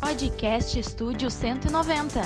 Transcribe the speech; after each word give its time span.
Podcast 0.00 0.78
Estúdio 0.78 1.30
190. 1.30 2.22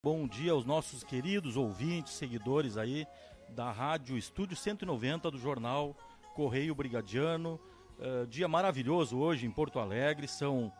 Bom 0.00 0.28
dia 0.28 0.52
aos 0.52 0.64
nossos 0.64 1.02
queridos 1.02 1.56
ouvintes, 1.56 2.12
seguidores 2.12 2.76
aí 2.76 3.04
da 3.48 3.72
Rádio 3.72 4.16
Estúdio 4.16 4.56
190 4.56 5.28
do 5.32 5.38
jornal 5.38 5.96
Correio 6.34 6.72
Brigadiano. 6.72 7.60
Uh, 7.98 8.26
dia 8.28 8.46
maravilhoso 8.46 9.18
hoje 9.18 9.44
em 9.44 9.50
Porto 9.50 9.80
Alegre, 9.80 10.28
são 10.28 10.72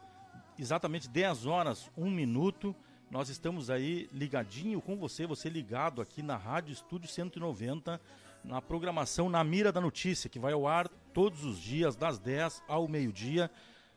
exatamente 0.56 1.08
10 1.08 1.46
horas, 1.46 1.90
1 1.96 2.08
minuto. 2.08 2.74
Nós 3.10 3.28
estamos 3.28 3.70
aí 3.70 4.08
ligadinho 4.12 4.80
com 4.80 4.96
você, 4.96 5.26
você 5.26 5.48
ligado 5.48 6.00
aqui 6.00 6.22
na 6.22 6.36
Rádio 6.36 6.72
Estúdio 6.72 7.08
190, 7.08 8.00
na 8.44 8.62
programação 8.62 9.28
Na 9.28 9.42
Mira 9.42 9.72
da 9.72 9.80
Notícia, 9.80 10.30
que 10.30 10.38
vai 10.38 10.52
ao 10.52 10.66
ar 10.66 10.88
todos 11.12 11.44
os 11.44 11.58
dias, 11.58 11.96
das 11.96 12.20
10 12.20 12.62
ao 12.68 12.86
meio-dia. 12.86 13.50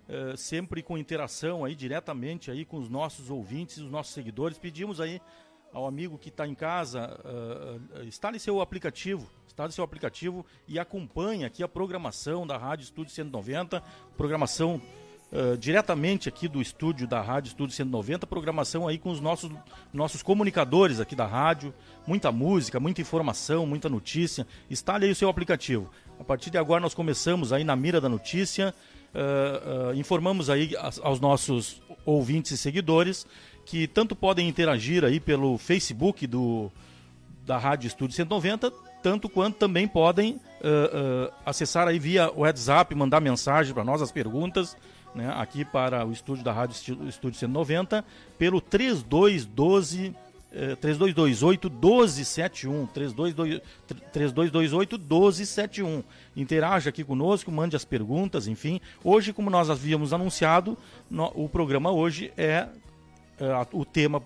Uh, 0.08 0.38
sempre 0.38 0.84
com 0.84 0.98
interação 0.98 1.66
aí 1.66 1.74
diretamente 1.74 2.52
aí 2.52 2.64
com 2.64 2.78
os 2.78 2.88
nossos 2.90 3.32
ouvintes, 3.32 3.78
os 3.78 3.90
nossos 3.90 4.14
seguidores. 4.14 4.58
Pedimos 4.58 5.02
aí 5.02 5.20
ao 5.76 5.86
amigo 5.86 6.18
que 6.18 6.30
está 6.30 6.48
em 6.48 6.56
casa, 6.56 7.20
uh, 7.26 8.04
instale 8.06 8.40
seu 8.40 8.62
aplicativo, 8.62 9.30
instale 9.46 9.74
seu 9.74 9.84
aplicativo 9.84 10.46
e 10.68 10.80
acompanhe 10.80 11.44
aqui 11.44 11.62
a 11.62 11.68
programação 11.68 12.48
da 12.48 12.58
Rádio 12.58 12.84
Estúdio 12.84 13.14
190, 13.14 13.84
programação 14.16 14.82
uh, 15.32 15.58
diretamente 15.58 16.30
aqui 16.30 16.48
do 16.48 16.62
estúdio 16.62 17.06
da 17.06 17.22
Rádio 17.22 17.50
Estúdio 17.50 17.76
190, 17.76 18.26
programação 18.26 18.88
aí 18.88 18.98
com 18.98 19.12
os 19.12 19.20
nossos, 19.20 19.52
nossos 19.92 20.24
comunicadores 20.24 21.02
aqui 21.02 21.14
da 21.14 21.26
rádio, 21.26 21.74
muita 22.08 22.32
música, 22.32 22.80
muita 22.80 23.02
informação, 23.02 23.66
muita 23.66 23.90
notícia. 23.90 24.48
Instale 24.70 25.08
aí 25.08 25.12
o 25.12 25.16
seu 25.16 25.28
aplicativo. 25.28 25.92
A 26.18 26.24
partir 26.24 26.50
de 26.50 26.58
agora 26.58 26.80
nós 26.80 26.94
começamos 26.94 27.52
aí 27.52 27.66
na 27.66 27.76
mira 27.76 28.00
da 28.00 28.08
notícia, 28.08 28.74
uh, 29.16 29.94
informamos 29.96 30.50
aí 30.50 30.72
aos 31.02 31.20
nossos 31.20 31.82
ouvintes 32.06 32.52
e 32.52 32.58
seguidores 32.58 33.26
que 33.66 33.88
tanto 33.88 34.16
podem 34.16 34.48
interagir 34.48 35.04
aí 35.04 35.20
pelo 35.20 35.58
Facebook 35.58 36.28
do, 36.28 36.72
da 37.46 37.58
Rádio 37.58 37.88
Estúdio 37.88 38.16
190, 38.16 38.72
tanto 39.02 39.28
quanto 39.28 39.58
também 39.58 39.88
podem 39.88 40.34
uh, 40.34 40.38
uh, 40.38 41.34
acessar 41.46 41.88
aí 41.88 41.98
via 41.98 42.32
WhatsApp, 42.32 42.94
mandar 42.94 43.20
mensagem 43.20 43.74
para 43.74 43.84
nós, 43.84 44.02
as 44.02 44.12
perguntas, 44.12 44.78
né, 45.16 45.34
aqui 45.38 45.66
para 45.66 46.06
o 46.06 46.12
estúdio 46.12 46.44
da 46.44 46.52
Rádio 46.52 46.76
Estúdio 47.08 47.40
190, 47.40 48.06
pelo 48.38 48.62
3212 48.62 50.14
3228 50.80 51.70
1271 51.70 52.86
3228 52.88 54.98
1271 54.98 56.04
interaja 56.36 56.90
aqui 56.90 57.04
conosco, 57.04 57.52
mande 57.52 57.76
as 57.76 57.84
perguntas, 57.84 58.48
enfim. 58.48 58.80
Hoje, 59.04 59.34
como 59.34 59.50
nós 59.50 59.70
havíamos 59.70 60.14
anunciado, 60.14 60.78
no, 61.10 61.26
o 61.36 61.50
programa 61.50 61.92
hoje 61.92 62.32
é 62.38 62.70
uh, 63.40 63.78
o 63.78 63.84
tema 63.84 64.24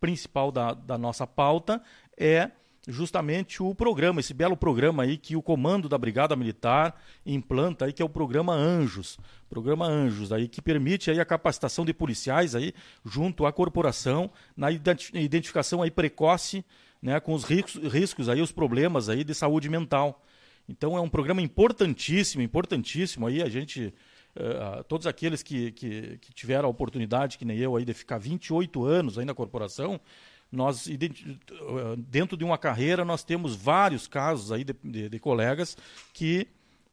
principal 0.00 0.50
da, 0.50 0.72
da 0.72 0.96
nossa 0.96 1.26
pauta 1.26 1.82
é 2.16 2.50
justamente 2.86 3.62
o 3.62 3.74
programa, 3.74 4.20
esse 4.20 4.34
belo 4.34 4.56
programa 4.56 5.02
aí 5.02 5.16
que 5.16 5.36
o 5.36 5.42
comando 5.42 5.88
da 5.88 5.96
Brigada 5.96 6.36
Militar 6.36 7.00
implanta 7.24 7.86
aí, 7.86 7.92
que 7.92 8.02
é 8.02 8.04
o 8.04 8.08
programa 8.08 8.52
Anjos. 8.52 9.18
Programa 9.48 9.86
Anjos 9.86 10.32
aí 10.32 10.48
que 10.48 10.60
permite 10.60 11.10
aí 11.10 11.18
a 11.18 11.24
capacitação 11.24 11.84
de 11.84 11.94
policiais 11.94 12.54
aí 12.54 12.74
junto 13.04 13.46
à 13.46 13.52
corporação 13.52 14.30
na 14.56 14.70
identificação 14.70 15.82
aí 15.82 15.90
precoce, 15.90 16.64
né, 17.00 17.20
com 17.20 17.32
os 17.34 17.44
riscos, 17.44 17.92
riscos 17.92 18.28
aí, 18.28 18.40
os 18.40 18.52
problemas 18.52 19.08
aí 19.08 19.24
de 19.24 19.34
saúde 19.34 19.68
mental. 19.68 20.22
Então 20.68 20.96
é 20.96 21.00
um 21.00 21.08
programa 21.08 21.42
importantíssimo, 21.42 22.42
importantíssimo 22.42 23.26
aí 23.26 23.42
a 23.42 23.48
gente 23.48 23.94
Uh, 24.36 24.82
todos 24.88 25.06
aqueles 25.06 25.44
que, 25.44 25.70
que, 25.70 26.18
que, 26.18 26.34
tiveram 26.34 26.66
a 26.66 26.68
oportunidade, 26.68 27.38
que 27.38 27.44
nem 27.44 27.56
eu, 27.56 27.76
aí, 27.76 27.84
de 27.84 27.94
ficar 27.94 28.18
28 28.18 28.84
anos 28.84 29.16
aí 29.16 29.24
na 29.24 29.32
corporação, 29.32 30.00
nós, 30.54 30.88
dentro 31.98 32.36
de 32.36 32.44
uma 32.44 32.56
carreira, 32.56 33.04
nós 33.04 33.24
temos 33.24 33.54
vários 33.54 34.06
casos 34.06 34.52
aí 34.52 34.64
de, 34.64 34.74
de, 34.82 35.08
de 35.08 35.18
colegas 35.18 35.76
que 36.12 36.46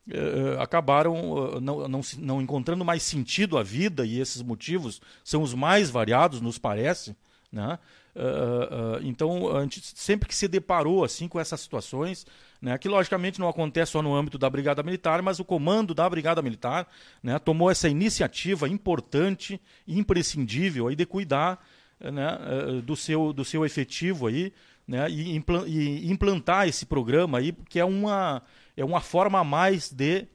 uh, 0.07 0.59
acabaram 0.59 1.31
uh, 1.31 1.61
não, 1.61 1.87
não, 1.87 2.01
não 2.17 2.41
encontrando 2.41 2.83
mais 2.83 3.03
sentido 3.03 3.57
à 3.57 3.63
vida, 3.63 4.05
e 4.05 4.19
esses 4.19 4.41
motivos 4.41 5.01
são 5.23 5.41
os 5.41 5.53
mais 5.53 5.89
variados, 5.89 6.41
nos 6.41 6.57
parece, 6.57 7.15
né? 7.51 7.77
Uh, 8.13 8.97
uh, 8.97 9.03
então, 9.03 9.55
a 9.55 9.61
gente 9.61 9.81
sempre 9.95 10.27
que 10.27 10.35
se 10.35 10.47
deparou 10.47 11.03
assim 11.03 11.29
com 11.29 11.39
essas 11.39 11.61
situações, 11.61 12.25
né, 12.61 12.77
que 12.77 12.89
logicamente 12.89 13.39
não 13.39 13.47
acontece 13.47 13.93
só 13.93 14.01
no 14.01 14.13
âmbito 14.13 14.37
da 14.37 14.49
Brigada 14.49 14.83
Militar, 14.83 15.21
mas 15.21 15.39
o 15.39 15.45
comando 15.45 15.93
da 15.93 16.09
Brigada 16.09 16.41
Militar 16.41 16.87
né, 17.23 17.39
tomou 17.39 17.71
essa 17.71 17.87
iniciativa 17.87 18.67
importante, 18.67 19.61
imprescindível 19.87 20.87
aí 20.87 20.95
de 20.95 21.05
cuidar 21.05 21.65
né, 22.11 22.81
do, 22.83 22.95
seu, 22.95 23.33
do 23.33 23.45
seu 23.45 23.65
efetivo 23.65 24.27
aí, 24.27 24.53
né, 24.87 25.09
e, 25.09 26.11
implantar 26.11 26.67
esse 26.67 26.85
programa 26.85 27.37
aí, 27.37 27.51
que 27.69 27.79
é 27.79 27.85
uma, 27.85 28.41
é 28.75 28.83
uma 28.83 29.01
forma 29.01 29.39
a 29.39 29.43
mais 29.43 29.91
de 29.91 30.27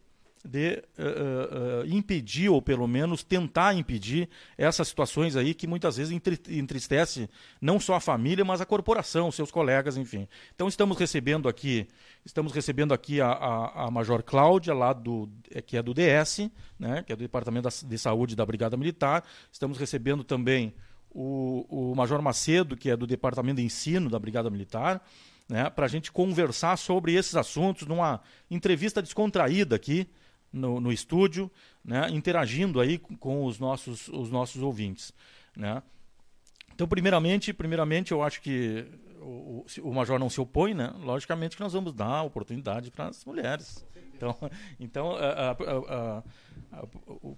de 0.46 0.82
uh, 0.98 1.82
uh, 1.82 1.86
impedir, 1.86 2.48
ou 2.48 2.62
pelo 2.62 2.86
menos 2.86 3.22
tentar 3.22 3.74
impedir, 3.74 4.28
essas 4.56 4.88
situações 4.88 5.36
aí 5.36 5.52
que 5.52 5.66
muitas 5.66 5.96
vezes 5.96 6.18
entristece 6.48 7.28
não 7.60 7.80
só 7.80 7.94
a 7.94 8.00
família, 8.00 8.44
mas 8.44 8.60
a 8.60 8.66
corporação, 8.66 9.30
seus 9.32 9.50
colegas, 9.50 9.96
enfim. 9.96 10.28
Então 10.54 10.68
estamos 10.68 10.96
recebendo 10.96 11.48
aqui, 11.48 11.86
estamos 12.24 12.52
recebendo 12.52 12.94
aqui 12.94 13.20
a, 13.20 13.28
a, 13.28 13.86
a 13.86 13.90
Major 13.90 14.22
Cláudia, 14.22 14.72
lá 14.72 14.92
do, 14.92 15.28
que 15.66 15.76
é 15.76 15.82
do 15.82 15.92
DS, 15.92 16.48
né, 16.78 17.02
que 17.04 17.12
é 17.12 17.16
do 17.16 17.20
Departamento 17.20 17.68
de 17.84 17.98
Saúde 17.98 18.36
da 18.36 18.46
Brigada 18.46 18.76
Militar. 18.76 19.24
Estamos 19.50 19.78
recebendo 19.78 20.22
também 20.22 20.72
o, 21.18 21.92
o 21.92 21.94
Major 21.96 22.20
Macedo, 22.20 22.76
que 22.76 22.90
é 22.90 22.96
do 22.96 23.06
Departamento 23.06 23.56
de 23.56 23.64
Ensino 23.64 24.10
da 24.10 24.18
Brigada 24.18 24.50
Militar. 24.50 25.02
Né, 25.48 25.70
para 25.70 25.86
a 25.86 25.88
gente 25.88 26.10
conversar 26.10 26.76
sobre 26.76 27.14
esses 27.14 27.36
assuntos 27.36 27.86
numa 27.86 28.20
entrevista 28.50 29.00
descontraída 29.00 29.76
aqui, 29.76 30.08
no, 30.52 30.80
no 30.80 30.92
estúdio, 30.92 31.48
né, 31.84 32.10
interagindo 32.10 32.80
aí 32.80 32.98
com 32.98 33.44
os 33.44 33.60
nossos, 33.60 34.08
os 34.08 34.28
nossos 34.28 34.60
ouvintes. 34.60 35.12
Né? 35.56 35.80
Então, 36.74 36.88
primeiramente, 36.88 37.52
primeiramente, 37.52 38.10
eu 38.10 38.24
acho 38.24 38.42
que 38.42 38.84
o, 39.20 39.64
o, 39.82 39.94
Major 39.94 40.18
não 40.18 40.28
se 40.28 40.40
opõe, 40.40 40.74
né? 40.74 40.92
Logicamente 40.98 41.56
que 41.56 41.62
nós 41.62 41.72
vamos 41.72 41.92
dar 41.92 42.22
oportunidade 42.22 42.90
para 42.90 43.08
as 43.08 43.24
mulheres. 43.24 43.86
Então, 44.16 44.36
então 44.80 45.12
a, 45.12 45.50
a, 45.50 45.52
a, 45.52 46.22
a, 46.72 46.86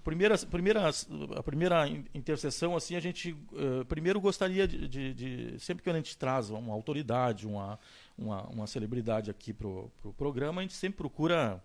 primeira, 0.03 0.37
primeira, 0.37 0.89
a 1.35 1.43
primeira 1.43 1.87
interseção, 2.13 2.75
assim, 2.75 2.95
a 2.95 2.99
gente 2.99 3.31
uh, 3.31 3.85
primeiro 3.85 4.19
gostaria 4.19 4.67
de, 4.67 4.87
de, 4.87 5.13
de, 5.13 5.59
sempre 5.59 5.83
que 5.83 5.89
a 5.89 5.93
gente 5.93 6.17
traz 6.17 6.49
uma 6.49 6.73
autoridade, 6.73 7.45
uma, 7.45 7.79
uma, 8.17 8.43
uma 8.47 8.67
celebridade 8.67 9.29
aqui 9.29 9.53
para 9.53 9.67
o 9.67 9.91
pro 10.01 10.13
programa, 10.13 10.61
a 10.61 10.63
gente 10.63 10.75
sempre 10.75 10.97
procura 10.97 11.61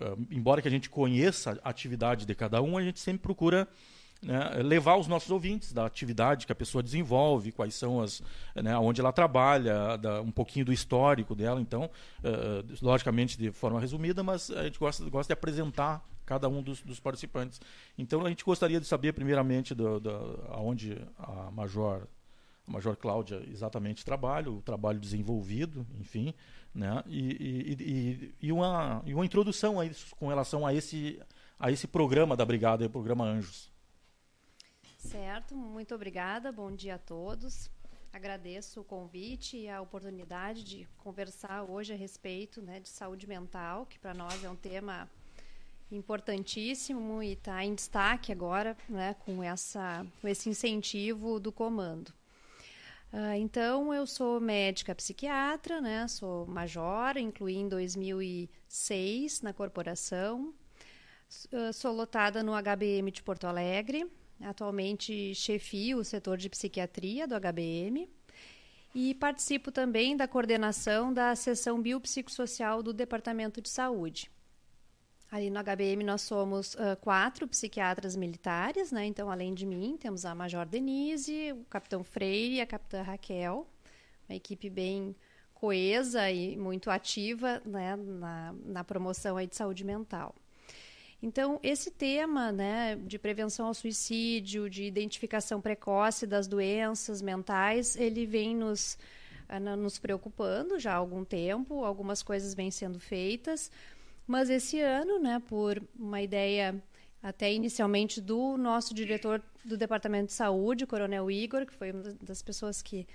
uh, 0.00 0.26
embora 0.30 0.60
que 0.60 0.68
a 0.68 0.70
gente 0.70 0.90
conheça 0.90 1.58
a 1.64 1.70
atividade 1.70 2.26
de 2.26 2.34
cada 2.34 2.60
um, 2.62 2.76
a 2.76 2.82
gente 2.82 3.00
sempre 3.00 3.22
procura 3.22 3.66
né, 4.22 4.62
levar 4.62 4.96
os 4.96 5.08
nossos 5.08 5.30
ouvintes 5.30 5.72
da 5.72 5.84
atividade 5.84 6.46
que 6.46 6.52
a 6.52 6.54
pessoa 6.54 6.82
desenvolve, 6.82 7.50
quais 7.50 7.74
são 7.74 8.00
as, 8.00 8.22
né, 8.54 8.76
onde 8.78 9.00
ela 9.00 9.12
trabalha, 9.12 9.96
da, 9.96 10.22
um 10.22 10.30
pouquinho 10.30 10.64
do 10.64 10.72
histórico 10.72 11.34
dela. 11.34 11.60
Então, 11.60 11.90
uh, 12.20 12.74
logicamente 12.80 13.36
de 13.36 13.50
forma 13.50 13.80
resumida, 13.80 14.22
mas 14.22 14.50
a 14.50 14.64
gente 14.64 14.78
gosta, 14.78 15.04
gosta 15.10 15.34
de 15.34 15.38
apresentar 15.38 16.06
cada 16.24 16.48
um 16.48 16.62
dos, 16.62 16.80
dos 16.82 17.00
participantes. 17.00 17.60
Então, 17.98 18.24
a 18.24 18.28
gente 18.28 18.44
gostaria 18.44 18.80
de 18.80 18.86
saber 18.86 19.12
primeiramente 19.12 19.74
do, 19.74 19.98
do, 19.98 20.44
aonde 20.50 20.96
a 21.18 21.50
Major 21.50 22.06
a 22.66 22.70
Major 22.70 22.96
Cláudia 22.96 23.42
exatamente 23.50 24.04
trabalha, 24.04 24.48
o 24.48 24.62
trabalho 24.62 25.00
desenvolvido, 25.00 25.84
enfim, 25.98 26.32
né? 26.72 27.02
E, 27.08 27.18
e, 27.18 27.76
e, 27.80 28.34
e, 28.40 28.52
uma, 28.52 29.02
e 29.04 29.12
uma 29.12 29.24
introdução 29.24 29.80
a 29.80 29.84
isso, 29.84 30.14
com 30.14 30.28
relação 30.28 30.64
a 30.64 30.72
esse, 30.72 31.20
a 31.58 31.72
esse 31.72 31.88
programa 31.88 32.36
da 32.36 32.44
Brigada, 32.44 32.86
o 32.86 32.90
programa 32.90 33.24
Anjos. 33.24 33.71
Certo, 35.02 35.56
muito 35.56 35.94
obrigada, 35.94 36.52
bom 36.52 36.70
dia 36.70 36.94
a 36.94 36.98
todos. 36.98 37.68
Agradeço 38.12 38.80
o 38.80 38.84
convite 38.84 39.56
e 39.56 39.68
a 39.68 39.80
oportunidade 39.80 40.62
de 40.62 40.88
conversar 40.98 41.64
hoje 41.64 41.92
a 41.92 41.96
respeito 41.96 42.62
né, 42.62 42.78
de 42.78 42.88
saúde 42.88 43.26
mental, 43.26 43.84
que 43.84 43.98
para 43.98 44.14
nós 44.14 44.42
é 44.44 44.48
um 44.48 44.54
tema 44.54 45.10
importantíssimo 45.90 47.20
e 47.20 47.32
está 47.32 47.64
em 47.64 47.74
destaque 47.74 48.30
agora 48.30 48.76
né, 48.88 49.14
com, 49.14 49.42
essa, 49.42 50.06
com 50.20 50.28
esse 50.28 50.48
incentivo 50.48 51.40
do 51.40 51.50
comando. 51.50 52.14
Uh, 53.12 53.34
então, 53.36 53.92
eu 53.92 54.06
sou 54.06 54.40
médica 54.40 54.94
psiquiatra, 54.94 55.80
né? 55.82 56.08
Sou 56.08 56.46
major, 56.46 57.18
incluí 57.18 57.56
em 57.56 57.68
2006 57.68 59.42
na 59.42 59.52
corporação. 59.52 60.54
Uh, 61.52 61.72
sou 61.74 61.92
lotada 61.92 62.42
no 62.42 62.52
HBM 62.52 63.10
de 63.10 63.22
Porto 63.22 63.46
Alegre. 63.46 64.10
Atualmente 64.44 65.34
chefio 65.34 65.98
o 65.98 66.04
setor 66.04 66.36
de 66.36 66.48
psiquiatria 66.48 67.26
do 67.26 67.34
HBM. 67.34 68.08
E 68.94 69.14
participo 69.14 69.72
também 69.72 70.16
da 70.16 70.28
coordenação 70.28 71.12
da 71.12 71.34
seção 71.34 71.80
biopsicossocial 71.80 72.82
do 72.82 72.92
Departamento 72.92 73.60
de 73.62 73.70
Saúde. 73.70 74.30
Ali 75.30 75.48
no 75.48 75.58
HBM 75.64 76.04
nós 76.04 76.20
somos 76.20 76.74
uh, 76.74 76.94
quatro 77.00 77.48
psiquiatras 77.48 78.14
militares, 78.14 78.92
né? 78.92 79.06
Então, 79.06 79.30
além 79.30 79.54
de 79.54 79.64
mim, 79.64 79.96
temos 79.98 80.26
a 80.26 80.34
Major 80.34 80.66
Denise, 80.66 81.52
o 81.52 81.64
Capitão 81.70 82.04
Freire 82.04 82.56
e 82.56 82.60
a 82.60 82.66
Capitã 82.66 83.00
Raquel. 83.00 83.66
Uma 84.28 84.36
equipe 84.36 84.68
bem 84.68 85.16
coesa 85.54 86.30
e 86.30 86.54
muito 86.56 86.90
ativa 86.90 87.62
né, 87.64 87.96
na, 87.96 88.52
na 88.64 88.84
promoção 88.84 89.36
aí 89.36 89.46
de 89.46 89.56
saúde 89.56 89.84
mental. 89.84 90.34
Então, 91.22 91.60
esse 91.62 91.88
tema 91.88 92.50
né, 92.50 92.96
de 92.96 93.16
prevenção 93.16 93.66
ao 93.68 93.74
suicídio, 93.74 94.68
de 94.68 94.82
identificação 94.82 95.60
precoce 95.60 96.26
das 96.26 96.48
doenças 96.48 97.22
mentais, 97.22 97.94
ele 97.94 98.26
vem 98.26 98.56
nos, 98.56 98.98
uh, 99.48 99.76
nos 99.76 100.00
preocupando 100.00 100.80
já 100.80 100.94
há 100.94 100.96
algum 100.96 101.24
tempo, 101.24 101.84
algumas 101.84 102.24
coisas 102.24 102.54
vêm 102.54 102.72
sendo 102.72 102.98
feitas, 102.98 103.70
mas 104.26 104.50
esse 104.50 104.80
ano, 104.80 105.20
né, 105.20 105.40
por 105.48 105.80
uma 105.96 106.20
ideia 106.20 106.82
até 107.22 107.52
inicialmente 107.52 108.20
do 108.20 108.56
nosso 108.56 108.92
diretor 108.92 109.40
do 109.64 109.76
Departamento 109.76 110.26
de 110.26 110.32
Saúde, 110.32 110.86
Coronel 110.86 111.30
Igor, 111.30 111.64
que 111.64 111.72
foi 111.72 111.92
uma 111.92 112.02
das 112.20 112.42
pessoas 112.42 112.82
que 112.82 113.06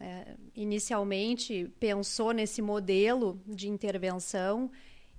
é, 0.00 0.34
inicialmente 0.54 1.72
pensou 1.78 2.32
nesse 2.32 2.60
modelo 2.60 3.40
de 3.46 3.68
intervenção 3.68 4.68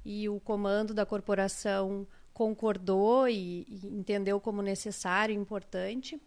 e 0.04 0.28
o 0.28 0.42
comando 0.42 0.94
da 0.94 1.06
corporação 1.06 2.06
concordou 2.38 3.28
e, 3.28 3.66
e 3.68 3.88
entendeu 3.88 4.40
como 4.40 4.62
necessário 4.62 5.34
e 5.34 5.36
importante 5.36 6.22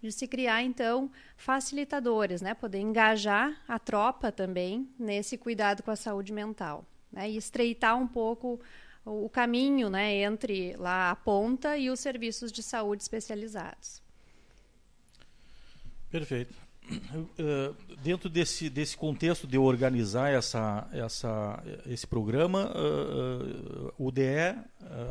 de 0.00 0.10
se 0.10 0.26
criar 0.26 0.62
então 0.62 1.10
facilitadores, 1.36 2.40
né, 2.40 2.54
poder 2.54 2.78
engajar 2.78 3.62
a 3.68 3.78
tropa 3.78 4.32
também 4.32 4.88
nesse 4.98 5.36
cuidado 5.36 5.82
com 5.82 5.90
a 5.90 5.96
saúde 5.96 6.32
mental 6.32 6.82
né, 7.12 7.30
e 7.30 7.36
estreitar 7.36 7.94
um 7.94 8.06
pouco 8.06 8.58
o 9.04 9.28
caminho 9.28 9.90
né, 9.90 10.14
entre 10.14 10.74
lá 10.78 11.10
a 11.10 11.16
ponta 11.16 11.76
e 11.76 11.90
os 11.90 12.00
serviços 12.00 12.50
de 12.50 12.62
saúde 12.62 13.02
especializados. 13.02 14.02
Perfeito. 16.10 16.63
Uh, 16.90 17.74
dentro 18.02 18.28
desse, 18.28 18.68
desse 18.68 18.94
contexto 18.96 19.46
de 19.46 19.56
organizar 19.56 20.30
essa, 20.30 20.86
essa, 20.92 21.62
esse 21.86 22.06
programa, 22.06 22.70
uh, 22.76 23.88
uh, 23.88 23.94
o 23.98 24.10
DE, 24.10 24.54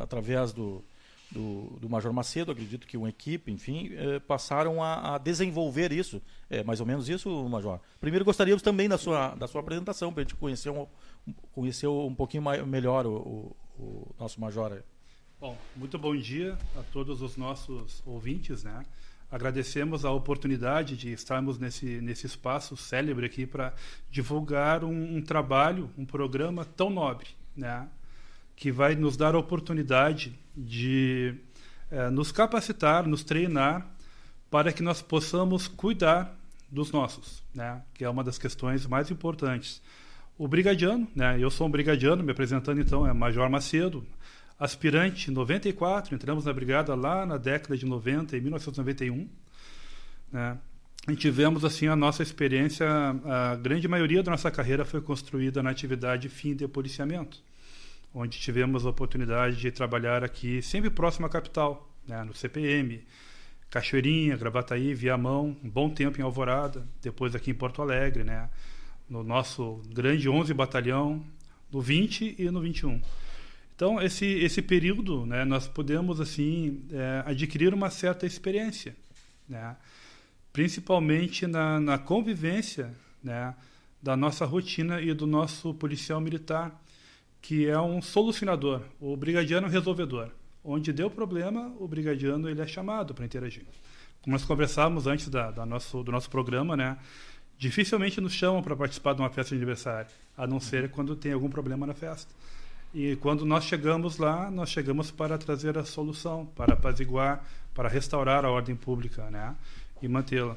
através 0.00 0.52
do, 0.52 0.84
do, 1.32 1.76
do, 1.80 1.88
Major 1.90 2.12
Macedo, 2.12 2.52
acredito 2.52 2.86
que 2.86 2.96
uma 2.96 3.08
equipe, 3.08 3.50
enfim, 3.50 3.90
passaram 4.28 4.80
a, 4.80 5.16
a, 5.16 5.18
desenvolver 5.18 5.90
isso. 5.90 6.22
É 6.48 6.62
mais 6.62 6.78
ou 6.78 6.86
menos 6.86 7.08
isso, 7.08 7.28
Major? 7.48 7.80
Primeiro 8.00 8.24
gostaríamos 8.24 8.62
também 8.62 8.88
da 8.88 8.96
sua, 8.96 9.34
da 9.34 9.48
sua 9.48 9.60
apresentação, 9.60 10.12
para 10.12 10.22
a 10.22 10.24
gente 10.24 10.36
conhecer 10.36 10.70
um, 10.70 10.86
conhecer 11.52 11.88
um 11.88 12.14
pouquinho 12.14 12.44
mais, 12.44 12.64
melhor 12.64 13.04
o, 13.04 13.16
o, 13.16 13.56
o 13.82 14.14
nosso 14.16 14.40
Major. 14.40 14.80
Bom, 15.40 15.58
muito 15.74 15.98
bom 15.98 16.16
dia 16.16 16.56
a 16.76 16.82
todos 16.84 17.20
os 17.20 17.36
nossos 17.36 18.00
ouvintes, 18.06 18.62
né? 18.62 18.84
Agradecemos 19.34 20.04
a 20.04 20.12
oportunidade 20.12 20.96
de 20.96 21.12
estarmos 21.12 21.58
nesse, 21.58 22.00
nesse 22.00 22.24
espaço 22.24 22.76
célebre 22.76 23.26
aqui 23.26 23.44
para 23.44 23.74
divulgar 24.08 24.84
um, 24.84 25.16
um, 25.16 25.20
trabalho, 25.20 25.90
um 25.98 26.04
programa 26.06 26.64
tão 26.64 26.88
nobre, 26.88 27.26
né? 27.56 27.88
que 28.54 28.70
vai 28.70 28.94
nos 28.94 29.16
dar 29.16 29.34
a 29.34 29.38
oportunidade 29.38 30.38
de 30.56 31.34
é, 31.90 32.08
nos 32.10 32.30
capacitar, 32.30 33.08
nos 33.08 33.24
treinar 33.24 33.84
para 34.48 34.72
que 34.72 34.84
nós 34.84 35.02
possamos 35.02 35.66
cuidar 35.66 36.32
dos 36.70 36.92
nossos, 36.92 37.42
né? 37.52 37.82
que 37.92 38.04
é 38.04 38.08
uma 38.08 38.22
das 38.22 38.38
questões 38.38 38.86
mais 38.86 39.10
importantes. 39.10 39.82
O 40.38 40.46
brigadiano, 40.46 41.08
né? 41.12 41.40
eu 41.40 41.50
sou 41.50 41.66
um 41.66 41.70
brigadiano, 41.72 42.22
me 42.22 42.30
apresentando 42.30 42.80
então 42.80 43.04
é 43.04 43.12
Major 43.12 43.50
Macedo, 43.50 44.06
aspirante 44.58 45.30
94, 45.30 46.14
entramos 46.14 46.44
na 46.44 46.52
brigada 46.52 46.94
lá 46.94 47.26
na 47.26 47.36
década 47.36 47.76
de 47.76 47.84
90, 47.84 48.36
em 48.36 48.40
1991. 48.40 49.28
Né? 50.32 50.58
E 51.08 51.14
tivemos 51.14 51.64
assim 51.64 51.86
a 51.86 51.94
nossa 51.94 52.22
experiência, 52.22 52.86
a 52.88 53.56
grande 53.56 53.86
maioria 53.86 54.22
da 54.22 54.30
nossa 54.30 54.50
carreira 54.50 54.84
foi 54.84 55.00
construída 55.00 55.62
na 55.62 55.70
atividade 55.70 56.28
fim 56.28 56.54
de 56.54 56.66
policiamento, 56.66 57.42
onde 58.14 58.38
tivemos 58.38 58.86
a 58.86 58.90
oportunidade 58.90 59.56
de 59.56 59.70
trabalhar 59.70 60.24
aqui 60.24 60.62
sempre 60.62 60.88
próximo 60.88 61.26
à 61.26 61.28
capital, 61.28 61.92
né? 62.08 62.24
no 62.24 62.34
CPM, 62.34 63.04
Cachoeirinha, 63.68 64.36
Gravataí, 64.36 64.94
Viamão, 64.94 65.56
um 65.62 65.68
bom 65.68 65.90
tempo 65.90 66.18
em 66.18 66.22
Alvorada, 66.22 66.86
depois 67.02 67.34
aqui 67.34 67.50
em 67.50 67.54
Porto 67.54 67.82
Alegre, 67.82 68.24
né? 68.24 68.48
no 69.08 69.22
nosso 69.22 69.82
grande 69.92 70.28
11 70.28 70.54
batalhão, 70.54 71.22
no 71.70 71.82
20 71.82 72.36
e 72.38 72.50
no 72.50 72.60
21. 72.60 73.02
Então, 73.74 74.00
esse, 74.00 74.24
esse 74.24 74.62
período, 74.62 75.26
né, 75.26 75.44
nós 75.44 75.66
podemos 75.66 76.20
assim 76.20 76.84
é, 76.92 77.24
adquirir 77.26 77.74
uma 77.74 77.90
certa 77.90 78.24
experiência, 78.24 78.96
né, 79.48 79.76
principalmente 80.52 81.46
na, 81.46 81.80
na 81.80 81.98
convivência 81.98 82.94
né, 83.22 83.54
da 84.00 84.16
nossa 84.16 84.44
rotina 84.44 85.00
e 85.00 85.12
do 85.12 85.26
nosso 85.26 85.74
policial 85.74 86.20
militar, 86.20 86.80
que 87.42 87.66
é 87.66 87.78
um 87.80 88.00
solucionador, 88.00 88.82
o 89.00 89.16
brigadiano 89.16 89.66
resolvedor. 89.66 90.30
Onde 90.62 90.92
deu 90.92 91.10
problema, 91.10 91.74
o 91.78 91.86
brigadiano 91.86 92.48
ele 92.48 92.62
é 92.62 92.66
chamado 92.66 93.12
para 93.12 93.24
interagir. 93.24 93.66
Como 94.22 94.34
nós 94.34 94.44
conversávamos 94.44 95.06
antes 95.06 95.28
da, 95.28 95.50
da 95.50 95.66
nosso, 95.66 96.02
do 96.02 96.12
nosso 96.12 96.30
programa, 96.30 96.76
né, 96.76 96.96
dificilmente 97.58 98.20
nos 98.20 98.32
chamam 98.32 98.62
para 98.62 98.76
participar 98.76 99.14
de 99.14 99.20
uma 99.20 99.28
festa 99.28 99.50
de 99.50 99.56
aniversário, 99.56 100.10
a 100.36 100.46
não 100.46 100.60
ser 100.60 100.90
quando 100.90 101.16
tem 101.16 101.32
algum 101.32 101.50
problema 101.50 101.86
na 101.86 101.92
festa. 101.92 102.32
E 102.94 103.16
quando 103.16 103.44
nós 103.44 103.64
chegamos 103.64 104.18
lá, 104.18 104.48
nós 104.52 104.70
chegamos 104.70 105.10
para 105.10 105.36
trazer 105.36 105.76
a 105.76 105.84
solução, 105.84 106.46
para 106.46 106.74
apaziguar, 106.74 107.44
para 107.74 107.88
restaurar 107.88 108.44
a 108.44 108.50
ordem 108.50 108.76
pública 108.76 109.28
né? 109.30 109.56
e 110.00 110.06
mantê-la. 110.06 110.56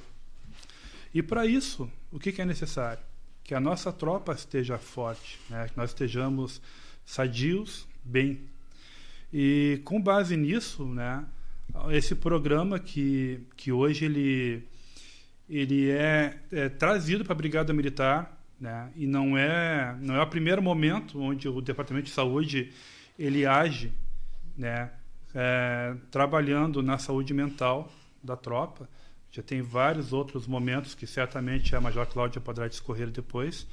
E 1.11 1.23
para 1.23 1.47
isso, 1.47 1.89
o 2.11 2.19
que, 2.19 2.31
que, 2.31 2.39
é 2.39 2.45
necessário? 2.45 3.01
Que 3.43 3.55
a 3.55 3.59
nossa 3.59 3.91
tropa 3.91 4.33
esteja 4.33 4.77
forte, 4.77 5.39
né? 5.49 5.67
que 5.67 5.75
nós 5.75 5.89
estejamos 5.89 6.61
sadios, 7.03 7.87
bem. 8.03 8.39
E 9.33 9.81
com 9.83 9.99
base 9.99 10.37
nisso, 10.37 10.85
né, 10.85 11.25
esse 11.89 12.13
programa 12.13 12.77
que, 12.77 13.39
que 13.55 13.71
hoje 13.71 14.05
ele, 14.05 14.63
ele 15.49 15.89
é, 15.89 16.37
é 16.51 16.69
trazido 16.69 17.23
para 17.23 17.33
a 17.33 17.35
Brigada 17.35 17.73
Militar, 17.73 18.36
né? 18.59 18.91
E 18.95 19.05
não 19.05 19.37
é 19.37 19.95
não 20.01 20.15
é 20.15 20.21
o 20.21 20.27
primeiro 20.27 20.61
momento 20.61 21.19
onde 21.21 21.47
o 21.47 21.61
Departamento 21.61 22.05
de 22.05 22.11
Saúde 22.11 22.71
ele 23.17 23.45
age, 23.45 23.91
né? 24.57 24.91
É, 25.35 25.95
trabalhando 26.09 26.81
na 26.81 26.97
saúde 26.97 27.33
mental 27.33 27.91
da 28.23 28.35
tropa. 28.35 28.89
Já 29.31 29.43
tem 29.43 29.61
vários 29.61 30.13
outros 30.13 30.47
momentos 30.47 30.95
que 30.95 31.05
certamente 31.05 31.75
a 31.75 31.81
Major 31.81 32.07
Cláudia 32.07 32.41
poderá 32.41 32.67
discorrer 32.67 33.11
depois. 33.11 33.67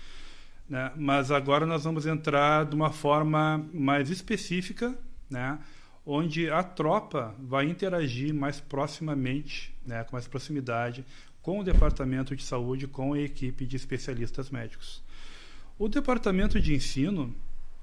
Né? 0.68 0.92
Mas 0.96 1.30
agora 1.30 1.64
nós 1.64 1.84
vamos 1.84 2.06
entrar 2.06 2.66
de 2.66 2.74
uma 2.74 2.90
forma 2.90 3.64
mais 3.72 4.10
específica, 4.10 4.94
né? 5.30 5.58
onde 6.04 6.50
a 6.50 6.62
tropa 6.62 7.34
vai 7.38 7.66
interagir 7.66 8.34
mais 8.34 8.60
proximamente, 8.60 9.74
né? 9.86 10.04
com 10.04 10.16
mais 10.16 10.26
proximidade 10.26 11.04
com 11.44 11.60
o 11.60 11.62
Departamento 11.62 12.34
de 12.34 12.42
Saúde, 12.42 12.88
com 12.88 13.12
a 13.12 13.20
equipe 13.20 13.66
de 13.66 13.76
especialistas 13.76 14.48
médicos. 14.48 15.02
O 15.78 15.88
Departamento 15.88 16.58
de 16.58 16.74
Ensino 16.74 17.32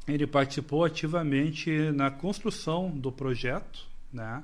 ele 0.08 0.26
participou 0.26 0.84
ativamente 0.84 1.70
na 1.92 2.10
construção 2.10 2.90
do 2.90 3.12
projeto, 3.12 3.88
né, 4.12 4.44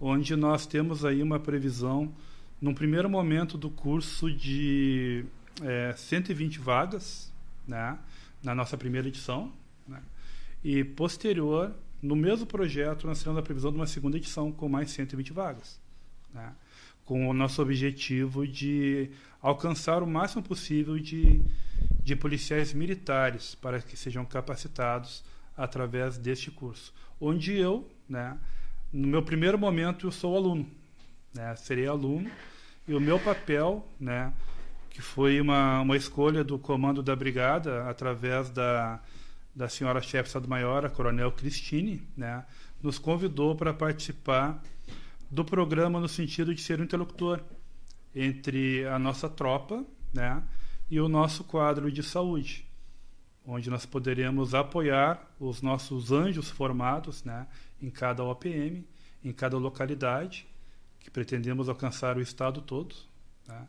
onde 0.00 0.36
nós 0.36 0.66
temos 0.66 1.04
aí 1.04 1.20
uma 1.20 1.40
previsão, 1.40 2.14
num 2.60 2.72
primeiro 2.72 3.10
momento 3.10 3.58
do 3.58 3.68
curso 3.68 4.30
de 4.30 5.24
é, 5.60 5.92
120 5.96 6.60
vagas, 6.60 7.32
né, 7.66 7.98
na 8.40 8.54
nossa 8.54 8.78
primeira 8.78 9.08
edição, 9.08 9.52
né, 9.86 10.00
e 10.62 10.84
posterior, 10.84 11.74
no 12.00 12.14
mesmo 12.14 12.46
projeto, 12.46 13.04
nós 13.04 13.20
temos 13.20 13.36
a 13.36 13.42
previsão 13.42 13.72
de 13.72 13.78
uma 13.78 13.86
segunda 13.86 14.16
edição 14.16 14.52
com 14.52 14.68
mais 14.68 14.92
120 14.92 15.32
vagas. 15.32 15.80
Né 16.32 16.54
com 17.04 17.28
o 17.28 17.34
nosso 17.34 17.60
objetivo 17.60 18.46
de 18.46 19.10
alcançar 19.40 20.02
o 20.02 20.06
máximo 20.06 20.42
possível 20.42 20.98
de, 20.98 21.42
de 22.02 22.16
policiais 22.16 22.72
militares 22.72 23.54
para 23.54 23.80
que 23.80 23.96
sejam 23.96 24.24
capacitados 24.24 25.22
através 25.56 26.16
deste 26.16 26.50
curso. 26.50 26.94
Onde 27.20 27.52
eu, 27.52 27.88
né, 28.08 28.38
no 28.92 29.06
meu 29.06 29.22
primeiro 29.22 29.58
momento, 29.58 30.06
eu 30.06 30.12
sou 30.12 30.36
aluno, 30.36 30.66
né, 31.34 31.54
serei 31.56 31.86
aluno, 31.86 32.30
e 32.86 32.94
o 32.94 33.00
meu 33.00 33.18
papel, 33.18 33.86
né, 34.00 34.32
que 34.90 35.02
foi 35.02 35.40
uma, 35.40 35.80
uma 35.80 35.96
escolha 35.96 36.42
do 36.42 36.58
comando 36.58 37.02
da 37.02 37.14
brigada 37.14 37.88
através 37.88 38.48
da, 38.50 39.00
da 39.54 39.68
senhora 39.68 40.00
chefe 40.00 40.28
Estado-Maior, 40.28 40.86
a 40.86 40.90
Coronel 40.90 41.32
Cristine, 41.32 42.06
né, 42.16 42.44
nos 42.82 42.98
convidou 42.98 43.54
para 43.54 43.74
participar 43.74 44.62
do 45.30 45.44
programa 45.44 46.00
no 46.00 46.08
sentido 46.08 46.54
de 46.54 46.60
ser 46.60 46.80
um 46.80 46.84
interlocutor 46.84 47.42
entre 48.14 48.86
a 48.86 48.98
nossa 48.98 49.28
tropa 49.28 49.84
né, 50.12 50.42
e 50.90 51.00
o 51.00 51.08
nosso 51.08 51.44
quadro 51.44 51.90
de 51.90 52.02
saúde. 52.02 52.66
onde 53.46 53.68
nós 53.68 53.84
poderemos 53.84 54.54
apoiar 54.54 55.30
os 55.38 55.60
nossos 55.60 56.10
anjos 56.10 56.48
formados 56.48 57.24
né, 57.24 57.46
em 57.80 57.90
cada 57.90 58.24
OPM, 58.24 58.86
em 59.22 59.32
cada 59.32 59.58
localidade, 59.58 60.46
que 60.98 61.10
pretendemos 61.10 61.68
alcançar 61.68 62.16
o 62.16 62.22
estado 62.22 62.62
todo, 62.62 62.94
né, 63.46 63.68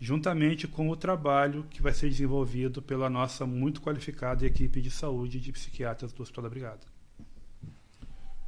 juntamente 0.00 0.66
com 0.66 0.88
o 0.88 0.96
trabalho 0.96 1.64
que 1.70 1.82
vai 1.82 1.92
ser 1.92 2.08
desenvolvido 2.08 2.80
pela 2.82 3.08
nossa 3.08 3.46
muito 3.46 3.80
qualificada 3.80 4.46
equipe 4.46 4.80
de 4.80 4.90
saúde 4.90 5.40
de 5.40 5.52
psiquiatras 5.52 6.12
do 6.12 6.22
Hospital 6.22 6.44
da 6.44 6.50
Brigada. 6.50 6.86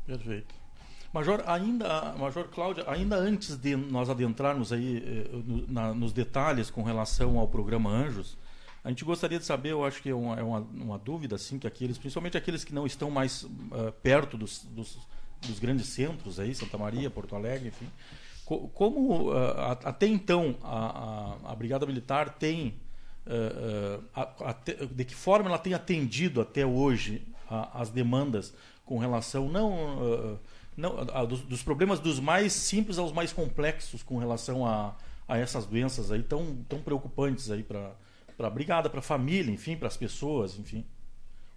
Perfeito. 0.06 0.59
Major, 1.12 1.42
ainda, 1.46 2.14
Major 2.16 2.44
Cláudia, 2.48 2.84
ainda 2.86 3.16
antes 3.16 3.56
de 3.56 3.74
nós 3.74 4.08
adentrarmos 4.08 4.72
aí 4.72 5.02
eh, 5.04 5.28
no, 5.44 5.66
na, 5.66 5.92
nos 5.92 6.12
detalhes 6.12 6.70
com 6.70 6.84
relação 6.84 7.38
ao 7.38 7.48
programa 7.48 7.90
Anjos, 7.90 8.38
a 8.84 8.88
gente 8.88 9.04
gostaria 9.04 9.38
de 9.38 9.44
saber, 9.44 9.72
eu 9.72 9.84
acho 9.84 10.00
que 10.00 10.08
é 10.08 10.14
uma, 10.14 10.38
é 10.38 10.42
uma, 10.42 10.60
uma 10.60 10.98
dúvida, 10.98 11.34
assim, 11.34 11.58
que 11.58 11.66
aqueles, 11.66 11.98
principalmente 11.98 12.36
aqueles 12.36 12.64
que 12.64 12.72
não 12.72 12.86
estão 12.86 13.10
mais 13.10 13.42
uh, 13.42 13.92
perto 14.02 14.38
dos, 14.38 14.64
dos, 14.70 14.98
dos, 15.40 15.58
grandes 15.58 15.86
centros 15.88 16.40
aí, 16.40 16.54
Santa 16.54 16.78
Maria, 16.78 17.10
Porto 17.10 17.34
Alegre, 17.34 17.68
enfim, 17.68 17.88
co 18.46 18.68
como 18.68 19.32
uh, 19.32 19.60
até 19.84 20.06
então 20.06 20.56
a, 20.62 21.36
a, 21.44 21.52
a, 21.52 21.54
Brigada 21.56 21.84
Militar 21.84 22.30
tem, 22.30 22.80
uh, 23.26 24.02
até, 24.44 24.74
de 24.86 25.04
que 25.04 25.14
forma 25.14 25.48
ela 25.48 25.58
tem 25.58 25.74
atendido 25.74 26.40
até 26.40 26.64
hoje 26.64 27.26
as 27.74 27.90
demandas 27.90 28.54
com 28.86 28.96
relação 28.96 29.48
não 29.48 30.38
não, 30.76 30.98
a, 31.12 31.24
dos, 31.24 31.40
dos, 31.42 31.62
problemas 31.62 32.00
dos 32.00 32.20
mais 32.20 32.52
simples 32.52 32.98
aos 32.98 33.12
mais 33.12 33.32
complexos 33.32 34.02
com 34.02 34.18
relação 34.18 34.66
a, 34.66 34.94
a 35.28 35.38
essas 35.38 35.66
doenças 35.66 36.10
aí 36.10 36.22
tão, 36.22 36.56
tão 36.68 36.80
preocupantes 36.80 37.50
aí 37.50 37.62
para 37.62 37.92
a 38.38 38.50
brigada, 38.50 38.88
para 38.88 39.00
a 39.00 39.02
família, 39.02 39.52
enfim, 39.52 39.76
para 39.76 39.88
as 39.88 39.96
pessoas, 39.96 40.58
enfim. 40.58 40.84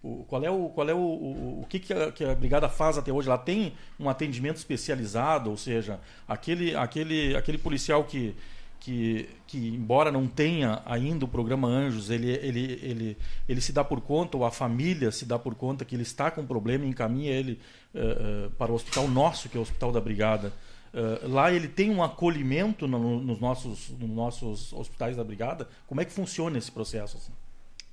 O, 0.02 0.24
qual 0.28 0.44
é 0.44 0.50
o 0.50 0.68
qual 0.68 0.88
é 0.88 0.92
o, 0.92 0.98
o, 0.98 1.62
o 1.62 1.66
que, 1.66 1.78
que 1.78 1.92
a, 1.94 2.12
que, 2.12 2.24
a, 2.24 2.34
brigada 2.34 2.68
faz 2.68 2.98
até 2.98 3.10
hoje? 3.10 3.28
Ela 3.28 3.38
tem 3.38 3.72
um 3.98 4.08
atendimento 4.08 4.58
especializado, 4.58 5.48
ou 5.48 5.56
seja, 5.56 5.98
aquele 6.28 6.76
aquele 6.76 7.34
aquele 7.34 7.56
policial 7.56 8.04
que 8.04 8.36
que, 8.84 9.30
que 9.46 9.68
embora 9.68 10.12
não 10.12 10.28
tenha 10.28 10.82
ainda 10.84 11.24
o 11.24 11.28
programa 11.28 11.66
Anjos, 11.66 12.10
ele, 12.10 12.30
ele, 12.30 12.78
ele, 12.82 13.18
ele 13.48 13.60
se 13.62 13.72
dá 13.72 13.82
por 13.82 13.98
conta, 14.02 14.36
ou 14.36 14.44
a 14.44 14.50
família 14.50 15.10
se 15.10 15.24
dá 15.24 15.38
por 15.38 15.54
conta 15.54 15.86
que 15.86 15.96
ele 15.96 16.02
está 16.02 16.30
com 16.30 16.42
um 16.42 16.46
problema 16.46 16.84
e 16.84 16.88
encaminha 16.88 17.32
ele 17.32 17.58
uh, 17.94 18.46
uh, 18.46 18.50
para 18.50 18.70
o 18.70 18.74
hospital 18.74 19.08
nosso, 19.08 19.48
que 19.48 19.56
é 19.56 19.58
o 19.58 19.62
Hospital 19.62 19.90
da 19.90 20.02
Brigada. 20.02 20.52
Uh, 20.92 21.26
lá 21.32 21.50
ele 21.50 21.66
tem 21.66 21.90
um 21.90 22.02
acolhimento 22.02 22.86
no, 22.86 23.20
nos, 23.22 23.40
nossos, 23.40 23.88
nos 23.88 24.10
nossos 24.10 24.72
hospitais 24.74 25.16
da 25.16 25.24
Brigada. 25.24 25.66
Como 25.86 26.02
é 26.02 26.04
que 26.04 26.12
funciona 26.12 26.58
esse 26.58 26.70
processo? 26.70 27.16
Assim? 27.16 27.32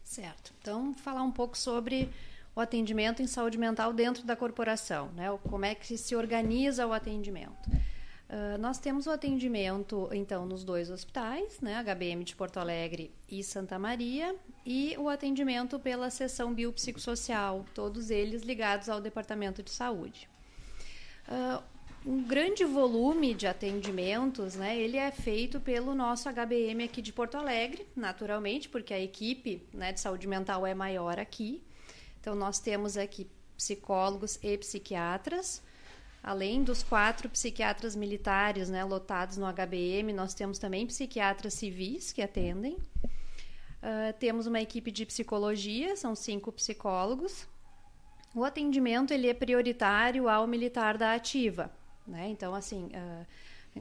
Certo. 0.03 0.51
Então, 0.59 0.93
falar 0.93 1.23
um 1.23 1.31
pouco 1.31 1.57
sobre 1.57 2.09
o 2.53 2.59
atendimento 2.59 3.21
em 3.21 3.27
saúde 3.27 3.57
mental 3.57 3.93
dentro 3.93 4.25
da 4.25 4.35
corporação, 4.35 5.09
né? 5.15 5.29
Como 5.49 5.63
é 5.63 5.73
que 5.73 5.97
se 5.97 6.17
organiza 6.17 6.85
o 6.85 6.91
atendimento? 6.91 7.69
Uh, 8.31 8.57
nós 8.59 8.79
temos 8.79 9.07
o 9.07 9.11
atendimento, 9.11 10.07
então, 10.13 10.45
nos 10.45 10.63
dois 10.63 10.89
hospitais, 10.89 11.59
né, 11.59 11.83
HBM 11.83 12.23
de 12.23 12.33
Porto 12.33 12.61
Alegre 12.61 13.11
e 13.27 13.43
Santa 13.43 13.77
Maria, 13.77 14.33
e 14.65 14.95
o 14.97 15.09
atendimento 15.09 15.77
pela 15.77 16.09
seção 16.09 16.53
biopsicossocial, 16.53 17.65
todos 17.75 18.09
eles 18.09 18.43
ligados 18.43 18.87
ao 18.87 19.01
Departamento 19.01 19.61
de 19.61 19.69
Saúde. 19.69 20.29
Uh, 21.27 21.61
um 22.05 22.23
grande 22.23 22.63
volume 22.63 23.33
de 23.33 23.47
atendimentos, 23.47 24.55
né, 24.55 24.79
ele 24.79 24.95
é 24.95 25.11
feito 25.11 25.59
pelo 25.59 25.93
nosso 25.93 26.29
HBM 26.29 26.85
aqui 26.85 27.01
de 27.01 27.11
Porto 27.11 27.35
Alegre, 27.35 27.85
naturalmente, 27.93 28.69
porque 28.69 28.93
a 28.93 28.99
equipe 28.99 29.61
né, 29.73 29.91
de 29.91 29.99
saúde 29.99 30.25
mental 30.25 30.65
é 30.65 30.73
maior 30.73 31.19
aqui. 31.19 31.61
Então, 32.21 32.33
nós 32.33 32.59
temos 32.59 32.95
aqui 32.95 33.27
psicólogos 33.57 34.39
e 34.41 34.57
psiquiatras, 34.57 35.61
Além 36.23 36.63
dos 36.63 36.83
quatro 36.83 37.27
psiquiatras 37.29 37.95
militares 37.95 38.69
né, 38.69 38.83
lotados 38.83 39.37
no 39.37 39.45
HBM, 39.51 40.13
nós 40.13 40.33
temos 40.33 40.59
também 40.59 40.85
psiquiatras 40.85 41.55
civis 41.55 42.11
que 42.11 42.21
atendem. 42.21 42.73
Uh, 42.73 44.13
temos 44.19 44.45
uma 44.45 44.61
equipe 44.61 44.91
de 44.91 45.05
psicologia, 45.05 45.95
são 45.95 46.15
cinco 46.15 46.51
psicólogos. 46.51 47.47
O 48.35 48.43
atendimento 48.43 49.11
ele 49.11 49.27
é 49.27 49.33
prioritário 49.33 50.29
ao 50.29 50.45
militar 50.45 50.95
da 50.97 51.13
ativa. 51.13 51.71
Né? 52.05 52.29
Então, 52.29 52.53
assim, 52.53 52.85
uh, 52.87 53.25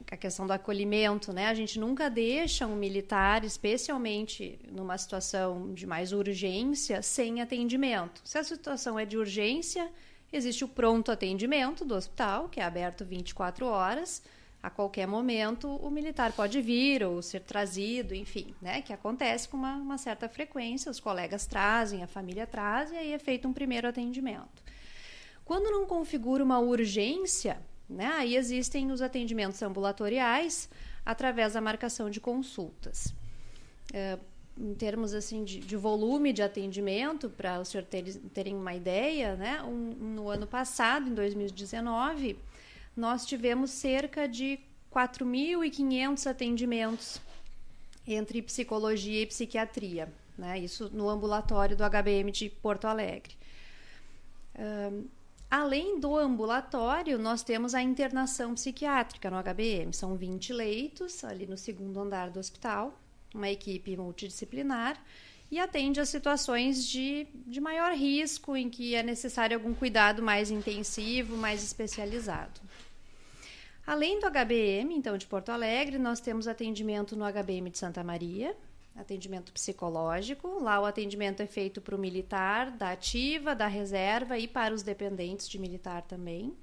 a 0.09 0.17
questão 0.17 0.47
do 0.47 0.53
acolhimento, 0.53 1.33
né? 1.33 1.47
A 1.47 1.53
gente 1.53 1.79
nunca 1.79 2.09
deixa 2.09 2.65
um 2.65 2.75
militar, 2.75 3.43
especialmente 3.43 4.59
numa 4.71 4.97
situação 4.97 5.73
de 5.73 5.85
mais 5.85 6.13
urgência, 6.13 7.01
sem 7.01 7.41
atendimento. 7.41 8.21
Se 8.23 8.37
a 8.37 8.43
situação 8.43 8.97
é 8.97 9.05
de 9.05 9.17
urgência, 9.17 9.91
Existe 10.31 10.63
o 10.63 10.67
pronto 10.67 11.11
atendimento 11.11 11.83
do 11.83 11.95
hospital, 11.95 12.47
que 12.47 12.59
é 12.59 12.63
aberto 12.63 13.03
24 13.03 13.65
horas. 13.65 14.21
A 14.63 14.69
qualquer 14.69 15.07
momento, 15.07 15.67
o 15.67 15.89
militar 15.89 16.31
pode 16.31 16.61
vir 16.61 17.03
ou 17.03 17.21
ser 17.21 17.41
trazido, 17.41 18.13
enfim, 18.13 18.53
né? 18.61 18.81
Que 18.81 18.93
acontece 18.93 19.49
com 19.49 19.57
uma, 19.57 19.75
uma 19.75 19.97
certa 19.97 20.29
frequência. 20.29 20.91
Os 20.91 20.99
colegas 20.99 21.45
trazem, 21.47 22.03
a 22.03 22.07
família 22.07 22.45
traz, 22.45 22.91
e 22.91 22.95
aí 22.95 23.11
é 23.11 23.19
feito 23.19 23.47
um 23.47 23.53
primeiro 23.53 23.87
atendimento. 23.87 24.63
Quando 25.43 25.71
não 25.71 25.85
configura 25.85 26.43
uma 26.43 26.59
urgência, 26.59 27.59
né? 27.89 28.05
Aí 28.13 28.35
existem 28.35 28.91
os 28.91 29.01
atendimentos 29.01 29.61
ambulatoriais 29.61 30.69
através 31.05 31.53
da 31.53 31.61
marcação 31.61 32.09
de 32.09 32.21
consultas. 32.21 33.13
É, 33.93 34.17
em 34.57 34.73
termos 34.73 35.13
assim 35.13 35.43
de, 35.43 35.59
de 35.59 35.75
volume 35.75 36.33
de 36.33 36.41
atendimento, 36.41 37.29
para 37.29 37.59
os 37.59 37.69
senhores 37.69 37.89
terem, 37.89 38.13
terem 38.33 38.55
uma 38.55 38.73
ideia, 38.73 39.35
né? 39.35 39.61
Um, 39.63 39.93
no 40.15 40.29
ano 40.29 40.45
passado, 40.45 41.09
em 41.09 41.13
2019, 41.13 42.37
nós 42.95 43.25
tivemos 43.25 43.71
cerca 43.71 44.27
de 44.27 44.59
4.500 44.93 46.29
atendimentos 46.29 47.21
entre 48.05 48.41
psicologia 48.41 49.21
e 49.21 49.25
psiquiatria, 49.25 50.11
né? 50.37 50.59
Isso 50.59 50.89
no 50.93 51.09
ambulatório 51.09 51.75
do 51.75 51.83
HBM 51.83 52.31
de 52.31 52.49
Porto 52.49 52.85
Alegre. 52.85 53.35
Um, 54.59 55.05
além 55.49 55.99
do 55.99 56.17
ambulatório, 56.17 57.17
nós 57.17 57.41
temos 57.41 57.73
a 57.73 57.81
internação 57.81 58.53
psiquiátrica 58.53 59.31
no 59.31 59.41
HBM. 59.41 59.93
São 59.93 60.15
20 60.15 60.51
leitos 60.51 61.23
ali 61.23 61.47
no 61.47 61.57
segundo 61.57 61.99
andar 61.99 62.29
do 62.29 62.39
hospital 62.39 63.00
uma 63.33 63.49
equipe 63.49 63.95
multidisciplinar 63.95 65.01
e 65.51 65.59
atende 65.59 65.99
a 65.99 66.05
situações 66.05 66.87
de, 66.87 67.27
de 67.45 67.59
maior 67.59 67.93
risco, 67.93 68.55
em 68.55 68.69
que 68.69 68.95
é 68.95 69.03
necessário 69.03 69.57
algum 69.57 69.73
cuidado 69.73 70.23
mais 70.23 70.49
intensivo, 70.49 71.35
mais 71.35 71.61
especializado. 71.61 72.61
Além 73.85 74.19
do 74.19 74.27
HBM, 74.27 74.95
então, 74.95 75.17
de 75.17 75.27
Porto 75.27 75.49
Alegre, 75.49 75.97
nós 75.97 76.21
temos 76.21 76.47
atendimento 76.47 77.15
no 77.15 77.25
HBM 77.25 77.69
de 77.69 77.77
Santa 77.77 78.03
Maria, 78.03 78.55
atendimento 78.95 79.51
psicológico. 79.51 80.59
Lá 80.61 80.79
o 80.79 80.85
atendimento 80.85 81.41
é 81.41 81.47
feito 81.47 81.81
para 81.81 81.95
o 81.95 81.99
militar, 81.99 82.71
da 82.71 82.91
ativa, 82.91 83.53
da 83.53 83.67
reserva 83.67 84.37
e 84.37 84.47
para 84.47 84.73
os 84.73 84.83
dependentes 84.83 85.49
de 85.49 85.59
militar 85.59 86.03
também. 86.03 86.55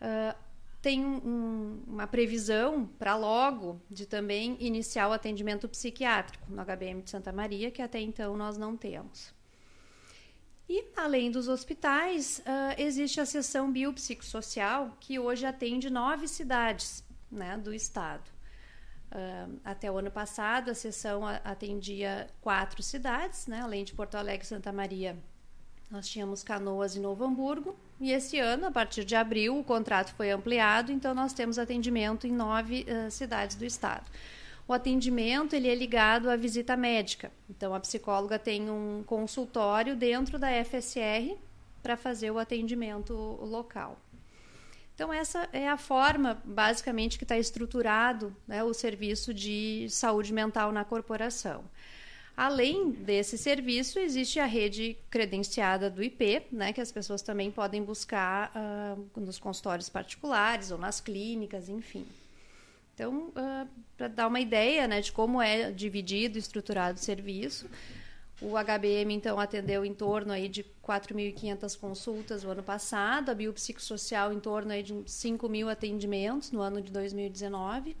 Uh, 0.00 0.34
tem 0.82 1.04
um, 1.04 1.82
uma 1.86 2.06
previsão 2.06 2.86
para 2.98 3.14
logo 3.14 3.80
de 3.90 4.06
também 4.06 4.56
iniciar 4.60 5.08
o 5.08 5.12
atendimento 5.12 5.68
psiquiátrico 5.68 6.50
no 6.50 6.64
HBM 6.64 7.02
de 7.02 7.10
Santa 7.10 7.32
Maria, 7.32 7.70
que 7.70 7.82
até 7.82 8.00
então 8.00 8.36
nós 8.36 8.56
não 8.56 8.76
temos. 8.76 9.34
E, 10.68 10.84
além 10.96 11.30
dos 11.30 11.48
hospitais, 11.48 12.38
uh, 12.40 12.80
existe 12.80 13.20
a 13.20 13.26
seção 13.26 13.70
biopsicossocial, 13.70 14.96
que 15.00 15.18
hoje 15.18 15.44
atende 15.44 15.90
nove 15.90 16.28
cidades 16.28 17.04
né, 17.30 17.58
do 17.58 17.74
estado. 17.74 18.30
Uh, 19.10 19.60
até 19.64 19.90
o 19.90 19.98
ano 19.98 20.10
passado, 20.10 20.70
a 20.70 20.74
seção 20.74 21.26
atendia 21.26 22.28
quatro 22.40 22.82
cidades, 22.82 23.48
né, 23.48 23.60
além 23.60 23.84
de 23.84 23.92
Porto 23.92 24.14
Alegre 24.14 24.44
e 24.44 24.48
Santa 24.48 24.72
Maria, 24.72 25.18
nós 25.90 26.08
tínhamos 26.08 26.42
Canoas 26.42 26.94
e 26.94 27.00
Novo 27.00 27.24
Hamburgo. 27.24 27.74
E 28.00 28.12
esse 28.12 28.38
ano, 28.38 28.66
a 28.66 28.70
partir 28.70 29.04
de 29.04 29.16
abril, 29.16 29.58
o 29.58 29.64
contrato 29.64 30.14
foi 30.14 30.30
ampliado, 30.30 30.92
então 30.92 31.14
nós 31.14 31.32
temos 31.32 31.58
atendimento 31.58 32.26
em 32.26 32.32
nove 32.32 32.86
uh, 32.88 33.10
cidades 33.10 33.56
do 33.56 33.64
estado. 33.64 34.04
O 34.68 34.72
atendimento 34.72 35.54
ele 35.54 35.68
é 35.68 35.74
ligado 35.74 36.30
à 36.30 36.36
visita 36.36 36.76
médica. 36.76 37.32
Então, 37.48 37.74
a 37.74 37.80
psicóloga 37.80 38.38
tem 38.38 38.70
um 38.70 39.02
consultório 39.04 39.96
dentro 39.96 40.38
da 40.38 40.48
FSR 40.64 41.36
para 41.82 41.96
fazer 41.96 42.30
o 42.30 42.38
atendimento 42.38 43.12
local. 43.42 43.98
Então, 44.94 45.12
essa 45.12 45.48
é 45.52 45.68
a 45.68 45.76
forma, 45.76 46.40
basicamente, 46.44 47.18
que 47.18 47.24
está 47.24 47.36
estruturado 47.36 48.36
né, 48.46 48.62
o 48.62 48.72
serviço 48.72 49.34
de 49.34 49.88
saúde 49.90 50.32
mental 50.32 50.70
na 50.70 50.84
corporação. 50.84 51.64
Além 52.40 52.90
desse 52.90 53.36
serviço, 53.36 53.98
existe 53.98 54.40
a 54.40 54.46
rede 54.46 54.96
credenciada 55.10 55.90
do 55.90 56.02
IP, 56.02 56.46
né, 56.50 56.72
que 56.72 56.80
as 56.80 56.90
pessoas 56.90 57.20
também 57.20 57.50
podem 57.50 57.84
buscar 57.84 58.50
uh, 58.56 59.20
nos 59.20 59.38
consultórios 59.38 59.90
particulares 59.90 60.70
ou 60.70 60.78
nas 60.78 61.02
clínicas, 61.02 61.68
enfim. 61.68 62.06
Então, 62.94 63.28
uh, 63.36 63.68
para 63.94 64.08
dar 64.08 64.26
uma 64.26 64.40
ideia 64.40 64.88
né, 64.88 65.02
de 65.02 65.12
como 65.12 65.42
é 65.42 65.70
dividido 65.70 66.38
e 66.38 66.40
estruturado 66.40 66.96
o 66.98 67.02
serviço, 67.02 67.68
O 68.40 68.56
HBM, 68.56 69.12
então, 69.12 69.38
atendeu 69.38 69.84
em 69.84 69.92
torno 69.92 70.32
aí 70.32 70.48
de 70.48 70.64
4.500 70.82 71.78
consultas 71.78 72.42
no 72.42 72.52
ano 72.52 72.62
passado, 72.62 73.28
a 73.28 73.34
biopsicossocial 73.34 74.32
em 74.32 74.40
torno 74.40 74.72
aí 74.72 74.82
de 74.82 75.02
5 75.04 75.46
mil 75.46 75.68
atendimentos 75.68 76.50
no 76.50 76.62
ano 76.62 76.80
de 76.80 76.90
2019. 76.90 77.94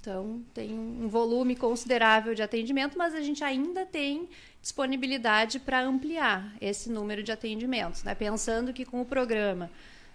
Então, 0.00 0.42
tem 0.52 0.76
um 0.76 1.08
volume 1.08 1.54
considerável 1.54 2.34
de 2.34 2.42
atendimento, 2.42 2.98
mas 2.98 3.14
a 3.14 3.20
gente 3.20 3.44
ainda 3.44 3.86
tem 3.86 4.28
disponibilidade 4.60 5.60
para 5.60 5.80
ampliar 5.82 6.52
esse 6.60 6.90
número 6.90 7.22
de 7.22 7.30
atendimentos. 7.30 8.02
Né? 8.02 8.14
Pensando 8.14 8.72
que 8.72 8.84
com 8.84 9.00
o 9.00 9.04
programa 9.04 9.70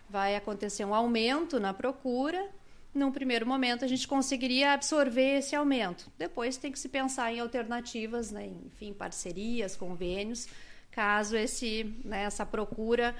vai 0.09 0.35
acontecer 0.35 0.83
um 0.83 0.93
aumento 0.93 1.59
na 1.59 1.73
procura, 1.73 2.45
num 2.93 3.11
primeiro 3.11 3.47
momento 3.47 3.85
a 3.85 3.87
gente 3.87 4.05
conseguiria 4.07 4.73
absorver 4.73 5.37
esse 5.37 5.55
aumento. 5.55 6.11
Depois 6.17 6.57
tem 6.57 6.71
que 6.71 6.79
se 6.79 6.89
pensar 6.89 7.31
em 7.31 7.39
alternativas, 7.39 8.31
né? 8.31 8.51
enfim, 8.65 8.91
parcerias, 8.91 9.77
convênios, 9.77 10.47
caso 10.91 11.37
esse, 11.37 11.95
né, 12.03 12.23
essa 12.23 12.45
procura 12.45 13.15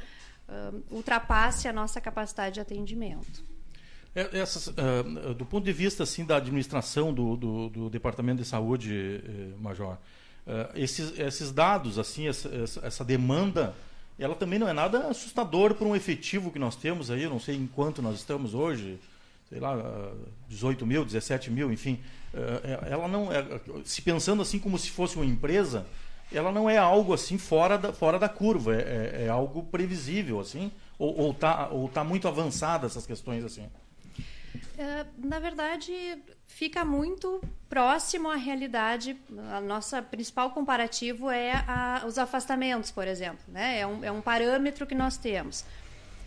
uh, 0.49 0.83
ultrapasse 0.91 1.67
a 1.69 1.73
nossa 1.73 2.01
capacidade 2.01 2.55
de 2.55 2.59
atendimento. 2.59 3.47
É, 4.15 4.39
essas, 4.39 4.67
uh, 4.67 5.33
do 5.35 5.45
ponto 5.45 5.63
de 5.63 5.71
vista 5.71 6.03
assim 6.03 6.25
da 6.25 6.37
administração 6.37 7.13
do, 7.13 7.35
do, 7.35 7.69
do 7.69 7.89
Departamento 7.89 8.41
de 8.41 8.47
Saúde, 8.47 9.21
eh, 9.23 9.53
Major, 9.59 9.93
uh, 9.93 9.99
esses, 10.75 11.17
esses 11.19 11.51
dados, 11.51 11.99
assim, 11.99 12.27
essa, 12.27 12.49
essa, 12.81 13.05
demanda, 13.05 13.75
ela 14.17 14.35
também 14.35 14.57
não 14.57 14.67
é 14.67 14.73
nada 14.73 15.07
assustador 15.07 15.75
para 15.75 15.87
um 15.87 15.95
efetivo 15.95 16.51
que 16.51 16.57
nós 16.57 16.75
temos 16.75 17.11
aí, 17.11 17.23
eu 17.23 17.29
não 17.29 17.39
sei 17.39 17.55
em 17.55 17.67
quanto 17.67 18.01
nós 18.01 18.15
estamos 18.15 18.55
hoje, 18.55 18.99
sei 19.47 19.59
lá, 19.59 19.77
18 20.47 20.87
mil, 20.87 21.05
17 21.05 21.51
mil, 21.51 21.71
enfim. 21.71 21.99
Uh, 22.33 22.87
ela 22.87 23.07
não 23.07 23.31
é, 23.31 23.45
se 23.85 24.01
pensando 24.01 24.41
assim 24.41 24.57
como 24.57 24.79
se 24.79 24.89
fosse 24.89 25.17
uma 25.17 25.25
empresa, 25.25 25.85
ela 26.31 26.51
não 26.51 26.67
é 26.67 26.77
algo 26.77 27.13
assim 27.13 27.37
fora 27.37 27.77
da, 27.77 27.93
fora 27.93 28.17
da 28.17 28.27
curva, 28.27 28.75
é, 28.75 28.79
é, 28.79 29.25
é 29.25 29.29
algo 29.29 29.63
previsível, 29.63 30.39
assim, 30.39 30.71
ou 30.97 31.31
está 31.31 31.69
ou 31.69 31.87
tá 31.87 32.03
muito 32.03 32.27
avançada 32.27 32.87
essas 32.87 33.05
questões 33.05 33.43
assim. 33.43 33.67
É, 34.77 35.05
na 35.17 35.39
verdade, 35.39 35.93
fica 36.47 36.85
muito 36.85 37.41
próximo 37.67 38.29
à 38.29 38.35
realidade. 38.35 39.17
A 39.51 39.61
nossa 39.61 40.01
principal 40.01 40.51
comparativo 40.51 41.29
é 41.29 41.51
a, 41.67 42.03
os 42.07 42.17
afastamentos, 42.17 42.89
por 42.89 43.07
exemplo. 43.07 43.43
Né? 43.47 43.79
É, 43.79 43.87
um, 43.87 44.03
é 44.05 44.11
um 44.11 44.21
parâmetro 44.21 44.87
que 44.87 44.95
nós 44.95 45.17
temos. 45.17 45.65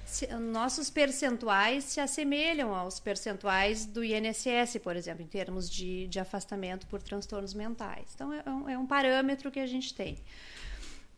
Se, 0.05 0.27
nossos 0.27 0.91
percentuais 0.91 1.85
se 1.85 2.01
assemelham 2.01 2.75
aos 2.75 3.01
percentuais 3.01 3.87
do 3.87 4.05
INSS, 4.05 4.79
por 4.83 4.97
exemplo, 4.97 5.23
em 5.23 5.27
termos 5.27 5.71
de, 5.71 6.07
de 6.09 6.21
afastamento 6.21 6.87
por 6.87 7.01
transtornos 7.01 7.55
mentais. 7.55 8.09
Então, 8.15 8.33
é 8.33 8.51
um, 8.51 8.69
é 8.69 8.79
um 8.79 8.87
parâmetro 8.87 9.51
que 9.51 9.61
a 9.61 9.67
gente 9.67 9.95
tem. 9.95 10.19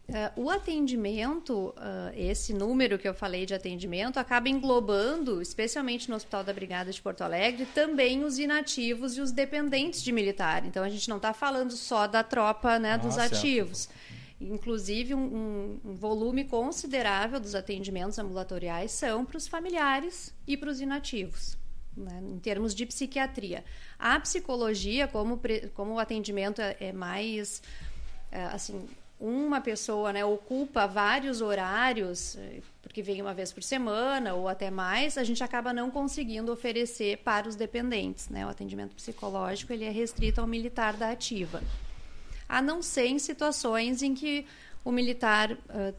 Uh, 0.06 0.42
o 0.42 0.50
atendimento, 0.50 1.74
uh, 1.78 2.12
esse 2.14 2.52
número 2.52 2.98
que 2.98 3.08
eu 3.08 3.14
falei 3.14 3.46
de 3.46 3.54
atendimento, 3.54 4.18
acaba 4.18 4.50
englobando, 4.50 5.40
especialmente 5.40 6.10
no 6.10 6.16
Hospital 6.16 6.44
da 6.44 6.52
Brigada 6.52 6.92
de 6.92 7.00
Porto 7.00 7.22
Alegre, 7.22 7.64
também 7.74 8.22
os 8.22 8.38
inativos 8.38 9.16
e 9.16 9.22
os 9.22 9.32
dependentes 9.32 10.02
de 10.02 10.12
militar. 10.12 10.66
Então 10.66 10.84
a 10.84 10.90
gente 10.90 11.08
não 11.08 11.16
está 11.16 11.32
falando 11.32 11.72
só 11.72 12.06
da 12.06 12.22
tropa 12.22 12.78
né, 12.78 12.98
dos 12.98 13.16
ah, 13.16 13.24
ativos. 13.24 13.88
Inclusive, 14.38 15.14
um, 15.14 15.80
um, 15.82 15.94
volume 15.94 16.44
considerável 16.44 17.40
dos 17.40 17.54
atendimentos 17.54 18.18
ambulatoriais 18.18 18.92
são 18.92 19.24
para 19.24 19.38
os 19.38 19.48
familiares 19.48 20.34
e 20.46 20.54
para 20.54 20.68
os 20.68 20.82
inativos. 20.82 21.56
Né, 21.96 22.20
em 22.22 22.38
termos 22.40 22.74
de 22.74 22.84
psiquiatria. 22.84 23.64
A 23.98 24.20
psicologia, 24.20 25.08
como, 25.08 25.40
como 25.72 25.94
o 25.94 25.98
atendimento 25.98 26.60
é, 26.60 26.76
é 26.80 26.92
mais 26.92 27.62
é, 28.30 28.42
assim 28.46 28.86
uma 29.18 29.60
pessoa 29.60 30.12
né, 30.12 30.24
ocupa 30.24 30.86
vários 30.86 31.40
horários, 31.40 32.36
porque 32.82 33.02
vem 33.02 33.22
uma 33.22 33.32
vez 33.32 33.52
por 33.52 33.62
semana 33.62 34.34
ou 34.34 34.48
até 34.48 34.70
mais, 34.70 35.16
a 35.16 35.24
gente 35.24 35.42
acaba 35.42 35.72
não 35.72 35.90
conseguindo 35.90 36.52
oferecer 36.52 37.18
para 37.18 37.48
os 37.48 37.56
dependentes. 37.56 38.28
Né? 38.28 38.44
O 38.44 38.48
atendimento 38.48 38.94
psicológico 38.94 39.72
ele 39.72 39.84
é 39.84 39.90
restrito 39.90 40.40
ao 40.40 40.46
militar 40.46 40.94
da 40.96 41.10
ativa. 41.10 41.62
A 42.48 42.60
não 42.60 42.82
ser 42.82 43.06
em 43.06 43.18
situações 43.18 44.02
em 44.02 44.14
que 44.14 44.46
o 44.84 44.92
militar 44.92 45.52
uh, 45.52 45.94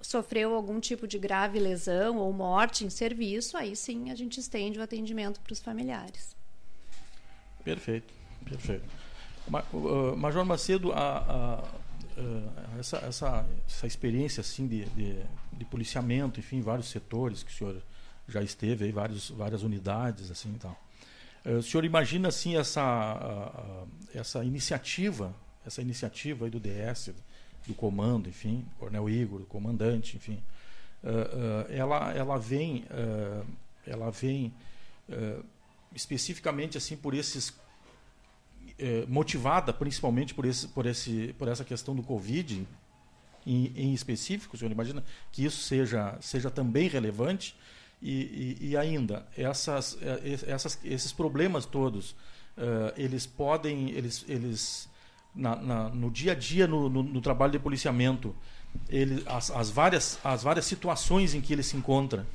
sofreu 0.00 0.54
algum 0.54 0.78
tipo 0.78 1.08
de 1.08 1.18
grave 1.18 1.58
lesão 1.58 2.18
ou 2.18 2.32
morte 2.32 2.84
em 2.84 2.90
serviço, 2.90 3.56
aí 3.56 3.74
sim 3.74 4.10
a 4.10 4.14
gente 4.14 4.38
estende 4.38 4.78
o 4.78 4.82
atendimento 4.82 5.40
para 5.40 5.52
os 5.52 5.60
familiares. 5.60 6.36
Perfeito, 7.64 8.12
perfeito. 8.44 8.84
Major 10.16 10.44
Macedo, 10.44 10.92
a, 10.92 11.18
a 11.18 11.64
uh, 12.16 12.78
essa, 12.78 12.98
essa, 12.98 13.46
essa 13.66 13.86
experiência 13.86 14.40
assim 14.40 14.66
de, 14.66 14.84
de, 14.86 15.16
de, 15.52 15.64
policiamento, 15.64 16.40
enfim, 16.40 16.60
vários 16.60 16.88
setores 16.88 17.42
que 17.42 17.52
o 17.52 17.54
senhor 17.54 17.82
já 18.28 18.42
esteve 18.42 18.84
aí, 18.84 18.92
vários, 18.92 19.30
várias 19.30 19.62
unidades 19.62 20.30
assim 20.30 20.54
e 20.54 20.58
tal. 20.58 20.80
Uh, 21.44 21.58
o 21.58 21.62
senhor 21.62 21.84
imagina 21.84 22.28
assim 22.28 22.56
essa, 22.56 23.84
uh, 23.84 23.88
essa 24.14 24.44
iniciativa, 24.44 25.34
essa 25.66 25.82
iniciativa 25.82 26.44
aí 26.44 26.50
do 26.50 26.60
DS, 26.60 27.12
do 27.66 27.74
comando, 27.74 28.28
enfim, 28.28 28.64
Coronel 28.78 29.08
Igor, 29.08 29.40
do 29.40 29.46
comandante, 29.46 30.16
enfim, 30.16 30.42
ela, 31.70 32.12
ela 32.14 32.38
vem, 32.38 32.84
ela 33.86 34.10
vem 34.10 34.52
especificamente 35.94 36.76
assim 36.76 36.94
por 36.94 37.14
esses 37.14 37.54
é, 38.78 39.04
motivada 39.06 39.72
principalmente 39.72 40.34
por, 40.34 40.44
esse, 40.44 40.68
por, 40.68 40.86
esse, 40.86 41.34
por 41.38 41.48
essa 41.48 41.64
questão 41.64 41.94
do 41.94 42.02
Covid 42.02 42.66
em, 43.46 43.72
em 43.76 43.92
específico, 43.92 44.56
o 44.56 44.58
senhor 44.58 44.70
imagina 44.70 45.04
que 45.30 45.44
isso 45.44 45.62
seja, 45.62 46.16
seja 46.20 46.50
também 46.50 46.88
relevante? 46.88 47.54
E, 48.02 48.58
e, 48.60 48.68
e 48.70 48.76
ainda, 48.76 49.26
essas, 49.36 49.96
é, 50.02 50.50
essas, 50.50 50.78
esses 50.84 51.12
problemas 51.12 51.64
todos, 51.64 52.10
uh, 52.10 52.92
eles 52.96 53.24
podem, 53.24 53.90
eles, 53.90 54.24
eles 54.28 54.88
na, 55.34 55.56
na, 55.56 55.88
no 55.88 56.10
dia 56.10 56.32
a 56.32 56.34
dia, 56.34 56.66
no, 56.66 56.88
no, 56.88 57.02
no 57.02 57.20
trabalho 57.20 57.52
de 57.52 57.58
policiamento, 57.58 58.34
ele, 58.90 59.22
as, 59.26 59.50
as, 59.50 59.70
várias, 59.70 60.18
as 60.22 60.42
várias 60.42 60.66
situações 60.66 61.34
em 61.34 61.40
que 61.40 61.52
ele 61.52 61.62
se 61.62 61.76
encontra, 61.76 62.26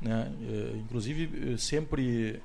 né? 0.00 0.30
Uh, 0.40 0.76
inclusive 0.78 1.56
sempre 1.58 2.42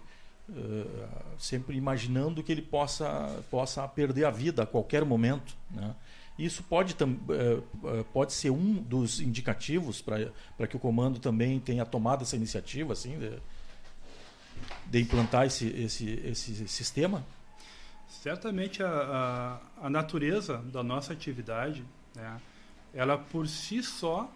Uh, 0.51 1.07
sempre 1.39 1.77
imaginando 1.77 2.43
que 2.43 2.51
ele 2.51 2.61
possa, 2.61 3.41
possa 3.49 3.87
perder 3.87 4.25
a 4.25 4.29
vida 4.29 4.63
a 4.63 4.65
qualquer 4.65 5.05
momento. 5.05 5.55
Né? 5.69 5.95
Isso 6.37 6.61
pode, 6.63 6.93
uh, 6.93 8.03
pode 8.11 8.33
ser 8.33 8.49
um 8.49 8.73
dos 8.73 9.21
indicativos 9.21 10.01
para 10.01 10.67
que 10.67 10.75
o 10.75 10.79
comando 10.79 11.19
também 11.19 11.57
tenha 11.57 11.85
tomado 11.85 12.23
essa 12.23 12.35
iniciativa 12.35 12.91
assim, 12.91 13.17
de, 13.17 13.39
de 14.87 15.01
implantar 15.01 15.45
esse, 15.45 15.67
esse, 15.69 16.21
esse 16.25 16.67
sistema? 16.67 17.23
Certamente 18.09 18.83
a, 18.83 19.59
a, 19.81 19.87
a 19.87 19.89
natureza 19.89 20.57
da 20.57 20.83
nossa 20.83 21.13
atividade, 21.13 21.81
né, 22.13 22.41
ela 22.93 23.17
por 23.17 23.47
si 23.47 23.81
só, 23.81 24.29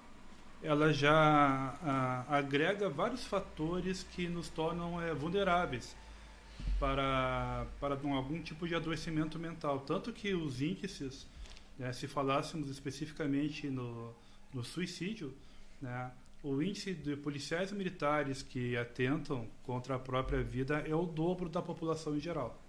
ela 0.64 0.94
já 0.94 1.14
a, 1.84 2.38
agrega 2.38 2.90
vários 2.90 3.26
fatores 3.26 4.04
que 4.16 4.30
nos 4.30 4.48
tornam 4.48 5.02
é, 5.02 5.14
vulneráveis 5.14 5.94
para, 6.80 7.68
para 7.80 7.96
algum 7.96 8.42
tipo 8.42 8.68
de 8.68 8.76
adoecimento 8.76 9.40
mental. 9.40 9.80
Tanto 9.82 10.12
que 10.12 10.34
os 10.34 10.62
índices, 10.62 11.28
né, 11.78 11.92
se 11.94 12.08
falássemos 12.08 12.70
especificamente 12.70 13.70
no, 13.70 14.14
no 14.54 14.64
suicídio, 14.64 15.34
né, 15.82 16.12
o 16.44 16.62
índice 16.62 16.94
de 16.94 17.16
policiais 17.16 17.72
e 17.72 17.76
militares 17.76 18.44
que 18.44 18.78
atentam 18.78 19.48
contra 19.64 19.96
a 19.96 20.00
própria 20.00 20.44
vida 20.44 20.80
é 20.88 20.94
o 20.94 21.06
dobro 21.06 21.50
da 21.50 21.62
população 21.62 22.16
em 22.16 22.20
geral. 22.20 22.62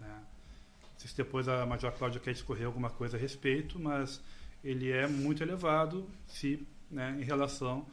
Né. 0.00 0.08
Não 0.08 0.98
sei 0.98 1.10
se 1.10 1.16
depois 1.16 1.48
a 1.48 1.64
Major 1.64 1.92
Cláudia 1.92 2.20
quer 2.20 2.32
discorrer 2.32 2.66
alguma 2.66 2.90
coisa 2.90 3.16
a 3.16 3.20
respeito, 3.20 3.78
mas 3.78 4.20
ele 4.64 4.90
é 4.90 5.06
muito 5.06 5.42
elevado 5.42 6.08
se, 6.26 6.66
né, 6.90 7.16
em 7.20 7.22
relação 7.22 7.86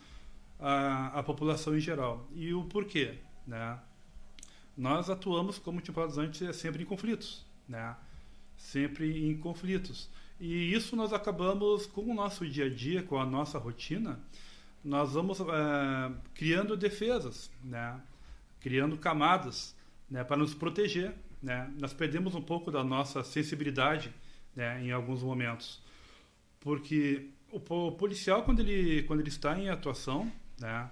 à, 0.60 1.20
à 1.20 1.24
população 1.24 1.78
em 1.78 1.80
geral. 1.80 2.26
E 2.34 2.54
o 2.54 2.64
porquê? 2.64 3.16
Né? 3.46 3.78
Nós 4.78 5.10
atuamos, 5.10 5.60
como 5.60 5.82
tinha 5.82 5.94
falado 5.94 6.20
antes, 6.20 6.42
é 6.42 6.52
sempre 6.52 6.84
em 6.84 6.86
conflitos, 6.86 7.46
né? 7.68 7.96
Sempre 8.58 9.28
em 9.28 9.38
conflitos. 9.38 10.10
E 10.40 10.74
isso 10.74 10.96
nós 10.96 11.14
acabamos, 11.14 11.86
com 11.86 12.02
o 12.02 12.14
nosso 12.14 12.48
dia 12.48 12.66
a 12.66 12.70
dia, 12.70 13.04
com 13.04 13.18
a 13.18 13.26
nossa 13.26 13.58
rotina, 13.58 14.20
nós 14.84 15.14
vamos 15.14 15.40
é, 15.40 16.12
criando 16.34 16.76
defesas, 16.76 17.52
né? 17.64 18.02
Criando 18.60 18.98
camadas, 18.98 19.76
né? 20.10 20.24
Para 20.24 20.38
nos 20.38 20.54
proteger, 20.54 21.14
né? 21.42 21.72
Nós 21.80 21.94
perdemos 21.94 22.36
um 22.36 22.42
pouco 22.42 22.72
da 22.72 22.84
nossa 22.84 23.24
sensibilidade, 23.24 24.14
né? 24.56 24.84
Em 24.84 24.92
alguns 24.92 25.22
momentos, 25.22 25.82
porque 26.60 27.30
o 27.52 27.60
policial 27.92 28.44
quando 28.44 28.62
ele 28.62 29.04
quando 29.04 29.20
ele 29.20 29.30
está 29.30 29.58
em 29.58 29.70
atuação, 29.70 30.32
né? 30.60 30.90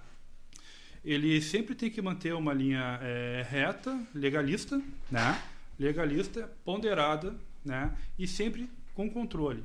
Ele 1.04 1.40
sempre 1.40 1.74
tem 1.74 1.90
que 1.90 2.00
manter 2.00 2.34
uma 2.34 2.52
linha 2.52 2.98
é, 3.02 3.46
reta, 3.48 3.98
legalista, 4.14 4.80
né? 5.10 5.42
legalista, 5.78 6.50
ponderada, 6.64 7.34
né? 7.64 7.96
e 8.18 8.26
sempre 8.26 8.70
com 8.94 9.10
controle. 9.10 9.64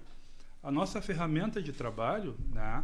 a 0.64 0.72
nossa 0.72 1.02
ferramenta 1.02 1.62
de 1.62 1.72
trabalho, 1.72 2.36
né, 2.52 2.84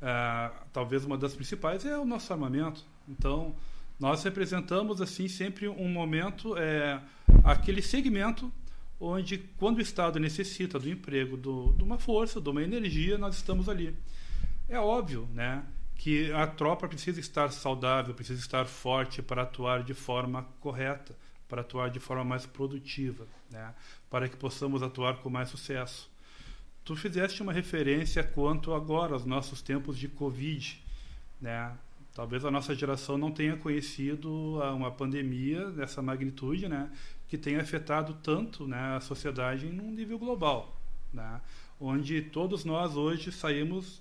é, 0.00 0.50
talvez 0.72 1.04
uma 1.04 1.18
das 1.18 1.34
principais 1.34 1.84
é 1.84 1.98
o 1.98 2.04
nosso 2.04 2.32
armamento. 2.32 2.84
Então, 3.08 3.54
nós 3.98 4.22
representamos 4.22 5.00
assim 5.02 5.28
sempre 5.28 5.68
um 5.68 5.88
momento, 5.88 6.56
é, 6.56 7.00
aquele 7.44 7.82
segmento 7.82 8.50
onde, 8.98 9.38
quando 9.58 9.78
o 9.78 9.80
Estado 9.80 10.18
necessita 10.18 10.78
do 10.78 10.88
emprego 10.88 11.36
do, 11.36 11.72
de 11.72 11.82
uma 11.82 11.98
força, 11.98 12.40
de 12.40 12.48
uma 12.48 12.62
energia, 12.62 13.18
nós 13.18 13.36
estamos 13.36 13.68
ali. 13.68 13.94
É 14.68 14.78
óbvio, 14.78 15.28
né? 15.34 15.62
Que 16.00 16.32
a 16.32 16.46
tropa 16.46 16.88
precisa 16.88 17.20
estar 17.20 17.52
saudável, 17.52 18.14
precisa 18.14 18.40
estar 18.40 18.64
forte 18.64 19.20
para 19.20 19.42
atuar 19.42 19.82
de 19.84 19.92
forma 19.92 20.46
correta, 20.58 21.14
para 21.46 21.60
atuar 21.60 21.90
de 21.90 22.00
forma 22.00 22.24
mais 22.24 22.46
produtiva, 22.46 23.26
né? 23.50 23.74
para 24.08 24.26
que 24.26 24.34
possamos 24.34 24.82
atuar 24.82 25.18
com 25.18 25.28
mais 25.28 25.50
sucesso. 25.50 26.10
Tu 26.86 26.96
fizeste 26.96 27.42
uma 27.42 27.52
referência 27.52 28.24
quanto 28.24 28.72
agora 28.72 29.12
aos 29.12 29.26
nossos 29.26 29.60
tempos 29.60 29.98
de 29.98 30.08
Covid, 30.08 30.82
né? 31.38 31.76
Talvez 32.14 32.46
a 32.46 32.50
nossa 32.50 32.74
geração 32.74 33.18
não 33.18 33.30
tenha 33.30 33.58
conhecido 33.58 34.58
uma 34.74 34.90
pandemia 34.90 35.70
dessa 35.70 36.00
magnitude, 36.00 36.66
né? 36.66 36.90
Que 37.28 37.36
tenha 37.36 37.60
afetado 37.60 38.14
tanto, 38.22 38.66
né, 38.66 38.96
a 38.96 39.00
sociedade 39.00 39.66
num 39.66 39.92
nível 39.92 40.18
global, 40.18 40.80
né? 41.12 41.42
Onde 41.78 42.22
todos 42.22 42.64
nós 42.64 42.96
hoje 42.96 43.30
saímos 43.30 44.00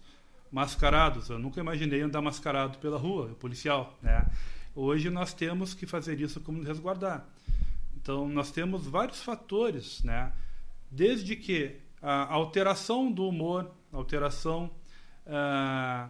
mascarados. 0.52 1.30
Eu 1.30 1.40
nunca 1.40 1.60
imaginei 1.60 2.02
andar 2.02 2.22
mascarado 2.22 2.78
pela 2.80 2.98
rua, 2.98 3.36
policial, 3.40 3.98
né? 4.02 4.26
Hoje 4.76 5.10
nós 5.10 5.34
temos 5.34 5.74
que 5.74 5.86
fazer 5.86 6.20
isso 6.20 6.40
como 6.40 6.64
resguardar. 6.64 7.28
Então 7.96 8.28
nós 8.30 8.52
temos 8.52 8.86
vários 8.86 9.22
fatores, 9.22 10.04
né? 10.04 10.32
Desde 10.90 11.36
que 11.36 11.78
a 12.02 12.34
alteração 12.34 13.12
do 13.12 13.28
humor, 13.28 13.70
a 13.92 13.98
alteração 13.98 14.72
uh, 15.26 16.10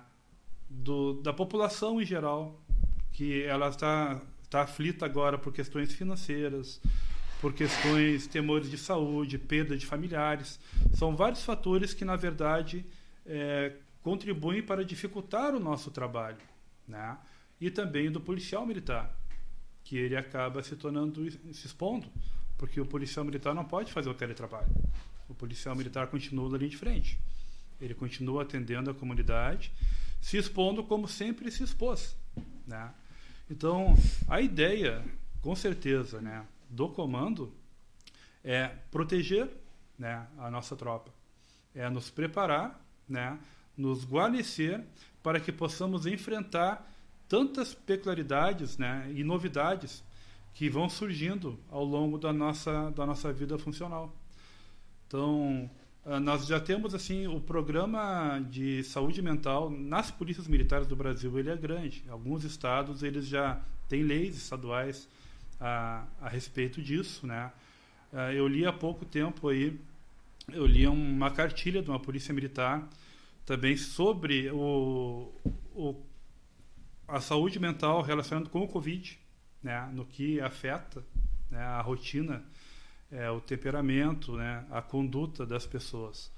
do, 0.70 1.14
da 1.22 1.34
população 1.34 2.02
em 2.02 2.06
geral, 2.06 2.62
que 3.12 3.44
ela 3.44 3.70
está 3.70 4.22
está 4.50 4.64
aflita 4.64 5.06
agora 5.06 5.38
por 5.38 5.54
questões 5.54 5.94
financeiras, 5.94 6.82
por 7.40 7.54
questões, 7.54 8.26
temores 8.26 8.70
de 8.70 8.78
saúde, 8.80 9.38
perda 9.38 9.78
de 9.78 9.86
familiares. 9.86 10.60
São 10.94 11.16
vários 11.16 11.44
fatores 11.44 11.94
que, 11.94 12.04
na 12.04 12.16
verdade, 12.16 12.84
é, 13.26 13.74
contribuem 14.04 14.62
para 14.62 14.84
dificultar 14.86 15.54
o 15.54 15.60
nosso 15.60 15.92
trabalho. 15.92 16.42
Né? 16.88 17.18
E 17.60 17.70
também 17.70 18.12
do 18.12 18.20
policial 18.20 18.66
militar, 18.66 19.16
que 19.84 19.98
ele 19.98 20.16
acaba 20.16 20.64
se 20.64 20.76
tornando, 20.76 21.30
se 21.32 21.68
expondo, 21.68 22.08
porque 22.58 22.80
o 22.80 22.86
policial 22.86 23.26
militar 23.26 23.54
não 23.54 23.66
pode 23.66 23.92
fazer 23.92 24.10
o 24.10 24.14
teletrabalho. 24.14 24.70
O 25.28 25.34
policial 25.34 25.76
militar 25.76 26.08
continua 26.08 26.58
linha 26.58 26.70
de 26.70 26.78
frente. 26.78 27.20
Ele 27.80 27.94
continua 27.94 28.44
atendendo 28.44 28.90
a 28.90 28.94
comunidade, 28.94 29.72
se 30.22 30.38
expondo 30.38 30.84
como 30.84 31.08
sempre 31.08 31.52
se 31.52 31.64
expôs. 31.64 32.16
Né? 32.68 32.92
Então, 33.50 33.96
a 34.28 34.42
ideia, 34.42 35.04
com 35.42 35.56
certeza, 35.56 36.22
né, 36.22 36.46
do 36.70 36.90
comando 36.90 37.54
é 38.44 38.68
proteger 38.92 39.50
né, 39.98 40.28
a 40.38 40.52
nossa 40.52 40.76
tropa, 40.76 41.12
é 41.74 41.90
nos 41.90 42.10
preparar, 42.10 42.80
né, 43.08 43.40
nos 43.80 44.04
guarnecer 44.04 44.84
para 45.24 45.40
que 45.40 45.52
possamos 45.52 46.06
enfrentar 46.06 46.86
tantas 47.28 47.74
peculiaridades 47.74 48.78
né, 48.78 49.10
e 49.16 49.24
novidades 49.24 50.04
que 50.54 50.70
vão 50.70 50.90
surgindo 50.90 51.58
ao 51.70 51.84
longo 51.84 52.18
da 52.18 52.34
nossa, 52.34 52.92
da 52.92 53.06
nossa 53.06 53.32
vida 53.32 53.58
funcional. 53.58 54.14
Então, 55.08 55.70
ah, 56.06 56.20
nós 56.20 56.46
já 56.46 56.60
temos 56.60 56.96
assim 56.96 57.28
o 57.28 57.40
programa 57.40 58.40
de 58.50 58.84
saúde 58.84 59.22
mental 59.22 59.70
nas 59.70 60.10
polícias 60.10 60.48
militares 60.48 60.88
do 60.88 60.96
Brasil 60.96 61.38
ele 61.38 61.50
é 61.50 61.56
grande 61.58 62.04
alguns 62.10 62.44
estados 62.44 63.04
eles 63.04 63.28
já 63.28 63.62
têm 63.90 64.02
leis 64.02 64.38
estaduais 64.38 65.10
a, 65.60 66.06
a 66.22 66.30
respeito 66.30 66.82
disso 66.82 67.28
né 67.28 67.52
ah, 68.14 68.34
eu 68.34 68.48
li 68.48 68.66
há 68.66 68.72
pouco 68.72 69.04
tempo 69.04 69.50
aí 69.50 69.78
eu 70.54 70.66
li 70.66 70.88
uma 70.88 71.30
cartilha 71.30 71.82
de 71.82 71.90
uma 71.90 72.00
polícia 72.00 72.34
militar 72.34 72.88
também 73.50 73.76
sobre 73.76 74.52
o, 74.52 75.34
o 75.74 75.96
a 77.08 77.20
saúde 77.20 77.60
mental 77.60 78.04
relacionada 78.04 78.48
com 78.48 78.62
o 78.62 78.68
covid 78.68 79.20
né? 79.64 79.90
No 79.92 80.06
que 80.06 80.40
afeta 80.40 81.04
né, 81.50 81.60
a 81.60 81.82
rotina 81.82 82.46
é, 83.12 83.28
o 83.32 83.42
temperamento, 83.42 84.38
né, 84.38 84.64
a 84.70 84.84
conduta 84.84 85.48
das 85.48 85.66
pessoas. 85.66 86.32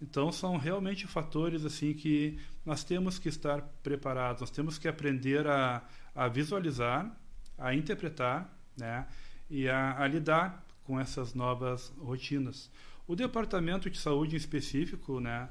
Então 0.00 0.32
são 0.32 0.56
realmente 0.56 1.06
fatores 1.06 1.62
assim 1.62 1.92
que 1.92 2.38
nós 2.64 2.82
temos 2.82 3.18
que 3.18 3.28
estar 3.28 3.60
preparados, 3.82 4.40
nós 4.40 4.50
temos 4.50 4.78
que 4.78 4.88
aprender 4.88 5.46
a, 5.46 5.86
a 6.14 6.26
visualizar, 6.26 7.14
a 7.58 7.74
interpretar, 7.74 8.50
né, 8.74 9.06
e 9.50 9.68
a, 9.68 10.00
a 10.02 10.06
lidar 10.08 10.64
com 10.84 10.98
essas 10.98 11.34
novas 11.34 11.92
rotinas. 11.98 12.70
O 13.06 13.14
departamento 13.14 13.90
de 13.90 13.98
saúde 13.98 14.36
em 14.36 14.38
específico, 14.38 15.20
né, 15.20 15.50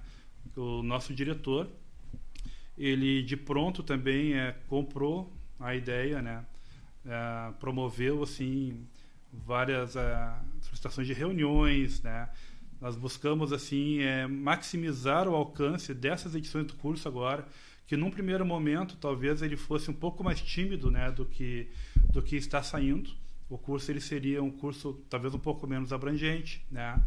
o 0.55 0.81
nosso 0.83 1.13
diretor, 1.13 1.69
ele 2.77 3.23
de 3.23 3.37
pronto 3.37 3.83
também 3.83 4.33
é, 4.33 4.55
comprou 4.67 5.31
a 5.59 5.75
ideia, 5.75 6.21
né, 6.21 6.45
é, 7.05 7.51
promoveu 7.59 8.23
assim 8.23 8.85
várias 9.45 9.95
uh, 9.95 9.99
solicitações 10.61 11.07
de 11.07 11.13
reuniões, 11.13 12.01
né? 12.01 12.29
Nós 12.79 12.95
buscamos 12.95 13.51
assim 13.51 13.99
é, 13.99 14.27
maximizar 14.27 15.27
o 15.27 15.35
alcance 15.35 15.93
dessas 15.93 16.35
edições 16.35 16.67
do 16.67 16.73
curso 16.75 17.07
agora, 17.07 17.45
que 17.87 17.95
num 17.95 18.11
primeiro 18.11 18.45
momento 18.45 18.97
talvez 18.97 19.41
ele 19.41 19.55
fosse 19.55 19.89
um 19.89 19.93
pouco 19.93 20.23
mais 20.23 20.41
tímido, 20.41 20.91
né, 20.91 21.11
do 21.11 21.25
que 21.25 21.69
do 22.11 22.21
que 22.21 22.35
está 22.35 22.61
saindo. 22.61 23.09
O 23.49 23.57
curso 23.57 23.91
ele 23.91 24.01
seria 24.01 24.41
um 24.41 24.51
curso 24.51 25.01
talvez 25.09 25.33
um 25.33 25.39
pouco 25.39 25.67
menos 25.67 25.93
abrangente, 25.93 26.65
né? 26.71 27.01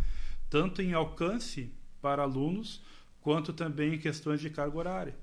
Tanto 0.49 0.81
em 0.81 0.95
alcance 0.95 1.71
para 2.01 2.23
alunos, 2.23 2.83
quanto 3.29 3.53
também 3.53 3.93
em 3.93 3.99
questões 3.99 4.41
de 4.41 4.49
carga 4.49 4.79
horária. 4.79 5.15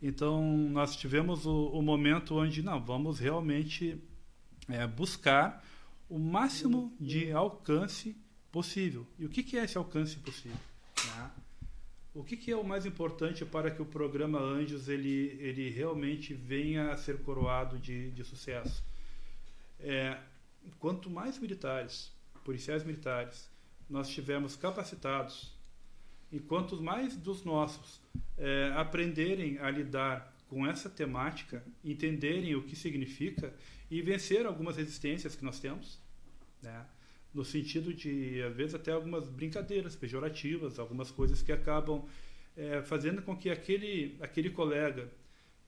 Então, 0.00 0.40
nós 0.70 0.94
tivemos 0.94 1.44
o, 1.44 1.70
o 1.70 1.82
momento 1.82 2.36
onde, 2.36 2.62
não, 2.62 2.80
vamos 2.80 3.18
realmente 3.18 4.00
é, 4.68 4.86
buscar 4.86 5.60
o 6.08 6.20
máximo 6.20 6.96
de 7.00 7.32
alcance 7.32 8.16
possível. 8.52 9.04
E 9.18 9.26
o 9.26 9.28
que, 9.28 9.42
que 9.42 9.58
é 9.58 9.64
esse 9.64 9.76
alcance 9.76 10.18
possível? 10.18 10.56
Né? 11.04 11.30
O 12.14 12.22
que, 12.22 12.36
que, 12.36 12.52
é 12.52 12.56
o 12.56 12.62
mais 12.62 12.86
importante 12.86 13.44
para 13.44 13.72
que 13.72 13.82
o 13.82 13.86
programa 13.86 14.38
Anjos 14.38 14.88
ele, 14.88 15.36
ele 15.40 15.68
realmente 15.68 16.32
venha 16.32 16.92
a 16.92 16.96
ser 16.96 17.22
coroado 17.24 17.76
de, 17.76 18.12
de 18.12 18.22
sucesso? 18.22 18.84
É, 19.80 20.16
quanto 20.78 21.10
mais 21.10 21.40
militares, 21.40 22.12
policiais 22.44 22.84
militares, 22.84 23.50
nós 23.90 24.08
tivermos 24.08 24.54
capacitados, 24.54 25.51
e 26.32 26.40
quanto 26.40 26.82
mais 26.82 27.14
dos 27.14 27.44
nossos 27.44 28.00
é, 28.38 28.72
aprenderem 28.74 29.58
a 29.58 29.70
lidar 29.70 30.34
com 30.48 30.66
essa 30.66 30.88
temática, 30.88 31.62
entenderem 31.84 32.54
o 32.56 32.62
que 32.62 32.74
significa 32.74 33.54
e 33.90 34.00
vencer 34.02 34.46
algumas 34.46 34.76
resistências 34.76 35.36
que 35.36 35.44
nós 35.44 35.60
temos, 35.60 35.98
né? 36.62 36.86
no 37.32 37.44
sentido 37.44 37.94
de, 37.94 38.42
às 38.42 38.54
vezes, 38.54 38.74
até 38.74 38.92
algumas 38.92 39.28
brincadeiras 39.28 39.96
pejorativas, 39.96 40.78
algumas 40.78 41.10
coisas 41.10 41.42
que 41.42 41.52
acabam 41.52 42.04
é, 42.56 42.82
fazendo 42.82 43.22
com 43.22 43.36
que 43.36 43.48
aquele, 43.48 44.16
aquele 44.20 44.50
colega 44.50 45.10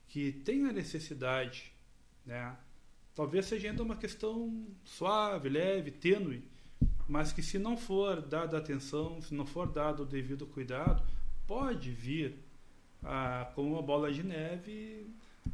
que 0.07 0.31
tem 0.31 0.65
a 0.65 0.71
necessidade, 0.71 1.71
né, 2.25 2.55
talvez 3.15 3.45
seja 3.47 3.69
ainda 3.69 3.81
uma 3.81 3.95
questão 3.95 4.67
suave, 4.83 5.49
leve, 5.49 5.89
tênue, 5.89 6.43
mas 7.07 7.31
que 7.31 7.41
se 7.41 7.59
não 7.59 7.77
for 7.77 8.21
dada 8.21 8.57
atenção, 8.57 9.21
se 9.21 9.33
não 9.33 9.45
for 9.45 9.67
dado 9.67 10.03
o 10.03 10.05
devido 10.05 10.45
cuidado, 10.45 11.03
pode 11.47 11.91
vir 11.91 12.35
a, 13.03 13.51
como 13.53 13.73
uma 13.73 13.81
bola 13.81 14.11
de 14.11 14.23
neve 14.23 15.07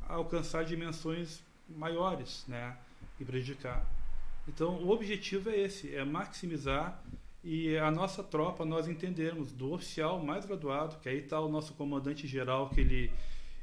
a 0.07 0.15
alcançar 0.15 0.63
dimensões 0.63 1.43
maiores 1.67 2.45
né, 2.47 2.77
e 3.19 3.25
prejudicar. 3.25 3.85
Então, 4.47 4.75
o 4.83 4.89
objetivo 4.89 5.49
é 5.49 5.59
esse, 5.59 5.93
é 5.95 6.03
maximizar 6.03 7.01
e 7.43 7.77
a 7.77 7.91
nossa 7.91 8.23
tropa 8.23 8.63
nós 8.63 8.87
entendermos 8.87 9.51
do 9.51 9.73
oficial 9.73 10.23
mais 10.23 10.45
graduado, 10.45 10.97
que 11.01 11.09
aí 11.09 11.19
está 11.19 11.39
o 11.39 11.49
nosso 11.49 11.73
comandante 11.73 12.27
geral, 12.27 12.69
que 12.69 12.81
ele, 12.81 13.11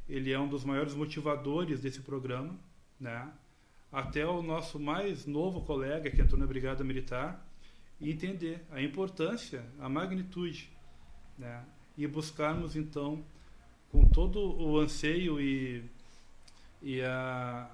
ele 0.08 0.32
é 0.32 0.38
um 0.38 0.48
dos 0.48 0.64
maiores 0.64 0.94
motivadores 0.94 1.80
desse 1.80 2.00
programa, 2.00 2.54
né? 3.00 3.30
até 3.90 4.26
o 4.26 4.42
nosso 4.42 4.78
mais 4.78 5.26
novo 5.26 5.62
colega 5.62 6.10
que 6.10 6.20
entrou 6.20 6.38
na 6.38 6.46
Brigada 6.46 6.84
Militar, 6.84 7.47
e 8.00 8.10
entender 8.10 8.64
a 8.70 8.80
importância, 8.80 9.64
a 9.78 9.88
magnitude, 9.88 10.70
né? 11.36 11.64
e 11.96 12.06
buscarmos 12.06 12.76
então, 12.76 13.24
com 13.90 14.06
todo 14.08 14.38
o 14.60 14.78
anseio 14.78 15.40
e, 15.40 15.84
e 16.80 17.02
a, 17.02 17.68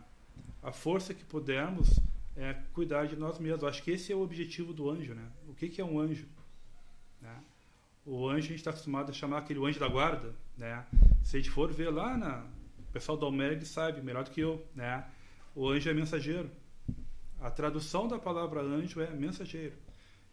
a 0.63 0.73
força 0.73 1.13
que 1.13 1.25
pudermos, 1.25 2.01
é 2.37 2.55
cuidar 2.73 3.07
de 3.07 3.17
nós 3.17 3.39
mesmos. 3.39 3.65
Acho 3.65 3.83
que 3.83 3.91
esse 3.91 4.13
é 4.13 4.17
o 4.17 4.23
objetivo 4.23 4.73
do 4.73 4.91
anjo, 4.91 5.15
né? 5.15 5.25
O 5.49 5.55
que, 5.55 5.69
que 5.69 5.81
é 5.81 5.85
um 5.85 6.01
anjo? 6.01 6.27
Né? 7.21 7.37
O 8.05 8.29
anjo 8.29 8.39
a 8.39 8.49
gente 8.49 8.55
está 8.57 8.71
acostumado 8.71 9.11
a 9.11 9.13
chamar 9.13 9.39
aquele 9.39 9.65
anjo 9.65 9.79
da 9.79 9.89
guarda, 9.89 10.35
né? 10.57 10.85
Se 11.23 11.37
a 11.37 11.41
gente 11.41 11.51
for 11.51 11.73
ver 11.73 11.91
lá 11.91 12.17
na 12.17 12.45
o 12.79 12.93
pessoal 12.95 13.19
do 13.19 13.27
Almerg 13.27 13.65
sabe 13.67 14.01
melhor 14.01 14.25
do 14.25 14.31
que 14.31 14.41
eu, 14.41 14.65
né? 14.75 15.05
O 15.55 15.69
anjo 15.69 15.89
é 15.91 15.95
mensageiro. 15.95 16.51
A 17.41 17.51
tradução 17.51 18.09
da 18.09 18.19
palavra 18.19 18.61
anjo 18.61 19.01
é 19.01 19.11
mensageiro. 19.11 19.75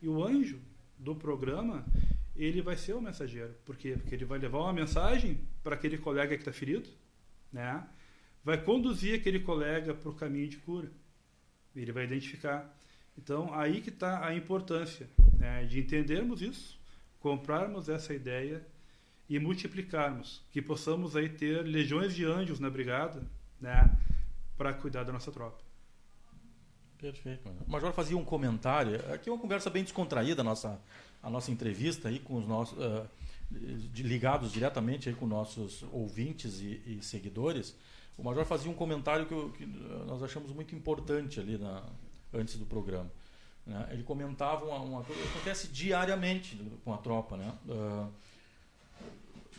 E 0.01 0.07
o 0.07 0.23
anjo 0.23 0.59
do 0.97 1.15
programa, 1.15 1.85
ele 2.35 2.61
vai 2.61 2.75
ser 2.75 2.93
o 2.93 3.01
mensageiro. 3.01 3.53
Por 3.65 3.75
quê? 3.75 3.95
Porque 3.97 4.15
ele 4.15 4.25
vai 4.25 4.39
levar 4.39 4.59
uma 4.59 4.73
mensagem 4.73 5.39
para 5.63 5.75
aquele 5.75 5.97
colega 5.97 6.35
que 6.35 6.41
está 6.41 6.51
ferido, 6.51 6.89
né? 7.51 7.87
vai 8.43 8.61
conduzir 8.61 9.19
aquele 9.19 9.39
colega 9.39 9.93
para 9.93 10.09
o 10.09 10.15
caminho 10.15 10.47
de 10.47 10.57
cura. 10.57 10.91
Ele 11.75 11.91
vai 11.91 12.05
identificar. 12.05 12.75
Então, 13.17 13.53
aí 13.53 13.81
que 13.81 13.89
está 13.89 14.25
a 14.25 14.35
importância 14.35 15.07
né, 15.37 15.65
de 15.65 15.79
entendermos 15.79 16.41
isso, 16.41 16.79
comprarmos 17.19 17.87
essa 17.87 18.13
ideia 18.13 18.65
e 19.29 19.39
multiplicarmos, 19.39 20.43
que 20.51 20.61
possamos 20.61 21.15
aí 21.15 21.29
ter 21.29 21.63
legiões 21.63 22.13
de 22.13 22.25
anjos 22.25 22.59
na 22.59 22.69
brigada, 22.69 23.23
né, 23.59 23.97
para 24.57 24.73
cuidar 24.73 25.03
da 25.03 25.13
nossa 25.13 25.31
tropa. 25.31 25.70
Perfeito. 27.01 27.49
O 27.67 27.71
Major 27.71 27.91
fazia 27.91 28.15
um 28.15 28.23
comentário, 28.23 28.95
aqui 29.11 29.27
é 29.27 29.31
uma 29.33 29.41
conversa 29.41 29.69
bem 29.69 29.83
descontraída 29.83 30.41
a 30.41 30.43
nossa 30.43 30.79
a 31.23 31.29
nossa 31.29 31.51
entrevista 31.51 32.09
aí 32.09 32.19
com 32.19 32.35
os 32.35 32.47
nossos 32.47 32.77
uh, 32.77 33.07
ligados 33.95 34.51
diretamente 34.51 35.09
aí 35.09 35.15
com 35.15 35.27
nossos 35.27 35.83
ouvintes 35.91 36.59
e, 36.61 36.81
e 36.85 36.99
seguidores. 37.03 37.75
O 38.17 38.23
Major 38.23 38.45
fazia 38.45 38.71
um 38.71 38.73
comentário 38.73 39.25
que, 39.25 39.57
que 39.57 39.65
nós 40.05 40.23
achamos 40.23 40.51
muito 40.51 40.75
importante 40.75 41.39
ali 41.39 41.57
na, 41.57 41.83
antes 42.33 42.57
do 42.57 42.65
programa. 42.65 43.11
Né? 43.65 43.89
Ele 43.91 44.03
comentava 44.03 44.65
uma, 44.65 44.79
uma 44.79 45.03
coisa 45.03 45.21
que 45.21 45.27
acontece 45.27 45.67
diariamente 45.67 46.55
com 46.83 46.93
a 46.93 46.97
tropa. 46.97 47.37
Né? 47.37 47.53
Uh, 47.67 48.09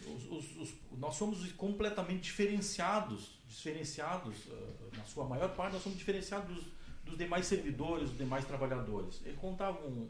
os, 0.06 0.30
os, 0.30 0.56
os, 0.56 0.74
nós 0.98 1.14
somos 1.14 1.52
completamente 1.52 2.22
diferenciados, 2.22 3.38
diferenciados 3.56 4.46
uh, 4.46 4.96
na 4.96 5.04
sua 5.04 5.24
maior 5.24 5.54
parte, 5.54 5.74
nós 5.74 5.82
somos 5.82 5.98
diferenciados 5.98 6.54
dos, 6.54 6.64
dos 7.04 7.18
demais 7.18 7.46
servidores, 7.46 8.08
dos 8.10 8.18
demais 8.18 8.44
trabalhadores. 8.44 9.20
Ele 9.24 9.36
contava 9.36 9.78
um, 9.86 10.08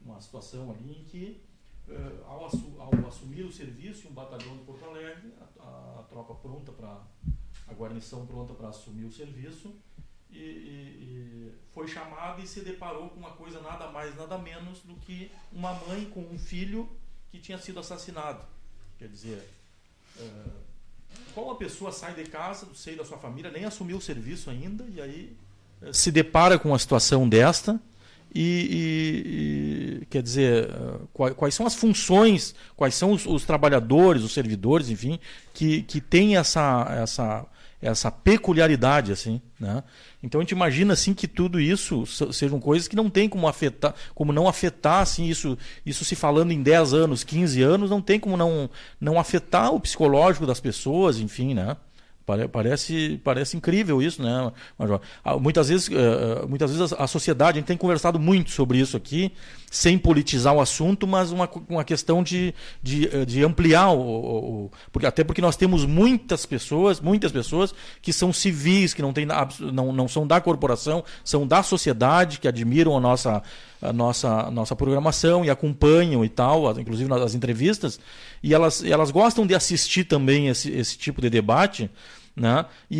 uma 0.00 0.20
situação 0.20 0.70
ali 0.70 1.00
em 1.00 1.04
que, 1.04 1.40
uh, 1.88 2.24
ao, 2.26 2.46
assu 2.46 2.76
ao, 2.78 3.08
assumir 3.08 3.42
o 3.42 3.52
serviço 3.52 4.08
um 4.08 4.12
batalhão 4.12 4.56
de 4.56 4.64
Porto 4.64 4.84
Alegre, 4.84 5.32
a, 5.40 5.62
a, 5.62 6.00
a 6.00 6.02
tropa 6.04 6.34
pronta 6.34 6.72
para 6.72 7.00
a 7.68 7.74
guarnição 7.74 8.26
pronta 8.26 8.52
para 8.54 8.68
assumir 8.68 9.04
o 9.04 9.12
serviço 9.12 9.74
e, 10.32 10.38
e, 10.38 10.40
e, 10.40 11.52
foi 11.72 11.86
chamado 11.86 12.42
e 12.42 12.46
se 12.46 12.60
deparou 12.60 13.10
com 13.10 13.18
uma 13.18 13.32
coisa 13.32 13.60
nada 13.60 13.88
mais 13.90 14.14
nada 14.16 14.38
menos 14.38 14.80
do 14.80 14.94
que 14.96 15.30
uma 15.52 15.72
mãe 15.74 16.04
com 16.10 16.20
um 16.20 16.38
filho 16.38 16.88
que 17.30 17.38
tinha 17.38 17.58
sido 17.58 17.78
assassinado 17.80 18.44
quer 18.98 19.08
dizer 19.08 19.48
uh, 20.18 20.69
qual 21.34 21.46
uma 21.46 21.56
pessoa 21.56 21.92
sai 21.92 22.14
de 22.14 22.24
casa 22.24 22.66
do 22.66 22.74
seio 22.74 22.96
da 22.96 23.04
sua 23.04 23.18
família 23.18 23.50
nem 23.50 23.64
assumiu 23.64 23.98
o 23.98 24.00
serviço 24.00 24.50
ainda 24.50 24.84
e 24.94 25.00
aí 25.00 25.36
uh, 25.82 25.92
se 25.94 26.10
depara 26.10 26.58
com 26.58 26.70
uma 26.70 26.78
situação 26.78 27.28
desta 27.28 27.80
e, 28.32 30.00
e, 30.02 30.06
quer 30.06 30.22
dizer 30.22 30.70
quais, 31.12 31.34
quais, 31.34 31.54
são 31.54 31.66
as 31.66 31.74
funções 31.74 32.54
quais 32.76 32.94
são 32.94 33.10
os, 33.12 33.26
os, 33.26 33.44
trabalhadores 33.44 34.22
os 34.22 34.32
servidores 34.32 34.88
enfim 34.88 35.18
que, 35.52 35.82
que 35.82 36.00
têm 36.00 36.36
essa 36.36 36.86
essa 37.02 37.44
essa 37.80 38.10
peculiaridade 38.10 39.10
assim, 39.10 39.40
né? 39.58 39.82
Então 40.22 40.40
a 40.40 40.44
gente 40.44 40.52
imagina 40.52 40.92
assim 40.92 41.14
que 41.14 41.26
tudo 41.26 41.58
isso 41.58 42.04
sejam 42.32 42.60
coisas 42.60 42.86
que 42.86 42.94
não 42.94 43.08
tem 43.08 43.28
como 43.28 43.48
afetar, 43.48 43.94
como 44.14 44.32
não 44.32 44.46
afetar 44.46 45.00
assim 45.00 45.26
isso, 45.26 45.56
isso 45.84 46.04
se 46.04 46.14
falando 46.14 46.52
em 46.52 46.62
10 46.62 46.92
anos, 46.92 47.24
15 47.24 47.62
anos, 47.62 47.90
não 47.90 48.02
tem 48.02 48.20
como 48.20 48.36
não 48.36 48.68
não 49.00 49.18
afetar 49.18 49.74
o 49.74 49.80
psicológico 49.80 50.46
das 50.46 50.60
pessoas, 50.60 51.18
enfim, 51.18 51.54
né? 51.54 51.76
Parece, 52.52 53.20
parece 53.24 53.56
incrível 53.56 54.00
isso, 54.00 54.22
né, 54.22 54.52
Major? 54.78 55.00
Ah, 55.24 55.36
muitas 55.36 55.68
vezes, 55.68 55.90
eh, 55.90 55.94
eh, 55.94 56.46
muitas 56.46 56.70
vezes 56.70 56.92
a 56.92 57.06
sociedade, 57.06 57.58
a 57.58 57.60
gente 57.60 57.66
tem 57.66 57.76
conversado 57.76 58.20
muito 58.20 58.50
sobre 58.50 58.78
isso 58.78 58.96
aqui, 58.96 59.32
sem 59.70 59.96
politizar 59.96 60.52
o 60.52 60.60
assunto, 60.60 61.06
mas 61.06 61.30
uma, 61.30 61.48
uma 61.68 61.84
questão 61.84 62.24
de, 62.24 62.52
de, 62.82 63.08
eh, 63.14 63.24
de 63.24 63.44
ampliar 63.44 63.92
o, 63.92 64.00
o, 64.00 64.70
porque 64.90 65.06
até 65.06 65.22
porque 65.22 65.40
nós 65.40 65.56
temos 65.56 65.86
muitas 65.86 66.44
pessoas, 66.44 67.00
muitas 67.00 67.30
pessoas 67.30 67.72
que 68.02 68.12
são 68.12 68.32
civis, 68.32 68.92
que 68.92 69.00
não, 69.00 69.12
tem, 69.12 69.24
não, 69.72 69.92
não 69.92 70.08
são 70.08 70.26
da 70.26 70.40
corporação, 70.40 71.04
são 71.24 71.46
da 71.46 71.62
sociedade, 71.62 72.40
que 72.40 72.48
admiram 72.48 72.96
a 72.96 73.00
nossa, 73.00 73.40
a 73.80 73.92
nossa, 73.92 74.28
a 74.46 74.50
nossa 74.50 74.74
programação 74.74 75.44
e 75.44 75.50
acompanham 75.50 76.24
e 76.24 76.28
tal, 76.28 76.78
inclusive 76.78 77.08
nas 77.08 77.36
entrevistas, 77.36 78.00
e 78.42 78.52
elas, 78.52 78.82
elas 78.82 79.12
gostam 79.12 79.46
de 79.46 79.54
assistir 79.54 80.02
também 80.02 80.48
esse, 80.48 80.68
esse 80.72 80.98
tipo 80.98 81.20
de 81.20 81.30
debate. 81.30 81.88
Né? 82.40 82.64
E, 82.90 82.98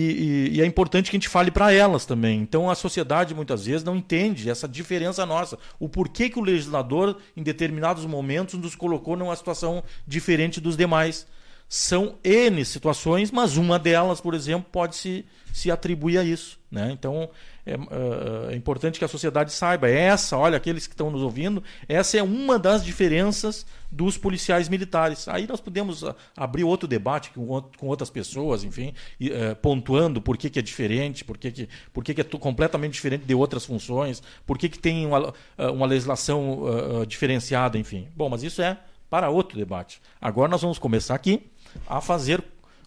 e, 0.53 0.57
e, 0.57 0.61
é 0.61 0.66
importante 0.66 1.11
que 1.11 1.16
a 1.16 1.18
gente 1.18 1.29
fale 1.31 1.50
para 1.50 1.72
elas 1.72 2.05
também. 2.05 2.40
Então 2.40 2.68
a 2.68 2.74
sociedade 2.74 3.35
muitas 3.35 3.64
vezes 3.64 3.83
não 3.83 3.96
entende 3.96 4.50
essa 4.50 4.68
diferença 4.68 5.24
nossa. 5.24 5.59
O 5.79 5.88
porquê 5.88 6.29
que 6.29 6.38
o 6.38 6.42
legislador, 6.42 7.16
em 7.35 7.42
determinados 7.42 8.05
momentos, 8.05 8.61
nos 8.61 8.74
colocou 8.74 9.16
numa 9.16 9.35
situação 9.35 9.83
diferente 10.07 10.61
dos 10.61 10.76
demais. 10.76 11.26
São 11.72 12.18
N 12.24 12.64
situações, 12.64 13.30
mas 13.30 13.56
uma 13.56 13.78
delas, 13.78 14.20
por 14.20 14.35
exemplo, 14.35 14.68
pode 14.72 14.96
se, 14.96 15.24
se 15.52 15.70
atribuir 15.70 16.18
a 16.18 16.24
isso. 16.24 16.59
Né? 16.68 16.90
Então 16.90 17.30
é, 17.64 17.74
é, 17.74 18.52
é, 18.52 18.56
importante 18.56 18.98
que 18.98 19.04
a 19.04 19.09
sociedade 19.09 19.52
saiba. 19.52 19.88
É 19.88 19.94
essa, 19.94 20.37
olha, 20.37 20.56
aqueles 20.56 20.88
que 20.88 20.94
estão 20.94 21.12
nos 21.12 21.22
ouvindo, 21.22 21.62
essa 21.88 22.18
é 22.18 22.22
uma 22.24 22.59
das 22.59 22.85
diferenças 22.85 23.64
dos 23.88 24.18
policiais 24.18 24.68
militares. 24.68 25.28
Aí 25.28 25.46
nós 25.46 25.61
podemos 25.61 26.02
ah, 26.02 26.16
abrir 26.37 26.64
outro 26.64 26.88
debate 26.88 27.30
com, 27.30 27.62
com 27.78 27.87
outras 27.87 28.11
pessoas, 28.11 28.64
enfim, 28.64 28.92
e, 29.20 29.30
é, 29.30 29.54
pontuando 29.54 30.20
por 30.20 30.37
que, 30.37 30.50
que 30.50 30.59
é 30.59 30.62
diferente, 30.62 31.24
por 31.24 31.38
que, 31.38 31.52
que, 31.52 31.68
por 31.92 32.02
que, 32.02 32.14
que 32.14 32.20
é 32.20 32.24
completamente 32.24 32.94
diferente 32.94 33.24
de 33.24 33.35
outras 33.35 33.64
funções, 33.64 34.20
por 34.44 34.59
que, 34.59 34.68
que 34.68 34.78
tem 34.78 35.06
uma, 35.06 35.33
ah, 35.56 35.70
uma 35.70 35.87
legislação 35.87 36.64
uh, 36.64 37.06
diferenciada, 37.06 37.78
enfim. 37.78 38.09
Bom, 38.16 38.28
mas 38.28 38.42
isso 38.42 38.61
é 38.61 38.76
para 39.09 39.30
outro 39.30 39.56
debate. 39.56 40.00
Agora 40.20 40.48
nós 40.48 40.62
vamos 40.62 40.78
começar 40.78 41.14
aqui 41.14 41.50
a 41.87 42.00
fazer 42.00 42.42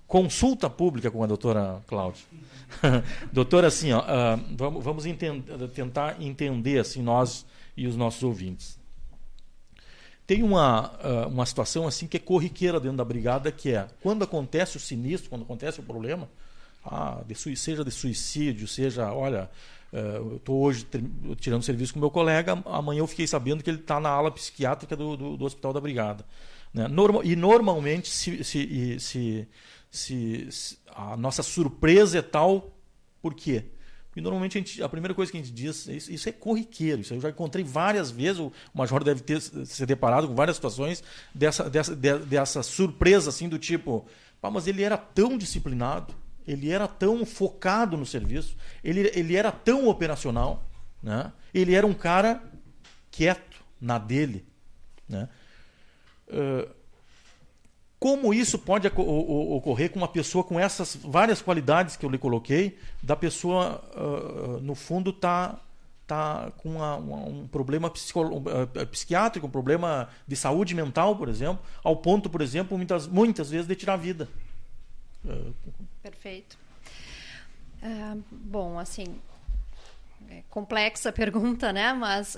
consulta 0.07 0.69
pública 0.69 1.09
com 1.09 1.23
a 1.23 1.27
doutora 1.27 1.81
Cláudia. 1.87 2.23
doutora, 3.31 3.67
assim, 3.67 3.91
ó, 3.91 4.01
uh, 4.01 4.41
vamos, 4.55 4.83
vamos 4.83 5.05
tentar 5.73 6.21
entender 6.21 6.79
assim 6.79 7.01
nós 7.01 7.45
e 7.75 7.87
os 7.87 7.95
nossos 7.95 8.23
ouvintes. 8.23 8.77
Tem 10.25 10.41
uma, 10.41 10.91
uh, 11.03 11.27
uma 11.27 11.45
situação 11.45 11.85
assim 11.85 12.07
que 12.07 12.17
é 12.17 12.19
corriqueira 12.19 12.79
dentro 12.79 12.97
da 12.97 13.05
brigada, 13.05 13.51
que 13.51 13.71
é 13.71 13.87
quando 14.01 14.23
acontece 14.23 14.77
o 14.77 14.79
sinistro, 14.79 15.29
quando 15.29 15.43
acontece 15.43 15.79
o 15.81 15.83
problema, 15.83 16.29
ah, 16.85 17.21
de 17.25 17.35
seja 17.57 17.83
de 17.83 17.91
suicídio, 17.91 18.67
seja, 18.67 19.11
olha, 19.11 19.49
uh, 19.91 19.97
eu 19.97 20.35
estou 20.37 20.61
hoje 20.61 20.87
tirando 21.39 21.63
serviço 21.63 21.93
com 21.93 21.99
meu 21.99 22.09
colega, 22.09 22.61
amanhã 22.65 22.99
eu 22.99 23.07
fiquei 23.07 23.27
sabendo 23.27 23.63
que 23.63 23.69
ele 23.69 23.79
está 23.79 23.99
na 23.99 24.09
ala 24.09 24.31
psiquiátrica 24.31 24.95
do, 24.95 25.17
do, 25.17 25.37
do, 25.37 25.45
hospital 25.45 25.73
da 25.73 25.81
brigada. 25.81 26.25
Né? 26.73 26.87
E 27.23 27.35
normalmente 27.35 28.09
se, 28.09 28.43
se, 28.43 28.99
se, 28.99 29.47
se, 29.91 30.77
a 30.87 31.15
nossa 31.15 31.43
surpresa 31.43 32.17
é 32.17 32.21
tal, 32.21 32.75
por 33.21 33.33
quê? 33.33 33.65
Porque 34.07 34.21
normalmente 34.21 34.57
a, 34.57 34.61
gente, 34.61 34.83
a, 34.83 34.89
primeira 34.89 35.13
coisa 35.13 35.31
que 35.31 35.37
a 35.37 35.41
gente 35.41 35.51
diz, 35.51 35.87
isso, 35.87 36.11
isso, 36.11 36.29
é 36.29 36.31
corriqueiro, 36.31 37.01
isso 37.01 37.13
eu 37.13 37.21
já 37.21 37.29
encontrei 37.29 37.63
várias 37.63 38.11
vezes, 38.11 38.39
o 38.39 38.51
Major 38.73 39.03
deve 39.03 39.21
ter 39.21 39.41
se 39.41 39.85
deparado 39.85 40.27
com 40.27 40.35
várias 40.35 40.55
situações 40.55 41.03
dessa, 41.33 41.69
dessa, 41.69 41.95
dessa 41.95 42.61
surpresa 42.61 43.29
assim 43.29 43.49
do 43.49 43.57
tipo, 43.57 44.05
Pá, 44.39 44.51
mas 44.51 44.67
ele 44.67 44.83
era 44.83 44.97
tão 44.97 45.37
disciplinado, 45.37 46.13
ele 46.45 46.69
era 46.69 46.87
tão 46.87 47.25
focado 47.25 47.95
no 47.95 48.05
serviço, 48.05 48.57
ele, 48.83 49.09
ele 49.15 49.35
era 49.35 49.51
tão 49.51 49.87
operacional, 49.87 50.69
né? 51.01 51.31
ele 51.53 51.73
era 51.73 51.87
um 51.87 51.93
cara 51.93 52.43
quieto 53.09 53.63
na 53.79 53.97
dele. 53.97 54.45
Né? 55.07 55.29
Uh, 56.27 56.83
como 57.99 58.33
isso 58.33 58.59
pode 58.59 58.85
ocorrer 58.85 59.89
com 59.89 59.97
uma 59.97 60.09
pessoa 60.09 60.43
com 60.43 60.59
essas 60.59 60.93
várias 60.93 61.41
qualidades 61.41 61.95
que 61.95 62.05
eu 62.05 62.09
lhe 62.09 62.17
coloquei, 62.17 62.77
da 63.01 63.15
pessoa, 63.15 63.81
uh, 63.95 64.59
no 64.59 64.75
fundo, 64.75 65.13
tá 65.13 65.57
tá 66.05 66.51
com 66.57 66.75
uma, 66.75 66.97
um 66.97 67.47
problema 67.47 67.87
uh, 67.87 68.85
psiquiátrico, 68.87 69.47
um 69.47 69.49
problema 69.49 70.09
de 70.27 70.35
saúde 70.35 70.75
mental, 70.75 71.15
por 71.15 71.29
exemplo, 71.29 71.63
ao 71.81 71.95
ponto, 71.95 72.29
por 72.29 72.41
exemplo, 72.41 72.77
muitas, 72.77 73.07
muitas 73.07 73.49
vezes 73.49 73.67
de 73.67 73.75
tirar 73.75 73.93
a 73.93 73.97
vida. 73.97 74.27
Perfeito. 76.01 76.57
Uh, 77.81 78.21
bom, 78.29 78.77
assim, 78.77 79.15
é 80.29 80.43
complexa 80.49 81.07
a 81.07 81.13
pergunta, 81.13 81.71
né? 81.71 81.93
Mas 81.93 82.35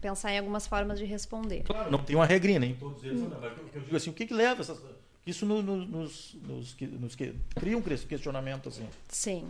pensar 0.00 0.32
em 0.32 0.38
algumas 0.38 0.66
formas 0.66 0.98
de 0.98 1.04
responder. 1.04 1.62
Claro, 1.62 1.90
não 1.90 1.98
tem 1.98 2.16
uma 2.16 2.26
regrinha, 2.26 2.58
nem 2.58 2.74
todos 2.74 3.02
eles. 3.04 3.20
Hum. 3.22 3.30
Eu 3.74 3.80
digo 3.82 3.96
assim, 3.96 4.10
o 4.10 4.12
que, 4.12 4.26
que 4.26 4.34
leva 4.34 4.60
essas, 4.60 4.80
isso 5.26 5.44
no, 5.44 5.62
no, 5.62 5.76
nos, 5.76 6.36
nos, 6.42 6.76
nos, 6.80 7.16
cria 7.16 7.76
um 7.76 7.82
questionamento 7.82 8.68
assim. 8.68 8.88
Sim. 9.08 9.48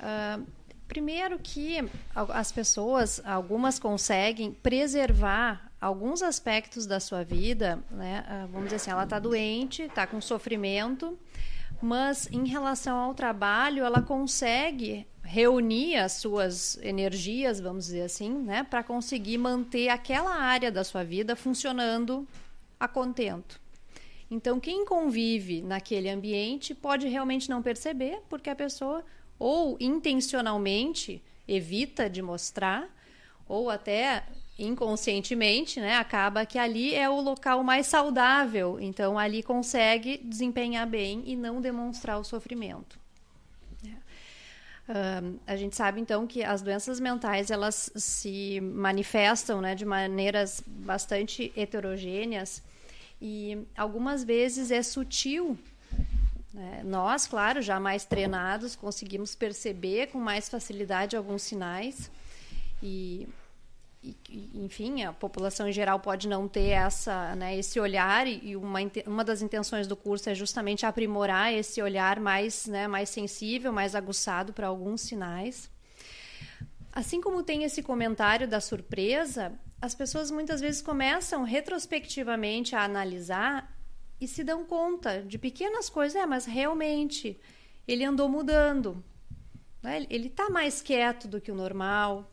Uh, 0.00 0.46
primeiro 0.88 1.38
que 1.38 1.78
as 2.14 2.50
pessoas, 2.50 3.20
algumas 3.24 3.78
conseguem 3.78 4.52
preservar 4.52 5.70
alguns 5.80 6.22
aspectos 6.22 6.86
da 6.86 6.98
sua 6.98 7.22
vida, 7.22 7.78
né, 7.90 8.24
uh, 8.26 8.48
vamos 8.48 8.64
dizer 8.64 8.76
assim, 8.76 8.90
ela 8.90 9.04
está 9.04 9.18
doente, 9.18 9.82
está 9.82 10.06
com 10.06 10.20
sofrimento, 10.20 11.18
mas 11.82 12.26
em 12.32 12.46
relação 12.46 12.96
ao 12.96 13.14
trabalho, 13.14 13.84
ela 13.84 14.00
consegue 14.00 15.06
reunir 15.26 15.96
as 15.96 16.12
suas 16.12 16.78
energias, 16.82 17.60
vamos 17.60 17.86
dizer 17.86 18.02
assim, 18.02 18.30
né, 18.30 18.62
para 18.62 18.82
conseguir 18.82 19.38
manter 19.38 19.88
aquela 19.88 20.34
área 20.34 20.70
da 20.70 20.84
sua 20.84 21.02
vida 21.02 21.34
funcionando 21.34 22.26
a 22.78 22.86
contento. 22.86 23.60
Então, 24.30 24.58
quem 24.58 24.84
convive 24.84 25.62
naquele 25.62 26.08
ambiente 26.08 26.74
pode 26.74 27.06
realmente 27.08 27.50
não 27.50 27.62
perceber, 27.62 28.20
porque 28.28 28.50
a 28.50 28.56
pessoa 28.56 29.04
ou 29.38 29.76
intencionalmente 29.78 31.22
evita 31.46 32.08
de 32.08 32.22
mostrar, 32.22 32.88
ou 33.48 33.70
até 33.70 34.24
inconscientemente, 34.58 35.78
né, 35.80 35.96
acaba 35.96 36.46
que 36.46 36.58
ali 36.58 36.94
é 36.94 37.08
o 37.08 37.20
local 37.20 37.62
mais 37.62 37.86
saudável. 37.86 38.78
Então, 38.80 39.18
ali 39.18 39.42
consegue 39.42 40.18
desempenhar 40.18 40.86
bem 40.86 41.22
e 41.26 41.36
não 41.36 41.60
demonstrar 41.60 42.18
o 42.18 42.24
sofrimento. 42.24 42.98
Uh, 44.88 45.38
a 45.46 45.56
gente 45.56 45.74
sabe 45.74 46.00
então 46.00 46.26
que 46.28 46.44
as 46.44 46.62
doenças 46.62 47.00
mentais 47.00 47.50
elas 47.50 47.90
se 47.96 48.60
manifestam 48.60 49.60
né, 49.60 49.74
de 49.74 49.84
maneiras 49.84 50.62
bastante 50.64 51.52
heterogêneas 51.56 52.62
e 53.20 53.66
algumas 53.76 54.22
vezes 54.22 54.70
é 54.70 54.82
sutil. 54.82 55.58
Né? 56.54 56.82
Nós, 56.84 57.26
claro, 57.26 57.60
já 57.60 57.80
mais 57.80 58.04
treinados, 58.04 58.76
conseguimos 58.76 59.34
perceber 59.34 60.08
com 60.08 60.18
mais 60.18 60.48
facilidade 60.48 61.16
alguns 61.16 61.42
sinais 61.42 62.10
e 62.82 63.26
enfim, 64.54 65.04
a 65.04 65.12
população 65.12 65.68
em 65.68 65.72
geral 65.72 65.98
pode 66.00 66.28
não 66.28 66.46
ter 66.46 66.68
essa, 66.68 67.34
né, 67.34 67.56
esse 67.56 67.80
olhar 67.80 68.26
e 68.26 68.56
uma, 68.56 68.78
uma 69.06 69.24
das 69.24 69.42
intenções 69.42 69.86
do 69.86 69.96
curso 69.96 70.28
é 70.28 70.34
justamente 70.34 70.84
aprimorar 70.84 71.52
esse 71.52 71.80
olhar 71.80 72.20
mais, 72.20 72.66
né, 72.66 72.86
mais 72.86 73.08
sensível, 73.08 73.72
mais 73.72 73.94
aguçado 73.94 74.52
para 74.52 74.66
alguns 74.66 75.00
sinais. 75.00 75.70
Assim 76.92 77.20
como 77.20 77.42
tem 77.42 77.64
esse 77.64 77.82
comentário 77.82 78.48
da 78.48 78.60
surpresa, 78.60 79.52
as 79.80 79.94
pessoas 79.94 80.30
muitas 80.30 80.60
vezes 80.60 80.80
começam 80.80 81.42
retrospectivamente 81.42 82.74
a 82.74 82.82
analisar 82.82 83.74
e 84.20 84.26
se 84.26 84.42
dão 84.42 84.64
conta 84.64 85.22
de 85.22 85.38
pequenas 85.38 85.90
coisas, 85.90 86.16
é, 86.16 86.24
mas 86.24 86.46
realmente 86.46 87.38
ele 87.86 88.04
andou 88.04 88.28
mudando. 88.28 89.04
Né? 89.82 90.06
Ele 90.08 90.28
está 90.28 90.48
mais 90.48 90.80
quieto 90.80 91.28
do 91.28 91.40
que 91.40 91.52
o 91.52 91.54
normal, 91.54 92.30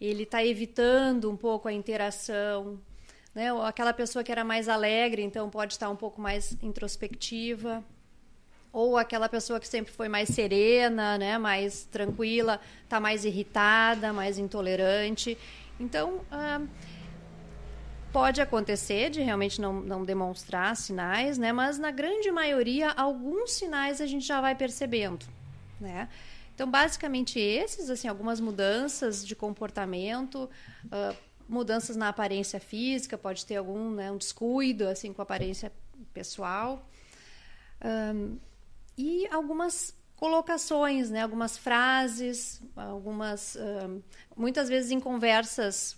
ele 0.00 0.22
está 0.22 0.44
evitando 0.44 1.30
um 1.30 1.36
pouco 1.36 1.68
a 1.68 1.72
interação. 1.72 2.80
Né? 3.34 3.52
Ou 3.52 3.62
aquela 3.62 3.92
pessoa 3.92 4.24
que 4.24 4.32
era 4.32 4.42
mais 4.42 4.68
alegre, 4.68 5.22
então 5.22 5.50
pode 5.50 5.74
estar 5.74 5.90
um 5.90 5.96
pouco 5.96 6.20
mais 6.20 6.56
introspectiva. 6.62 7.84
Ou 8.72 8.96
aquela 8.96 9.28
pessoa 9.28 9.58
que 9.60 9.68
sempre 9.68 9.92
foi 9.92 10.08
mais 10.08 10.28
serena, 10.28 11.18
né? 11.18 11.36
mais 11.38 11.84
tranquila, 11.84 12.60
está 12.84 12.98
mais 12.98 13.24
irritada, 13.24 14.12
mais 14.12 14.38
intolerante. 14.38 15.36
Então, 15.78 16.20
ah, 16.30 16.60
pode 18.12 18.40
acontecer 18.40 19.10
de 19.10 19.20
realmente 19.20 19.60
não, 19.60 19.80
não 19.80 20.04
demonstrar 20.04 20.76
sinais, 20.76 21.36
né? 21.36 21.52
mas 21.52 21.78
na 21.78 21.90
grande 21.90 22.30
maioria, 22.30 22.90
alguns 22.90 23.52
sinais 23.52 24.00
a 24.00 24.06
gente 24.06 24.26
já 24.26 24.40
vai 24.40 24.54
percebendo. 24.54 25.26
Né? 25.80 26.08
Então, 26.60 26.70
basicamente 26.70 27.40
esses, 27.40 27.88
assim, 27.88 28.06
algumas 28.06 28.38
mudanças 28.38 29.26
de 29.26 29.34
comportamento, 29.34 30.44
uh, 30.84 31.16
mudanças 31.48 31.96
na 31.96 32.10
aparência 32.10 32.60
física, 32.60 33.16
pode 33.16 33.46
ter 33.46 33.56
algum 33.56 33.92
né, 33.92 34.12
um 34.12 34.18
descuido 34.18 34.86
assim 34.86 35.10
com 35.10 35.22
a 35.22 35.24
aparência 35.24 35.72
pessoal. 36.12 36.86
Um, 37.82 38.36
e 38.94 39.26
algumas 39.28 39.94
colocações, 40.14 41.08
né, 41.08 41.22
algumas 41.22 41.56
frases, 41.56 42.60
algumas 42.76 43.56
um, 43.56 44.02
muitas 44.36 44.68
vezes 44.68 44.90
em 44.90 45.00
conversas 45.00 45.96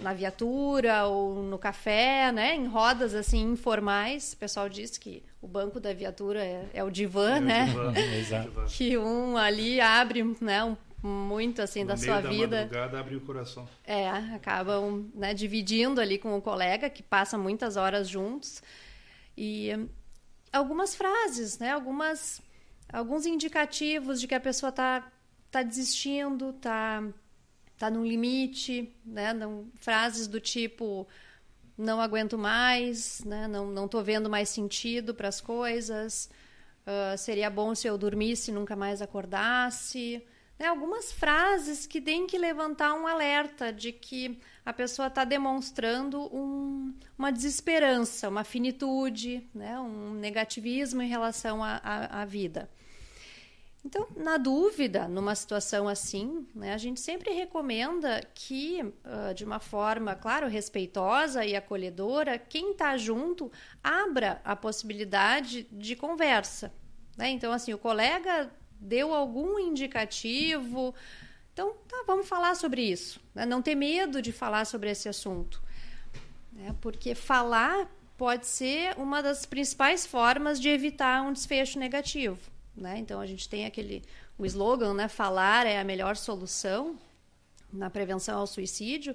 na 0.00 0.12
viatura 0.12 1.06
ou 1.06 1.42
no 1.42 1.58
café, 1.58 2.32
né, 2.32 2.54
em 2.54 2.66
rodas 2.66 3.14
assim 3.14 3.42
informais. 3.42 4.32
O 4.32 4.36
pessoal 4.36 4.68
diz 4.68 4.98
que 4.98 5.22
o 5.40 5.46
banco 5.46 5.78
da 5.78 5.92
viatura 5.92 6.44
é, 6.44 6.68
é 6.74 6.84
o 6.84 6.90
divã, 6.90 7.36
é 7.36 7.40
né? 7.40 7.64
O 7.64 7.66
divã. 7.66 7.92
Exato. 8.18 8.64
Que 8.68 8.96
um 8.98 9.36
ali 9.36 9.80
abre, 9.80 10.22
né, 10.40 10.64
um, 10.64 10.76
muito 11.06 11.60
assim 11.60 11.82
no 11.82 11.88
da 11.88 11.96
sua 11.96 12.20
da 12.20 12.28
vida. 12.28 12.70
abre 12.98 13.16
o 13.16 13.20
coração. 13.20 13.68
É, 13.84 14.08
acabam 14.08 15.10
né, 15.14 15.34
dividindo 15.34 16.00
ali 16.00 16.18
com 16.18 16.36
o 16.36 16.42
colega 16.42 16.88
que 16.88 17.02
passa 17.02 17.36
muitas 17.36 17.76
horas 17.76 18.08
juntos 18.08 18.62
e 19.36 19.70
algumas 20.52 20.94
frases, 20.94 21.58
né, 21.58 21.72
algumas 21.72 22.40
alguns 22.92 23.26
indicativos 23.26 24.20
de 24.20 24.28
que 24.28 24.34
a 24.34 24.40
pessoa 24.40 24.70
está 24.70 25.10
tá 25.50 25.62
desistindo, 25.62 26.50
está 26.50 27.02
tá 27.78 27.90
no 27.90 28.04
limite, 28.04 28.94
né? 29.04 29.32
Não, 29.32 29.68
frases 29.74 30.26
do 30.26 30.40
tipo 30.40 31.06
não 31.76 32.00
aguento 32.00 32.38
mais, 32.38 33.22
né? 33.24 33.48
não 33.48 33.66
não 33.66 33.86
estou 33.86 34.02
vendo 34.02 34.30
mais 34.30 34.48
sentido 34.48 35.14
para 35.14 35.28
as 35.28 35.40
coisas. 35.40 36.30
Uh, 36.86 37.16
seria 37.16 37.50
bom 37.50 37.74
se 37.74 37.88
eu 37.88 37.96
dormisse 37.96 38.50
e 38.50 38.54
nunca 38.54 38.76
mais 38.76 39.02
acordasse. 39.02 40.22
Né? 40.58 40.66
Algumas 40.66 41.10
frases 41.12 41.86
que 41.86 42.00
têm 42.00 42.26
que 42.26 42.38
levantar 42.38 42.94
um 42.94 43.06
alerta 43.06 43.72
de 43.72 43.90
que 43.90 44.38
a 44.64 44.72
pessoa 44.72 45.08
está 45.08 45.24
demonstrando 45.24 46.20
um, 46.34 46.94
uma 47.18 47.32
desesperança, 47.32 48.28
uma 48.28 48.44
finitude, 48.44 49.48
né? 49.54 49.78
um 49.80 50.14
negativismo 50.14 51.02
em 51.02 51.08
relação 51.08 51.60
à 51.64 52.24
vida. 52.24 52.70
Então, 53.84 54.08
na 54.16 54.38
dúvida, 54.38 55.06
numa 55.06 55.34
situação 55.34 55.86
assim, 55.86 56.46
né, 56.54 56.72
a 56.72 56.78
gente 56.78 57.00
sempre 57.00 57.32
recomenda 57.32 58.22
que, 58.34 58.82
uh, 58.82 59.34
de 59.34 59.44
uma 59.44 59.60
forma, 59.60 60.14
claro, 60.14 60.48
respeitosa 60.48 61.44
e 61.44 61.54
acolhedora, 61.54 62.38
quem 62.38 62.70
está 62.70 62.96
junto 62.96 63.52
abra 63.82 64.40
a 64.42 64.56
possibilidade 64.56 65.64
de 65.70 65.94
conversa. 65.94 66.72
Né? 67.14 67.28
Então, 67.28 67.52
assim, 67.52 67.74
o 67.74 67.78
colega 67.78 68.50
deu 68.80 69.12
algum 69.12 69.58
indicativo. 69.58 70.94
Então, 71.52 71.74
tá, 71.86 72.04
vamos 72.06 72.26
falar 72.26 72.56
sobre 72.56 72.82
isso. 72.82 73.20
Né? 73.34 73.44
Não 73.44 73.60
ter 73.60 73.74
medo 73.74 74.22
de 74.22 74.32
falar 74.32 74.64
sobre 74.64 74.90
esse 74.90 75.10
assunto. 75.10 75.62
Né? 76.50 76.74
Porque 76.80 77.14
falar 77.14 77.86
pode 78.16 78.46
ser 78.46 78.96
uma 78.96 79.22
das 79.22 79.44
principais 79.44 80.06
formas 80.06 80.58
de 80.58 80.70
evitar 80.70 81.22
um 81.22 81.34
desfecho 81.34 81.78
negativo. 81.78 82.53
Né? 82.76 82.98
Então 82.98 83.20
a 83.20 83.26
gente 83.26 83.48
tem 83.48 83.66
aquele 83.66 84.02
o 84.36 84.44
slogan, 84.44 84.94
né? 84.94 85.08
Falar 85.08 85.66
é 85.66 85.78
a 85.78 85.84
melhor 85.84 86.16
solução 86.16 86.98
na 87.72 87.88
prevenção 87.88 88.38
ao 88.38 88.46
suicídio. 88.46 89.14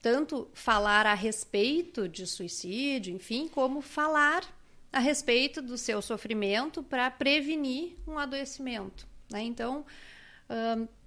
Tanto 0.00 0.48
falar 0.54 1.06
a 1.06 1.14
respeito 1.14 2.08
de 2.08 2.26
suicídio, 2.26 3.14
enfim, 3.14 3.48
como 3.48 3.80
falar 3.80 4.44
a 4.92 5.00
respeito 5.00 5.60
do 5.60 5.76
seu 5.76 6.00
sofrimento 6.00 6.82
para 6.82 7.10
prevenir 7.10 7.96
um 8.06 8.16
adoecimento. 8.16 9.06
Né? 9.30 9.42
Então, 9.42 9.84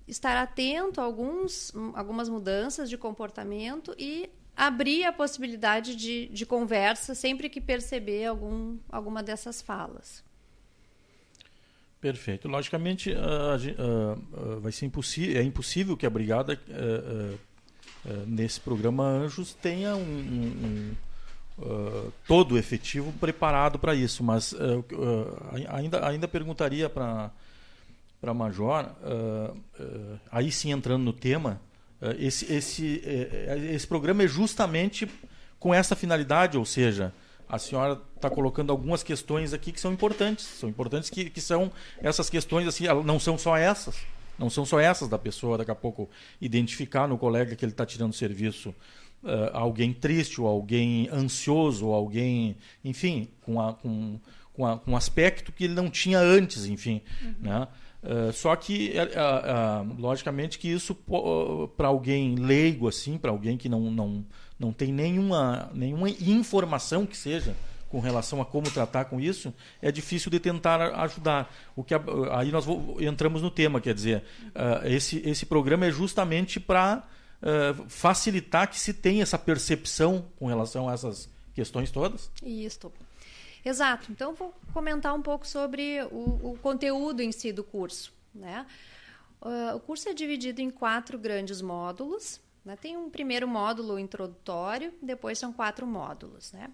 estar 0.08 0.38
atento 0.38 1.00
a 1.00 1.04
alguns, 1.04 1.74
algumas 1.94 2.28
mudanças 2.28 2.90
de 2.90 2.98
comportamento 2.98 3.96
e 3.98 4.30
abrir 4.56 5.06
a 5.06 5.14
possibilidade 5.14 5.96
de, 5.96 6.28
de 6.28 6.46
conversa 6.46 7.16
sempre 7.16 7.50
que 7.50 7.62
perceber 7.62 8.26
algum, 8.26 8.78
alguma 8.90 9.24
dessas 9.24 9.62
falas. 9.62 10.24
Perfeito. 12.02 12.48
Logicamente, 12.48 13.14
vai 14.60 14.72
ser 14.72 14.88
impossível, 14.88 15.40
é 15.40 15.44
impossível 15.44 15.96
que 15.96 16.06
a 16.06 16.10
brigada 16.10 16.60
nesse 18.26 18.60
programa 18.60 19.04
Anjos 19.04 19.54
tenha 19.54 19.96
um, 19.96 20.02
um, 20.02 20.96
um 21.64 22.12
todo 22.28 22.58
efetivo 22.58 23.14
preparado 23.20 23.78
para 23.78 23.94
isso. 23.94 24.24
Mas 24.24 24.56
ainda, 25.70 26.08
ainda 26.08 26.28
perguntaria 26.28 26.90
para 26.90 27.30
para 28.20 28.36
Major, 28.36 28.88
aí 30.32 30.52
sim 30.52 30.72
entrando 30.72 31.04
no 31.04 31.12
tema, 31.12 31.60
esse, 32.20 32.52
esse, 32.54 33.02
esse 33.72 33.88
programa 33.88 34.24
é 34.24 34.28
justamente 34.28 35.10
com 35.60 35.74
essa 35.74 35.96
finalidade, 35.96 36.56
ou 36.56 36.64
seja, 36.64 37.12
a 37.50 37.58
senhora 37.58 38.00
está 38.22 38.30
colocando 38.30 38.72
algumas 38.72 39.04
questões 39.04 39.54
aqui 39.54 39.72
que 39.72 39.80
são 39.80 39.92
importantes. 39.92 40.46
São 40.46 40.70
importantes 40.70 41.10
que, 41.10 41.30
que 41.30 41.42
são 41.42 41.72
essas 42.02 42.30
questões, 42.30 42.68
assim, 42.68 42.86
não 43.06 43.20
são 43.20 43.38
só 43.38 43.58
essas. 43.58 43.98
Não 44.38 44.50
são 44.50 44.66
só 44.66 44.80
essas 44.80 45.08
da 45.08 45.18
pessoa, 45.18 45.58
daqui 45.58 45.72
a 45.72 45.76
pouco, 45.76 46.10
identificar 46.40 47.08
no 47.08 47.18
colega 47.18 47.56
que 47.56 47.64
ele 47.64 47.72
está 47.72 47.86
tirando 47.86 48.14
serviço 48.14 48.74
uh, 49.24 49.50
alguém 49.54 49.94
triste, 49.94 50.42
ou 50.42 50.48
alguém 50.48 51.10
ansioso, 51.12 51.88
ou 51.88 51.94
alguém, 51.94 52.58
enfim, 52.84 53.28
com, 53.42 53.62
a, 53.62 53.74
com, 53.74 54.20
com, 54.54 54.66
a, 54.66 54.78
com 54.78 54.92
um 54.92 54.96
aspecto 54.96 55.52
que 55.52 55.66
ele 55.66 55.74
não 55.74 55.90
tinha 55.90 56.20
antes, 56.20 56.66
enfim. 56.66 57.02
Uhum. 57.24 57.36
Né? 57.40 57.68
Uh, 58.04 58.34
só 58.34 58.56
que, 58.56 58.94
uh, 58.96 59.92
uh, 59.92 60.02
logicamente, 60.02 60.58
que 60.58 60.68
isso 60.68 60.96
para 61.78 61.88
alguém 61.88 62.36
leigo, 62.36 62.88
assim, 62.88 63.18
para 63.18 63.30
alguém 63.30 63.58
que 63.58 63.70
não, 63.70 63.92
não, 63.92 64.26
não 64.58 64.74
tem 64.74 64.92
nenhuma, 64.92 65.70
nenhuma 65.74 66.10
informação 66.10 67.06
que 67.06 67.16
seja 67.16 67.56
com 67.92 68.00
relação 68.00 68.42
a 68.42 68.46
como 68.46 68.72
tratar 68.72 69.06
com 69.06 69.20
isso, 69.20 69.54
é 69.82 69.92
difícil 69.92 70.32
de 70.32 70.40
tentar 70.40 70.82
ajudar. 71.04 71.54
O 71.76 71.84
que 71.84 71.94
aí 72.32 72.52
nós 72.52 72.66
entramos 73.00 73.42
no 73.42 73.52
tema, 73.52 73.82
quer 73.82 73.94
dizer, 73.94 74.24
esse, 74.86 75.18
esse 75.28 75.46
programa 75.46 75.86
é 75.86 75.92
justamente 75.92 76.60
para 76.60 77.04
facilitar 77.88 78.70
que 78.70 78.80
se 78.80 78.94
tenha 78.94 79.24
essa 79.24 79.38
percepção 79.38 80.26
com 80.40 80.48
relação 80.48 80.88
a 80.88 80.94
essas 80.94 81.30
questões 81.54 81.92
todas. 81.92 82.32
Isso. 82.42 82.92
Exato. 83.64 84.12
Então, 84.12 84.34
vou 84.34 84.54
comentar 84.74 85.14
um 85.14 85.22
pouco 85.22 85.48
sobre 85.48 86.02
o, 86.12 86.52
o 86.52 86.60
conteúdo 86.62 87.22
em 87.22 87.32
si 87.32 87.52
do 87.52 87.64
curso. 87.64 88.12
Né? 88.34 88.66
Uh, 89.42 89.76
o 89.76 89.80
curso 89.80 90.10
é 90.10 90.14
dividido 90.14 90.62
em 90.62 90.70
quatro 90.70 91.18
grandes 91.18 91.62
módulos. 91.62 92.40
Né? 92.66 92.76
Tem 92.76 92.98
um 92.98 93.10
primeiro 93.10 93.48
módulo 93.48 94.00
introdutório, 94.00 94.94
depois 95.02 95.38
são 95.38 95.54
quatro 95.54 95.86
módulos. 95.86 96.52
Né? 96.52 96.70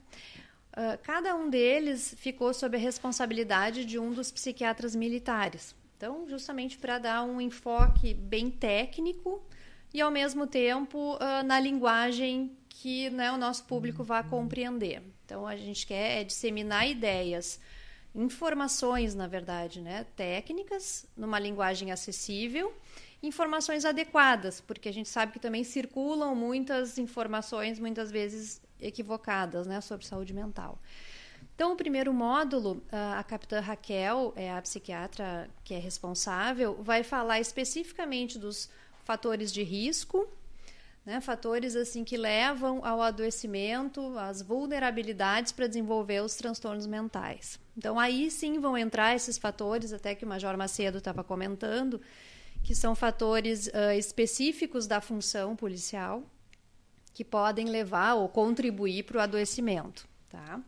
Uh, 0.78 0.96
cada 1.02 1.36
um 1.36 1.50
deles 1.50 2.14
ficou 2.20 2.54
sob 2.54 2.78
a 2.78 2.80
responsabilidade 2.80 3.84
de 3.84 3.98
um 3.98 4.14
dos 4.14 4.30
psiquiatras 4.32 4.96
militares. 4.96 5.76
Então, 5.98 6.30
justamente 6.30 6.78
para 6.78 7.00
dar 7.00 7.24
um 7.24 7.42
enfoque 7.42 8.14
bem 8.14 8.52
técnico 8.52 9.44
e, 9.92 10.00
ao 10.00 10.12
mesmo 10.12 10.46
tempo, 10.46 11.16
uh, 11.16 11.44
na 11.44 11.60
linguagem 11.60 12.56
que 12.70 13.10
né, 13.10 13.32
o 13.32 13.38
nosso 13.38 13.64
público 13.64 14.04
vá 14.04 14.22
compreender. 14.22 15.02
Então 15.26 15.48
a 15.48 15.56
gente 15.56 15.86
quer 15.86 16.22
é 16.22 16.24
disseminar 16.24 16.88
ideias, 16.88 17.60
informações, 18.14 19.16
na 19.16 19.28
verdade, 19.28 19.82
né, 19.82 20.06
técnicas, 20.16 21.08
numa 21.18 21.40
linguagem 21.40 21.92
acessível, 21.92 22.72
informações 23.22 23.84
adequadas, 23.84 24.62
porque 24.62 24.88
a 24.88 24.94
gente 24.94 25.10
sabe 25.10 25.34
que 25.34 25.40
também 25.40 25.64
circulam 25.64 26.36
muitas 26.36 27.00
informações, 27.00 27.80
muitas 27.80 28.12
vezes 28.12 28.62
equivocadas, 28.80 29.68
né, 29.68 29.82
sobre 29.82 30.06
saúde 30.06 30.34
mental. 30.34 30.80
Então, 31.56 31.74
o 31.74 31.76
primeiro 31.76 32.14
módulo, 32.14 32.84
a 32.92 33.24
capitã 33.24 33.60
Raquel, 33.60 34.32
é 34.36 34.52
a 34.52 34.62
psiquiatra 34.62 35.50
que 35.64 35.74
é 35.74 35.80
responsável, 35.80 36.82
vai 36.84 37.04
falar 37.04 37.40
especificamente 37.40 38.38
dos 38.38 38.70
fatores 39.04 39.52
de 39.52 39.64
risco 39.64 40.30
né? 41.08 41.22
Fatores 41.22 41.74
assim 41.78 42.04
que 42.04 42.18
levam 42.18 42.86
ao 42.86 43.02
adoecimento, 43.02 44.20
às 44.20 44.42
vulnerabilidades 44.42 45.54
para 45.54 45.66
desenvolver 45.66 46.22
os 46.22 46.36
transtornos 46.36 46.86
mentais. 46.86 47.58
Então 47.78 47.98
aí 47.98 48.30
sim 48.30 48.60
vão 48.60 48.78
entrar 48.78 49.16
esses 49.16 49.38
fatores, 49.38 49.94
até 49.94 50.14
que 50.14 50.26
o 50.26 50.28
Major 50.28 50.58
Macedo 50.58 50.98
estava 50.98 51.24
comentando, 51.24 52.02
que 52.62 52.76
são 52.76 52.94
fatores 52.94 53.68
uh, 53.68 53.94
específicos 53.98 54.86
da 54.86 55.00
função 55.00 55.56
policial 55.56 56.24
que 57.18 57.26
podem 57.26 57.66
levar 57.66 58.14
ou 58.14 58.30
contribuir 58.30 59.02
para 59.02 59.18
o 59.18 59.20
adoecimento, 59.20 60.08
tá? 60.30 60.62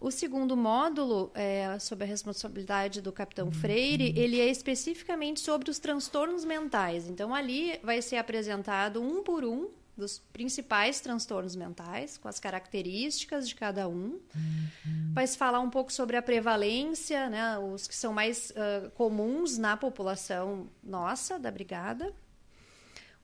O 0.00 0.10
segundo 0.10 0.56
módulo, 0.56 1.30
é, 1.34 1.78
sobre 1.78 2.04
a 2.04 2.06
responsabilidade 2.06 3.02
do 3.02 3.12
capitão 3.12 3.52
Freire, 3.52 4.14
ele 4.16 4.40
é 4.40 4.46
especificamente 4.46 5.40
sobre 5.40 5.70
os 5.70 5.78
transtornos 5.78 6.46
mentais. 6.46 7.06
Então, 7.10 7.34
ali 7.34 7.78
vai 7.82 8.00
ser 8.00 8.16
apresentado 8.16 9.02
um 9.02 9.22
por 9.22 9.44
um 9.44 9.68
dos 9.94 10.18
principais 10.32 10.98
transtornos 10.98 11.54
mentais, 11.54 12.16
com 12.16 12.26
as 12.26 12.40
características 12.40 13.46
de 13.46 13.54
cada 13.54 13.86
um. 13.86 14.18
Uhum. 14.34 15.12
Vai 15.12 15.26
se 15.26 15.36
falar 15.36 15.60
um 15.60 15.68
pouco 15.68 15.92
sobre 15.92 16.16
a 16.16 16.22
prevalência, 16.22 17.28
né, 17.28 17.58
os 17.58 17.86
que 17.86 17.94
são 17.94 18.14
mais 18.14 18.50
uh, 18.52 18.90
comuns 18.92 19.58
na 19.58 19.76
população 19.76 20.70
nossa, 20.82 21.38
da 21.38 21.50
brigada. 21.50 22.14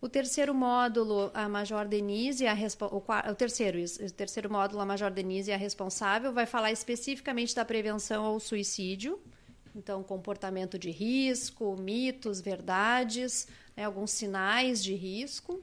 O 0.01 0.09
terceiro 0.09 0.55
módulo, 0.55 1.28
a 1.34 1.49
Major 1.49 1.84
Denise, 1.84 2.46
a 2.46 2.55
o, 2.55 3.30
o, 3.30 3.34
terceiro, 3.34 3.78
o 3.78 4.11
terceiro 4.12 4.51
módulo, 4.51 4.80
a 4.80 4.86
Major 4.86 5.11
Denise, 5.11 5.51
a 5.51 5.57
responsável, 5.57 6.32
vai 6.32 6.46
falar 6.46 6.70
especificamente 6.70 7.53
da 7.53 7.64
prevenção 7.64 8.24
ao 8.24 8.38
suicídio. 8.38 9.18
Então, 9.74 10.05
comportamento 10.05 10.78
de 10.78 10.90
risco, 10.90 11.76
mitos, 11.76 12.40
verdades, 12.40 13.49
né, 13.76 13.84
alguns 13.84 14.12
sinais 14.12 14.82
de 14.84 14.94
risco. 14.94 15.61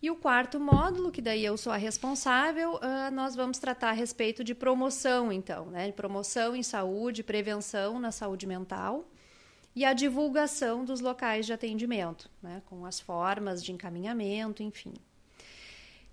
E 0.00 0.10
o 0.10 0.16
quarto 0.16 0.58
módulo, 0.58 1.12
que 1.12 1.20
daí 1.20 1.44
eu 1.44 1.56
sou 1.58 1.72
a 1.72 1.76
responsável, 1.76 2.76
uh, 2.76 3.10
nós 3.12 3.36
vamos 3.36 3.58
tratar 3.58 3.90
a 3.90 3.92
respeito 3.92 4.42
de 4.42 4.54
promoção, 4.54 5.30
então, 5.30 5.66
né? 5.66 5.90
Promoção 5.92 6.56
em 6.56 6.62
saúde, 6.62 7.22
prevenção 7.22 7.98
na 7.98 8.12
saúde 8.12 8.46
mental 8.46 9.06
e 9.78 9.84
a 9.84 9.92
divulgação 9.92 10.84
dos 10.84 11.00
locais 11.00 11.46
de 11.46 11.52
atendimento, 11.52 12.28
né, 12.42 12.60
com 12.66 12.84
as 12.84 12.98
formas 12.98 13.62
de 13.62 13.70
encaminhamento, 13.70 14.60
enfim. 14.60 14.92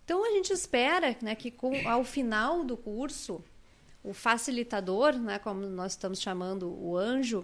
Então 0.03 0.23
a 0.23 0.29
gente 0.35 0.53
espera 0.53 1.17
né, 1.19 1.33
que 1.33 1.49
com, 1.49 1.73
ao 1.89 2.03
final 2.03 2.63
do 2.63 2.77
curso, 2.77 3.43
o 4.03 4.13
facilitador, 4.13 5.13
né, 5.13 5.39
como 5.39 5.65
nós 5.65 5.93
estamos 5.93 6.21
chamando 6.21 6.69
o 6.69 6.95
anjo, 6.95 7.43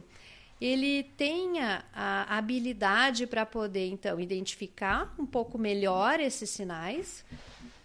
ele 0.61 1.01
tenha 1.17 1.83
a 1.91 2.37
habilidade 2.37 3.25
para 3.25 3.43
poder 3.43 3.87
então 3.87 4.19
identificar 4.19 5.15
um 5.17 5.25
pouco 5.25 5.57
melhor 5.57 6.19
esses 6.19 6.51
sinais 6.51 7.25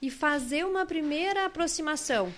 e 0.03 0.11
fazer 0.11 0.66
uma 0.66 0.84
primeira 0.84 1.47
aproximação 1.47 2.30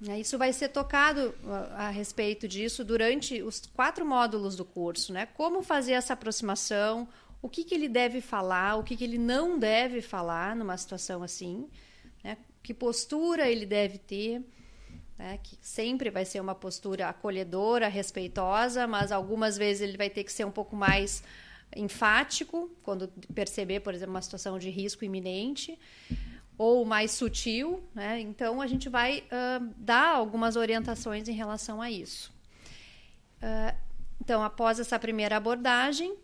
isso 0.00 0.38
vai 0.38 0.52
ser 0.52 0.68
tocado 0.68 1.34
a, 1.74 1.90
respeito 1.90 2.46
disso 2.46 2.84
durante 2.84 3.42
os 3.42 3.66
quatro 3.74 4.06
módulos 4.06 4.54
do 4.54 4.64
curso, 4.64 5.12
né? 5.12 5.26
Como 5.26 5.62
fazer 5.62 5.92
essa 5.92 6.12
aproximação, 6.12 7.08
o 7.42 7.48
que, 7.48 7.64
que 7.64 7.74
ele 7.74 7.88
deve 7.88 8.20
falar, 8.20 8.76
o 8.76 8.84
que, 8.84 8.96
que 8.96 9.02
ele 9.02 9.18
não 9.18 9.58
deve 9.58 10.00
falar 10.00 10.54
numa 10.54 10.76
situação 10.76 11.22
assim, 11.22 11.68
né? 12.22 12.36
que 12.62 12.72
postura 12.72 13.48
ele 13.48 13.66
deve 13.66 13.98
ter, 13.98 14.40
né? 15.18 15.38
que 15.42 15.58
sempre 15.60 16.10
vai 16.10 16.24
ser 16.24 16.40
uma 16.40 16.54
postura 16.54 17.08
acolhedora, 17.08 17.88
respeitosa, 17.88 18.86
mas 18.86 19.10
algumas 19.10 19.56
vezes 19.56 19.82
ele 19.82 19.96
vai 19.96 20.10
ter 20.10 20.22
que 20.22 20.32
ser 20.32 20.44
um 20.44 20.50
pouco 20.50 20.76
mais 20.76 21.22
enfático 21.76 22.70
quando 22.82 23.08
perceber, 23.34 23.80
por 23.80 23.94
exemplo, 23.94 24.14
uma 24.14 24.22
situação 24.22 24.58
de 24.58 24.70
risco 24.70 25.04
iminente 25.04 25.78
ou 26.58 26.84
mais 26.84 27.12
sutil, 27.12 27.82
né? 27.94 28.20
Então 28.20 28.60
a 28.60 28.66
gente 28.66 28.88
vai 28.88 29.20
uh, 29.20 29.72
dar 29.76 30.08
algumas 30.08 30.56
orientações 30.56 31.28
em 31.28 31.32
relação 31.32 31.80
a 31.80 31.88
isso. 31.88 32.36
Uh, 33.40 33.88
então, 34.20 34.42
após 34.42 34.80
essa 34.80 34.98
primeira 34.98 35.36
abordagem, 35.36 36.16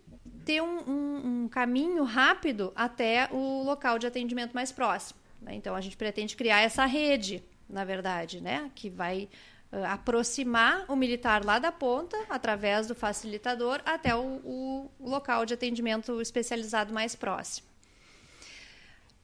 ter 0.44 0.60
um, 0.60 0.78
um, 0.80 1.44
um, 1.44 1.48
caminho 1.48 2.02
rápido 2.02 2.72
até 2.74 3.28
o 3.30 3.62
local 3.62 3.98
de 3.98 4.06
atendimento 4.06 4.52
mais 4.52 4.72
próximo. 4.72 5.18
Né? 5.40 5.54
Então, 5.54 5.74
a 5.74 5.80
gente 5.80 5.96
pretende 5.96 6.36
criar 6.36 6.60
essa 6.60 6.84
rede, 6.84 7.42
na 7.68 7.84
verdade, 7.84 8.40
né? 8.40 8.70
que 8.74 8.90
vai 8.90 9.28
uh, 9.72 9.84
aproximar 9.86 10.84
o 10.88 10.96
militar 10.96 11.44
lá 11.44 11.58
da 11.58 11.70
ponta, 11.70 12.16
através 12.28 12.88
do 12.88 12.94
facilitador, 12.94 13.80
até 13.86 14.14
o, 14.14 14.40
o 14.44 14.90
local 15.00 15.46
de 15.46 15.54
atendimento 15.54 16.20
especializado 16.20 16.92
mais 16.92 17.14
próximo. 17.14 17.66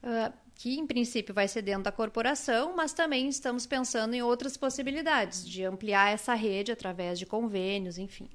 Uh, 0.01 0.33
que 0.61 0.77
em 0.77 0.85
princípio 0.85 1.33
vai 1.33 1.47
ser 1.47 1.63
dentro 1.63 1.81
da 1.81 1.91
corporação, 1.91 2.75
mas 2.75 2.93
também 2.93 3.27
estamos 3.27 3.65
pensando 3.65 4.13
em 4.13 4.21
outras 4.21 4.55
possibilidades 4.55 5.43
de 5.43 5.65
ampliar 5.65 6.13
essa 6.13 6.35
rede 6.35 6.71
através 6.71 7.17
de 7.17 7.25
convênios, 7.25 7.97
enfim. 7.97 8.29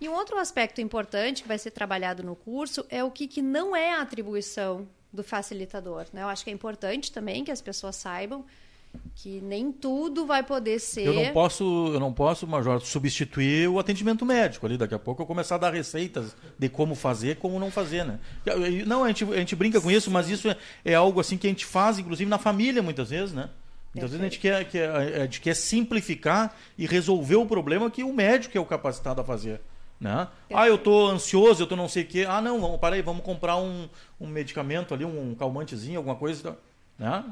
E 0.00 0.08
um 0.08 0.12
outro 0.12 0.38
aspecto 0.38 0.80
importante 0.80 1.42
que 1.42 1.48
vai 1.48 1.58
ser 1.58 1.72
trabalhado 1.72 2.22
no 2.22 2.36
curso 2.36 2.86
é 2.88 3.02
o 3.02 3.10
que, 3.10 3.26
que 3.26 3.42
não 3.42 3.74
é 3.74 3.90
a 3.90 4.02
atribuição 4.02 4.88
do 5.12 5.24
facilitador. 5.24 6.06
Né? 6.12 6.22
Eu 6.22 6.28
acho 6.28 6.44
que 6.44 6.50
é 6.50 6.52
importante 6.52 7.10
também 7.10 7.42
que 7.42 7.50
as 7.50 7.60
pessoas 7.60 7.96
saibam 7.96 8.46
que 9.14 9.40
nem 9.40 9.70
tudo 9.70 10.26
vai 10.26 10.42
poder 10.42 10.78
ser. 10.78 11.06
Eu 11.06 11.14
não 11.14 11.32
posso, 11.32 11.90
eu 11.92 12.00
não 12.00 12.12
posso, 12.12 12.46
Major, 12.46 12.80
substituir 12.80 13.68
o 13.68 13.78
atendimento 13.78 14.24
médico 14.24 14.66
ali. 14.66 14.76
Daqui 14.76 14.94
a 14.94 14.98
pouco 14.98 15.22
eu 15.22 15.26
começar 15.26 15.56
a 15.56 15.58
dar 15.58 15.72
receitas 15.72 16.34
de 16.58 16.68
como 16.68 16.94
fazer, 16.94 17.36
como 17.36 17.58
não 17.58 17.70
fazer, 17.70 18.04
né? 18.04 18.18
Não, 18.86 19.04
a 19.04 19.08
gente, 19.08 19.24
a 19.24 19.36
gente 19.36 19.54
brinca 19.54 19.80
com 19.80 19.90
isso, 19.90 20.10
mas 20.10 20.28
isso 20.28 20.48
é, 20.48 20.56
é 20.84 20.94
algo 20.94 21.20
assim 21.20 21.36
que 21.36 21.46
a 21.46 21.50
gente 21.50 21.64
faz, 21.64 21.98
inclusive 21.98 22.28
na 22.28 22.38
família, 22.38 22.82
muitas 22.82 23.10
vezes, 23.10 23.32
né? 23.32 23.48
Muitas 23.94 24.10
vezes 24.10 24.20
a 24.20 24.24
gente, 24.24 24.38
quer, 24.38 24.64
quer, 24.64 24.88
a 24.90 25.24
gente 25.24 25.40
quer 25.40 25.54
simplificar 25.54 26.56
e 26.78 26.86
resolver 26.86 27.36
o 27.36 27.44
problema 27.44 27.90
que 27.90 28.02
o 28.02 28.12
médico 28.12 28.56
é 28.56 28.60
o 28.60 28.64
capacitado 28.64 29.20
a 29.20 29.24
fazer. 29.24 29.60
Né? 30.00 30.26
Ah, 30.52 30.66
eu 30.66 30.76
estou 30.76 31.08
ansioso, 31.08 31.62
eu 31.62 31.64
estou 31.64 31.76
não 31.76 31.88
sei 31.88 32.02
o 32.02 32.06
quê. 32.06 32.26
Ah, 32.26 32.40
não, 32.40 32.60
vamos, 32.60 32.80
para 32.80 32.96
aí, 32.96 33.02
vamos 33.02 33.22
comprar 33.22 33.56
um, 33.56 33.88
um 34.18 34.26
medicamento 34.26 34.94
ali, 34.94 35.04
um 35.04 35.34
calmantezinho, 35.34 35.98
alguma 35.98 36.16
coisa. 36.16 36.58
Né? 36.98 37.22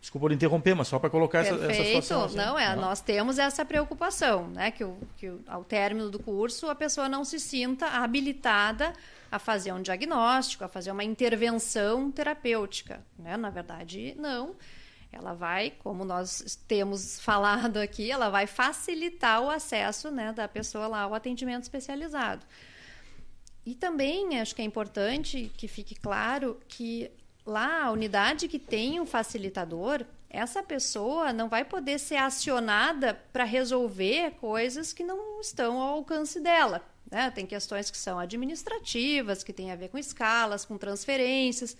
Desculpa 0.00 0.24
por 0.24 0.32
interromper, 0.32 0.74
mas 0.74 0.88
só 0.88 0.98
para 0.98 1.10
colocar 1.10 1.40
essa, 1.40 1.54
essa 1.54 1.84
situação. 1.84 2.24
Assim, 2.24 2.36
não, 2.36 2.58
é, 2.58 2.74
nós 2.74 3.02
temos 3.02 3.38
essa 3.38 3.64
preocupação, 3.66 4.48
né? 4.48 4.70
Que, 4.70 4.82
o, 4.82 4.96
que 5.18 5.30
ao 5.46 5.62
término 5.62 6.08
do 6.10 6.18
curso 6.18 6.70
a 6.70 6.74
pessoa 6.74 7.06
não 7.06 7.22
se 7.22 7.38
sinta 7.38 7.86
habilitada 7.86 8.94
a 9.30 9.38
fazer 9.38 9.72
um 9.72 9.82
diagnóstico, 9.82 10.64
a 10.64 10.68
fazer 10.68 10.90
uma 10.90 11.04
intervenção 11.04 12.10
terapêutica. 12.10 13.04
Né? 13.18 13.36
Na 13.36 13.50
verdade, 13.50 14.14
não. 14.18 14.56
Ela 15.12 15.34
vai, 15.34 15.72
como 15.82 16.04
nós 16.04 16.58
temos 16.66 17.20
falado 17.20 17.76
aqui, 17.76 18.10
ela 18.10 18.30
vai 18.30 18.46
facilitar 18.46 19.42
o 19.42 19.50
acesso 19.50 20.10
né, 20.10 20.32
da 20.32 20.48
pessoa 20.48 20.86
lá 20.86 21.02
ao 21.02 21.14
atendimento 21.14 21.64
especializado. 21.64 22.46
E 23.66 23.74
também 23.74 24.40
acho 24.40 24.54
que 24.54 24.62
é 24.62 24.64
importante 24.64 25.50
que 25.56 25.68
fique 25.68 25.94
claro 25.94 26.58
que 26.66 27.10
lá 27.50 27.84
a 27.84 27.90
unidade 27.90 28.48
que 28.48 28.58
tem 28.58 29.00
um 29.00 29.06
facilitador, 29.06 30.04
essa 30.30 30.62
pessoa 30.62 31.32
não 31.32 31.48
vai 31.48 31.64
poder 31.64 31.98
ser 31.98 32.16
acionada 32.16 33.14
para 33.32 33.44
resolver 33.44 34.30
coisas 34.40 34.92
que 34.92 35.02
não 35.02 35.40
estão 35.40 35.78
ao 35.78 35.96
alcance 35.96 36.38
dela. 36.40 36.82
Né? 37.10 37.30
Tem 37.32 37.44
questões 37.44 37.90
que 37.90 37.98
são 37.98 38.18
administrativas, 38.18 39.42
que 39.42 39.52
têm 39.52 39.72
a 39.72 39.76
ver 39.76 39.88
com 39.88 39.98
escalas, 39.98 40.64
com 40.64 40.78
transferências, 40.78 41.76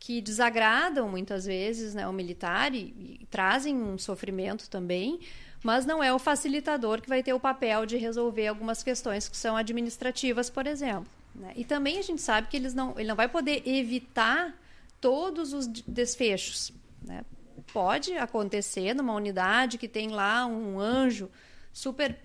que 0.00 0.20
desagradam 0.20 1.08
muitas 1.08 1.44
vezes 1.44 1.94
né, 1.94 2.08
o 2.08 2.12
militar 2.12 2.74
e, 2.74 3.20
e 3.20 3.26
trazem 3.30 3.76
um 3.76 3.96
sofrimento 3.96 4.68
também, 4.68 5.20
mas 5.62 5.86
não 5.86 6.02
é 6.02 6.12
o 6.12 6.18
facilitador 6.18 7.00
que 7.00 7.08
vai 7.08 7.22
ter 7.22 7.34
o 7.34 7.38
papel 7.38 7.86
de 7.86 7.96
resolver 7.96 8.48
algumas 8.48 8.82
questões 8.82 9.28
que 9.28 9.36
são 9.36 9.56
administrativas, 9.56 10.50
por 10.50 10.66
exemplo. 10.66 11.06
Né? 11.34 11.52
E 11.54 11.64
também 11.64 11.98
a 11.98 12.02
gente 12.02 12.20
sabe 12.20 12.48
que 12.48 12.56
eles 12.56 12.74
não, 12.74 12.98
ele 12.98 13.08
não 13.08 13.14
vai 13.14 13.28
poder 13.28 13.62
evitar 13.66 14.54
todos 15.00 15.52
os 15.52 15.66
desfechos. 15.66 16.72
Né? 17.02 17.24
Pode 17.72 18.12
acontecer 18.16 18.94
numa 18.94 19.14
unidade 19.14 19.78
que 19.78 19.88
tem 19.88 20.08
lá 20.08 20.46
um 20.46 20.78
anjo 20.78 21.30
super, 21.72 22.18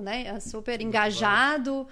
né, 0.00 0.38
super 0.40 0.80
engajado, 0.80 1.86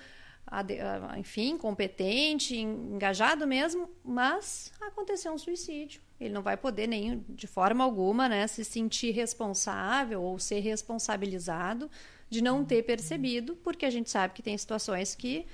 enfim, 1.18 1.58
competente, 1.58 2.56
engajado 2.56 3.46
mesmo, 3.46 3.90
mas 4.04 4.72
aconteceu 4.80 5.32
um 5.32 5.38
suicídio. 5.38 6.00
Ele 6.20 6.32
não 6.32 6.42
vai 6.42 6.56
poder 6.56 6.86
nem 6.86 7.24
de 7.28 7.46
forma 7.46 7.84
alguma, 7.84 8.28
né, 8.28 8.46
se 8.46 8.64
sentir 8.64 9.10
responsável 9.10 10.22
ou 10.22 10.38
ser 10.38 10.60
responsabilizado 10.60 11.90
de 12.30 12.42
não 12.42 12.64
ter 12.64 12.82
percebido, 12.84 13.56
porque 13.56 13.84
a 13.84 13.90
gente 13.90 14.10
sabe 14.10 14.34
que 14.34 14.42
tem 14.42 14.56
situações 14.56 15.14
que 15.14 15.44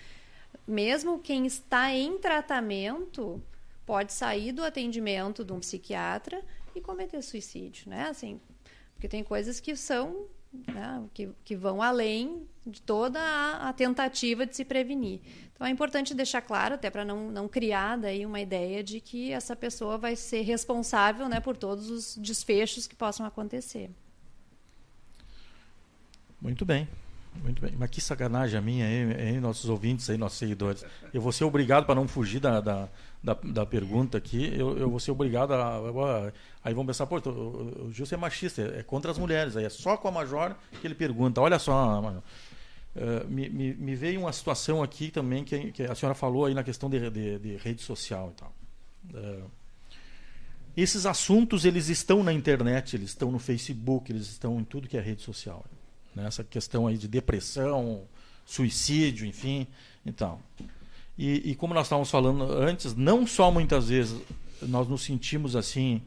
mesmo 0.67 1.19
quem 1.19 1.47
está 1.47 1.93
em 1.93 2.19
tratamento 2.19 3.43
pode 3.87 4.13
sair 4.13 4.53
do 4.53 4.65
atendimento 4.65 5.45
de 5.45 5.53
um 5.53 5.61
psiquiatra 5.61 6.43
e 6.75 6.81
cometer 6.81 7.23
suicídio, 7.23 7.91
né? 7.91 8.09
Assim, 8.09 8.41
porque 8.95 9.09
tem 9.09 9.23
coisas 9.25 9.61
que 9.61 9.75
são 9.77 10.29
né, 10.53 11.03
que, 11.15 11.31
que 11.45 11.57
vão 11.57 11.81
além 11.81 12.47
de 12.67 12.81
toda 12.83 13.19
a, 13.19 13.69
a, 13.69 13.73
tentativa 13.73 14.47
de 14.47 14.55
se 14.55 14.65
prevenir. 14.65 15.21
Então 15.53 15.67
é 15.67 15.71
importante 15.71 16.15
deixar 16.15 16.43
claro, 16.43 16.75
até 16.75 16.91
para 16.91 17.05
não, 17.05 17.31
não 17.31 17.49
criar 17.49 17.97
daí 17.97 18.25
uma 18.27 18.41
ideia 18.41 18.83
de 18.83 19.01
que 19.01 19.33
essa 19.33 19.57
pessoa 19.57 19.97
vai 19.97 20.15
ser 20.15 20.43
responsável 20.43 21.29
né, 21.29 21.41
por 21.41 21.57
todos 21.57 21.91
os 21.91 22.17
desfechos 22.17 22.87
que 22.87 22.95
possam 22.95 23.25
acontecer. 23.25 23.91
Muito 26.41 26.65
bem. 26.65 26.89
Muito 27.43 27.63
bem. 27.63 27.73
Mas 27.79 27.89
que 27.89 28.01
sacanagem 28.01 28.59
a 28.59 28.61
minha, 28.61 28.87
hein, 28.87 29.41
nossos 29.41 29.71
ouvintes, 29.71 30.11
aí, 30.11 30.19
nossos 30.19 30.39
seguidores. 30.39 30.85
Eu 31.15 31.21
vou 31.21 31.33
ser 31.33 31.45
obrigado, 31.45 31.87
para 31.87 31.95
não 31.95 32.07
fugir 32.07 32.41
da, 32.41 32.61
da, 32.61 32.89
da, 33.23 33.35
da, 33.35 33.67
pergunta 33.67 34.19
aqui, 34.19 34.53
eu, 34.57 34.77
eu 34.77 34.91
vou 34.91 34.99
ser 34.99 35.11
obrigado 35.11 35.53
a. 35.53 35.77
a 35.79 36.33
aí 36.65 36.75
vão 36.75 36.85
pensar, 36.85 37.07
pô, 37.07 37.19
o, 37.19 37.87
o 37.87 37.93
Gilson 37.93 38.17
é 38.17 38.19
machista, 38.19 38.63
é 38.63 38.83
contra 38.83 39.11
as 39.11 39.19
mulheres. 39.19 39.57
Aí 39.57 39.65
é 39.65 39.69
só 39.69 39.97
com 39.97 40.09
a 40.09 40.11
Major 40.11 40.55
que 40.81 40.87
ele 40.87 40.95
pergunta. 40.95 41.41
Olha 41.41 41.59
só, 41.59 42.01
uh, 42.01 43.29
me, 43.29 43.49
me, 43.49 43.75
me, 43.75 43.95
veio 43.95 44.21
uma 44.21 44.33
situação 44.33 44.83
aqui 44.83 45.11
também 45.11 45.45
que, 45.45 45.73
que, 45.73 45.83
a 45.85 45.95
senhora 45.95 46.15
falou 46.15 46.47
aí 46.47 46.55
na 46.55 46.65
questão 46.65 46.91
de, 46.91 47.11
de, 47.11 47.39
de 47.39 47.57
rede 47.57 47.83
social 47.83 48.33
e 48.33 48.41
tal. 48.41 48.55
Uh, 49.15 49.51
esses 50.77 51.07
assuntos 51.07 51.65
eles 51.65 51.89
estão 51.89 52.23
na 52.23 52.33
internet, 52.33 52.97
eles 52.97 53.11
estão 53.11 53.31
no 53.31 53.39
Facebook, 53.39 54.11
eles 54.11 54.29
estão 54.29 54.59
em 54.59 54.65
tudo 54.65 54.89
que 54.89 54.97
é 54.97 55.01
rede 55.01 55.23
social 55.23 55.65
né? 56.15 56.27
essa 56.27 56.45
questão 56.45 56.87
aí 56.87 56.97
de 56.97 57.09
depressão, 57.09 58.03
suicídio, 58.45 59.27
enfim. 59.27 59.67
Então, 60.05 60.41
e, 61.23 61.53
e, 61.53 61.55
como 61.55 61.73
nós 61.73 61.87
estávamos 61.87 62.11
falando 62.11 62.43
antes, 62.43 62.97
não 62.97 63.25
só 63.25 63.49
muitas 63.49 63.89
vezes 63.89 64.21
nós 64.61 64.89
nos 64.89 65.03
sentimos 65.03 65.55
assim 65.55 66.03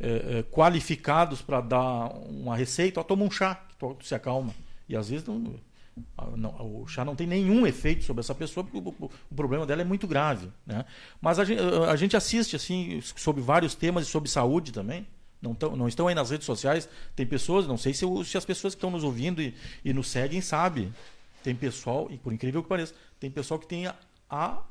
é, 0.00 0.38
é, 0.38 0.42
qualificados 0.42 1.40
para 1.40 1.60
dar 1.60 2.08
uma 2.28 2.56
receita, 2.56 2.98
ó, 2.98 3.04
toma 3.04 3.24
um 3.24 3.30
chá, 3.30 3.54
que 3.54 3.76
tu, 3.76 3.94
tu 3.94 4.04
se 4.04 4.12
acalma. 4.12 4.52
E 4.88 4.96
às 4.96 5.08
vezes 5.08 5.24
não, 5.24 5.54
não, 6.36 6.82
o 6.82 6.86
chá 6.88 7.04
não 7.04 7.14
tem 7.14 7.28
nenhum 7.28 7.64
efeito 7.64 8.02
sobre 8.02 8.22
essa 8.22 8.34
pessoa, 8.34 8.64
porque 8.64 8.76
o, 8.76 9.04
o, 9.04 9.10
o 9.30 9.34
problema 9.36 9.64
dela 9.64 9.82
é 9.82 9.84
muito 9.84 10.04
grave. 10.08 10.50
Né? 10.66 10.84
Mas 11.20 11.38
a 11.38 11.44
gente, 11.44 11.60
a 11.88 11.94
gente 11.94 12.16
assiste 12.16 12.56
assim 12.56 13.00
sobre 13.00 13.40
vários 13.40 13.76
temas 13.76 14.08
e 14.08 14.10
sobre 14.10 14.28
saúde 14.28 14.72
também. 14.72 15.06
Não, 15.40 15.54
tão, 15.54 15.76
não 15.76 15.86
estão 15.86 16.08
aí 16.08 16.14
nas 16.16 16.30
redes 16.30 16.44
sociais. 16.44 16.88
Tem 17.14 17.24
pessoas, 17.24 17.68
não 17.68 17.76
sei 17.76 17.94
se, 17.94 18.04
se 18.24 18.36
as 18.36 18.44
pessoas 18.44 18.74
que 18.74 18.78
estão 18.78 18.90
nos 18.90 19.04
ouvindo 19.04 19.40
e, 19.40 19.54
e 19.84 19.92
nos 19.92 20.08
seguem 20.08 20.40
sabem. 20.40 20.92
Tem 21.44 21.54
pessoal, 21.54 22.08
e 22.10 22.18
por 22.18 22.32
incrível 22.32 22.64
que 22.64 22.68
pareça, 22.68 22.92
tem 23.20 23.30
pessoal 23.30 23.60
que 23.60 23.68
tem 23.68 23.86
a, 24.28 24.62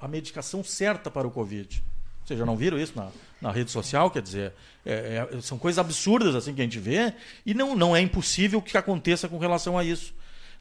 a, 0.00 0.08
medicação 0.08 0.62
certa 0.62 1.10
para 1.10 1.26
o 1.26 1.30
Covid. 1.30 1.82
Vocês 2.24 2.38
já 2.38 2.44
não 2.44 2.56
viram 2.56 2.78
isso 2.78 2.92
na, 2.96 3.08
na 3.40 3.50
rede 3.50 3.70
social? 3.70 4.10
Quer 4.10 4.22
dizer, 4.22 4.52
é, 4.84 5.28
é, 5.32 5.40
são 5.40 5.58
coisas 5.58 5.78
absurdas 5.78 6.34
assim 6.34 6.54
que 6.54 6.60
a 6.60 6.64
gente 6.64 6.78
vê 6.78 7.14
e 7.44 7.54
não, 7.54 7.74
não 7.74 7.96
é 7.96 8.00
impossível 8.00 8.60
que 8.60 8.76
aconteça 8.76 9.28
com 9.28 9.38
relação 9.38 9.78
a 9.78 9.84
isso. 9.84 10.14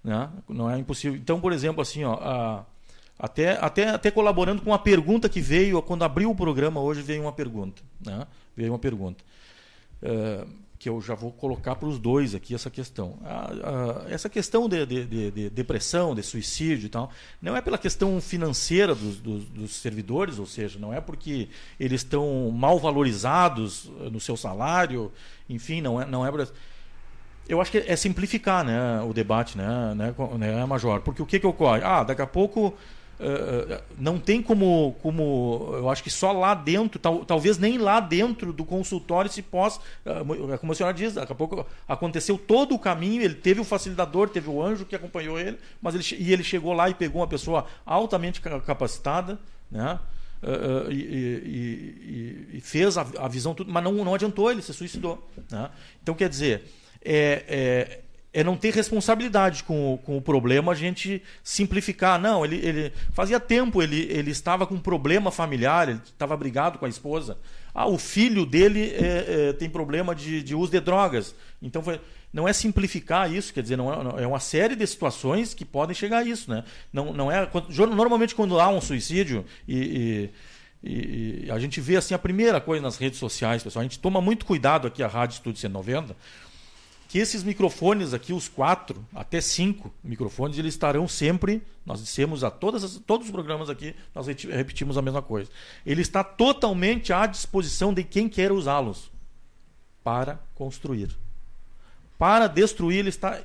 Né? 0.03 0.29
Não 0.47 0.69
é 0.69 0.77
impossível. 0.77 1.17
Então, 1.17 1.41
por 1.41 1.51
exemplo, 1.51 1.81
assim, 1.81 2.03
ó, 2.03 2.13
a, 2.13 2.65
até, 3.19 3.57
até, 3.59 3.89
até 3.89 4.11
colaborando 4.11 4.61
com 4.61 4.69
uma 4.69 4.79
pergunta 4.79 5.27
que 5.27 5.41
veio, 5.41 5.81
quando 5.81 6.03
abriu 6.03 6.29
o 6.29 6.35
programa 6.35 6.79
hoje, 6.79 7.01
veio 7.01 7.23
uma 7.23 7.33
pergunta. 7.33 7.81
Né? 7.99 8.25
Veio 8.55 8.71
uma 8.71 8.79
pergunta. 8.79 9.23
Uh, 10.01 10.47
que 10.87 10.89
eu 10.89 11.01
já 11.01 11.15
vou 11.15 11.33
colocar 11.33 11.75
para 11.75 11.89
os 11.89 11.99
dois 11.99 12.33
aqui 12.33 12.55
essa 12.55 12.69
questão. 12.69 13.19
essa 14.09 14.29
questão 14.29 14.69
de, 14.69 14.85
de, 14.85 15.05
de, 15.05 15.31
de, 15.31 15.49
depressão, 15.49 16.15
de 16.15 16.23
suicídio 16.23 16.85
e 16.85 16.89
tal, 16.89 17.11
não 17.41 17.57
é 17.57 17.61
pela 17.61 17.77
questão 17.77 18.21
financeira 18.21 18.95
dos, 18.95 19.17
dos, 19.17 19.43
dos, 19.49 19.75
servidores, 19.75 20.39
ou 20.39 20.45
seja, 20.45 20.79
não 20.79 20.93
é 20.93 21.01
porque 21.01 21.49
eles 21.77 22.01
estão 22.01 22.49
mal 22.51 22.79
valorizados 22.79 23.91
no 24.09 24.19
seu 24.21 24.37
salário, 24.37 25.11
enfim, 25.49 25.81
não 25.81 26.01
é, 26.01 26.05
não 26.05 26.25
é 26.25 26.31
eu 27.49 27.59
acho 27.59 27.71
que 27.71 27.79
é 27.79 27.95
simplificar 27.97 28.63
né, 28.63 29.01
o 29.01 29.13
debate, 29.13 29.57
né, 29.57 29.93
né, 29.93 30.15
né, 30.37 30.65
Major? 30.65 31.01
Porque 31.01 31.21
o 31.21 31.25
que, 31.25 31.39
que 31.39 31.47
ocorre? 31.47 31.81
Ah, 31.83 32.03
daqui 32.03 32.21
a 32.21 32.27
pouco 32.27 32.73
Uh, 33.19 33.81
não 33.97 34.19
tem 34.19 34.43
como, 34.43 34.95
como. 35.01 35.71
Eu 35.73 35.89
acho 35.89 36.03
que 36.03 36.09
só 36.09 36.31
lá 36.31 36.53
dentro, 36.53 36.99
tal, 36.99 37.25
talvez 37.25 37.57
nem 37.57 37.79
lá 37.79 37.99
dentro 37.99 38.53
do 38.53 38.63
consultório 38.63 39.31
se 39.31 39.41
possa. 39.41 39.79
Uh, 40.05 40.57
como 40.59 40.71
a 40.71 40.75
senhora 40.75 40.93
diz, 40.93 41.15
daqui 41.15 41.31
a 41.31 41.35
pouco 41.35 41.65
aconteceu 41.87 42.37
todo 42.37 42.75
o 42.75 42.79
caminho, 42.79 43.23
ele 43.23 43.33
teve 43.33 43.59
o 43.59 43.63
facilitador, 43.63 44.29
teve 44.29 44.49
o 44.49 44.61
anjo 44.61 44.85
que 44.85 44.95
acompanhou 44.95 45.39
ele, 45.39 45.57
mas 45.81 45.95
ele, 45.95 46.23
e 46.23 46.31
ele 46.31 46.43
chegou 46.43 46.73
lá 46.73 46.89
e 46.89 46.93
pegou 46.93 47.21
uma 47.21 47.27
pessoa 47.27 47.65
altamente 47.85 48.39
capacitada, 48.39 49.39
né? 49.71 49.99
Uh, 50.43 50.91
e, 50.91 50.95
e, 52.53 52.57
e, 52.57 52.61
fez 52.61 52.95
a, 52.95 53.01
a, 53.17 53.27
visão 53.27 53.55
tudo, 53.55 53.71
mas 53.71 53.83
não, 53.83 53.91
não 53.91 54.13
adiantou, 54.13 54.51
ele 54.51 54.61
se 54.61 54.71
suicidou. 54.71 55.27
Né? 55.49 55.71
Então, 56.03 56.13
quer 56.13 56.29
dizer, 56.29 56.63
é, 57.03 57.43
é 57.47 58.01
é 58.33 58.43
não 58.43 58.55
ter 58.55 58.73
responsabilidade 58.73 59.63
com, 59.63 59.97
com 60.03 60.17
o 60.17 60.21
problema, 60.21 60.71
a 60.71 60.75
gente 60.75 61.23
simplificar. 61.43 62.19
Não, 62.19 62.45
ele, 62.45 62.57
ele 62.57 62.93
fazia 63.13 63.39
tempo, 63.39 63.81
ele, 63.81 64.07
ele 64.11 64.31
estava 64.31 64.67
com 64.67 64.75
um 64.75 64.79
problema 64.79 65.31
familiar, 65.31 65.89
ele 65.89 65.99
estava 66.05 66.35
brigado 66.35 66.77
com 66.77 66.85
a 66.85 66.89
esposa. 66.89 67.37
Ah, 67.73 67.87
o 67.87 67.97
filho 67.97 68.45
dele 68.45 68.91
é, 68.95 69.49
é, 69.49 69.53
tem 69.53 69.69
problema 69.69 70.13
de, 70.13 70.43
de 70.43 70.55
uso 70.55 70.71
de 70.71 70.79
drogas. 70.79 71.35
Então 71.61 71.81
foi, 71.81 71.99
não 72.33 72.47
é 72.47 72.53
simplificar 72.53 73.31
isso, 73.31 73.53
quer 73.53 73.61
dizer, 73.61 73.77
não 73.77 73.91
é, 74.17 74.23
é 74.23 74.27
uma 74.27 74.39
série 74.39 74.75
de 74.75 74.85
situações 74.85 75.53
que 75.53 75.63
podem 75.63 75.95
chegar 75.95 76.19
a 76.19 76.23
isso, 76.23 76.49
né? 76.49 76.63
Não, 76.91 77.13
não 77.13 77.31
é 77.31 77.49
normalmente 77.95 78.35
quando 78.35 78.59
há 78.59 78.67
um 78.67 78.81
suicídio 78.81 79.45
e, 79.67 80.29
e, 80.83 81.45
e, 81.45 81.51
a 81.51 81.57
gente 81.57 81.79
vê 81.79 81.95
assim 81.95 82.13
a 82.13 82.19
primeira 82.19 82.59
coisa 82.59 82.83
nas 82.83 82.97
redes 82.97 83.17
sociais, 83.17 83.63
pessoal, 83.63 83.81
a 83.81 83.83
gente 83.83 83.99
toma 83.99 84.21
muito 84.21 84.45
cuidado 84.45 84.87
aqui 84.87 85.01
a 85.01 85.07
Rádio 85.07 85.35
Estúdio 85.35 85.59
190 85.59 86.15
que 87.07 87.19
esses 87.19 87.43
microfones 87.43 88.13
aqui, 88.13 88.33
os 88.33 88.49
quatro, 88.49 89.05
até 89.15 89.39
cinco 89.39 89.93
microfones, 90.03 90.57
eles 90.57 90.73
estarão 90.73 91.07
sempre, 91.07 91.61
nós 91.85 92.01
dissemos 92.01 92.43
a 92.43 92.51
todas 92.51 92.83
as, 92.83 92.95
todos 92.97 93.27
os 93.27 93.31
programas 93.31 93.69
aqui, 93.69 93.95
nós 94.13 94.27
repetimos 94.27 94.97
a 94.97 95.01
mesma 95.01 95.21
coisa. 95.21 95.49
Ele 95.85 96.01
está 96.01 96.23
totalmente 96.23 97.13
à 97.13 97.25
disposição 97.25 97.93
de 97.93 98.03
quem 98.03 98.27
quer 98.27 98.51
usá-los 98.51 99.09
para 100.03 100.39
construir. 100.53 101.15
Para 102.17 102.47
destruir, 102.47 102.99
ele 102.99 103.09
está 103.09 103.41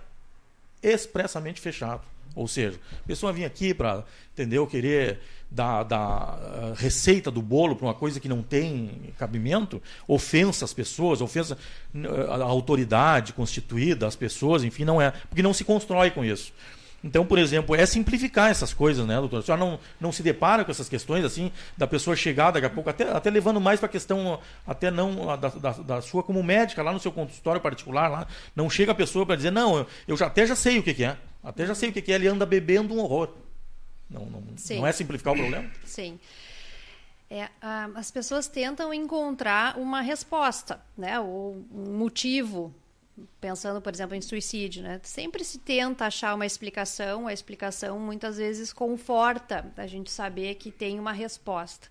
expressamente 0.82 1.60
fechado. 1.60 2.02
Ou 2.34 2.48
seja, 2.48 2.78
a 3.04 3.06
pessoa 3.06 3.32
vinha 3.32 3.46
aqui 3.46 3.74
para, 3.74 4.04
entendeu, 4.32 4.66
querer 4.66 5.20
dar, 5.50 5.82
dar 5.82 6.38
uh, 6.38 6.74
receita 6.74 7.30
do 7.30 7.42
bolo 7.42 7.76
para 7.76 7.86
uma 7.86 7.94
coisa 7.94 8.18
que 8.18 8.28
não 8.28 8.42
tem 8.42 9.12
cabimento, 9.18 9.82
ofensa 10.08 10.64
às 10.64 10.72
pessoas, 10.72 11.20
ofensa 11.20 11.58
à 12.28 12.42
autoridade 12.44 13.32
constituída, 13.32 14.06
às 14.06 14.16
pessoas, 14.16 14.64
enfim, 14.64 14.84
não 14.84 15.00
é. 15.00 15.10
Porque 15.28 15.42
não 15.42 15.52
se 15.52 15.64
constrói 15.64 16.10
com 16.10 16.24
isso. 16.24 16.52
Então, 17.04 17.26
por 17.26 17.36
exemplo, 17.36 17.74
é 17.74 17.84
simplificar 17.84 18.50
essas 18.50 18.72
coisas, 18.72 19.04
né, 19.04 19.16
doutor? 19.16 19.40
A 19.40 19.42
senhora 19.42 19.64
não, 19.64 19.78
não 20.00 20.12
se 20.12 20.22
depara 20.22 20.64
com 20.64 20.70
essas 20.70 20.88
questões, 20.88 21.24
assim, 21.24 21.50
da 21.76 21.86
pessoa 21.86 22.14
chegar 22.14 22.52
daqui 22.52 22.66
a 22.66 22.70
pouco, 22.70 22.88
até, 22.88 23.10
até 23.10 23.28
levando 23.28 23.60
mais 23.60 23.80
para 23.80 23.88
a 23.88 23.90
questão, 23.90 24.38
até 24.64 24.90
não 24.90 25.36
da, 25.36 25.48
da, 25.48 25.70
da, 25.72 26.00
sua 26.00 26.22
como 26.22 26.40
médica, 26.42 26.80
lá 26.80 26.92
no 26.92 27.00
seu 27.00 27.10
consultório 27.10 27.60
particular, 27.60 28.08
lá, 28.08 28.26
não 28.54 28.70
chega 28.70 28.92
a 28.92 28.94
pessoa 28.94 29.26
para 29.26 29.34
dizer, 29.34 29.50
não, 29.50 29.78
eu, 29.78 29.86
eu 30.06 30.16
já, 30.16 30.26
até 30.26 30.46
já 30.46 30.54
sei 30.54 30.78
o 30.78 30.82
que, 30.82 30.94
que 30.94 31.04
é. 31.04 31.16
Até 31.42 31.66
já 31.66 31.74
sei 31.74 31.90
o 31.90 31.92
que, 31.92 32.00
que 32.00 32.12
é, 32.12 32.14
ele 32.14 32.28
anda 32.28 32.46
bebendo 32.46 32.94
um 32.94 32.98
horror. 32.98 33.30
Não, 34.08 34.26
não, 34.26 34.42
não 34.70 34.86
é 34.86 34.92
simplificar 34.92 35.32
o 35.32 35.36
problema? 35.36 35.70
Sim. 35.84 36.18
É, 37.30 37.48
as 37.94 38.10
pessoas 38.10 38.46
tentam 38.46 38.92
encontrar 38.92 39.78
uma 39.78 40.02
resposta, 40.02 40.78
né, 40.96 41.18
ou 41.18 41.64
um 41.72 41.96
motivo 41.96 42.74
pensando, 43.40 43.80
por 43.80 43.92
exemplo, 43.92 44.14
em 44.14 44.20
suicídio, 44.20 44.82
né? 44.82 45.00
Sempre 45.02 45.44
se 45.44 45.58
tenta 45.58 46.06
achar 46.06 46.34
uma 46.34 46.46
explicação, 46.46 47.26
a 47.26 47.32
explicação 47.32 47.98
muitas 47.98 48.36
vezes 48.36 48.72
conforta 48.72 49.70
a 49.76 49.86
gente 49.86 50.10
saber 50.10 50.56
que 50.56 50.70
tem 50.70 50.98
uma 50.98 51.12
resposta. 51.12 51.88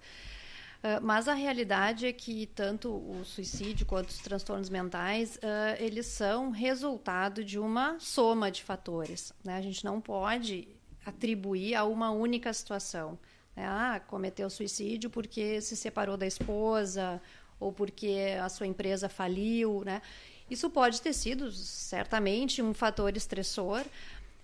Uh, 0.82 0.99
mas 1.01 1.27
a 1.27 1.34
realidade 1.36 2.07
é 2.07 2.13
que 2.13 2.47
tanto 2.47 2.89
o 2.89 3.23
suicídio 3.23 3.86
quanto 3.86 4.09
os 4.09 4.17
transtornos 4.17 4.67
mentais, 4.67 5.36
uh, 5.36 5.79
eles 5.79 6.07
são 6.07 6.49
resultado 6.49 7.43
de 7.43 7.59
uma 7.59 7.99
soma 7.99 8.49
de 8.49 8.63
fatores. 8.63 9.32
Né? 9.43 9.57
A 9.57 9.61
gente 9.61 9.86
não 9.86 10.01
pode 10.01 10.67
atribuir 11.05 11.75
a 11.75 11.84
uma 11.86 12.09
única 12.09 12.51
situação. 12.51 13.17
Né? 13.55 13.63
Ah, 13.65 14.01
cometeu 14.07 14.49
suicídio 14.49 15.09
porque 15.09 15.61
se 15.61 15.75
separou 15.75 16.17
da 16.17 16.25
esposa 16.25 17.21
ou 17.59 17.71
porque 17.71 18.36
a 18.41 18.49
sua 18.49 18.65
empresa 18.65 19.07
faliu, 19.07 19.84
né? 19.86 20.01
Isso 20.49 20.69
pode 20.69 20.99
ter 20.99 21.13
sido, 21.13 21.49
certamente, 21.51 22.61
um 22.61 22.73
fator 22.73 23.15
estressor, 23.15 23.86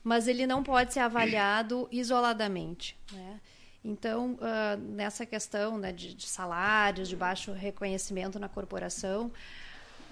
mas 0.04 0.28
ele 0.28 0.48
não 0.48 0.64
pode 0.64 0.94
ser 0.94 1.02
avaliado 1.02 1.88
isoladamente. 1.92 2.96
Né? 3.12 3.42
Então, 3.88 4.34
uh, 4.34 4.78
nessa 4.78 5.26
questão 5.26 5.78
né, 5.78 5.94
de, 5.94 6.14
de, 6.14 6.28
salários, 6.28 7.08
de 7.08 7.16
baixo 7.16 7.54
reconhecimento 7.54 8.38
na 8.38 8.50
corporação 8.50 9.32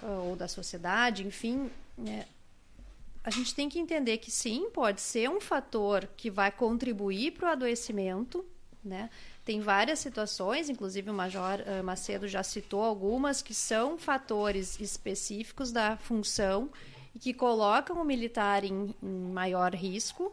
uh, 0.02 0.30
ou 0.30 0.34
da 0.34 0.48
sociedade, 0.48 1.26
enfim, 1.26 1.70
né, 1.98 2.24
a 3.22 3.28
gente 3.28 3.54
tem 3.54 3.68
que 3.68 3.78
entender 3.78 4.16
que 4.16 4.30
sim, 4.30 4.70
pode 4.72 5.02
ser 5.02 5.28
um 5.28 5.42
fator 5.42 6.08
que 6.16 6.30
vai 6.30 6.50
contribuir 6.50 7.32
para 7.32 7.50
o 7.50 7.52
adoecimento, 7.52 8.42
né? 8.82 9.10
Tem 9.44 9.60
várias 9.60 9.98
situações, 9.98 10.70
inclusive 10.70 11.10
o 11.10 11.14
Major 11.14 11.60
uh, 11.60 11.84
Macedo 11.84 12.26
já 12.26 12.42
citou 12.42 12.82
algumas, 12.82 13.42
que 13.42 13.52
são 13.52 13.98
fatores 13.98 14.80
específicos 14.80 15.70
da 15.70 15.98
função 15.98 16.70
e 17.14 17.18
que 17.18 17.34
colocam 17.34 18.00
o 18.00 18.04
militar 18.04 18.64
em, 18.64 18.94
em 19.02 19.32
maior 19.32 19.74
risco. 19.74 20.32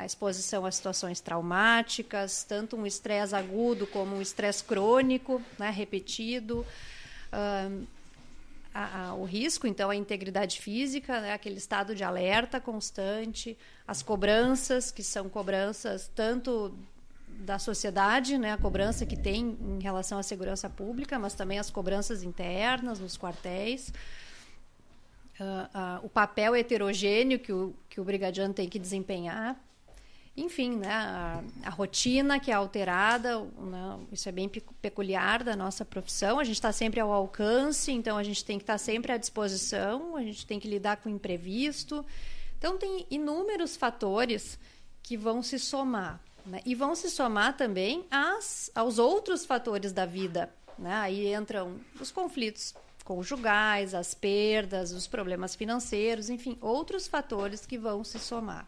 A 0.00 0.06
exposição 0.06 0.64
a 0.64 0.70
situações 0.70 1.20
traumáticas, 1.20 2.42
tanto 2.42 2.74
um 2.74 2.86
estresse 2.86 3.34
agudo 3.34 3.86
como 3.86 4.16
um 4.16 4.22
estresse 4.22 4.64
crônico, 4.64 5.42
né, 5.58 5.68
repetido. 5.68 6.64
Uh, 7.30 7.86
a, 8.72 9.08
a, 9.08 9.14
o 9.14 9.24
risco, 9.24 9.66
então, 9.66 9.90
a 9.90 9.94
integridade 9.94 10.58
física, 10.58 11.20
né, 11.20 11.34
aquele 11.34 11.58
estado 11.58 11.94
de 11.94 12.02
alerta 12.02 12.58
constante, 12.58 13.58
as 13.86 14.02
cobranças, 14.02 14.90
que 14.90 15.02
são 15.02 15.28
cobranças 15.28 16.10
tanto 16.14 16.74
da 17.28 17.58
sociedade, 17.58 18.38
né, 18.38 18.54
a 18.54 18.56
cobrança 18.56 19.04
que 19.04 19.18
tem 19.18 19.54
em 19.60 19.82
relação 19.82 20.18
à 20.18 20.22
segurança 20.22 20.70
pública, 20.70 21.18
mas 21.18 21.34
também 21.34 21.58
as 21.58 21.70
cobranças 21.70 22.22
internas 22.22 22.98
nos 22.98 23.18
quartéis, 23.18 23.92
uh, 25.38 25.42
uh, 25.42 26.06
o 26.06 26.08
papel 26.08 26.56
heterogêneo 26.56 27.38
que 27.38 27.52
o, 27.52 27.74
que 27.90 28.00
o 28.00 28.04
brigadiano 28.04 28.54
tem 28.54 28.66
que 28.66 28.78
desempenhar, 28.78 29.60
enfim, 30.36 30.76
né, 30.76 30.92
a, 30.92 31.42
a 31.64 31.70
rotina 31.70 32.38
que 32.38 32.50
é 32.50 32.54
alterada, 32.54 33.40
né, 33.40 33.98
isso 34.12 34.28
é 34.28 34.32
bem 34.32 34.48
peculiar 34.48 35.42
da 35.42 35.54
nossa 35.54 35.84
profissão, 35.84 36.38
a 36.38 36.44
gente 36.44 36.56
está 36.56 36.72
sempre 36.72 37.00
ao 37.00 37.12
alcance, 37.12 37.92
então 37.92 38.16
a 38.16 38.22
gente 38.22 38.44
tem 38.44 38.56
que 38.58 38.62
estar 38.62 38.74
tá 38.74 38.78
sempre 38.78 39.12
à 39.12 39.16
disposição, 39.16 40.16
a 40.16 40.22
gente 40.22 40.46
tem 40.46 40.60
que 40.60 40.68
lidar 40.68 40.98
com 40.98 41.08
o 41.08 41.12
imprevisto, 41.12 42.04
então 42.58 42.78
tem 42.78 43.06
inúmeros 43.10 43.76
fatores 43.76 44.58
que 45.02 45.16
vão 45.16 45.42
se 45.42 45.58
somar. 45.58 46.20
Né? 46.46 46.60
E 46.64 46.74
vão 46.74 46.94
se 46.94 47.10
somar 47.10 47.56
também 47.56 48.04
às, 48.10 48.70
aos 48.74 48.98
outros 48.98 49.44
fatores 49.44 49.92
da 49.92 50.06
vida. 50.06 50.50
Né? 50.78 50.94
Aí 50.94 51.34
entram 51.34 51.78
os 52.00 52.10
conflitos 52.10 52.74
conjugais, 53.04 53.94
as 53.94 54.14
perdas, 54.14 54.92
os 54.92 55.06
problemas 55.06 55.54
financeiros, 55.54 56.30
enfim, 56.30 56.56
outros 56.60 57.08
fatores 57.08 57.66
que 57.66 57.76
vão 57.76 58.04
se 58.04 58.18
somar. 58.18 58.66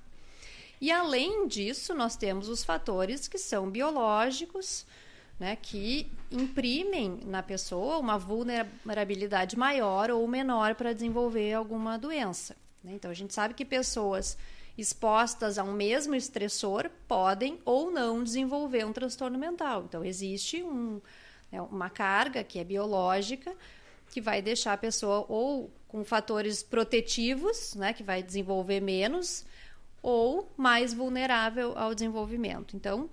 E 0.83 0.91
além 0.91 1.47
disso, 1.47 1.95
nós 1.95 2.17
temos 2.17 2.49
os 2.49 2.65
fatores 2.65 3.29
que 3.29 3.39
são 3.39 3.71
biológicos, 3.71 4.85
né, 5.39 5.55
que 5.55 6.11
imprimem 6.29 7.21
na 7.25 7.41
pessoa 7.41 7.99
uma 7.99 8.19
vulnerabilidade 8.19 9.57
maior 9.57 10.11
ou 10.11 10.27
menor 10.27 10.75
para 10.75 10.93
desenvolver 10.93 11.53
alguma 11.53 11.97
doença. 11.97 12.57
Né? 12.83 12.95
Então, 12.95 13.13
a 13.13 13.15
gente 13.15 13.33
sabe 13.33 13.55
que 13.55 13.65
pessoas 13.65 14.37
expostas 14.77 15.57
a 15.57 15.63
um 15.63 15.71
mesmo 15.73 16.17
estressor 16.17 16.91
podem 17.07 17.61
ou 17.65 17.93
não 17.93 18.25
desenvolver 18.25 18.85
um 18.85 18.93
transtorno 18.93 19.39
mental. 19.39 19.85
Então, 19.85 20.05
existe 20.05 20.65
um, 20.65 21.01
né, 21.53 21.63
uma 21.63 21.91
carga 21.91 22.43
que 22.43 22.59
é 22.59 22.65
biológica 22.65 23.55
que 24.11 24.21
vai 24.21 24.43
deixar 24.43 24.73
a 24.73 24.77
pessoa 24.77 25.25
ou 25.29 25.71
com 25.87 26.05
fatores 26.05 26.61
protetivos, 26.61 27.77
né, 27.77 27.93
que 27.93 28.03
vai 28.03 28.21
desenvolver 28.21 28.81
menos, 28.81 29.45
ou 30.03 30.53
mais 30.57 30.93
vulnerável 30.93 31.79
ao 31.79 31.95
desenvolvimento. 31.95 32.77
Então, 32.77 33.09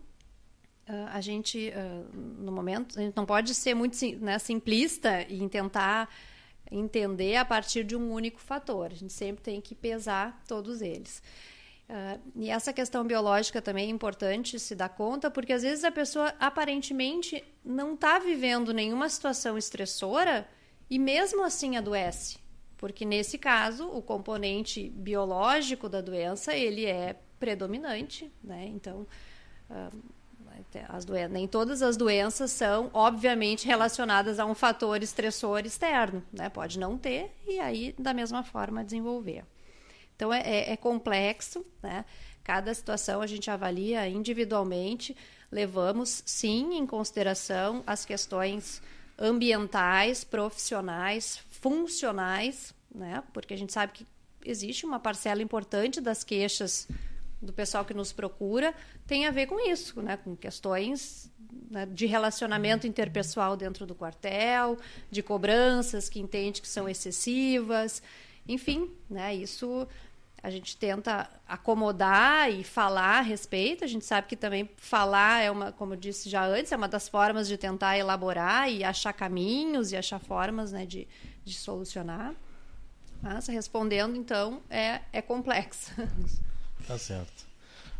a 1.12 1.22
gente, 1.22 1.72
no 2.14 2.52
momento, 2.52 2.98
a 2.98 3.04
gente 3.04 3.16
não 3.16 3.26
pode 3.26 3.54
ser 3.54 3.76
muito 3.76 3.96
né, 4.20 4.40
simplista 4.40 5.22
em 5.30 5.48
tentar 5.48 6.10
entender 6.72 7.36
a 7.36 7.46
partir 7.46 7.84
de 7.84 7.96
um 7.96 8.12
único 8.12 8.40
fator. 8.40 8.88
A 8.92 8.96
gente 8.96 9.14
sempre 9.14 9.44
tem 9.44 9.62
que 9.62 9.76
pesar 9.76 10.42
todos 10.48 10.82
eles. 10.82 11.22
Uh, 11.90 12.22
e 12.36 12.50
essa 12.52 12.72
questão 12.72 13.04
biológica 13.04 13.62
também 13.62 13.88
é 13.88 13.90
importante 13.90 14.60
se 14.60 14.76
dar 14.76 14.90
conta, 14.90 15.32
porque 15.32 15.52
às 15.52 15.64
vezes 15.64 15.84
a 15.84 15.92
pessoa 15.92 16.34
aparentemente 16.40 17.44
não 17.66 17.96
está 17.96 18.20
vivendo 18.20 18.72
nenhuma 18.72 19.10
situação 19.10 19.58
estressora 19.58 20.48
e 20.88 21.00
mesmo 21.00 21.44
assim 21.44 21.78
adoece. 21.78 22.38
Porque 22.80 23.04
nesse 23.04 23.38
caso, 23.38 23.90
o 23.90 24.02
componente 24.02 24.90
biológico 24.96 25.90
da 25.90 26.00
doença, 26.00 26.56
ele 26.56 26.86
é 26.86 27.14
predominante, 27.38 28.32
né? 28.42 28.68
Então, 28.68 29.06
as 30.88 31.06
nem 31.30 31.46
todas 31.46 31.82
as 31.82 31.98
doenças 31.98 32.52
são, 32.52 32.90
obviamente, 32.94 33.68
relacionadas 33.68 34.40
a 34.40 34.46
um 34.46 34.56
fator 34.56 35.04
estressor 35.04 35.60
externo, 35.66 36.24
né? 36.32 36.48
Pode 36.48 36.80
não 36.80 36.98
ter 36.98 37.36
e 37.46 37.60
aí, 37.60 37.94
da 38.00 38.14
mesma 38.14 38.44
forma, 38.44 38.82
desenvolver. 38.82 39.44
Então 40.16 40.34
é, 40.34 40.40
é, 40.40 40.72
é 40.72 40.78
complexo, 40.78 41.66
né? 41.84 42.06
Cada 42.46 42.74
situação 42.74 43.22
a 43.22 43.28
gente 43.28 43.52
avalia 43.52 44.08
individualmente, 44.08 45.18
levamos 45.52 46.24
sim 46.26 46.78
em 46.78 46.88
consideração 46.88 47.84
as 47.86 48.06
questões 48.06 48.82
ambientais, 49.18 50.24
profissionais, 50.24 51.44
funcionais, 51.62 52.74
né? 52.94 53.24
Porque 53.34 53.54
a 53.54 53.58
gente 53.58 53.74
sabe 53.74 53.94
que 53.94 54.06
existe 54.46 54.86
uma 54.86 55.00
parcela 55.00 55.42
importante 55.42 56.00
das 56.00 56.24
queixas 56.24 56.88
do 57.42 57.54
pessoal 57.54 57.86
que 57.86 57.94
nos 57.94 58.12
procura 58.12 58.74
tem 59.08 59.26
a 59.26 59.32
ver 59.32 59.46
com 59.46 59.60
isso, 59.60 60.02
né? 60.02 60.18
Com 60.18 60.36
questões 60.36 61.32
né, 61.70 61.86
de 61.86 62.06
relacionamento 62.06 62.86
interpessoal 62.86 63.56
dentro 63.56 63.86
do 63.86 63.96
quartel, 63.96 64.78
de 65.10 65.24
cobranças 65.24 66.10
que 66.10 66.20
entende 66.20 66.62
que 66.62 66.68
são 66.68 66.88
excessivas, 66.88 68.02
enfim, 68.48 68.92
né? 69.10 69.36
Isso 69.36 69.88
a 70.42 70.50
gente 70.50 70.78
tenta 70.78 71.30
acomodar 71.48 72.50
e 72.50 72.64
falar 72.64 73.18
a 73.18 73.22
respeito. 73.22 73.84
A 73.84 73.88
gente 73.88 74.06
sabe 74.06 74.28
que 74.28 74.36
também 74.36 74.70
falar 74.78 75.44
é 75.44 75.52
uma, 75.52 75.72
como 75.72 75.94
eu 75.94 75.98
disse 75.98 76.30
já 76.30 76.46
antes, 76.46 76.72
é 76.72 76.78
uma 76.78 76.88
das 76.88 77.10
formas 77.10 77.48
de 77.48 77.58
tentar 77.58 77.98
elaborar 77.98 78.72
e 78.72 78.84
achar 78.84 79.12
caminhos 79.12 79.92
e 79.92 79.98
achar 79.98 80.20
formas 80.20 80.72
né, 80.72 80.86
de, 80.86 81.08
de 81.50 81.58
solucionar. 81.58 82.34
Mas 83.22 83.48
respondendo, 83.48 84.16
então, 84.16 84.62
é, 84.70 85.02
é 85.12 85.22
complexo. 85.22 85.92
Tá 86.88 86.98
certo. 86.98 87.46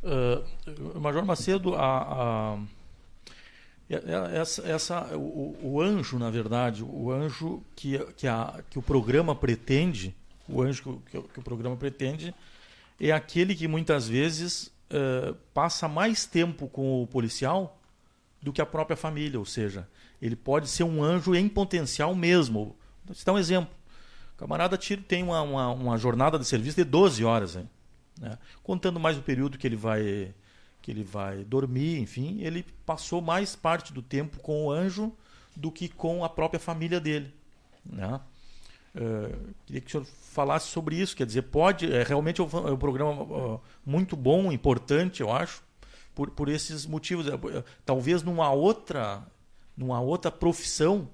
Uh, 0.02 1.00
Major 1.00 1.24
Macedo, 1.24 1.76
a, 1.76 2.56
a, 2.56 2.58
essa, 4.34 4.62
essa, 4.66 5.18
o, 5.18 5.58
o, 5.62 5.82
anjo, 5.82 6.18
na 6.18 6.32
verdade, 6.32 6.82
o 6.82 7.12
anjo 7.12 7.62
que, 7.76 8.00
que, 8.16 8.26
a, 8.26 8.64
que 8.70 8.80
o 8.80 8.82
programa 8.82 9.36
pretende 9.36 10.16
o 10.50 10.62
anjo 10.62 11.02
que, 11.06 11.22
que, 11.22 11.28
que 11.28 11.40
o 11.40 11.44
programa 11.44 11.76
pretende, 11.76 12.34
é 13.00 13.12
aquele 13.12 13.56
que 13.56 13.68
muitas 13.68 14.08
vezes 14.08 14.72
uh, 14.92 15.36
passa 15.54 15.88
mais 15.88 16.26
tempo 16.26 16.68
com 16.68 17.02
o 17.02 17.08
policial 17.08 17.80
do 18.42 18.52
que 18.52 18.62
a 18.62 18.66
própria 18.66 18.98
família, 18.98 19.40
ou 19.40 19.46
seja, 19.46 19.88
ele 20.22 20.36
pode 20.36 20.68
ser 20.68 20.84
um 20.84 21.04
anjo 21.04 21.36
em 21.36 21.48
potencial 21.48 22.16
mesmo. 22.16 22.76
Vou 23.10 23.16
citar 23.16 23.34
um 23.34 23.40
exemplo. 23.40 23.74
O 24.36 24.38
camarada 24.38 24.78
tiro 24.78 25.02
tem 25.02 25.24
uma, 25.24 25.42
uma, 25.42 25.70
uma, 25.72 25.98
jornada 25.98 26.38
de 26.38 26.46
serviço 26.46 26.78
de 26.78 26.84
12 26.84 27.26
horas. 27.26 27.56
Hein? 27.56 27.68
Né? 28.22 28.38
Contando 28.62 29.00
mais 29.00 29.18
o 29.18 29.22
período 29.24 29.58
que 29.58 29.66
ele 29.66 29.76
vai 29.76 30.34
que 30.82 30.92
ele 30.92 31.04
vai 31.04 31.44
dormir, 31.44 32.00
enfim, 32.00 32.40
ele 32.40 32.66
passou 32.86 33.22
mais 33.22 33.54
parte 33.54 33.92
do 33.92 34.02
tempo 34.02 34.40
com 34.40 34.68
o 34.68 34.72
anjo 34.72 35.12
do 35.54 35.70
que 35.70 35.90
com 35.90 36.24
a 36.24 36.30
própria 36.30 36.60
família 36.60 37.02
dele. 37.02 37.34
Né? 37.84 38.22
Uh, 38.96 39.54
queria 39.66 39.82
que 39.82 39.88
o 39.88 39.92
senhor 39.92 40.06
falasse 40.06 40.68
sobre 40.68 40.96
isso. 40.96 41.18
Quer 41.18 41.26
dizer, 41.26 41.42
pode. 41.42 41.92
É, 41.92 42.04
realmente 42.04 42.40
é 42.40 42.44
um, 42.44 42.74
é 42.74 42.78
programa 42.78 43.24
uh, 43.24 43.62
muito 43.86 44.16
bom, 44.16 44.52
importante, 44.54 45.20
eu 45.22 45.32
acho, 45.32 45.62
por, 46.16 46.30
por 46.32 46.48
esses 46.48 46.86
motivos. 46.86 47.28
Uh, 47.28 47.64
talvez 47.86 48.24
numa 48.24 48.50
outra, 48.52 49.28
numa 49.76 50.00
outra 50.00 50.32
profissão, 50.32 51.10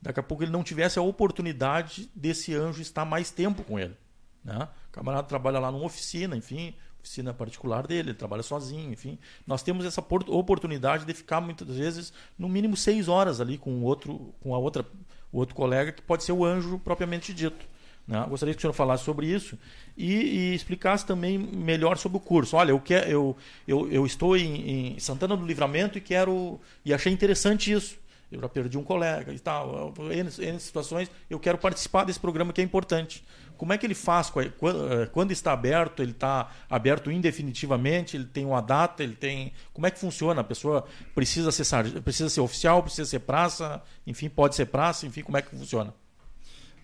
daqui 0.00 0.20
a 0.20 0.22
pouco 0.22 0.42
ele 0.42 0.50
não 0.50 0.62
tivesse 0.62 0.98
a 0.98 1.02
oportunidade 1.02 2.10
desse 2.14 2.54
anjo 2.54 2.80
estar 2.80 3.04
mais 3.04 3.30
tempo 3.30 3.62
com 3.62 3.78
ele. 3.78 3.96
Né? 4.44 4.68
O 4.88 4.92
camarada 4.92 5.28
trabalha 5.28 5.58
lá 5.58 5.70
numa 5.70 5.84
oficina, 5.84 6.36
enfim, 6.36 6.74
oficina 6.98 7.34
particular 7.34 7.86
dele, 7.86 8.10
ele 8.10 8.18
trabalha 8.18 8.42
sozinho, 8.42 8.92
enfim. 8.92 9.18
Nós 9.46 9.62
temos 9.62 9.84
essa 9.84 10.00
oportunidade 10.00 11.04
de 11.04 11.14
ficar 11.14 11.40
muitas 11.40 11.76
vezes 11.76 12.12
no 12.38 12.48
mínimo 12.48 12.76
seis 12.76 13.08
horas 13.08 13.40
ali 13.40 13.58
com 13.58 13.82
outro, 13.82 14.34
com 14.40 14.54
a 14.54 14.58
outra, 14.58 14.84
o 15.32 15.38
outro 15.38 15.54
colega 15.54 15.92
que 15.92 16.02
pode 16.02 16.24
ser 16.24 16.32
o 16.32 16.44
anjo 16.44 16.78
propriamente 16.78 17.34
dito. 17.34 17.68
Né? 18.06 18.24
Gostaria 18.28 18.54
que 18.54 18.58
o 18.58 18.60
senhor 18.62 18.72
falasse 18.72 19.04
sobre 19.04 19.26
isso 19.26 19.58
e, 19.96 20.12
e, 20.12 20.54
explicasse 20.54 21.04
também 21.06 21.38
melhor 21.38 21.98
sobre 21.98 22.16
o 22.16 22.20
curso. 22.20 22.56
Olha, 22.56 22.70
eu, 22.70 22.80
quer, 22.80 23.08
eu, 23.08 23.36
eu, 23.68 23.90
eu 23.92 24.06
estou 24.06 24.36
em, 24.36 24.94
em 24.94 24.98
Santana 24.98 25.36
do 25.36 25.46
Livramento 25.46 25.98
e 25.98 26.00
quero 26.00 26.58
e 26.84 26.92
achei 26.94 27.12
interessante 27.12 27.70
isso 27.70 28.00
eu 28.30 28.40
já 28.40 28.48
perdi 28.48 28.78
um 28.78 28.84
colega 28.84 29.32
e 29.32 29.38
tal, 29.38 29.92
em, 30.12 30.58
situações, 30.58 31.10
eu 31.28 31.38
quero 31.38 31.58
participar 31.58 32.04
desse 32.04 32.20
programa 32.20 32.52
que 32.52 32.60
é 32.60 32.64
importante. 32.64 33.24
Como 33.56 33.72
é 33.72 33.78
que 33.78 33.84
ele 33.84 33.94
faz? 33.94 34.32
Eh, 34.36 35.06
quando 35.12 35.32
está 35.32 35.52
aberto, 35.52 36.02
ele 36.02 36.12
está 36.12 36.50
aberto 36.68 37.10
indefinitivamente, 37.10 38.16
ele 38.16 38.24
tem 38.24 38.46
uma 38.46 38.62
data, 38.62 39.02
ele 39.02 39.14
tem. 39.14 39.52
Como 39.74 39.86
é 39.86 39.90
que 39.90 39.98
funciona? 39.98 40.40
A 40.40 40.44
pessoa 40.44 40.86
precisa 41.14 41.52
ser, 41.52 42.00
precisa 42.00 42.30
ser 42.30 42.40
oficial, 42.40 42.82
precisa 42.82 43.04
ser 43.04 43.18
praça, 43.18 43.82
enfim, 44.06 44.30
pode 44.30 44.54
ser 44.54 44.66
praça, 44.66 45.06
enfim, 45.06 45.22
como 45.22 45.36
é 45.36 45.42
que 45.42 45.50
funciona? 45.50 45.92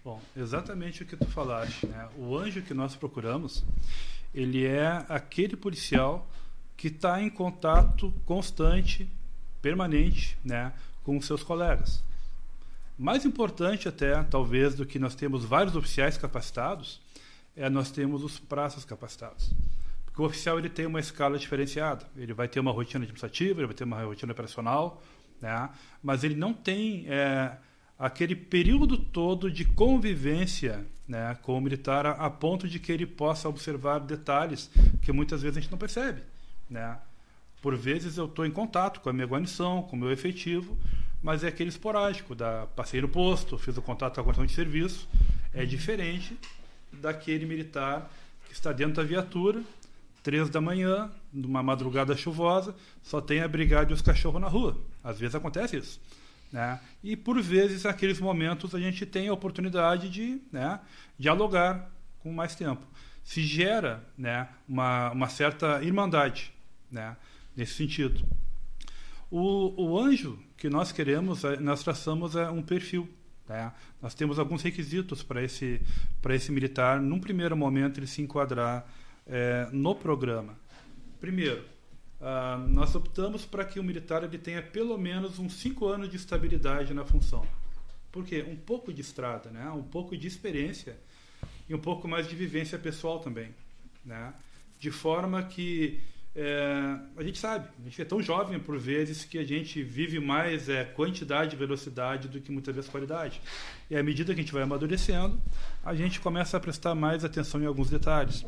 Bom, 0.05 0.21
exatamente 0.37 1.03
o 1.03 1.07
que 1.07 1.17
tu 1.17 1.27
falaste. 1.27 1.87
Né? 1.87 2.09
O 2.19 2.37
anjo 2.37 2.61
que 2.61 2.75
nós 2.75 2.95
procuramos, 2.95 3.65
ele 4.35 4.67
é 4.67 5.03
aquele 5.09 5.57
policial 5.57 6.29
que 6.77 6.89
está 6.89 7.23
em 7.23 7.31
contato 7.31 8.13
constante, 8.27 9.09
permanente, 9.63 10.39
né, 10.45 10.73
com 11.07 11.21
seus 11.21 11.45
colegas. 11.45 12.03
Mais 12.99 13.25
importante 13.25 13.87
até, 13.87 14.21
talvez, 14.25 14.75
do 14.75 14.85
que 14.85 14.99
nós 14.99 15.15
temos 15.15 15.45
vários 15.45 15.77
oficiais 15.77 16.19
capacitados, 16.19 17.01
é 17.55 17.71
nós 17.71 17.93
temos 17.93 18.25
os 18.25 18.41
praças 18.41 18.85
capacitados. 18.85 19.53
Porque 20.05 20.21
o 20.21 20.25
oficial 20.25 20.59
ele 20.59 20.69
tem 20.69 20.85
uma 20.85 20.99
escala 20.99 21.39
diferenciada. 21.39 22.05
Ele 22.17 22.35
vai 22.35 22.49
ter 22.49 22.59
uma 22.59 22.73
rotina 22.73 23.05
administrativa, 23.05 23.61
ele 23.61 23.69
vai 23.69 23.77
ter 23.77 23.85
uma 23.85 24.03
rotina 24.03 24.33
operacional, 24.33 25.01
né? 25.41 25.71
mas 26.03 26.25
ele 26.25 26.35
não 26.35 26.53
tem 26.53 27.05
é, 27.07 27.57
aquele 27.97 28.35
período 28.35 28.99
todo 28.99 29.49
de 29.49 29.65
convivência 29.65 30.85
né, 31.07 31.39
com 31.43 31.57
o 31.57 31.61
militar 31.61 32.05
a, 32.05 32.13
a, 32.13 32.29
ponto 32.29 32.67
de 32.67 32.81
que 32.81 32.91
ele 32.91 33.07
possa 33.07 33.49
observar 33.49 34.01
detalhes 34.01 34.69
que 35.03 35.13
muitas 35.13 35.41
vezes 35.41 35.57
a 35.57 35.61
gente 35.61 35.71
não 35.71 35.79
percebe. 35.79 36.23
Né? 36.69 36.99
Por 37.67 37.75
vezes 37.75 38.17
eu 38.17 38.27
estou 38.27 38.47
em 38.47 38.51
contato 38.53 39.01
com 39.01 39.11
a 39.11 39.13
minha 39.13 39.27
guarnição, 39.27 39.83
com 39.83 39.97
o 39.97 39.99
meu 39.99 40.13
efetivo, 40.13 40.79
mas 41.21 41.43
é 41.43 41.49
aquele 41.49 41.69
esporádico, 41.69 42.33
da 42.33 42.65
passei 42.77 43.01
no 43.01 43.09
posto, 43.09 43.59
fiz 43.59 43.77
o 43.77 43.83
contato 43.83 44.15
com 44.15 44.21
a 44.21 44.23
guarnição 44.23 44.47
de 44.47 44.55
serviço, 44.55 45.09
é 45.53 45.65
diferente 45.65 46.39
daquele 46.93 47.45
militar 47.45 48.09
que 48.47 48.53
está 48.53 48.73
dentro 48.73 48.95
da 48.95 49.03
viatura, 49.03 49.65
três 50.23 50.49
da 50.49 50.61
manhã, 50.61 51.11
numa 51.33 51.61
madrugada 51.61 52.17
chuvosa, 52.17 52.73
só 53.03 53.21
tem 53.21 53.41
a 53.41 53.49
brigada 53.49 53.91
e 53.91 53.95
os 53.95 54.01
cachorros 54.01 54.41
na 54.41 54.47
rua. 54.47 54.81
Às 55.03 55.19
vezes 55.19 55.35
acontece 55.35 55.77
isso. 55.77 56.01
Né? 56.53 56.79
E 57.03 57.17
por 57.17 57.43
vezes, 57.43 57.83
naqueles 57.83 58.21
momentos, 58.21 58.77
a 58.77 58.79
gente 58.79 59.05
tem 59.05 59.27
a 59.27 59.33
oportunidade 59.33 60.09
de 60.09 60.41
né, 60.53 60.79
dialogar 61.19 61.91
com 62.21 62.33
mais 62.33 62.55
tempo. 62.55 62.87
Se 63.25 63.43
gera 63.43 64.05
né, 64.17 64.47
uma, 64.69 65.11
uma 65.11 65.29
certa 65.29 65.83
irmandade 65.83 66.55
né, 66.89 67.17
nesse 67.57 67.75
sentido. 67.75 68.25
O, 69.31 69.83
o 69.83 69.99
anjo 69.99 70.39
que 70.57 70.69
nós 70.69 70.93
queremos, 70.93 71.43
é, 71.45 71.57
nós 71.59 71.83
traçamos 71.83 72.37
é 72.37 72.49
um 72.51 72.63
perfil. 72.63 73.09
Né? 73.49 73.73
Nós 74.01 74.15
temos 74.15 74.39
alguns 74.39 74.63
requisitos 74.63 75.23
para 75.23 75.43
esse, 75.43 75.81
esse 76.31 76.53
militar, 76.53 77.01
num 77.01 77.19
primeiro 77.19 77.57
momento, 77.57 77.99
ele 77.99 78.07
se 78.07 78.23
enquadrar 78.23 78.87
é, 79.27 79.69
no 79.73 79.95
programa. 79.95 80.57
Primeiro, 81.21 81.65
uh, 82.21 82.59
nós 82.69 82.95
optamos 82.95 83.45
para 83.45 83.65
que 83.65 83.81
o 83.81 83.85
militar 83.85 84.23
ele 84.23 84.39
tenha 84.39 84.63
pelo 84.63 84.97
menos 84.99 85.39
uns 85.39 85.55
cinco 85.55 85.87
anos 85.87 86.11
de 86.11 86.17
estabilidade 86.17 86.93
na 86.93 87.05
função. 87.05 87.47
Por 88.13 88.25
quê? 88.25 88.45
Um 88.49 88.57
pouco 88.57 88.93
de 88.93 89.01
estrada, 89.01 89.51
né? 89.51 89.69
um 89.71 89.83
pouco 89.83 90.17
de 90.17 90.27
experiência 90.27 90.97
e 91.69 91.75
um 91.75 91.79
pouco 91.79 92.07
mais 92.07 92.29
de 92.29 92.37
vivência 92.37 92.79
pessoal 92.79 93.19
também. 93.19 93.55
Né? 94.05 94.33
De 94.79 94.91
forma 94.91 95.43
que 95.43 96.01
é, 96.39 96.99
a 97.17 97.23
gente 97.23 97.39
sabe, 97.39 97.67
a 97.81 97.85
gente 97.85 98.03
é 98.03 98.05
tão 98.05 98.21
jovem 98.21 98.61
por 98.61 98.79
vezes 98.79 99.25
que 99.25 99.39
a 99.39 99.45
gente 99.45 99.83
vive 99.83 100.21
mais 100.21 100.69
é, 100.69 100.85
quantidade 100.85 101.57
e 101.57 101.59
velocidade 101.59 102.29
do 102.29 102.39
que 102.43 102.53
muitas 102.53 102.75
vezes 102.75 102.91
qualidade. 102.91 103.41
E 103.89 103.97
à 103.97 104.03
medida 104.03 104.35
que 104.35 104.41
a 104.41 104.43
gente 104.43 104.53
vai 104.53 104.63
amadurecendo, 104.63 105.41
a 105.83 105.95
gente 105.95 106.21
começa 106.21 106.59
a 106.59 106.61
prestar 106.61 106.95
mais 106.95 107.25
atenção 107.25 107.63
em 107.63 107.65
alguns 107.65 107.89
detalhes. 107.89 108.45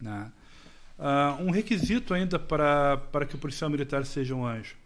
Né? 0.00 0.30
Uh, 0.96 1.42
um 1.42 1.50
requisito 1.50 2.14
ainda 2.14 2.38
para, 2.38 2.96
para 2.96 3.26
que 3.26 3.34
o 3.34 3.38
policial 3.38 3.68
militar 3.68 4.06
seja 4.06 4.32
um 4.32 4.46
anjo. 4.46 4.76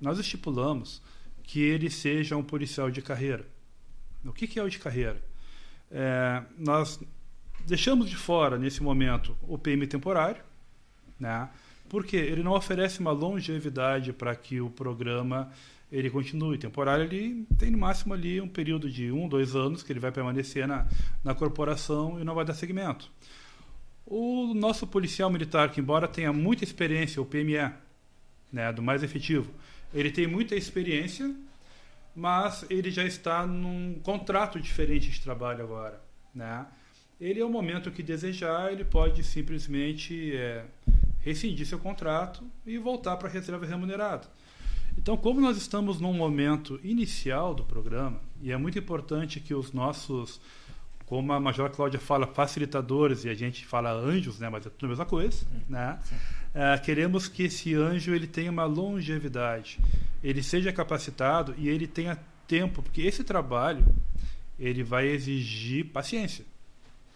Nós 0.00 0.18
estipulamos 0.18 1.02
que 1.42 1.60
ele 1.60 1.90
seja 1.90 2.34
um 2.34 2.42
policial 2.42 2.90
de 2.90 3.02
carreira. 3.02 3.44
O 4.24 4.32
que, 4.32 4.46
que 4.46 4.58
é 4.58 4.62
o 4.62 4.70
de 4.70 4.78
carreira? 4.78 5.22
É, 5.90 6.42
nós 6.58 6.98
deixamos 7.66 8.08
de 8.08 8.16
fora, 8.16 8.56
nesse 8.56 8.82
momento, 8.82 9.36
o 9.42 9.58
PM 9.58 9.86
temporário, 9.86 10.42
né? 11.20 11.50
Porque 11.94 12.16
ele 12.16 12.42
não 12.42 12.54
oferece 12.54 12.98
uma 12.98 13.12
longevidade 13.12 14.12
para 14.12 14.34
que 14.34 14.60
o 14.60 14.68
programa 14.68 15.52
ele 15.92 16.10
continue. 16.10 16.58
Temporário 16.58 17.04
ele 17.04 17.46
tem 17.56 17.70
no 17.70 17.78
máximo 17.78 18.12
ali 18.12 18.40
um 18.40 18.48
período 18.48 18.90
de 18.90 19.12
um, 19.12 19.28
dois 19.28 19.54
anos 19.54 19.80
que 19.80 19.92
ele 19.92 20.00
vai 20.00 20.10
permanecer 20.10 20.66
na, 20.66 20.88
na 21.22 21.36
corporação 21.36 22.20
e 22.20 22.24
não 22.24 22.34
vai 22.34 22.44
dar 22.44 22.54
segmento. 22.54 23.08
O 24.04 24.52
nosso 24.54 24.88
policial 24.88 25.30
militar, 25.30 25.70
que 25.70 25.80
embora 25.80 26.08
tenha 26.08 26.32
muita 26.32 26.64
experiência, 26.64 27.22
o 27.22 27.24
PME, 27.24 27.70
né, 28.52 28.72
do 28.72 28.82
mais 28.82 29.04
efetivo, 29.04 29.48
ele 29.94 30.10
tem 30.10 30.26
muita 30.26 30.56
experiência, 30.56 31.32
mas 32.12 32.66
ele 32.68 32.90
já 32.90 33.04
está 33.04 33.46
num 33.46 34.00
contrato 34.02 34.58
diferente 34.58 35.12
de 35.12 35.20
trabalho 35.20 35.62
agora, 35.62 36.02
né? 36.34 36.66
Ele 37.20 37.38
é 37.38 37.44
o 37.44 37.48
momento 37.48 37.92
que 37.92 38.02
desejar, 38.02 38.72
ele 38.72 38.84
pode 38.84 39.22
simplesmente 39.22 40.34
é, 40.34 40.64
rescindir 41.24 41.66
seu 41.66 41.78
contrato 41.78 42.44
e 42.66 42.76
voltar 42.76 43.16
para 43.16 43.28
a 43.28 43.30
reserva 43.30 43.64
remunerada. 43.64 44.28
Então, 44.96 45.16
como 45.16 45.40
nós 45.40 45.56
estamos 45.56 46.00
num 46.00 46.12
momento 46.12 46.78
inicial 46.84 47.54
do 47.54 47.64
programa, 47.64 48.20
e 48.42 48.52
é 48.52 48.56
muito 48.56 48.78
importante 48.78 49.40
que 49.40 49.54
os 49.54 49.72
nossos, 49.72 50.40
como 51.06 51.32
a 51.32 51.40
Major 51.40 51.70
Cláudia 51.70 51.98
fala, 51.98 52.26
facilitadores, 52.26 53.24
e 53.24 53.28
a 53.28 53.34
gente 53.34 53.66
fala 53.66 53.90
anjos, 53.92 54.38
né, 54.38 54.48
mas 54.48 54.66
é 54.66 54.70
tudo 54.70 54.86
a 54.86 54.88
mesma 54.90 55.06
coisa, 55.06 55.44
né? 55.68 55.98
É, 56.54 56.78
queremos 56.78 57.26
que 57.26 57.44
esse 57.44 57.74
anjo 57.74 58.14
ele 58.14 58.28
tenha 58.28 58.50
uma 58.50 58.64
longevidade, 58.64 59.80
ele 60.22 60.42
seja 60.42 60.72
capacitado 60.72 61.54
e 61.58 61.68
ele 61.68 61.86
tenha 61.86 62.16
tempo, 62.46 62.80
porque 62.80 63.02
esse 63.02 63.24
trabalho 63.24 63.84
ele 64.58 64.84
vai 64.84 65.08
exigir 65.08 65.86
paciência, 65.86 66.44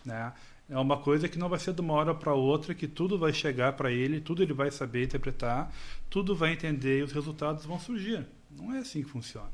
né? 0.05 0.33
É 0.71 0.79
uma 0.79 0.99
coisa 0.99 1.29
que 1.29 1.39
não 1.39 1.49
vai 1.49 1.59
ser 1.59 1.73
de 1.73 1.81
uma 1.81 1.95
hora 1.95 2.15
para 2.15 2.35
outra 2.35 2.75
que 2.75 2.87
tudo 2.87 3.19
vai 3.19 3.33
chegar 3.33 3.73
para 3.73 3.91
ele, 3.91 4.21
tudo 4.21 4.43
ele 4.43 4.53
vai 4.53 4.71
saber 4.71 5.05
interpretar, 5.05 5.73
tudo 6.11 6.37
vai 6.37 6.53
entender 6.53 6.99
e 6.99 7.03
os 7.03 7.13
resultados 7.13 7.65
vão 7.65 7.79
surgir. 7.79 8.27
Não 8.51 8.75
é 8.75 8.81
assim 8.81 9.03
que 9.03 9.09
funciona. 9.09 9.51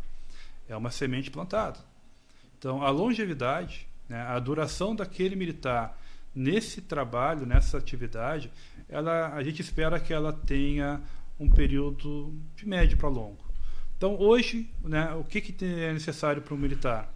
É 0.69 0.77
uma 0.77 0.91
semente 0.91 1.31
plantada. 1.31 1.79
Então, 2.59 2.83
a 2.83 2.91
longevidade, 2.91 3.87
né, 4.09 4.23
a 4.23 4.39
duração 4.41 4.97
daquele 4.97 5.37
militar 5.37 5.97
nesse 6.35 6.81
trabalho, 6.81 7.47
nessa 7.47 7.79
atividade, 7.79 8.51
ela, 8.89 9.35
a 9.35 9.43
gente 9.43 9.63
espera 9.63 10.01
que 10.01 10.13
ela 10.13 10.33
tenha 10.33 11.01
um 11.39 11.49
período 11.49 12.35
de 12.57 12.67
médio 12.67 12.97
para 12.97 13.09
longo. 13.09 13.45
Então, 13.97 14.19
hoje, 14.19 14.69
né, 14.83 15.13
o 15.15 15.23
que, 15.23 15.41
que 15.41 15.65
é 15.65 15.93
necessário 15.93 16.43
para 16.43 16.55
um 16.55 16.59
militar? 16.59 17.13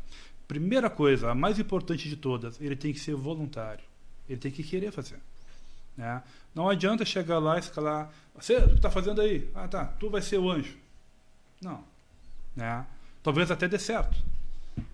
Primeira 0.47 0.89
coisa, 0.89 1.31
a 1.31 1.35
mais 1.35 1.59
importante 1.59 2.09
de 2.09 2.17
todas, 2.17 2.61
ele 2.61 2.77
tem 2.77 2.93
que 2.93 3.01
ser 3.01 3.15
voluntário. 3.15 3.88
Ele 4.29 4.39
tem 4.39 4.51
que 4.51 4.63
querer 4.63 4.93
fazer. 4.93 5.19
Né? 5.97 6.23
Não 6.55 6.69
adianta 6.69 7.05
chegar 7.05 7.39
lá 7.39 7.57
e 7.57 7.61
escalar. 7.61 8.13
Você, 8.35 8.55
está 8.55 8.91
fazendo 8.91 9.21
aí? 9.21 9.51
Ah, 9.55 9.67
tá. 9.67 9.85
Tu 9.85 10.09
vai 10.11 10.23
ser 10.23 10.39
o 10.39 10.51
anjo. 10.51 10.77
Não. 11.61 11.83
Né? 12.55 12.87
Talvez 13.23 13.51
até 13.51 13.67
dê 13.67 13.79
certo. 13.79 14.17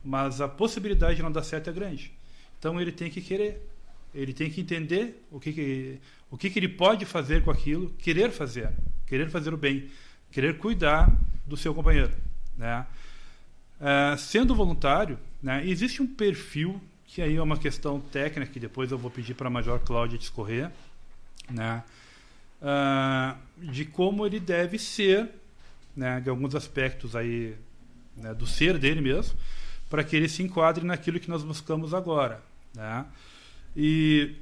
Mas 0.02 0.40
a 0.40 0.48
possibilidade 0.48 1.16
de 1.16 1.22
não 1.22 1.32
dar 1.32 1.42
certo 1.42 1.68
é 1.68 1.72
grande. 1.72 2.12
Então 2.58 2.80
ele 2.80 2.92
tem 2.92 3.10
que 3.10 3.20
querer. 3.20 3.68
ele 4.14 4.32
tem 4.32 4.50
que 4.50 4.60
entender 4.60 5.26
o 5.30 5.38
que, 5.38 5.52
que 5.52 6.00
o 6.34 6.36
que, 6.36 6.50
que 6.50 6.58
ele 6.58 6.68
pode 6.68 7.04
fazer 7.04 7.44
com 7.44 7.50
aquilo, 7.52 7.90
querer 7.90 8.32
fazer, 8.32 8.72
querer 9.06 9.30
fazer 9.30 9.54
o 9.54 9.56
bem, 9.56 9.88
querer 10.32 10.58
cuidar 10.58 11.16
do 11.46 11.56
seu 11.56 11.72
companheiro, 11.72 12.10
né? 12.58 12.84
É, 13.80 14.16
sendo 14.16 14.52
voluntário, 14.52 15.16
né, 15.40 15.64
existe 15.64 16.02
um 16.02 16.06
perfil 16.06 16.80
que 17.14 17.22
aí 17.22 17.36
é 17.36 17.42
uma 17.42 17.56
questão 17.56 18.00
técnica 18.00 18.52
que 18.52 18.58
depois 18.58 18.90
eu 18.90 18.98
vou 18.98 19.08
pedir 19.08 19.34
para 19.34 19.46
a 19.46 19.50
Major 19.50 19.78
Cláudia 19.78 20.18
discorrer, 20.18 20.68
né, 21.48 21.84
uh, 22.60 23.38
de 23.56 23.84
como 23.84 24.26
ele 24.26 24.40
deve 24.40 24.80
ser, 24.80 25.30
né, 25.96 26.20
de 26.20 26.28
alguns 26.28 26.56
aspectos 26.56 27.14
aí 27.14 27.54
né, 28.16 28.34
do 28.34 28.48
ser 28.48 28.78
dele 28.78 29.00
mesmo, 29.00 29.38
para 29.88 30.02
que 30.02 30.16
ele 30.16 30.28
se 30.28 30.42
enquadre 30.42 30.84
naquilo 30.84 31.20
que 31.20 31.30
nós 31.30 31.44
buscamos 31.44 31.94
agora, 31.94 32.42
né? 32.74 33.06
E 33.76 34.34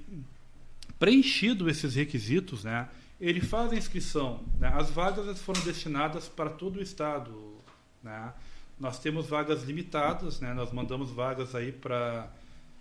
preenchido 0.98 1.68
esses 1.68 1.94
requisitos, 1.94 2.64
né, 2.64 2.88
ele 3.20 3.42
faz 3.42 3.70
a 3.70 3.76
inscrição. 3.76 4.42
Né, 4.58 4.72
as 4.74 4.88
vagas 4.88 5.38
foram 5.42 5.60
destinadas 5.60 6.26
para 6.26 6.48
todo 6.48 6.78
o 6.78 6.82
estado, 6.82 7.54
né? 8.02 8.32
Nós 8.80 8.98
temos 8.98 9.26
vagas 9.26 9.62
limitadas, 9.62 10.40
né? 10.40 10.54
Nós 10.54 10.72
mandamos 10.72 11.10
vagas 11.10 11.54
aí 11.54 11.70
para 11.70 12.30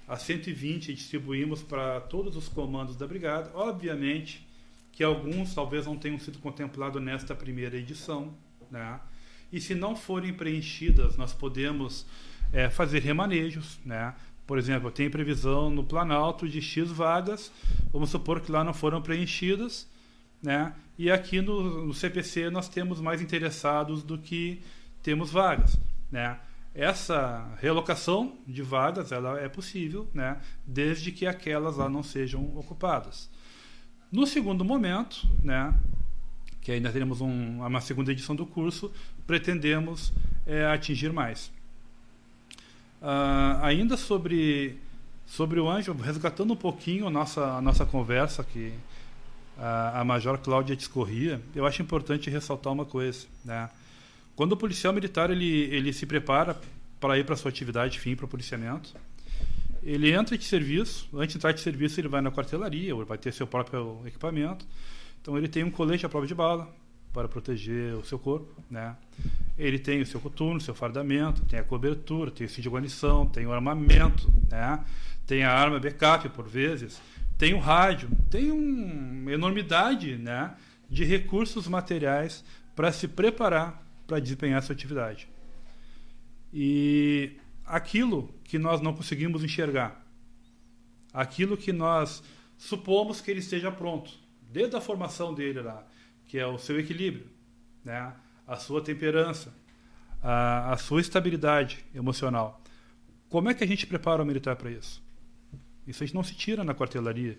a 0.07 0.17
120 0.17 0.89
e 0.89 0.93
distribuímos 0.93 1.61
para 1.61 2.01
todos 2.01 2.35
os 2.35 2.47
comandos 2.47 2.95
da 2.95 3.07
brigada. 3.07 3.51
Obviamente 3.53 4.47
que 4.91 5.03
alguns 5.03 5.53
talvez 5.53 5.85
não 5.85 5.97
tenham 5.97 6.19
sido 6.19 6.39
contemplados 6.39 7.01
nesta 7.01 7.33
primeira 7.33 7.77
edição, 7.77 8.33
né? 8.69 8.99
E 9.51 9.59
se 9.59 9.75
não 9.75 9.95
forem 9.95 10.33
preenchidas, 10.33 11.17
nós 11.17 11.33
podemos 11.33 12.05
é, 12.53 12.69
fazer 12.69 12.99
remanejos, 12.99 13.79
né? 13.85 14.13
Por 14.45 14.57
exemplo, 14.57 14.91
tem 14.91 15.09
previsão 15.09 15.69
no 15.69 15.83
Planalto 15.83 16.47
de 16.47 16.61
X 16.61 16.91
vagas, 16.91 17.51
vamos 17.91 18.09
supor 18.09 18.41
que 18.41 18.51
lá 18.51 18.63
não 18.63 18.73
foram 18.73 19.01
preenchidas, 19.01 19.89
né? 20.41 20.73
E 20.97 21.09
aqui 21.09 21.41
no, 21.41 21.87
no 21.87 21.93
CPC 21.93 22.49
nós 22.49 22.67
temos 22.67 22.99
mais 22.99 23.21
interessados 23.21 24.03
do 24.03 24.17
que 24.17 24.61
temos 25.01 25.31
vagas. 25.31 25.77
Né? 26.11 26.37
Essa 26.74 27.53
relocação 27.59 28.38
de 28.47 28.61
vagas 28.61 29.11
ela 29.11 29.39
é 29.39 29.49
possível, 29.49 30.07
né? 30.13 30.39
desde 30.65 31.11
que 31.11 31.28
aquelas 31.28 31.78
lá 31.78 31.89
não 31.89 32.01
sejam 32.01 32.57
ocupadas. 32.57 33.30
No 34.11 34.26
segundo 34.26 34.63
momento, 34.63 35.28
né, 35.41 35.74
que 36.61 36.72
ainda 36.72 36.91
teremos 36.91 37.22
um, 37.22 37.65
uma 37.65 37.82
segunda 37.82 38.11
edição 38.11 38.36
do 38.36 38.45
curso, 38.45 38.91
pretendemos 39.26 40.13
é, 40.45 40.65
atingir 40.65 41.11
mais. 41.11 41.51
Uh, 43.01 43.57
ainda 43.63 43.97
sobre, 43.97 44.78
sobre 45.26 45.59
o 45.59 45.69
anjo, 45.69 45.93
resgatando 45.93 46.53
um 46.53 46.57
pouquinho 46.57 47.07
a 47.07 47.09
nossa, 47.09 47.57
a 47.57 47.61
nossa 47.61 47.86
conversa 47.86 48.43
que 48.43 48.74
a, 49.57 50.01
a 50.01 50.03
Major 50.03 50.38
Cláudia 50.38 50.76
discorria, 50.76 51.41
eu 51.55 51.65
acho 51.65 51.82
importante 51.82 52.30
ressaltar 52.30 52.72
uma 52.72 52.86
coisa. 52.86 53.28
Né? 53.43 53.69
Quando 54.41 54.53
o 54.53 54.57
policial 54.57 54.91
militar 54.91 55.29
ele, 55.29 55.45
ele 55.45 55.93
se 55.93 56.03
prepara 56.03 56.59
para 56.99 57.15
ir 57.15 57.23
para 57.23 57.35
sua 57.35 57.49
atividade 57.49 57.99
fim 57.99 58.15
para 58.15 58.25
o 58.25 58.27
policiamento, 58.27 58.91
ele 59.83 60.11
entra 60.11 60.35
de 60.35 60.43
serviço, 60.45 61.07
antes 61.13 61.33
de 61.33 61.37
entrar 61.37 61.51
de 61.51 61.61
serviço 61.61 62.01
ele 62.01 62.07
vai 62.07 62.21
na 62.21 62.31
quartelaria, 62.31 62.95
ou 62.95 63.05
vai 63.05 63.19
ter 63.19 63.31
seu 63.31 63.45
próprio 63.45 64.01
equipamento. 64.03 64.65
Então 65.21 65.37
ele 65.37 65.47
tem 65.47 65.63
um 65.63 65.69
colete 65.69 66.07
à 66.07 66.09
prova 66.09 66.25
de 66.25 66.33
bala 66.33 66.73
para 67.13 67.27
proteger 67.27 67.93
o 67.93 68.03
seu 68.03 68.17
corpo, 68.17 68.51
né? 68.67 68.95
Ele 69.59 69.77
tem 69.77 70.01
o 70.01 70.07
seu 70.07 70.19
coturno, 70.19 70.59
seu 70.59 70.73
fardamento, 70.73 71.45
tem 71.45 71.59
a 71.59 71.63
cobertura, 71.63 72.31
tem 72.31 72.47
o 72.47 72.49
cinto 72.49 72.63
de 72.63 72.69
guarnição, 72.69 73.27
tem 73.27 73.45
o 73.45 73.53
armamento, 73.53 74.27
né? 74.49 74.83
Tem 75.27 75.43
a 75.43 75.53
arma 75.53 75.79
backup 75.79 76.27
por 76.29 76.47
vezes, 76.47 76.99
tem 77.37 77.53
o 77.53 77.59
rádio, 77.59 78.09
tem 78.31 78.49
uma 78.49 79.31
enormidade, 79.31 80.17
né, 80.17 80.55
de 80.89 81.03
recursos 81.03 81.67
materiais 81.67 82.43
para 82.75 82.91
se 82.91 83.07
preparar 83.07 83.90
para 84.12 84.20
desempenhar 84.20 84.57
essa 84.57 84.74
atividade. 84.74 85.30
E 86.53 87.38
aquilo 87.66 88.34
que 88.43 88.59
nós 88.59 88.82
não 88.82 88.93
conseguimos 88.93 89.41
enxergar, 89.41 90.05
aquilo 91.14 91.55
que 91.55 91.72
nós 91.72 92.22
supomos 92.57 93.22
que 93.22 93.32
ele 93.32 93.39
esteja 93.39 93.72
pronto, 93.72 94.12
desde 94.41 94.76
a 94.76 94.82
formação 94.82 95.34
dele 95.34 95.62
lá, 95.62 95.88
que 96.28 96.38
é 96.38 96.45
o 96.45 96.57
seu 96.57 96.78
equilíbrio, 96.78 97.26
né? 97.86 98.14
a 98.45 98.57
sua 98.57 98.82
temperança, 98.82 99.53
a, 100.22 100.74
a 100.74 100.78
sua 100.78 100.99
estabilidade 100.99 101.86
emocional. 101.95 102.62
Como 103.30 103.49
é 103.49 103.53
que 103.53 103.64
a 103.64 103.68
gente 103.68 103.88
prepara 103.88 104.22
o 104.22 104.26
militar 104.26 104.57
para 104.57 104.70
isso? 104.70 105.01
Isso 105.88 106.03
a 106.03 106.05
gente 106.05 106.16
não 106.16 106.24
se 106.24 106.36
tira 106.36 106.66
na 106.66 106.76
quartelaria. 106.76 107.38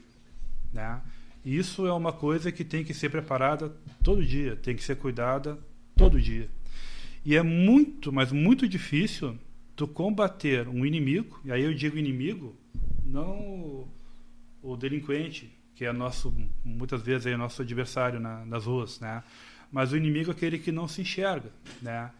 Né? 0.72 1.02
Isso 1.44 1.86
é 1.86 1.92
uma 1.92 2.14
coisa 2.14 2.50
que 2.50 2.64
tem 2.64 2.82
que 2.82 2.94
ser 2.94 3.10
preparada 3.10 3.76
todo 4.02 4.24
dia, 4.24 4.56
tem 4.56 4.74
que 4.74 4.82
ser 4.82 4.96
cuidada 4.96 5.58
todo 5.94 6.20
dia. 6.20 6.48
E 7.24 7.36
é 7.36 7.42
muito, 7.42 8.12
mas 8.12 8.32
muito 8.32 8.68
difícil 8.68 9.38
tu 9.76 9.86
combater 9.86 10.68
um 10.68 10.84
inimigo, 10.84 11.40
e 11.44 11.52
aí 11.52 11.62
eu 11.62 11.72
digo 11.72 11.96
inimigo, 11.96 12.56
não 13.04 13.88
o, 14.62 14.76
delinquente, 14.76 15.52
que 15.74 15.84
é 15.84 15.92
nosso, 15.92 16.34
muitas 16.64 17.02
vezes 17.02 17.26
é 17.26 17.36
nosso 17.36 17.62
adversário 17.62 18.20
na, 18.20 18.44
nas 18.44 18.66
ruas, 18.66 19.00
né? 19.00 19.22
Mas 19.70 19.92
o 19.92 19.96
inimigo 19.96 20.30
é 20.30 20.34
aquele 20.34 20.58
que 20.58 20.70
não 20.70 20.86
se 20.86 21.00
enxerga, 21.00 21.50
né? 21.80 22.10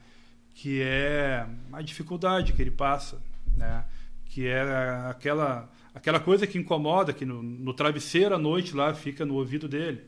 Que 0.54 0.80
é 0.82 1.46
a 1.72 1.82
dificuldade 1.82 2.52
que 2.52 2.62
ele 2.62 2.70
passa, 2.70 3.22
né? 3.56 3.84
Que 4.26 4.46
é 4.46 4.62
aquela 5.08 5.70
aquela 5.94 6.18
coisa 6.18 6.46
que 6.46 6.58
incomoda, 6.58 7.12
que 7.12 7.24
no, 7.24 7.42
no 7.42 7.74
travesseiro 7.74 8.34
à 8.34 8.38
noite 8.38 8.74
lá 8.74 8.94
fica 8.94 9.24
no 9.24 9.34
ouvido 9.34 9.68
dele. 9.68 10.02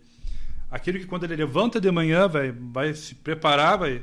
Aquilo 0.70 0.98
que 0.98 1.06
quando 1.06 1.24
ele 1.24 1.36
levanta 1.36 1.80
de 1.80 1.90
manhã 1.90 2.26
vai, 2.26 2.50
vai 2.50 2.94
se 2.94 3.14
preparar, 3.14 3.78
vai, 3.78 4.02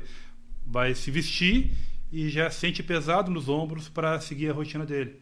vai 0.66 0.94
se 0.94 1.10
vestir 1.10 1.72
e 2.10 2.28
já 2.28 2.50
sente 2.50 2.82
pesado 2.82 3.30
nos 3.30 3.48
ombros 3.48 3.88
para 3.88 4.20
seguir 4.20 4.50
a 4.50 4.52
rotina 4.52 4.84
dele. 4.84 5.20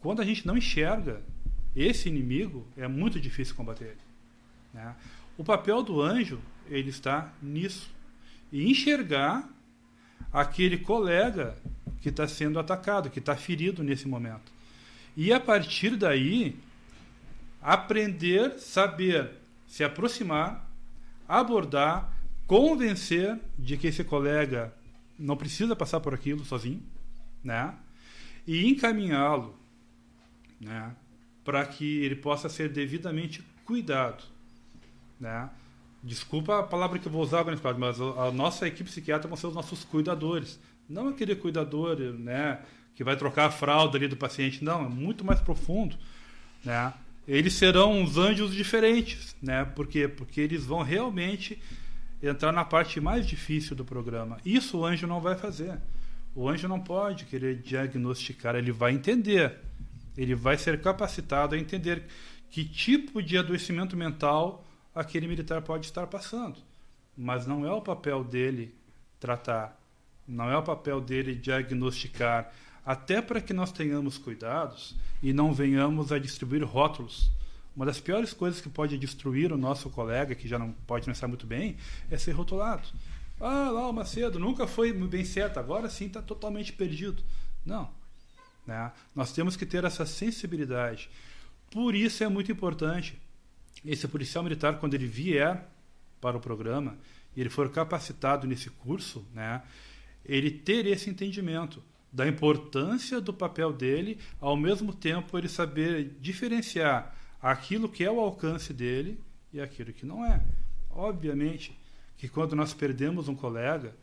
Quando 0.00 0.20
a 0.20 0.24
gente 0.24 0.46
não 0.46 0.56
enxerga 0.56 1.22
esse 1.74 2.08
inimigo, 2.08 2.66
é 2.76 2.86
muito 2.86 3.20
difícil 3.20 3.54
combater 3.54 3.84
ele. 3.84 4.00
Né? 4.72 4.94
O 5.36 5.44
papel 5.44 5.82
do 5.82 6.00
anjo 6.00 6.40
ele 6.68 6.90
está 6.90 7.32
nisso 7.42 7.90
e 8.52 8.70
enxergar 8.70 9.48
aquele 10.32 10.78
colega 10.78 11.56
que 12.00 12.08
está 12.08 12.26
sendo 12.28 12.58
atacado, 12.58 13.10
que 13.10 13.18
está 13.18 13.36
ferido 13.36 13.82
nesse 13.82 14.06
momento. 14.06 14.52
E 15.16 15.32
a 15.32 15.40
partir 15.40 15.96
daí, 15.96 16.56
aprender, 17.62 18.58
saber 18.58 19.30
se 19.66 19.82
aproximar, 19.82 20.68
abordar, 21.26 22.13
convencer 22.46 23.38
de 23.58 23.76
que 23.76 23.86
esse 23.86 24.04
colega 24.04 24.74
não 25.18 25.36
precisa 25.36 25.74
passar 25.74 26.00
por 26.00 26.14
aquilo 26.14 26.44
sozinho, 26.44 26.82
né? 27.42 27.74
E 28.46 28.68
encaminhá-lo, 28.68 29.58
né? 30.60 30.94
Para 31.44 31.64
que 31.64 32.02
ele 32.04 32.16
possa 32.16 32.48
ser 32.48 32.68
devidamente 32.68 33.42
cuidado, 33.64 34.24
né? 35.18 35.48
Desculpa 36.02 36.58
a 36.58 36.62
palavra 36.62 36.98
que 36.98 37.06
eu 37.06 37.12
vou 37.12 37.22
usar, 37.22 37.44
mas 37.78 38.00
a 38.00 38.30
nossa 38.30 38.66
equipe 38.66 38.90
psiquiátrica 38.90 39.28
vão 39.28 39.36
ser 39.36 39.46
os 39.46 39.54
nossos 39.54 39.84
cuidadores. 39.84 40.60
Não 40.88 41.08
aquele 41.08 41.34
cuidador, 41.34 41.96
né? 41.98 42.60
Que 42.94 43.02
vai 43.02 43.16
trocar 43.16 43.46
a 43.46 43.50
fralda 43.50 43.96
ali 43.96 44.06
do 44.06 44.16
paciente. 44.16 44.62
Não, 44.62 44.84
é 44.84 44.88
muito 44.88 45.24
mais 45.24 45.40
profundo, 45.40 45.96
né? 46.62 46.92
Eles 47.26 47.54
serão 47.54 48.00
uns 48.02 48.18
anjos 48.18 48.54
diferentes, 48.54 49.34
né? 49.40 49.64
Por 49.64 49.86
quê? 49.86 50.06
Porque 50.06 50.42
eles 50.42 50.66
vão 50.66 50.82
realmente 50.82 51.58
entrar 52.28 52.52
na 52.52 52.64
parte 52.64 53.00
mais 53.00 53.26
difícil 53.26 53.76
do 53.76 53.84
programa. 53.84 54.38
Isso 54.44 54.78
o 54.78 54.84
anjo 54.84 55.06
não 55.06 55.20
vai 55.20 55.36
fazer. 55.36 55.78
O 56.34 56.48
anjo 56.48 56.66
não 56.66 56.80
pode 56.80 57.26
querer 57.26 57.56
diagnosticar, 57.56 58.56
ele 58.56 58.72
vai 58.72 58.92
entender. 58.92 59.58
Ele 60.16 60.34
vai 60.34 60.56
ser 60.56 60.80
capacitado 60.80 61.54
a 61.54 61.58
entender 61.58 62.04
que 62.50 62.64
tipo 62.64 63.22
de 63.22 63.36
adoecimento 63.36 63.96
mental 63.96 64.64
aquele 64.94 65.26
militar 65.26 65.60
pode 65.62 65.86
estar 65.86 66.06
passando. 66.06 66.56
Mas 67.16 67.46
não 67.46 67.66
é 67.66 67.72
o 67.72 67.82
papel 67.82 68.24
dele 68.24 68.74
tratar, 69.20 69.78
não 70.26 70.50
é 70.50 70.56
o 70.56 70.62
papel 70.62 71.00
dele 71.00 71.34
diagnosticar, 71.34 72.52
até 72.84 73.22
para 73.22 73.40
que 73.40 73.52
nós 73.52 73.72
tenhamos 73.72 74.18
cuidados 74.18 74.94
e 75.22 75.32
não 75.32 75.52
venhamos 75.52 76.12
a 76.12 76.18
distribuir 76.18 76.64
rótulos 76.64 77.30
uma 77.76 77.84
das 77.84 77.98
piores 77.98 78.32
coisas 78.32 78.60
que 78.60 78.68
pode 78.68 78.96
destruir 78.96 79.52
o 79.52 79.58
nosso 79.58 79.90
colega, 79.90 80.34
que 80.34 80.46
já 80.46 80.58
não 80.58 80.72
pode 80.86 81.06
pensar 81.06 81.26
muito 81.26 81.46
bem, 81.46 81.76
é 82.10 82.16
ser 82.16 82.32
rotulado. 82.32 82.88
Ah, 83.40 83.70
lá 83.70 83.88
o 83.88 83.92
Macedo 83.92 84.38
nunca 84.38 84.66
foi 84.66 84.92
bem 84.92 85.24
certo, 85.24 85.58
agora 85.58 85.90
sim 85.90 86.06
está 86.06 86.22
totalmente 86.22 86.72
perdido. 86.72 87.22
Não. 87.66 87.90
Né? 88.66 88.92
Nós 89.14 89.32
temos 89.32 89.56
que 89.56 89.66
ter 89.66 89.84
essa 89.84 90.06
sensibilidade. 90.06 91.10
Por 91.70 91.94
isso 91.94 92.22
é 92.22 92.28
muito 92.28 92.52
importante 92.52 93.20
esse 93.84 94.06
policial 94.06 94.44
militar, 94.44 94.78
quando 94.78 94.94
ele 94.94 95.06
vier 95.06 95.68
para 96.20 96.36
o 96.36 96.40
programa 96.40 96.96
e 97.36 97.40
ele 97.40 97.50
for 97.50 97.68
capacitado 97.70 98.46
nesse 98.46 98.70
curso, 98.70 99.26
né, 99.34 99.62
ele 100.24 100.50
ter 100.50 100.86
esse 100.86 101.10
entendimento 101.10 101.82
da 102.12 102.26
importância 102.26 103.20
do 103.20 103.34
papel 103.34 103.72
dele, 103.72 104.18
ao 104.40 104.56
mesmo 104.56 104.94
tempo 104.94 105.36
ele 105.36 105.48
saber 105.48 106.16
diferenciar 106.20 107.14
aquilo 107.44 107.90
que 107.90 108.02
é 108.02 108.10
o 108.10 108.20
alcance 108.20 108.72
dele 108.72 109.20
e 109.52 109.60
aquilo 109.60 109.92
que 109.92 110.06
não 110.06 110.24
é. 110.24 110.42
Obviamente 110.90 111.78
que 112.16 112.26
quando 112.26 112.56
nós 112.56 112.72
perdemos 112.72 113.28
um 113.28 113.34
colega, 113.34 113.94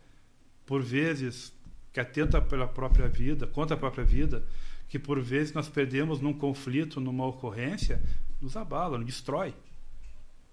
por 0.64 0.84
vezes 0.84 1.52
que 1.92 2.00
atenta 2.00 2.39
pela 2.39 2.68
própria 2.68 3.08
vida, 3.08 3.48
contra 3.48 3.76
a 3.76 3.80
própria 3.80 4.04
vida, 4.04 4.46
que 4.88 5.00
por 5.00 5.20
vezes 5.20 5.54
nós 5.54 5.68
perdemos 5.68 6.22
num 6.22 6.34
conflito, 6.34 7.02
numa 7.02 7.26
ocorrência, 7.26 8.00
nos 8.39 8.56
abala, 8.56 8.98
nos 8.98 9.08
destrói. 9.08 9.56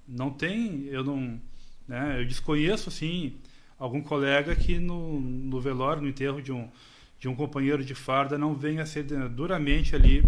Não 0.07 0.30
tem, 0.30 0.84
eu 0.86 1.05
não, 1.05 1.39
né, 1.86 2.22
eu 2.22 2.26
desconheço 2.26 2.89
assim 2.89 3.36
algum 3.78 4.01
colega 4.01 4.57
que 4.57 4.78
no, 4.78 5.20
no 5.20 5.61
velório, 5.61 6.01
no 6.01 6.09
enterro 6.09 6.41
de 6.41 6.53
um 6.53 6.70
de 7.18 7.26
um 7.28 7.34
companheiro 7.34 7.84
de 7.84 7.97
farda 7.97 8.39
não 8.39 8.55
venha 8.55 8.86
ser 8.86 9.03
duramente 9.03 9.97
ali, 9.97 10.22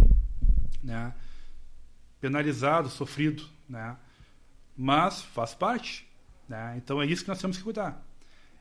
né, 0.83 1.15
penalizado, 2.21 2.89
sofrido, 2.89 3.45
né? 3.69 3.97
Mas 4.77 5.23
faz 5.23 5.55
parte, 5.55 6.07
né? 6.49 6.75
Então 6.77 7.01
é 7.01 7.07
isso 7.07 7.23
que 7.23 7.29
nós 7.29 7.41
temos 7.41 7.57
que 7.57 7.63
cuidar. 7.63 8.03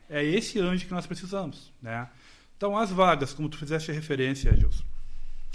É 0.08 0.24
esse 0.24 0.58
anjo 0.58 0.86
que 0.86 0.92
nós 0.92 1.06
precisamos, 1.06 1.72
né? 1.80 2.08
Então 2.56 2.76
as 2.76 2.90
vagas, 2.90 3.32
como 3.32 3.48
tu 3.48 3.56
fizeste 3.58 3.92
referência, 3.92 4.54
Gilson, 4.56 4.84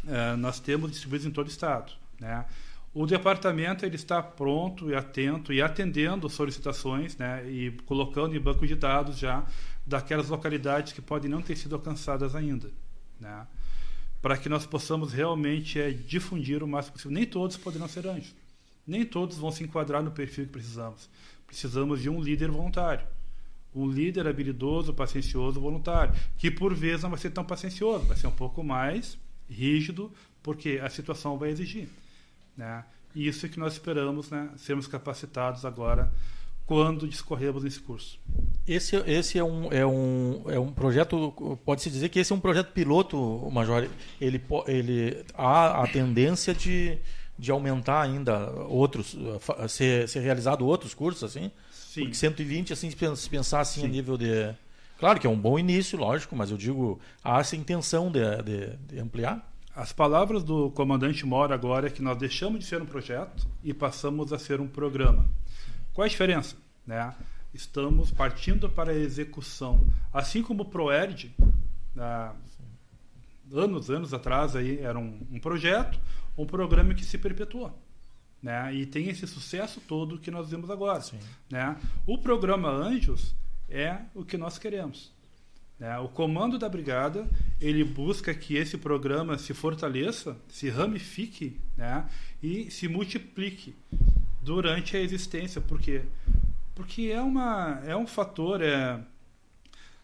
é, 0.08 0.36
nós 0.36 0.60
temos 0.60 0.92
distribuídos 0.92 1.28
em 1.28 1.32
todo 1.32 1.48
o 1.48 1.50
estado, 1.50 1.94
né? 2.20 2.46
O 2.96 3.06
departamento 3.06 3.86
ele 3.86 3.98
está 3.98 4.24
pronto 4.24 4.90
e 4.90 4.96
atento 4.96 5.52
e 5.52 5.62
atendendo 5.62 6.30
solicitações, 6.30 7.18
né, 7.18 7.46
e 7.46 7.72
colocando 7.86 8.34
em 8.34 8.40
banco 8.40 8.66
de 8.66 8.74
dados 8.74 9.18
já 9.18 9.44
daquelas 9.86 10.30
localidades 10.30 10.94
que 10.94 11.02
podem 11.02 11.30
não 11.30 11.42
ter 11.42 11.58
sido 11.58 11.76
alcançadas 11.76 12.34
ainda, 12.36 12.72
né, 13.20 13.46
para 14.26 14.38
que 14.38 14.50
nós 14.50 14.66
possamos 14.66 15.14
realmente 15.14 15.80
é, 15.80 15.92
difundir 15.92 16.64
o 16.64 16.68
máximo 16.68 16.94
possível. 16.94 17.12
Nem 17.12 17.28
todos 17.28 17.58
poderão 17.58 17.88
ser 17.88 18.08
anjos, 18.08 18.34
nem 18.88 19.06
todos 19.06 19.38
vão 19.38 19.52
se 19.52 19.64
enquadrar 19.64 20.02
no 20.02 20.10
perfil 20.10 20.46
que 20.46 20.52
precisamos. 20.52 21.08
Precisamos 21.46 22.02
de 22.02 22.10
um 22.10 22.20
líder 22.20 22.50
voluntário, 22.50 23.06
um 23.72 23.88
líder 23.88 24.26
habilidoso, 24.26 24.96
paciencioso, 24.96 25.62
voluntário, 25.62 26.16
que 26.40 26.50
por 26.50 26.74
vezes 26.74 27.04
não 27.04 27.12
vai 27.12 27.20
ser 27.20 27.30
tão 27.30 27.46
paciencioso, 27.46 28.06
vai 28.06 28.18
ser 28.18 28.26
um 28.26 28.32
pouco 28.32 28.64
mais 28.64 29.16
rígido, 29.48 30.12
porque 30.42 30.82
a 30.84 30.90
situação 30.90 31.38
vai 31.38 31.52
exigir. 31.52 31.88
Né? 32.58 32.84
E 33.14 33.28
isso 33.28 33.46
é 33.46 33.50
que 33.50 33.60
nós 33.60 33.74
esperamos 33.74 34.32
né, 34.32 34.50
sermos 34.58 34.88
capacitados 34.88 35.66
agora 35.66 36.12
quando 36.66 37.08
discorremos 37.08 37.64
nesse 37.64 37.80
curso. 37.80 38.20
Esse, 38.68 38.96
esse 39.06 39.38
é, 39.38 39.44
um, 39.44 39.72
é, 39.72 39.86
um, 39.86 40.44
é 40.48 40.60
um 40.60 40.72
projeto, 40.72 41.60
pode-se 41.64 41.90
dizer 41.90 42.10
que 42.10 42.20
esse 42.20 42.34
é 42.34 42.36
um 42.36 42.40
projeto 42.40 42.72
piloto, 42.72 43.18
Major. 43.52 43.88
Ele, 44.20 44.44
ele, 44.68 45.24
há 45.36 45.84
a 45.84 45.88
tendência 45.88 46.54
de, 46.54 46.98
de 47.38 47.52
aumentar 47.52 48.02
ainda 48.02 48.50
outros, 48.68 49.16
ser, 49.70 50.10
ser 50.10 50.22
realizado 50.22 50.66
outros 50.66 50.96
cursos, 50.96 51.24
assim? 51.24 51.52
Sim. 51.70 52.02
Porque 52.02 52.16
120, 52.16 52.74
assim, 52.74 52.90
se 52.90 53.30
pensar 53.30 53.60
assim 53.60 53.82
Sim. 53.82 53.86
a 53.86 53.90
nível 53.90 54.18
de... 54.18 54.52
Claro 54.98 55.20
que 55.20 55.28
é 55.28 55.30
um 55.30 55.38
bom 55.38 55.60
início, 55.60 55.98
lógico, 56.00 56.36
mas 56.36 56.50
eu 56.50 56.58
digo, 56.58 57.00
há 57.24 57.40
essa 57.40 57.56
intenção 57.56 58.12
de, 58.12 58.20
de, 58.42 58.78
de 58.88 59.00
ampliar? 59.00 59.48
As 59.76 59.92
palavras 59.92 60.44
do 60.44 60.72
comandante 60.72 61.26
Mora 61.26 61.54
agora 61.54 61.88
é 61.88 61.90
que 61.90 62.02
nós 62.02 62.18
deixamos 62.18 62.62
de 62.62 62.66
ser 62.66 62.82
um 62.82 62.86
projeto 62.86 63.46
e 63.64 63.74
passamos 63.74 64.34
a 64.34 64.40
ser 64.40 64.60
um 64.60 64.68
programa. 64.68 65.26
Qual 65.94 66.06
a 66.06 66.08
diferença? 66.08 66.56
Né? 66.88 67.14
Estamos 67.56 68.12
partindo 68.12 68.70
para 68.70 68.92
a 68.92 68.96
execução. 68.96 69.88
Assim 70.12 70.44
como 70.44 70.64
o 70.64 70.66
ProERD, 70.66 71.34
né, 71.96 72.34
anos, 73.54 73.90
anos 73.90 74.14
atrás, 74.14 74.58
aí, 74.58 74.80
era 74.80 75.00
um, 75.00 75.26
um, 75.32 75.40
projeto, 75.40 75.98
um 76.38 76.46
programa 76.46 76.94
que 76.94 77.06
se 77.06 77.18
perpetuou. 77.18 77.74
Né? 78.44 78.76
E 78.76 78.86
tem 78.86 79.08
esse 79.08 79.26
sucesso 79.26 79.80
todo 79.80 80.20
que 80.20 80.30
nós 80.30 80.50
vemos 80.50 80.70
agora. 80.70 81.02
Né? 81.50 81.78
O 82.06 82.18
programa 82.18 82.70
Anjos 82.70 83.34
é 83.70 84.00
o 84.14 84.26
que 84.26 84.38
nós 84.38 84.58
queremos. 84.58 85.14
Né? 85.80 85.98
O 86.00 86.10
comando 86.10 86.60
da 86.60 86.68
brigada 86.68 87.26
ele 87.62 87.86
busca 87.86 88.34
que 88.34 88.58
esse 88.58 88.78
programa 88.78 89.38
se 89.38 89.54
fortaleça, 89.54 90.36
se 90.50 90.70
ramifique 90.70 91.58
né? 91.78 92.06
e 92.44 92.70
se 92.70 92.90
multiplique 92.90 93.74
durante 94.42 94.98
a 94.98 95.00
existência, 95.00 95.62
porque 95.62 96.04
porque 96.76 97.04
é 97.04 97.22
uma 97.22 97.82
é 97.86 97.96
um 97.96 98.06
fator 98.06 98.62
é 98.62 99.00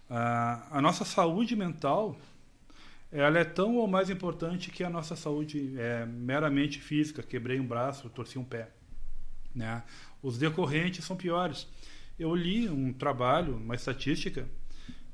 a, 0.10 0.78
a 0.78 0.82
nossa 0.82 1.06
saúde 1.06 1.56
mental 1.56 2.18
ela 3.12 3.40
é 3.40 3.44
tão 3.44 3.76
ou 3.76 3.88
mais 3.88 4.10
importante 4.10 4.72
que 4.72 4.84
a 4.84 4.90
nossa 4.90 5.18
saúde 5.18 5.74
é, 5.78 6.06
meramente 6.06 6.80
física. 6.80 7.22
Quebrei 7.22 7.60
um 7.60 7.68
braço, 7.68 8.10
torci 8.10 8.40
um 8.40 8.44
pé. 8.44 8.70
Né? 9.54 9.84
Os 10.24 10.38
decorrentes 10.38 11.04
são 11.04 11.18
piores. 11.18 11.68
Eu 12.18 12.34
li 12.34 12.70
um 12.70 12.94
trabalho, 12.94 13.58
uma 13.58 13.76
estatística, 13.76 14.48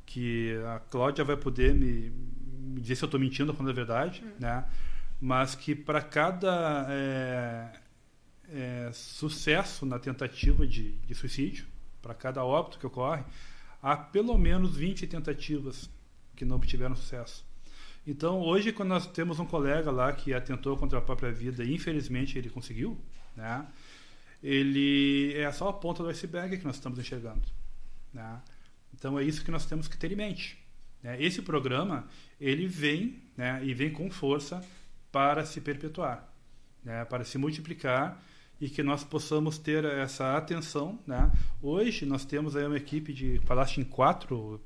que 0.06 0.56
a 0.76 0.80
Cláudia 0.80 1.24
vai 1.24 1.36
poder 1.36 1.74
me, 1.74 2.12
me 2.12 2.80
dizer 2.80 2.96
se 2.96 3.04
eu 3.04 3.08
estou 3.08 3.20
mentindo 3.20 3.50
ou 3.52 3.58
falando 3.58 3.72
a 3.72 3.76
verdade, 3.76 4.24
hum. 4.24 4.32
né? 4.40 4.64
mas 5.20 5.56
que 5.56 5.74
para 5.74 6.02
cada 6.02 6.86
é, 6.90 7.72
é, 8.54 8.90
sucesso 8.94 9.86
na 9.86 10.00
tentativa 10.00 10.66
de, 10.66 10.92
de 10.92 11.16
suicídio, 11.16 11.66
para 12.02 12.14
cada 12.14 12.44
óbito 12.44 12.80
que 12.80 12.86
ocorre, 12.86 13.24
há 13.82 13.96
pelo 13.96 14.38
menos 14.38 14.76
20 14.76 15.08
tentativas 15.08 15.90
que 16.36 16.46
não 16.46 16.56
obtiveram 16.56 16.96
sucesso. 16.96 17.46
Então, 18.06 18.40
hoje, 18.42 18.72
quando 18.72 18.90
nós 18.90 19.06
temos 19.06 19.40
um 19.40 19.46
colega 19.46 19.92
lá 19.92 20.14
que 20.14 20.34
atentou 20.34 20.78
contra 20.78 21.00
a 21.00 21.02
própria 21.02 21.32
vida 21.32 21.64
e 21.64 21.74
infelizmente 21.74 22.38
ele 22.38 22.50
conseguiu, 22.50 22.98
né? 23.36 23.68
ele 24.42 25.34
é 25.36 25.52
só 25.52 25.68
a 25.68 25.74
ponta 25.74 26.04
do 26.04 26.10
iceberg 26.10 26.58
que 26.58 26.64
nós 26.64 26.76
estamos 26.76 26.98
enxergando. 27.00 27.42
Né? 28.14 28.42
Então 28.94 29.20
é 29.20 29.24
isso 29.24 29.44
que 29.44 29.52
nós 29.52 29.66
temos 29.66 29.90
que 29.90 29.98
ter 29.98 30.12
em 30.12 30.16
mente. 30.16 30.58
Né? 31.04 31.22
Esse 31.22 31.42
programa 31.42 32.08
ele 32.40 32.66
vem 32.66 33.22
né, 33.36 33.60
e 33.64 33.74
vem 33.74 33.92
com 33.92 34.10
força 34.10 34.66
para 35.12 35.46
se 35.46 35.60
perpetuar, 35.60 36.32
né, 36.84 37.04
para 37.06 37.26
se 37.26 37.38
multiplicar 37.38 38.22
e 38.60 38.70
que 38.70 38.82
nós 38.82 39.04
possamos 39.04 39.58
ter 39.58 39.86
essa 39.86 40.38
atenção. 40.38 41.00
Né? 41.06 41.32
Hoje 41.62 42.06
nós 42.06 42.26
temos 42.26 42.56
aí 42.56 42.66
uma 42.66 42.78
equipe 42.78 43.14
de, 43.14 43.40
falaste 43.46 43.78
em 43.78 43.84
quatro 43.84 44.62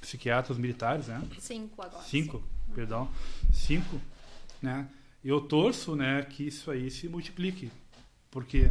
psiquiatras 0.00 0.58
militares, 0.58 1.08
né? 1.08 1.22
Cinco 1.38 1.82
agora. 1.82 2.04
Cinco, 2.04 2.38
sim. 2.38 2.74
perdão, 2.74 3.08
cinco, 3.52 4.00
né? 4.62 4.88
Eu 5.24 5.40
torço, 5.40 5.96
né, 5.96 6.22
que 6.22 6.46
isso 6.46 6.70
aí 6.70 6.88
se 6.90 7.08
multiplique, 7.08 7.72
porque 8.30 8.70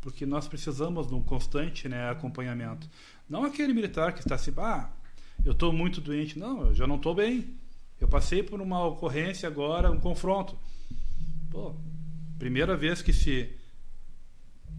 porque 0.00 0.26
nós 0.26 0.48
precisamos 0.48 1.06
de 1.06 1.14
um 1.14 1.22
constante, 1.22 1.88
né, 1.88 2.10
acompanhamento. 2.10 2.88
Não 3.28 3.44
aquele 3.44 3.72
militar 3.72 4.12
que 4.12 4.18
está 4.18 4.34
assim, 4.34 4.52
ah, 4.56 4.90
eu 5.44 5.52
estou 5.52 5.72
muito 5.72 6.00
doente. 6.00 6.38
Não, 6.38 6.66
eu 6.66 6.74
já 6.74 6.88
não 6.88 6.96
estou 6.96 7.14
bem. 7.14 7.56
Eu 8.00 8.08
passei 8.08 8.42
por 8.42 8.60
uma 8.60 8.84
ocorrência 8.84 9.48
agora, 9.48 9.92
um 9.92 10.00
confronto. 10.00 10.58
Pô, 11.48 11.76
primeira 12.36 12.76
vez 12.76 13.00
que 13.00 13.12
se 13.12 13.48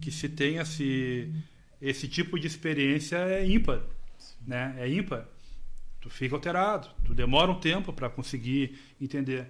que 0.00 0.10
se 0.10 0.28
tem 0.28 0.56
esse, 0.56 1.32
esse 1.80 2.08
tipo 2.08 2.38
de 2.38 2.46
experiência 2.46 3.16
é 3.16 3.46
ímpar, 3.46 3.82
né? 4.46 4.74
É 4.78 4.88
ímpar. 4.88 5.26
Tu 6.00 6.10
fica 6.10 6.34
alterado, 6.34 6.88
tu 7.04 7.14
demora 7.14 7.50
um 7.50 7.58
tempo 7.58 7.92
para 7.92 8.10
conseguir 8.10 8.78
entender. 9.00 9.48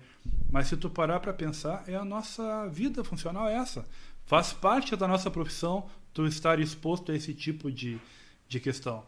Mas 0.50 0.68
se 0.68 0.76
tu 0.76 0.88
parar 0.88 1.18
para 1.18 1.32
pensar, 1.32 1.82
é 1.88 1.96
a 1.96 2.04
nossa 2.04 2.68
vida 2.68 3.02
funcional 3.02 3.48
é 3.48 3.54
essa. 3.54 3.84
Faz 4.24 4.52
parte 4.52 4.94
da 4.94 5.08
nossa 5.08 5.30
profissão 5.30 5.88
tu 6.12 6.26
estar 6.26 6.60
exposto 6.60 7.10
a 7.10 7.16
esse 7.16 7.34
tipo 7.34 7.72
de, 7.72 7.98
de 8.48 8.60
questão. 8.60 9.04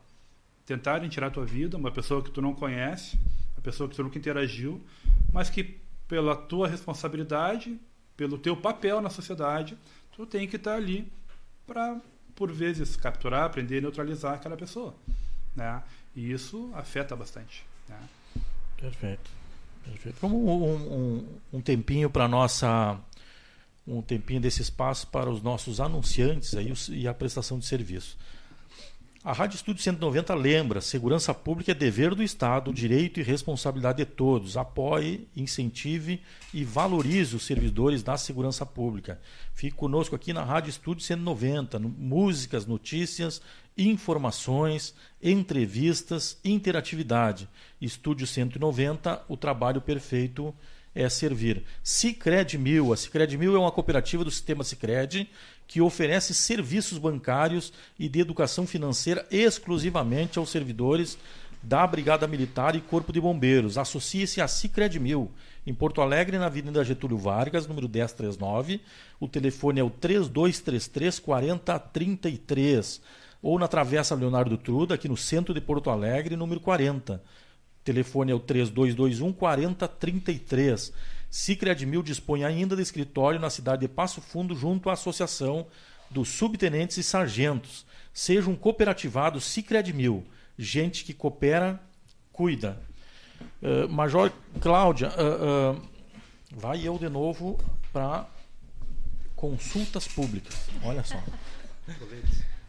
Tentarem 0.66 1.08
tirar 1.08 1.30
tua 1.30 1.46
vida, 1.46 1.76
uma 1.76 1.92
pessoa 1.92 2.20
que 2.20 2.32
tu 2.32 2.42
não 2.42 2.52
conhece, 2.52 3.16
uma 3.54 3.62
pessoa 3.62 3.88
que 3.88 3.94
tu 3.94 4.02
nunca 4.02 4.18
interagiu, 4.18 4.84
mas 5.32 5.48
que 5.48 5.78
pela 6.08 6.34
tua 6.34 6.66
responsabilidade, 6.66 7.78
pelo 8.16 8.38
teu 8.38 8.56
papel 8.56 9.00
na 9.00 9.08
sociedade, 9.08 9.78
tu 10.12 10.26
tem 10.26 10.48
que 10.48 10.56
estar 10.56 10.74
ali 10.74 11.10
para, 11.66 12.00
por 12.34 12.52
vezes, 12.52 12.96
capturar, 12.96 13.44
aprender 13.44 13.78
e 13.78 13.80
neutralizar 13.80 14.34
aquela 14.34 14.56
pessoa. 14.56 14.94
Né? 15.54 15.82
E 16.14 16.30
isso 16.30 16.70
afeta 16.74 17.16
bastante. 17.16 17.64
Né? 17.88 17.98
Perfeito. 18.76 19.30
Perfeito. 19.84 20.16
Vamos 20.20 20.38
um, 20.38 20.94
um, 20.94 21.28
um 21.54 21.60
tempinho 21.60 22.10
para 22.10 22.26
nossa 22.26 22.98
um 23.86 24.02
tempinho 24.02 24.40
desse 24.40 24.60
espaço 24.62 25.06
para 25.06 25.30
os 25.30 25.40
nossos 25.42 25.80
anunciantes 25.80 26.54
aí, 26.54 26.72
e 26.90 27.06
a 27.06 27.14
prestação 27.14 27.58
de 27.58 27.66
serviço. 27.66 28.18
A 29.26 29.32
Rádio 29.32 29.56
Estúdio 29.56 29.82
190 29.82 30.32
lembra: 30.36 30.80
segurança 30.80 31.34
pública 31.34 31.72
é 31.72 31.74
dever 31.74 32.14
do 32.14 32.22
Estado, 32.22 32.72
direito 32.72 33.18
e 33.18 33.24
responsabilidade 33.24 33.98
de 33.98 34.04
todos. 34.04 34.56
Apoie, 34.56 35.26
incentive 35.34 36.22
e 36.54 36.62
valorize 36.62 37.34
os 37.34 37.44
servidores 37.44 38.04
da 38.04 38.16
segurança 38.16 38.64
pública. 38.64 39.20
Fique 39.52 39.74
conosco 39.74 40.14
aqui 40.14 40.32
na 40.32 40.44
Rádio 40.44 40.70
Estúdio 40.70 41.02
190, 41.02 41.76
no, 41.80 41.88
músicas, 41.88 42.66
notícias 42.66 43.42
informações, 43.76 44.94
entrevistas, 45.22 46.38
interatividade. 46.44 47.48
Estúdio 47.80 48.26
190, 48.26 49.24
o 49.28 49.36
trabalho 49.36 49.80
perfeito 49.80 50.54
é 50.96 51.08
servir. 51.10 51.62
Cicred 51.84 52.56
Mil. 52.56 52.92
A 52.92 52.96
Cicred 52.96 53.36
Mil 53.36 53.54
é 53.54 53.58
uma 53.58 53.70
cooperativa 53.70 54.24
do 54.24 54.30
sistema 54.30 54.64
Cicred 54.64 55.28
que 55.68 55.80
oferece 55.80 56.32
serviços 56.32 56.96
bancários 56.96 57.72
e 57.98 58.08
de 58.08 58.20
educação 58.20 58.66
financeira 58.66 59.26
exclusivamente 59.30 60.38
aos 60.38 60.48
servidores 60.48 61.18
da 61.62 61.86
Brigada 61.86 62.26
Militar 62.26 62.74
e 62.76 62.80
Corpo 62.80 63.12
de 63.12 63.20
Bombeiros. 63.20 63.76
Associe-se 63.76 64.40
a 64.40 64.48
Cicred 64.48 64.98
Mil, 64.98 65.30
em 65.66 65.74
Porto 65.74 66.00
Alegre, 66.00 66.38
na 66.38 66.46
Avenida 66.46 66.84
Getúlio 66.84 67.18
Vargas, 67.18 67.66
número 67.66 67.88
1039. 67.88 68.80
O 69.20 69.28
telefone 69.28 69.80
é 69.80 69.84
o 69.84 69.90
3233 69.90 71.18
4033. 71.18 73.02
Ou 73.42 73.58
na 73.58 73.68
Travessa 73.68 74.14
Leonardo 74.14 74.56
Truda, 74.56 74.94
aqui 74.94 75.08
no 75.08 75.16
centro 75.16 75.52
de 75.52 75.60
Porto 75.60 75.90
Alegre, 75.90 76.36
número 76.36 76.60
40. 76.60 77.22
Telefone 77.86 78.32
é 78.32 78.34
o 78.34 78.40
3221 78.40 79.32
4033. 79.32 80.92
Cicred 81.30 81.86
Mil 81.86 82.02
dispõe 82.02 82.44
ainda 82.44 82.76
de 82.76 82.82
escritório 82.82 83.40
na 83.40 83.48
cidade 83.48 83.80
de 83.80 83.88
Passo 83.88 84.20
Fundo, 84.20 84.54
junto 84.54 84.90
à 84.90 84.92
Associação 84.92 85.66
dos 86.10 86.28
Subtenentes 86.28 86.98
e 86.98 87.02
Sargentos. 87.02 87.86
Seja 88.12 88.50
um 88.50 88.56
cooperativado 88.56 89.40
Cicred 89.40 89.92
Mil 89.92 90.26
gente 90.58 91.04
que 91.04 91.12
coopera, 91.12 91.80
cuida. 92.32 92.80
Uh, 93.62 93.88
Major 93.88 94.32
Cláudia, 94.60 95.10
uh, 95.10 95.76
uh, 95.76 95.82
vai 96.50 96.86
eu 96.86 96.98
de 96.98 97.08
novo 97.08 97.58
para 97.92 98.26
consultas 99.34 100.08
públicas. 100.08 100.68
Olha 100.82 101.04
só. 101.04 101.22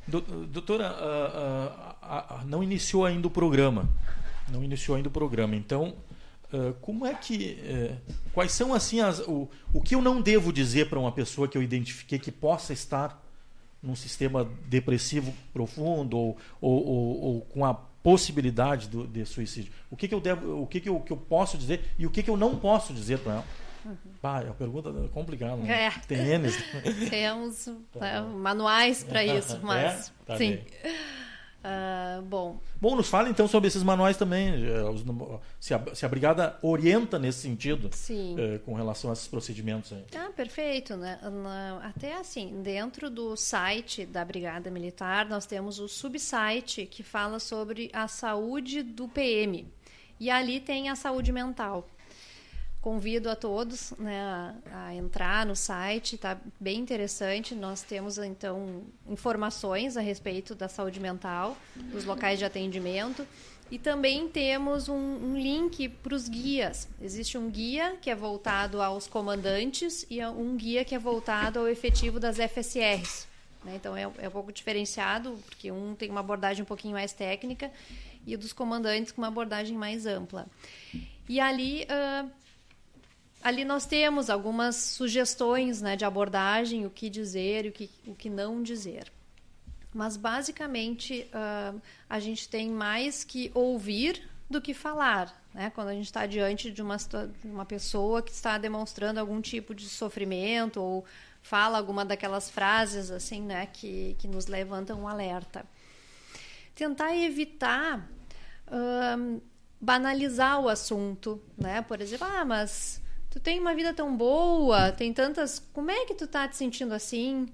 Doutora, 0.08 0.96
não 2.46 2.64
iniciou 2.64 3.06
ainda 3.06 3.28
o 3.28 3.32
programa. 3.32 3.90
Não 4.50 4.64
iniciou 4.64 4.96
ainda 4.96 5.10
o 5.10 5.12
programa. 5.12 5.56
Então, 5.56 5.96
como 6.82 7.06
é 7.06 7.14
que. 7.14 7.58
quais 8.34 8.52
são 8.52 8.74
assim 8.74 9.02
as, 9.02 9.20
o, 9.20 9.50
o 9.74 9.82
que 9.82 9.96
eu 9.96 10.02
não 10.02 10.22
devo 10.22 10.54
dizer 10.54 10.90
para 10.90 11.00
uma 11.00 11.12
pessoa 11.12 11.48
que 11.48 11.58
eu 11.58 11.64
identifiquei 11.64 12.18
que 12.18 12.32
possa 12.32 12.74
estar 12.74 13.22
num 13.82 13.96
sistema 13.96 14.50
depressivo 14.66 15.34
profundo 15.54 16.18
ou, 16.18 16.38
ou, 16.60 16.88
ou, 16.88 17.22
ou 17.22 17.42
com 17.42 17.66
a 17.66 17.74
possibilidade 17.74 18.88
do, 18.88 19.06
de 19.06 19.26
suicídio. 19.26 19.72
O 19.92 19.98
que, 19.98 20.08
que 20.08 20.14
eu 20.14 20.22
devo, 20.22 20.62
o 20.62 20.66
que, 20.66 20.80
que, 20.80 20.90
eu, 20.90 21.00
que 21.00 21.12
eu 21.12 21.18
posso 21.18 21.58
dizer 21.58 21.84
e 22.00 22.06
o 22.06 22.10
que, 22.10 22.24
que 22.24 22.30
eu 22.30 22.38
não 22.38 22.56
posso 22.56 22.94
dizer 22.94 23.20
para 23.20 23.34
ela? 23.34 23.46
Uhum. 23.86 23.96
é 24.24 24.46
uma 24.46 24.54
pergunta 24.54 24.92
complicada. 25.14 25.58
Né? 25.58 25.86
É. 25.86 25.92
Tem 26.08 26.20
N. 26.20 26.50
Temos 27.10 27.70
tá 27.92 28.00
né, 28.00 28.22
manuais 28.22 29.04
para 29.04 29.24
isso, 29.24 29.56
é? 29.56 29.60
mas 29.60 30.10
é? 30.10 30.12
tá 30.26 30.38
sim. 30.38 30.52
Bem. 30.56 30.66
Uh, 31.64 32.22
bom. 32.22 32.60
Bom, 32.80 32.96
nos 32.96 33.10
fala 33.10 33.30
então 33.30 33.48
sobre 33.48 33.68
esses 33.68 33.84
manuais 33.84 34.16
também. 34.16 34.50
Eh, 34.50 34.84
se 35.60 35.74
a, 35.74 35.84
se 35.94 36.06
a 36.06 36.10
brigada 36.10 36.58
orienta 36.62 37.18
nesse 37.18 37.40
sentido 37.40 37.90
eh, 38.10 38.60
com 38.60 38.74
relação 38.74 39.10
a 39.10 39.14
esses 39.14 39.28
procedimentos 39.28 39.92
aí. 39.92 40.06
Ah, 40.16 40.30
perfeito. 40.36 40.96
Né? 40.96 41.20
Até 41.84 42.16
assim, 42.16 42.62
dentro 42.62 43.10
do 43.10 43.36
site 43.36 44.06
da 44.06 44.24
Brigada 44.24 44.70
Militar, 44.70 45.26
nós 45.26 45.46
temos 45.46 45.80
o 45.80 45.88
subsite 45.88 46.86
que 46.86 47.04
fala 47.04 47.40
sobre 47.40 47.90
a 47.92 48.08
saúde 48.08 48.84
do 48.84 49.08
PM. 49.08 49.68
E 50.20 50.30
ali 50.30 50.60
tem 50.60 50.90
a 50.90 50.96
saúde 50.96 51.32
mental 51.32 51.88
convido 52.88 53.30
a 53.30 53.36
todos 53.36 53.92
né, 54.00 54.18
a, 54.18 54.86
a, 54.86 54.96
entrar 54.96 55.46
no 55.46 55.58
site, 55.58 56.16
está 56.16 56.38
bem 56.58 56.80
interessante. 56.80 57.54
Nós 57.54 57.82
temos 57.82 58.18
então 58.18 58.82
informações 59.06 59.98
a 59.98 60.00
respeito 60.00 60.56
da 60.56 60.70
saúde 60.70 60.98
mental, 60.98 61.58
dos 61.76 62.06
locais 62.06 62.40
de 62.40 62.46
atendimento. 62.46 63.28
E 63.70 63.78
também 63.78 64.30
temos 64.30 64.88
um, 64.88 64.96
um 64.96 65.38
link 65.38 65.90
para 65.90 66.16
os 66.16 66.30
guias. 66.30 66.88
Existe 67.02 67.38
um 67.38 67.50
guia 67.50 67.98
que 68.02 68.10
é 68.10 68.16
voltado 68.16 68.82
aos 68.82 69.06
comandantes 69.06 70.08
e 70.10 70.26
um 70.26 70.56
guia 70.56 70.86
que 70.86 70.96
é 70.96 71.00
voltado 71.00 71.60
ao 71.60 71.68
efetivo 71.68 72.22
das 72.22 72.38
FSRs. 72.38 73.28
Né? 73.66 73.74
Então 73.76 73.98
é, 73.98 74.04
é 74.18 74.30
um 74.30 74.32
pouco 74.32 74.50
diferenciado, 74.54 75.38
porque 75.46 75.70
um 75.74 75.94
tem 75.94 76.10
uma 76.10 76.22
abordagem 76.22 76.64
um 76.64 76.66
pouquinho 76.66 76.94
mais 76.94 77.12
técnica 77.12 77.70
e 78.26 78.38
dos 78.38 78.54
comandantes 78.54 79.12
com 79.12 79.20
uma 79.20 79.28
abordagem 79.28 79.76
mais 79.76 80.06
ampla. 80.06 80.48
E 81.28 81.42
ali 81.42 81.84
uh, 81.84 82.47
ali 83.48 83.64
nós 83.64 83.86
temos 83.86 84.30
algumas 84.30 84.76
sugestões 84.76 85.82
né, 85.82 85.96
de 85.96 86.04
abordagem, 86.04 86.86
o 86.86 86.90
que 86.90 87.10
dizer 87.10 87.66
e 87.66 87.70
o 87.70 87.72
que, 87.72 87.90
o 88.06 88.14
que 88.14 88.30
não 88.30 88.62
dizer. 88.62 89.10
Mas, 89.94 90.18
basicamente, 90.18 91.30
uh, 91.34 91.82
a 92.10 92.20
gente 92.20 92.50
tem 92.50 92.70
mais 92.70 93.24
que 93.24 93.50
ouvir 93.54 94.22
do 94.50 94.62
que 94.62 94.74
falar. 94.74 95.34
Né? 95.54 95.72
Quando 95.74 95.88
a 95.88 95.94
gente 95.94 96.08
está 96.08 96.26
diante 96.26 96.70
de 96.70 96.82
uma, 96.82 96.98
de 96.98 97.48
uma 97.48 97.66
pessoa 97.66 98.22
que 98.22 98.32
está 98.32 98.58
demonstrando 98.58 99.18
algum 99.18 99.40
tipo 99.40 99.74
de 99.74 99.88
sofrimento 99.88 100.82
ou 100.82 101.06
fala 101.42 101.78
alguma 101.78 102.04
daquelas 102.04 102.50
frases 102.50 103.10
assim, 103.10 103.42
né, 103.42 103.66
que, 103.68 104.18
que 104.20 104.28
nos 104.28 104.48
levantam 104.48 105.04
um 105.04 105.08
alerta. 105.08 105.66
Tentar 106.76 107.16
evitar 107.16 108.10
uh, 108.68 109.42
banalizar 109.80 110.60
o 110.60 110.68
assunto, 110.68 111.42
né? 111.58 111.82
Por 111.82 112.02
exemplo, 112.02 112.28
ah, 112.30 112.44
mas 112.44 113.02
tu 113.38 113.40
tem 113.40 113.60
uma 113.60 113.76
vida 113.76 113.94
tão 113.94 114.18
boa, 114.18 114.92
tem 114.92 115.14
tantas. 115.14 115.60
Como 115.72 115.92
é 115.92 116.06
que 116.06 116.16
tu 116.16 116.26
tá 116.26 116.48
te 116.48 116.58
sentindo 116.58 116.92
assim? 116.92 117.48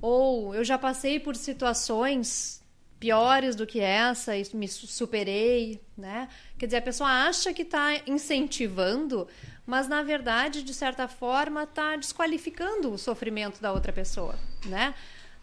Ou 0.00 0.54
eu 0.54 0.62
já 0.62 0.78
passei 0.78 1.18
por 1.18 1.34
situações 1.34 2.62
piores 3.00 3.56
do 3.56 3.66
que 3.66 3.80
essa 3.80 4.36
e 4.36 4.46
me 4.54 4.68
superei, 4.68 5.80
né? 5.98 6.28
Quer 6.56 6.66
dizer, 6.66 6.76
a 6.76 6.82
pessoa 6.82 7.10
acha 7.26 7.52
que 7.52 7.62
está 7.62 8.00
incentivando, 8.06 9.26
mas 9.66 9.88
na 9.88 10.04
verdade, 10.04 10.62
de 10.62 10.72
certa 10.72 11.08
forma, 11.08 11.64
está 11.64 11.96
desqualificando 11.96 12.92
o 12.92 12.98
sofrimento 12.98 13.60
da 13.60 13.72
outra 13.72 13.92
pessoa, 13.92 14.38
né? 14.66 14.94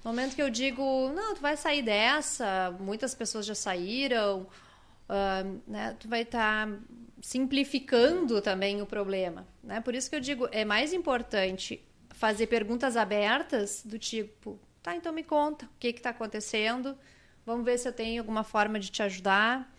No 0.04 0.10
momento 0.10 0.36
que 0.36 0.42
eu 0.42 0.50
digo, 0.50 1.12
não, 1.14 1.36
tu 1.36 1.42
vai 1.42 1.58
sair 1.58 1.82
dessa, 1.82 2.74
muitas 2.80 3.14
pessoas 3.14 3.46
já 3.46 3.54
saíram, 3.54 4.48
uh, 5.10 5.62
né? 5.68 5.98
Tu 6.00 6.08
vai 6.08 6.22
estar 6.22 6.66
tá 6.66 6.78
simplificando 7.22 8.42
também 8.42 8.82
o 8.82 8.86
problema. 8.86 9.48
Né? 9.64 9.80
Por 9.80 9.94
isso 9.94 10.10
que 10.10 10.16
eu 10.16 10.20
digo, 10.20 10.50
é 10.52 10.66
mais 10.66 10.92
importante 10.92 11.82
fazer 12.10 12.48
perguntas 12.48 12.98
abertas 12.98 13.84
do 13.86 13.98
tipo, 13.98 14.60
tá, 14.82 14.96
então 14.96 15.14
me 15.14 15.24
conta 15.24 15.66
o 15.66 15.70
que 15.80 15.88
está 15.88 16.10
acontecendo, 16.10 16.98
vamos 17.46 17.64
ver 17.64 17.78
se 17.78 17.88
eu 17.88 17.94
tenho 17.94 18.22
alguma 18.22 18.44
forma 18.44 18.80
de 18.80 18.90
te 18.90 19.02
ajudar. 19.04 19.72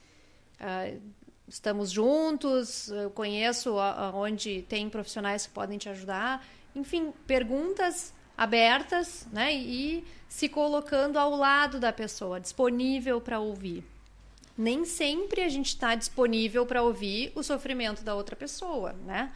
Uh, 0.61 1.01
estamos 1.49 1.90
juntos, 1.90 2.88
eu 2.88 3.11
conheço 3.11 3.74
onde 4.14 4.62
tem 4.62 4.88
profissionais 4.88 5.47
que 5.47 5.53
podem 5.53 5.78
te 5.78 5.88
ajudar. 5.88 6.45
Enfim, 6.74 7.12
perguntas 7.26 8.14
abertas 8.36 9.26
né? 9.32 9.53
e 9.55 10.05
se 10.28 10.49
colocando 10.49 11.18
ao 11.18 11.36
lado 11.36 11.78
da 11.78 11.93
pessoa, 11.93 12.40
disponível 12.40 13.20
para 13.20 13.38
ouvir 13.40 13.84
nem 14.57 14.84
sempre 14.84 15.42
a 15.42 15.48
gente 15.48 15.68
está 15.68 15.94
disponível 15.94 16.66
para 16.66 16.82
ouvir 16.82 17.32
o 17.34 17.42
sofrimento 17.42 18.03
da 18.03 18.14
outra 18.14 18.36
pessoa, 18.36 18.92
né? 19.07 19.32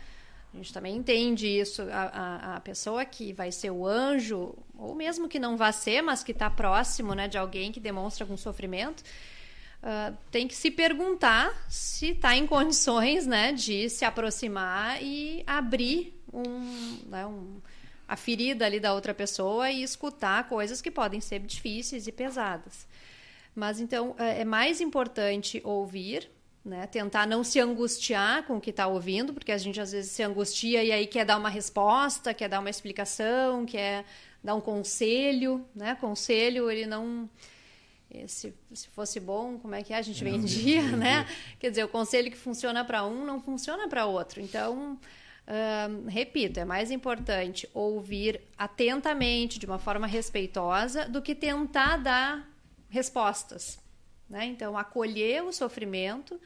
A 0.53 0.57
gente 0.57 0.73
também 0.73 0.97
entende 0.97 1.47
isso. 1.47 1.83
A, 1.83 2.03
a, 2.03 2.57
a, 2.57 2.61
pessoa 2.61 3.05
que 3.05 3.33
vai 3.33 3.53
ser 3.53 3.71
o 3.71 3.87
anjo, 3.87 4.55
ou 4.75 4.95
mesmo 4.95 5.29
que 5.29 5.39
não 5.39 5.57
vá 5.57 5.71
ser, 5.71 6.03
mas 6.03 6.25
que 6.25 6.33
está 6.33 6.49
próximo 6.49 7.14
né, 7.14 7.29
de 7.29 7.37
alguém 7.37 7.71
que 7.71 7.79
demonstra 7.79 8.25
algum 8.25 8.39
sofrimento, 8.39 9.03
uh, 9.83 10.17
tem 10.31 10.49
que 10.49 10.55
se 10.55 10.71
perguntar 10.71 11.53
se 11.68 12.13
está 12.13 12.34
em 12.34 12.47
condições 12.47 13.26
né, 13.26 13.53
de 13.53 13.91
se 13.91 14.05
aproximar 14.05 15.03
e 15.03 15.45
abrir 15.47 16.18
um, 16.33 17.01
né, 17.07 17.26
um, 17.26 17.61
a 18.09 18.17
ferida 18.17 18.64
ali 18.64 18.80
da 18.80 18.95
outra 18.95 19.13
pessoa 19.13 19.71
e 19.71 19.83
escutar 19.83 20.49
coisas 20.49 20.80
que 20.80 20.91
podem 20.91 21.21
ser 21.21 21.41
difíceis 21.41 22.07
e 22.07 22.13
pesadas. 22.13 22.87
Mas 23.57 23.80
então 23.80 24.14
é, 24.18 24.42
é 24.42 24.45
mais 24.45 24.83
importante 24.83 25.62
ouvir, 25.64 26.30
né? 26.62 26.87
Tentar 26.87 27.26
não 27.26 27.42
se 27.42 27.58
angustiar 27.58 28.45
com 28.45 28.58
o 28.58 28.61
que 28.61 28.68
está 28.68 28.87
ouvindo, 28.87 29.33
porque 29.33 29.50
a 29.50 29.57
gente 29.57 29.80
às 29.80 29.92
vezes 29.92 30.11
se 30.11 30.22
angustia 30.22 30.84
e 30.84 30.92
aí 30.92 31.07
quer 31.07 31.24
dar 31.24 31.38
uma 31.38 31.49
resposta, 31.49 32.34
quer 32.34 32.50
dar 32.50 32.61
uma 32.61 32.68
explicação, 32.68 33.64
quer 33.64 34.04
dar 34.45 34.54
um 34.54 34.61
conselho, 34.61 35.64
né? 35.74 35.96
Conselho 35.99 36.70
ele 36.70 36.84
não 36.84 37.30
eh, 38.11 38.26
se, 38.26 38.54
se 38.74 38.88
fosse 38.88 39.18
bom, 39.18 39.58
como 39.58 39.74
é 39.74 39.83
que 39.83 39.95
é? 39.95 39.96
a 39.96 40.03
gente 40.03 40.22
vendia, 40.22 40.83
né? 40.95 41.26
Quer 41.58 41.70
dizer, 41.70 41.84
o 41.84 41.88
conselho 41.88 42.30
que 42.30 42.37
funciona 42.37 42.84
para 42.84 43.07
um 43.07 43.24
não 43.24 43.41
funciona 43.41 43.88
para 43.88 44.04
outro. 44.04 44.38
Então, 44.38 44.99
repito, 46.08 46.58
é 46.61 46.64
mais 46.64 46.91
importante 46.91 47.68
ouvir 47.72 48.41
atentamente, 48.58 49.58
de 49.58 49.64
uma 49.64 49.78
forma 49.78 50.07
respeitosa, 50.07 51.08
do 51.08 51.22
que 51.22 51.34
tentar 51.34 51.96
dar 51.99 52.55
respostas. 52.97 53.79
Né? 54.29 54.47
Então, 54.47 54.77
acolher 54.77 55.45
o 55.45 55.53
sofrimento. 55.53 56.41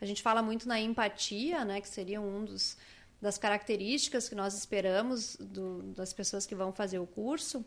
A 0.00 0.06
gente 0.06 0.22
fala 0.22 0.40
muito 0.40 0.66
na 0.66 0.80
empatia, 0.80 1.64
né? 1.64 1.80
que 1.80 1.88
seria 1.88 2.20
um 2.20 2.44
dos 2.44 2.76
das 3.20 3.36
características 3.36 4.28
que 4.28 4.34
nós 4.36 4.54
esperamos 4.56 5.36
do, 5.40 5.82
das 5.92 6.12
pessoas 6.12 6.46
que 6.46 6.54
vão 6.54 6.72
fazer 6.72 7.00
o 7.00 7.06
curso, 7.06 7.64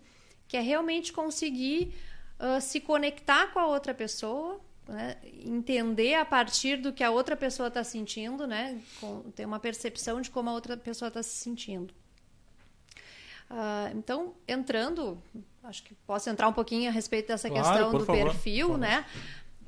que 0.48 0.56
é 0.56 0.62
realmente 0.62 1.12
conseguir 1.12 1.94
uh, 2.40 2.62
se 2.62 2.80
conectar 2.80 3.48
com 3.48 3.60
a 3.60 3.68
outra 3.68 3.94
pessoa, 3.94 4.62
né? 4.88 5.18
entender 5.46 6.14
a 6.14 6.24
partir 6.24 6.78
do 6.78 6.94
que 6.94 7.04
a 7.04 7.12
outra 7.12 7.36
pessoa 7.36 7.68
está 7.68 7.84
sentindo, 7.84 8.48
né? 8.48 8.82
Com, 9.02 9.24
ter 9.32 9.46
uma 9.46 9.60
percepção 9.60 10.22
de 10.22 10.32
como 10.32 10.50
a 10.50 10.54
outra 10.54 10.78
pessoa 10.78 11.10
está 11.10 11.22
se 11.22 11.36
sentindo. 11.36 11.94
Uh, 13.52 13.98
então, 13.98 14.34
entrando, 14.48 15.22
acho 15.62 15.84
que 15.84 15.94
posso 16.08 16.30
entrar 16.30 16.48
um 16.48 16.54
pouquinho 16.54 16.90
a 16.90 16.94
respeito 16.94 17.28
dessa 17.28 17.50
Claro, 17.50 17.68
questão 17.68 17.92
do 17.92 18.06
favor, 18.06 18.32
perfil, 18.32 18.78
né? 18.78 19.06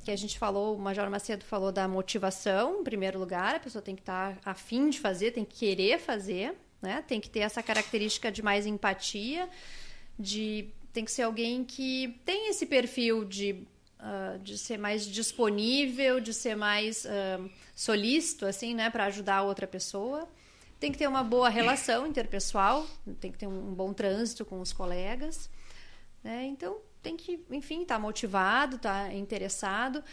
Que 0.02 0.10
a 0.10 0.16
gente 0.16 0.38
falou, 0.38 0.74
o 0.74 0.78
Major 0.78 1.08
Macedo 1.10 1.44
falou 1.44 1.70
da 1.70 1.86
motivação, 1.86 2.80
em 2.80 2.84
primeiro 2.84 3.18
lugar, 3.18 3.56
a 3.56 3.60
pessoa 3.60 3.82
tem 3.82 3.94
que 3.94 4.00
estar 4.00 4.38
afim 4.44 4.88
de 4.88 4.98
fazer, 4.98 5.32
tem 5.32 5.44
que 5.44 5.58
querer 5.58 5.98
fazer, 5.98 6.54
né? 6.80 7.04
Tem 7.06 7.20
que 7.20 7.28
ter 7.28 7.40
essa 7.40 7.62
característica 7.62 8.32
de 8.32 8.42
mais 8.42 8.64
empatia, 8.64 9.48
de 10.18 10.70
tem 10.94 11.04
que 11.04 11.12
ser 11.12 11.22
alguém 11.22 11.62
que 11.62 12.20
tem 12.24 12.48
esse 12.48 12.64
perfil 12.64 13.24
de, 13.24 13.66
ah, 13.98 14.38
de 14.42 14.56
ser 14.56 14.78
mais 14.78 15.04
disponível, 15.04 16.20
de 16.20 16.32
ser 16.32 16.54
mais 16.54 17.04
ah, 17.04 17.44
solícito, 17.74 18.46
assim, 18.46 18.74
né, 18.74 18.88
para 18.88 19.06
ajudar 19.06 19.36
a 19.38 19.42
outra 19.42 19.66
pessoa. 19.66 20.28
Tem 20.84 20.92
que 20.92 20.98
ter 20.98 21.08
uma 21.08 21.24
boa 21.24 21.48
relação 21.48 22.06
interpessoal, 22.06 22.86
tem 23.18 23.32
que 23.32 23.38
ter 23.38 23.46
um 23.46 23.72
bom 23.72 23.94
trânsito 23.94 24.44
com 24.44 24.60
os 24.60 24.70
colegas. 24.70 25.48
Né? 26.22 26.44
Então, 26.44 26.76
tem 27.00 27.16
que, 27.16 27.42
enfim, 27.50 27.80
estar 27.80 27.98
motivado, 27.98 28.76
estar 28.76 29.14
interessado. 29.14 30.04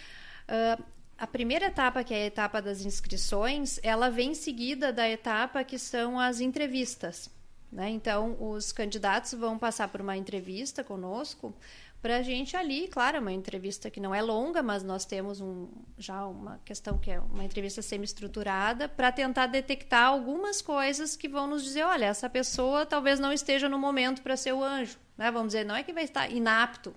Ah, 0.48 0.80
a 1.18 1.28
primeira 1.28 1.66
etapa, 1.66 2.06
que 2.06 2.14
é 2.14 2.24
a 2.24 2.26
etapa 2.26 2.62
das 2.62 2.86
inscrições, 2.86 3.82
ela 3.84 4.10
vem 4.10 4.34
seguida 4.34 4.94
da 4.94 5.10
etapa 5.10 5.62
que 5.62 5.78
são 5.78 6.18
as 6.18 6.40
entrevistas. 6.40 7.30
Né? 7.70 7.90
Então, 7.90 8.38
os 8.40 8.72
candidatos 8.72 9.34
vão 9.34 9.60
passar 9.60 9.90
por 9.90 10.00
uma 10.00 10.16
entrevista 10.16 10.86
conosco 10.86 11.54
para 12.02 12.18
a 12.18 12.22
gente 12.24 12.58
ali, 12.58 12.88
claro, 12.88 13.18
é 13.18 13.20
uma 13.20 13.32
entrevista 13.32 13.90
que 13.92 14.00
não 14.00 14.14
é 14.14 14.22
longa, 14.22 14.64
mas 14.64 14.84
nós 14.84 15.06
temos 15.06 15.40
um, 15.40 15.68
já 15.98 16.26
uma 16.26 16.60
questão 16.66 16.98
que 16.98 17.12
é 17.12 17.20
uma 17.20 17.44
entrevista 17.44 17.82
semi-estruturada 17.82 18.90
para 18.90 19.12
tentar 19.12 19.46
detectar 19.46 20.08
algumas 20.08 20.64
coisas 20.64 21.16
que 21.16 21.30
vão 21.30 21.46
nos 21.46 21.64
dizer, 21.64 21.84
olha, 21.84 22.06
essa 22.06 22.28
pessoa 22.28 22.88
talvez 22.88 23.20
não 23.20 23.32
esteja 23.32 23.70
no 23.70 23.78
momento 23.78 24.24
para 24.24 24.36
ser 24.36 24.52
o 24.54 24.64
anjo. 24.64 24.98
Né? 25.16 25.30
Vamos 25.30 25.50
dizer, 25.50 25.64
não 25.64 25.76
é 25.76 25.84
que 25.84 25.94
vai 25.94 26.04
estar 26.04 26.32
inapto. 26.32 26.92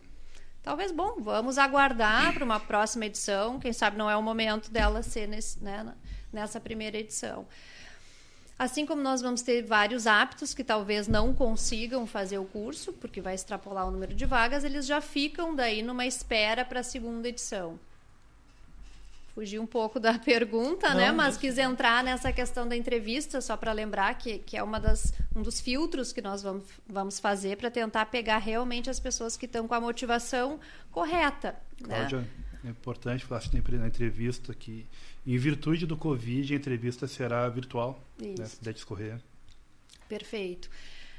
Talvez, 0.62 0.90
bom, 0.90 1.16
vamos 1.20 1.59
aguardar 1.59 2.32
para 2.32 2.43
uma 2.43 2.59
próxima 2.59 3.05
edição. 3.05 3.60
Quem 3.60 3.74
sabe 3.74 3.98
não 3.98 4.09
é 4.09 4.16
o 4.16 4.22
momento 4.22 4.70
dela 4.70 5.02
ser 5.02 5.28
nesse, 5.28 5.62
né, 5.62 5.94
nessa 6.32 6.59
primeira 6.59 6.97
edição. 6.97 7.47
Assim 8.64 8.86
como 8.86 9.02
nós 9.02 9.20
vamos 9.20 9.42
ter 9.42 9.62
vários 9.62 10.06
aptos 10.06 10.54
que 10.54 10.64
talvez 10.64 11.06
não 11.06 11.34
consigam 11.34 12.06
fazer 12.06 12.38
o 12.38 12.46
curso, 12.46 12.94
porque 12.94 13.20
vai 13.20 13.34
extrapolar 13.34 13.86
o 13.86 13.90
número 13.90 14.14
de 14.14 14.24
vagas, 14.24 14.64
eles 14.64 14.86
já 14.86 15.02
ficam 15.02 15.54
daí 15.54 15.82
numa 15.82 16.06
espera 16.06 16.64
para 16.64 16.80
a 16.80 16.82
segunda 16.82 17.28
edição. 17.28 17.78
Fugi 19.34 19.58
um 19.58 19.66
pouco 19.66 20.00
da 20.00 20.18
pergunta, 20.18 20.88
Não, 20.88 20.96
né? 20.96 21.12
Mas 21.12 21.36
quis 21.36 21.58
entrar 21.58 22.02
nessa 22.02 22.32
questão 22.32 22.66
da 22.66 22.74
entrevista, 22.74 23.38
só 23.42 23.54
para 23.54 23.70
lembrar 23.72 24.14
que, 24.14 24.38
que 24.38 24.56
é 24.56 24.62
uma 24.62 24.80
das, 24.80 25.12
um 25.36 25.42
dos 25.42 25.60
filtros 25.60 26.10
que 26.10 26.22
nós 26.22 26.42
vamos, 26.42 26.64
vamos 26.88 27.20
fazer 27.20 27.58
para 27.58 27.70
tentar 27.70 28.06
pegar 28.06 28.38
realmente 28.38 28.88
as 28.88 28.98
pessoas 28.98 29.36
que 29.36 29.44
estão 29.44 29.68
com 29.68 29.74
a 29.74 29.80
motivação 29.80 30.58
correta. 30.90 31.54
Né? 31.86 31.96
Cláudia, 31.96 32.26
é 32.64 32.68
importante 32.70 33.26
falar 33.26 33.42
na 33.52 33.86
entrevista 33.88 34.54
que, 34.54 34.86
em 35.26 35.36
virtude 35.38 35.86
do 35.86 35.96
Covid, 35.96 36.52
a 36.52 36.56
entrevista 36.56 37.06
será 37.06 37.48
virtual, 37.48 37.98
né, 38.20 38.34
Isso. 38.38 38.46
se 38.46 38.56
puder 38.56 38.74
discorrer. 38.74 39.20
Perfeito. 40.09 40.68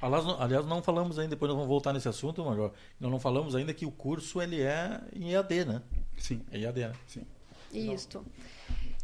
Aliás, 0.01 0.25
não- 0.25 0.41
aliás, 0.41 0.65
não 0.65 0.83
falamos 0.83 1.17
ainda, 1.17 1.31
depois 1.31 1.47
nós 1.49 1.55
vamos 1.55 1.69
voltar 1.69 1.91
nesse 1.93 2.07
assunto, 2.07 2.43
Major. 2.45 2.71
Nós 2.99 3.11
não 3.11 3.19
falamos 3.19 3.55
ainda 3.55 3.73
que 3.73 3.85
o 3.85 3.91
curso 3.91 4.41
ele 4.41 4.61
é 4.61 5.01
em 5.13 5.31
EAD, 5.31 5.65
né? 5.65 5.81
Sim, 6.17 6.41
É 6.51 6.59
EAD, 6.59 6.79
né? 6.81 6.93
sim. 7.07 7.23
Isto. 7.73 8.23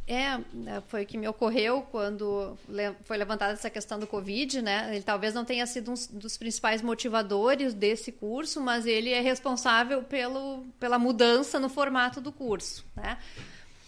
É, 0.07 0.37
né, 0.53 0.81
foi 0.87 1.03
o 1.03 1.05
que 1.05 1.17
me 1.17 1.27
ocorreu 1.27 1.83
quando 1.83 2.57
foi 3.03 3.17
levantada 3.17 3.53
essa 3.53 3.69
questão 3.69 3.97
do 3.97 4.05
Covid, 4.05 4.61
né? 4.61 4.93
Ele 4.93 5.03
talvez 5.03 5.33
não 5.33 5.45
tenha 5.45 5.65
sido 5.65 5.91
um 5.91 6.17
dos 6.17 6.37
principais 6.37 6.81
motivadores 6.81 7.73
desse 7.73 8.11
curso, 8.11 8.59
mas 8.61 8.85
ele 8.85 9.09
é 9.11 9.21
responsável 9.21 10.03
pelo, 10.03 10.65
pela 10.79 10.99
mudança 10.99 11.59
no 11.59 11.69
formato 11.69 12.19
do 12.19 12.31
curso, 12.31 12.85
né? 12.95 13.17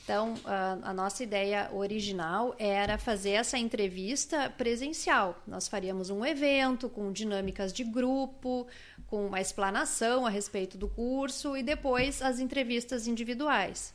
Então, 0.04 0.34
a, 0.44 0.90
a 0.90 0.94
nossa 0.94 1.24
ideia 1.24 1.70
original 1.72 2.54
era 2.60 2.98
fazer 2.98 3.32
essa 3.32 3.58
entrevista 3.58 4.50
presencial. 4.50 5.42
Nós 5.48 5.70
faríamos 5.70 6.10
um 6.10 6.26
evento 6.26 6.90
com 6.90 7.10
dinâmicas 7.12 7.72
de 7.72 7.86
grupo, 7.86 8.68
com 9.08 9.26
uma 9.28 9.40
explanação 9.40 10.26
a 10.26 10.30
respeito 10.30 10.78
do 10.78 10.90
curso 10.90 11.56
e 11.56 11.64
depois 11.64 12.22
as 12.22 12.40
entrevistas 12.40 13.08
individuais. 13.08 13.94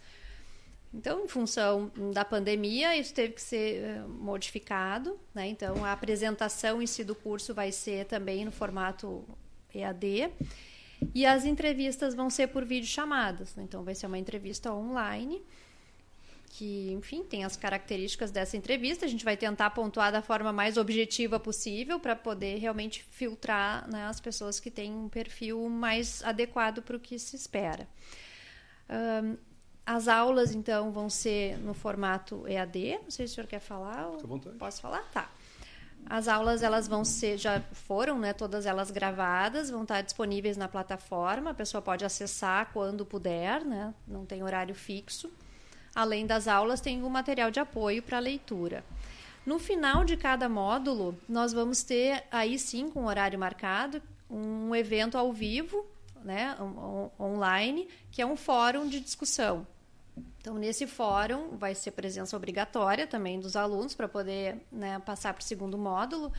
Então, 0.94 1.24
em 1.24 1.28
função 1.28 1.90
da 2.14 2.24
pandemia, 2.24 2.96
isso 2.96 3.12
teve 3.12 3.34
que 3.34 3.42
ser 3.42 3.82
eh, 3.82 4.02
modificado. 4.08 5.20
Né? 5.34 5.48
Então, 5.48 5.84
a 5.84 5.92
apresentação 5.92 6.80
em 6.80 6.86
si 6.86 7.04
do 7.04 7.14
curso 7.14 7.52
vai 7.52 7.70
ser 7.70 8.06
também 8.06 8.46
no 8.46 8.50
formato 8.50 9.22
EAD. 9.74 10.30
E 11.14 11.26
as 11.26 11.44
entrevistas 11.44 12.14
vão 12.14 12.30
ser 12.30 12.48
por 12.48 12.64
videochamadas. 12.64 13.54
né? 13.54 13.64
Então, 13.64 13.84
vai 13.84 13.94
ser 13.94 14.06
uma 14.06 14.18
entrevista 14.18 14.72
online, 14.72 15.42
que, 16.58 16.90
enfim, 16.90 17.22
tem 17.22 17.44
as 17.44 17.56
características 17.56 18.32
dessa 18.32 18.56
entrevista. 18.56 19.06
A 19.06 19.08
gente 19.08 19.24
vai 19.24 19.36
tentar 19.36 19.70
pontuar 19.70 20.10
da 20.10 20.20
forma 20.20 20.52
mais 20.52 20.76
objetiva 20.76 21.38
possível 21.38 22.00
para 22.00 22.16
poder 22.16 22.58
realmente 22.58 23.04
filtrar 23.12 23.88
né, 23.88 24.06
as 24.06 24.18
pessoas 24.18 24.58
que 24.58 24.68
têm 24.68 24.92
um 24.92 25.08
perfil 25.08 25.68
mais 25.68 26.20
adequado 26.24 26.82
para 26.82 26.96
o 26.96 27.00
que 27.00 27.16
se 27.16 27.36
espera. 27.36 27.88
Ahn, 28.88 29.36
as 29.86 30.08
aulas, 30.08 30.52
então, 30.52 30.90
vão 30.90 31.08
ser 31.08 31.56
no 31.58 31.74
formato 31.74 32.44
EAD. 32.48 32.98
Não 33.04 33.10
sei 33.10 33.28
se 33.28 33.34
o 33.34 33.34
senhor 33.36 33.46
quer 33.46 33.60
falar. 33.60 34.08
ou 34.08 34.14
Fica 34.14 34.24
à 34.24 34.28
vontade. 34.28 34.58
Posso 34.58 34.80
falar? 34.80 35.08
Tá. 35.12 35.30
As 36.06 36.26
aulas, 36.26 36.64
elas 36.64 36.88
vão 36.88 37.04
ser, 37.04 37.38
já 37.38 37.60
foram, 37.70 38.18
né? 38.18 38.32
Todas 38.32 38.66
elas 38.66 38.90
gravadas, 38.90 39.70
vão 39.70 39.82
estar 39.82 40.02
disponíveis 40.02 40.56
na 40.56 40.66
plataforma. 40.66 41.50
A 41.50 41.54
pessoa 41.54 41.80
pode 41.80 42.04
acessar 42.04 42.72
quando 42.72 43.06
puder, 43.06 43.64
né? 43.64 43.94
Não 44.08 44.26
tem 44.26 44.42
horário 44.42 44.74
fixo. 44.74 45.30
Além 45.98 46.26
das 46.26 46.46
aulas, 46.46 46.80
tem 46.80 47.02
o 47.02 47.10
material 47.10 47.50
de 47.50 47.58
apoio 47.58 48.00
para 48.00 48.20
leitura. 48.20 48.84
No 49.44 49.58
final 49.58 50.04
de 50.04 50.16
cada 50.16 50.48
módulo, 50.48 51.18
nós 51.28 51.52
vamos 51.52 51.82
ter, 51.82 52.22
aí 52.30 52.56
sim, 52.56 52.88
com 52.88 53.06
horário 53.06 53.36
marcado, 53.36 54.00
um 54.30 54.72
evento 54.76 55.18
ao 55.18 55.32
vivo, 55.32 55.84
né, 56.22 56.54
on- 56.60 57.10
on- 57.18 57.32
online, 57.34 57.88
que 58.12 58.22
é 58.22 58.26
um 58.26 58.36
fórum 58.36 58.86
de 58.86 59.00
discussão. 59.00 59.66
Então, 60.40 60.54
nesse 60.54 60.86
fórum, 60.86 61.56
vai 61.56 61.74
ser 61.74 61.90
presença 61.90 62.36
obrigatória 62.36 63.04
também 63.04 63.40
dos 63.40 63.56
alunos 63.56 63.92
para 63.92 64.06
poder 64.06 64.56
né, 64.70 65.00
passar 65.00 65.34
para 65.34 65.40
o 65.42 65.44
segundo 65.44 65.76
módulo. 65.76 66.32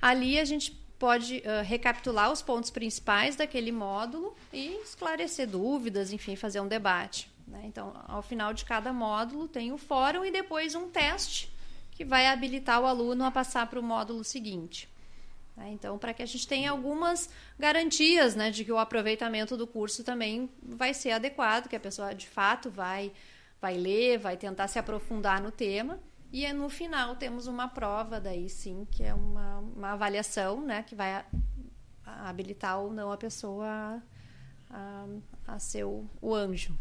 Ali 0.00 0.38
a 0.40 0.46
gente 0.46 0.72
pode 0.98 1.42
ah, 1.46 1.60
recapitular 1.60 2.32
os 2.32 2.40
pontos 2.40 2.70
principais 2.70 3.36
daquele 3.36 3.70
módulo 3.70 4.34
e 4.50 4.80
esclarecer 4.82 5.46
dúvidas, 5.46 6.10
enfim, 6.10 6.36
fazer 6.36 6.60
um 6.60 6.68
debate. 6.68 7.33
Né? 7.46 7.62
Então, 7.64 7.92
ao 8.06 8.22
final 8.22 8.52
de 8.54 8.64
cada 8.64 8.92
módulo, 8.92 9.48
tem 9.48 9.72
o 9.72 9.78
fórum 9.78 10.24
e 10.24 10.30
depois 10.30 10.74
um 10.74 10.88
teste 10.88 11.52
que 11.92 12.04
vai 12.04 12.26
habilitar 12.26 12.80
o 12.80 12.86
aluno 12.86 13.24
a 13.24 13.30
passar 13.30 13.68
para 13.68 13.78
o 13.78 13.82
módulo 13.82 14.24
seguinte. 14.24 14.88
né? 15.56 15.70
Então, 15.70 15.96
para 15.98 16.12
que 16.12 16.22
a 16.22 16.26
gente 16.26 16.46
tenha 16.46 16.70
algumas 16.70 17.30
garantias 17.58 18.34
né, 18.34 18.50
de 18.50 18.64
que 18.64 18.72
o 18.72 18.78
aproveitamento 18.78 19.56
do 19.56 19.66
curso 19.66 20.02
também 20.02 20.50
vai 20.62 20.92
ser 20.92 21.12
adequado, 21.12 21.68
que 21.68 21.76
a 21.76 21.80
pessoa 21.80 22.14
de 22.14 22.26
fato 22.26 22.70
vai, 22.70 23.12
vai 23.60 23.76
ler, 23.76 24.18
vai 24.18 24.36
tentar 24.36 24.66
se 24.68 24.78
aprofundar 24.78 25.40
no 25.40 25.52
tema. 25.52 26.00
E 26.32 26.52
no 26.52 26.68
final 26.68 27.14
temos 27.14 27.46
uma 27.46 27.68
prova, 27.68 28.20
daí 28.20 28.48
sim, 28.48 28.88
que 28.90 29.04
é 29.04 29.14
uma, 29.14 29.58
uma 29.58 29.92
avaliação 29.92 30.60
né, 30.60 30.82
que 30.82 30.96
vai 30.96 31.24
habilitar 32.04 32.80
ou 32.80 32.92
não 32.92 33.12
a 33.12 33.16
pessoa 33.16 33.66
a, 33.66 35.06
a, 35.46 35.54
a 35.54 35.58
ser 35.60 35.84
o, 35.84 36.04
o 36.20 36.34
anjo. 36.34 36.76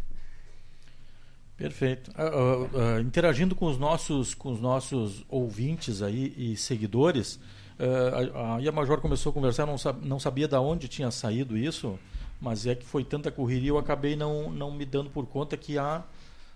Perfeito. 1.58 2.12
Ah, 2.16 2.24
ah, 2.24 2.96
ah, 2.98 3.02
interagindo 3.02 3.54
com 3.56 3.66
os 3.68 3.78
nossos 3.78 4.34
com 4.34 4.52
os 4.52 4.60
nossos 4.60 5.24
ouvintes 5.30 6.02
aí 6.02 6.34
e 6.36 6.58
seguidores, 6.58 7.40
a, 7.80 8.56
a 8.56 8.62
Ia 8.62 8.72
Major 8.72 9.00
começou 9.00 9.30
a 9.30 9.34
conversar, 9.34 9.66
não, 9.66 9.78
sab, 9.78 10.06
não 10.06 10.20
sabia 10.20 10.48
de 10.48 10.56
onde 10.56 10.88
tinha 10.88 11.12
saído 11.12 11.56
isso, 11.58 11.98
mas 12.42 12.66
é 12.66 12.74
que 12.76 12.86
foi 12.86 13.04
tanta 13.04 13.32
correria, 13.32 13.70
eu 13.70 13.78
acabei 13.78 14.16
não, 14.16 14.50
não 14.50 14.72
me 14.72 14.86
dando 14.86 15.10
por 15.10 15.26
conta 15.28 15.56
que 15.56 15.78
a, 15.78 16.04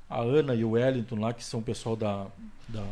a 0.09 0.19
Ana 0.21 0.55
e 0.55 0.63
o 0.63 0.71
Wellington 0.71 1.15
lá, 1.19 1.33
que 1.33 1.43
são 1.43 1.59
o 1.59 1.63
pessoal 1.63 1.95
da, 1.95 2.25
da, 2.67 2.85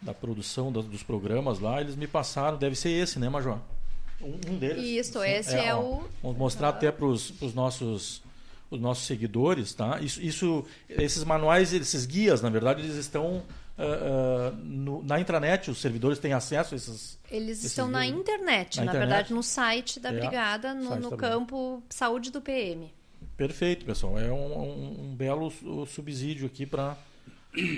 da 0.00 0.14
produção 0.14 0.70
da- 0.72 0.80
dos 0.80 1.02
programas 1.02 1.58
lá, 1.58 1.80
eles 1.80 1.96
me 1.96 2.06
passaram, 2.06 2.56
deve 2.56 2.76
ser 2.76 2.90
esse, 2.90 3.18
né, 3.18 3.28
Major? 3.28 3.58
Um, 4.20 4.34
um 4.52 4.58
deles. 4.58 5.06
Isso, 5.06 5.22
esse 5.22 5.54
é, 5.54 5.74
ó, 5.74 5.80
o. 5.80 6.04
Vamos 6.22 6.38
mostrar 6.38 6.68
até 6.70 6.90
para 6.90 7.06
os 7.06 7.54
nossos 7.54 8.20
os 8.70 8.80
nossos 8.80 9.06
seguidores, 9.06 9.72
tá? 9.74 9.98
Isso, 10.00 10.20
isso, 10.22 10.64
esses 10.88 11.24
manuais, 11.24 11.72
esses 11.72 12.04
guias, 12.06 12.42
na 12.42 12.50
verdade, 12.50 12.82
eles 12.82 12.96
estão 12.96 13.42
ah, 13.78 13.82
ah, 13.82 14.50
no- 14.62 15.02
na 15.04 15.20
intranet. 15.20 15.70
Os 15.70 15.78
servidores 15.78 16.18
têm 16.18 16.32
acesso 16.32 16.74
a 16.74 16.76
esses. 16.76 17.18
Eles 17.30 17.58
Esse 17.58 17.66
estão 17.68 17.88
na 17.88 18.04
internet, 18.06 18.78
Na 18.78 18.84
na 18.84 18.90
internet. 18.92 19.08
verdade, 19.08 19.34
no 19.34 19.42
site 19.42 20.00
da 20.00 20.10
É, 20.10 20.18
brigada, 20.18 20.74
no, 20.74 20.88
site 20.88 20.94
no 21.02 21.10
da 21.10 21.16
brigada. 21.16 21.34
campo 21.38 21.82
saúde 21.88 22.30
do 22.30 22.40
PM. 22.40 22.92
Perfeito, 23.36 23.84
pessoal. 23.84 24.18
É 24.18 24.32
um, 24.32 24.58
um, 24.58 25.00
um 25.10 25.14
belo 25.14 25.52
subsídio 25.86 26.46
aqui 26.46 26.66
para 26.66 26.96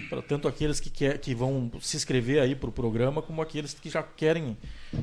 para 0.09 0.23
tanto 0.23 0.49
aqueles 0.49 0.81
que, 0.81 0.91
quer, 0.91 1.19
que 1.19 1.35
vão 1.35 1.71
se 1.81 1.97
inscrever 1.97 2.41
aí 2.43 2.55
para 2.55 2.69
o 2.69 2.73
programa, 2.73 3.23
como 3.23 3.43
aqueles 3.43 3.75
que 3.75 3.91
já 3.91 4.03
querem 4.03 4.57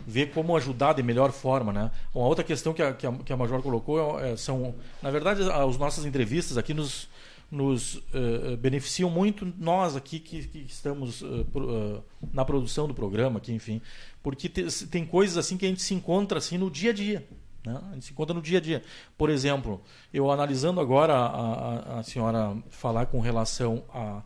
ver 0.06 0.32
como 0.32 0.56
ajudar 0.56 0.94
de 0.94 1.04
melhor 1.04 1.32
forma. 1.32 1.72
Né? 1.72 1.92
Uma 2.14 2.28
outra 2.28 2.44
questão 2.44 2.74
que 2.74 2.82
a, 2.82 2.94
que 2.94 3.06
a, 3.06 3.12
que 3.14 3.34
a 3.34 3.38
Major 3.38 3.62
colocou 3.62 4.20
é, 4.20 4.36
são, 4.36 4.76
na 5.02 5.12
verdade, 5.12 5.42
as 5.44 5.78
nossas 5.78 6.06
entrevistas 6.06 6.58
aqui 6.58 6.74
nos, 6.74 7.08
nos 7.50 7.96
uh, 7.96 8.58
beneficiam 8.60 9.10
muito 9.10 9.52
nós 9.58 9.96
aqui 9.96 10.20
que, 10.20 10.48
que 10.48 10.60
estamos 10.60 11.22
uh, 11.22 11.46
uh, 11.56 12.04
na 12.34 12.44
produção 12.44 12.88
do 12.88 12.94
programa, 12.94 13.38
aqui, 13.38 13.54
enfim, 13.54 13.82
porque 14.22 14.50
te, 14.50 14.88
tem 14.88 15.06
coisas 15.06 15.38
assim 15.38 15.58
que 15.58 15.66
a 15.66 15.70
gente 15.70 15.82
se 15.82 15.94
encontra 15.94 16.38
assim 16.40 16.58
no 16.58 16.70
dia 16.70 16.92
a 16.92 16.94
dia. 16.94 17.28
Né? 17.66 17.80
A 17.92 17.94
gente 17.94 18.06
se 18.06 18.12
encontra 18.12 18.34
no 18.34 18.42
dia 18.42 18.60
a 18.60 18.62
dia. 18.62 18.84
Por 19.18 19.30
exemplo, 19.30 19.82
eu 20.14 20.32
analisando 20.32 20.80
agora 20.80 21.14
a, 21.14 21.96
a, 21.96 22.00
a 22.00 22.04
senhora 22.04 22.56
falar 22.70 23.08
com 23.08 23.20
relação 23.20 23.84
a 23.94 24.22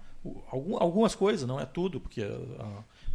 algumas 0.50 1.16
coisas, 1.16 1.48
não 1.48 1.60
é 1.60 1.66
tudo, 1.66 2.00
porque 2.00 2.22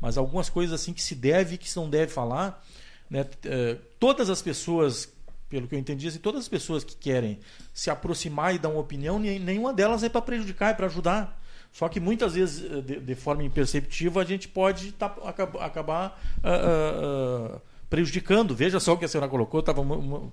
mas 0.01 0.19
algumas 0.19 0.49
coisas 0.49 0.81
assim 0.81 0.93
que 0.93 1.03
se 1.03 1.15
deve 1.15 1.55
e 1.55 1.59
que 1.59 1.69
se 1.69 1.77
não 1.77 1.89
deve 1.89 2.13
falar, 2.13 2.63
né? 3.09 3.25
É, 3.45 3.77
todas 3.99 4.29
as 4.29 4.43
pessoas, 4.43 5.13
pelo 5.49 5.67
que 5.67 5.75
eu 5.75 5.79
entendi, 5.79 6.09
assim, 6.09 6.19
todas 6.19 6.43
as 6.43 6.49
pessoas 6.49 6.85
que 6.85 6.97
querem 6.97 7.39
se 7.73 7.91
aproximar 7.91 8.55
e 8.55 8.59
dar 8.59 8.69
uma 8.69 8.81
opinião, 8.81 9.19
nenhuma 9.19 9.73
delas 9.73 10.03
é 10.03 10.09
para 10.09 10.21
prejudicar, 10.21 10.71
é 10.71 10.75
para 10.75 10.87
ajudar. 10.87 11.43
Só 11.73 11.89
que 11.89 12.01
muitas 12.01 12.35
vezes, 12.35 12.65
eh, 12.65 12.81
de, 12.81 13.01
de, 13.01 13.15
forma 13.15 13.45
imperceptível, 13.45 14.21
a 14.21 14.25
gente 14.25 14.49
pode 14.49 14.93
tá, 14.93 15.15
acabar, 15.61 16.19
uh, 16.39 17.57
uh, 17.57 17.61
prejudicando. 17.91 18.55
Veja 18.55 18.81
só 18.81 18.95
o 18.95 18.99
que 18.99 19.05
a 19.05 19.09
senhora 19.09 19.29
colocou, 19.29 19.61
estava 19.61 19.83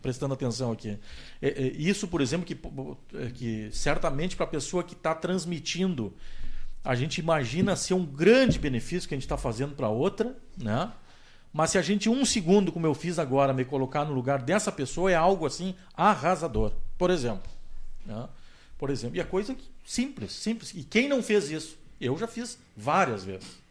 prestando 0.01 0.33
atenção 0.33 0.71
aqui. 0.71 0.97
É, 1.41 1.49
é, 1.49 1.67
isso, 1.75 2.07
por 2.07 2.21
exemplo, 2.21 2.45
que, 2.45 2.57
que 3.33 3.69
certamente 3.73 4.37
para 4.37 4.45
a 4.45 4.49
pessoa 4.49 4.83
que 4.83 4.93
está 4.93 5.13
transmitindo 5.13 6.13
a 6.83 6.95
gente 6.95 7.19
imagina 7.19 7.75
ser 7.75 7.93
um 7.93 8.05
grande 8.05 8.59
benefício 8.59 9.07
que 9.07 9.15
a 9.15 9.17
gente 9.17 9.25
está 9.25 9.37
fazendo 9.37 9.73
para 9.73 9.87
outra, 9.87 10.35
né? 10.57 10.91
Mas 11.53 11.69
se 11.71 11.77
a 11.77 11.81
gente, 11.81 12.09
um 12.09 12.25
segundo, 12.25 12.71
como 12.71 12.85
eu 12.85 12.93
fiz 12.93 13.19
agora, 13.19 13.53
me 13.53 13.63
colocar 13.63 14.03
no 14.03 14.13
lugar 14.13 14.41
dessa 14.41 14.71
pessoa, 14.71 15.11
é 15.11 15.15
algo 15.15 15.45
assim 15.45 15.75
arrasador. 15.95 16.73
Por 16.97 17.11
exemplo. 17.11 17.49
Né? 18.05 18.27
Por 18.77 18.89
exemplo. 18.89 19.15
E 19.15 19.19
é 19.19 19.23
coisa 19.23 19.55
simples, 19.85 20.33
simples. 20.33 20.73
E 20.73 20.83
quem 20.83 21.07
não 21.07 21.21
fez 21.21 21.51
isso? 21.51 21.77
Eu 22.01 22.17
já 22.17 22.27
fiz 22.27 22.57
várias 22.75 23.23
vezes. 23.23 23.61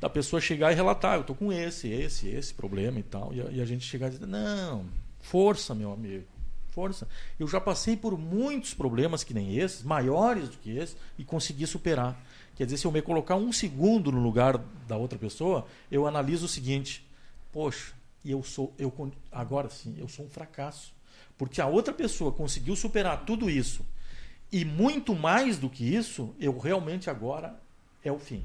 Da 0.00 0.08
pessoa 0.08 0.40
chegar 0.40 0.72
e 0.72 0.74
relatar, 0.74 1.16
eu 1.16 1.20
estou 1.20 1.36
com 1.36 1.52
esse, 1.52 1.88
esse, 1.88 2.28
esse 2.28 2.54
problema 2.54 2.98
e 2.98 3.02
tal. 3.02 3.34
E 3.34 3.42
a, 3.42 3.44
e 3.50 3.60
a 3.60 3.64
gente 3.66 3.84
chegar 3.84 4.06
e 4.08 4.12
dizer, 4.12 4.26
não, 4.26 4.86
força, 5.20 5.74
meu 5.74 5.92
amigo 5.92 6.24
força. 6.70 7.08
Eu 7.38 7.46
já 7.46 7.60
passei 7.60 7.96
por 7.96 8.18
muitos 8.18 8.74
problemas 8.74 9.22
que 9.22 9.34
nem 9.34 9.56
esses, 9.56 9.82
maiores 9.82 10.48
do 10.48 10.58
que 10.58 10.76
esse, 10.76 10.96
e 11.18 11.24
consegui 11.24 11.66
superar. 11.66 12.18
Quer 12.56 12.64
dizer, 12.64 12.78
se 12.78 12.86
eu 12.86 12.92
me 12.92 13.02
colocar 13.02 13.36
um 13.36 13.52
segundo 13.52 14.12
no 14.12 14.20
lugar 14.20 14.58
da 14.86 14.96
outra 14.96 15.18
pessoa, 15.18 15.66
eu 15.90 16.06
analiso 16.06 16.46
o 16.46 16.48
seguinte: 16.48 17.06
poxa, 17.52 17.92
eu 18.24 18.42
sou, 18.42 18.72
eu 18.78 18.92
agora 19.30 19.68
sim, 19.68 19.96
eu 19.98 20.08
sou 20.08 20.26
um 20.26 20.30
fracasso, 20.30 20.92
porque 21.38 21.60
a 21.60 21.66
outra 21.66 21.92
pessoa 21.94 22.32
conseguiu 22.32 22.76
superar 22.76 23.24
tudo 23.24 23.48
isso 23.48 23.84
e 24.52 24.64
muito 24.64 25.14
mais 25.14 25.58
do 25.58 25.70
que 25.70 25.84
isso, 25.84 26.34
eu 26.40 26.58
realmente 26.58 27.08
agora 27.08 27.58
é 28.04 28.10
o 28.10 28.18
fim. 28.18 28.44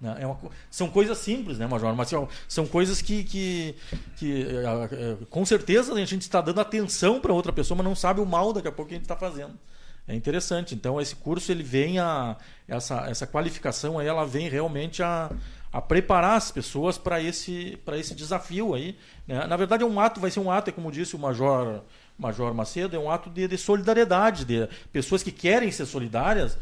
Né? 0.00 0.16
É 0.20 0.26
uma, 0.26 0.38
são 0.70 0.88
coisas 0.88 1.16
simples, 1.18 1.58
né, 1.58 1.66
Major? 1.66 1.94
Mas 1.94 2.12
são, 2.48 2.66
coisas 2.66 3.00
que, 3.00 3.24
que, 3.24 3.74
que 4.16 4.46
é, 4.46 5.16
com 5.30 5.44
certeza 5.44 5.94
a 5.94 6.04
gente 6.04 6.22
está 6.22 6.40
dando 6.40 6.60
atenção 6.60 7.20
para 7.20 7.32
outra 7.32 7.52
pessoa, 7.52 7.78
mas 7.78 7.86
não 7.86 7.94
sabe 7.94 8.20
o 8.20 8.26
mal 8.26 8.52
daqui 8.52 8.68
a 8.68 8.72
pouco 8.72 8.90
que 8.90 8.94
a 8.94 8.98
gente 8.98 9.04
está 9.04 9.16
fazendo. 9.16 9.58
É 10.06 10.14
interessante. 10.14 10.74
Então 10.74 11.00
esse 11.00 11.16
curso 11.16 11.50
ele 11.50 11.62
vem 11.62 11.98
a 11.98 12.36
essa, 12.68 13.08
essa 13.08 13.26
qualificação 13.26 13.98
aí, 13.98 14.06
ela 14.06 14.24
vem 14.24 14.48
realmente 14.48 15.02
a, 15.02 15.30
a 15.72 15.80
preparar 15.80 16.36
as 16.36 16.50
pessoas 16.50 16.96
para 16.96 17.20
esse 17.20 17.78
esse 17.94 18.14
desafio 18.14 18.74
aí. 18.74 18.96
Né? 19.26 19.46
Na 19.46 19.56
verdade 19.56 19.82
é 19.82 19.86
um 19.86 19.98
ato, 19.98 20.20
vai 20.20 20.30
ser 20.30 20.40
um 20.40 20.50
ato, 20.50 20.70
é 20.70 20.72
como 20.72 20.92
disse 20.92 21.16
o 21.16 21.18
Major 21.18 21.82
Major 22.18 22.54
Macedo, 22.54 22.96
é 22.96 22.98
um 22.98 23.10
ato 23.10 23.28
de, 23.28 23.46
de 23.46 23.58
solidariedade, 23.58 24.44
de 24.44 24.68
pessoas 24.92 25.22
que 25.22 25.30
querem 25.30 25.70
ser 25.70 25.86
solidárias 25.86 26.56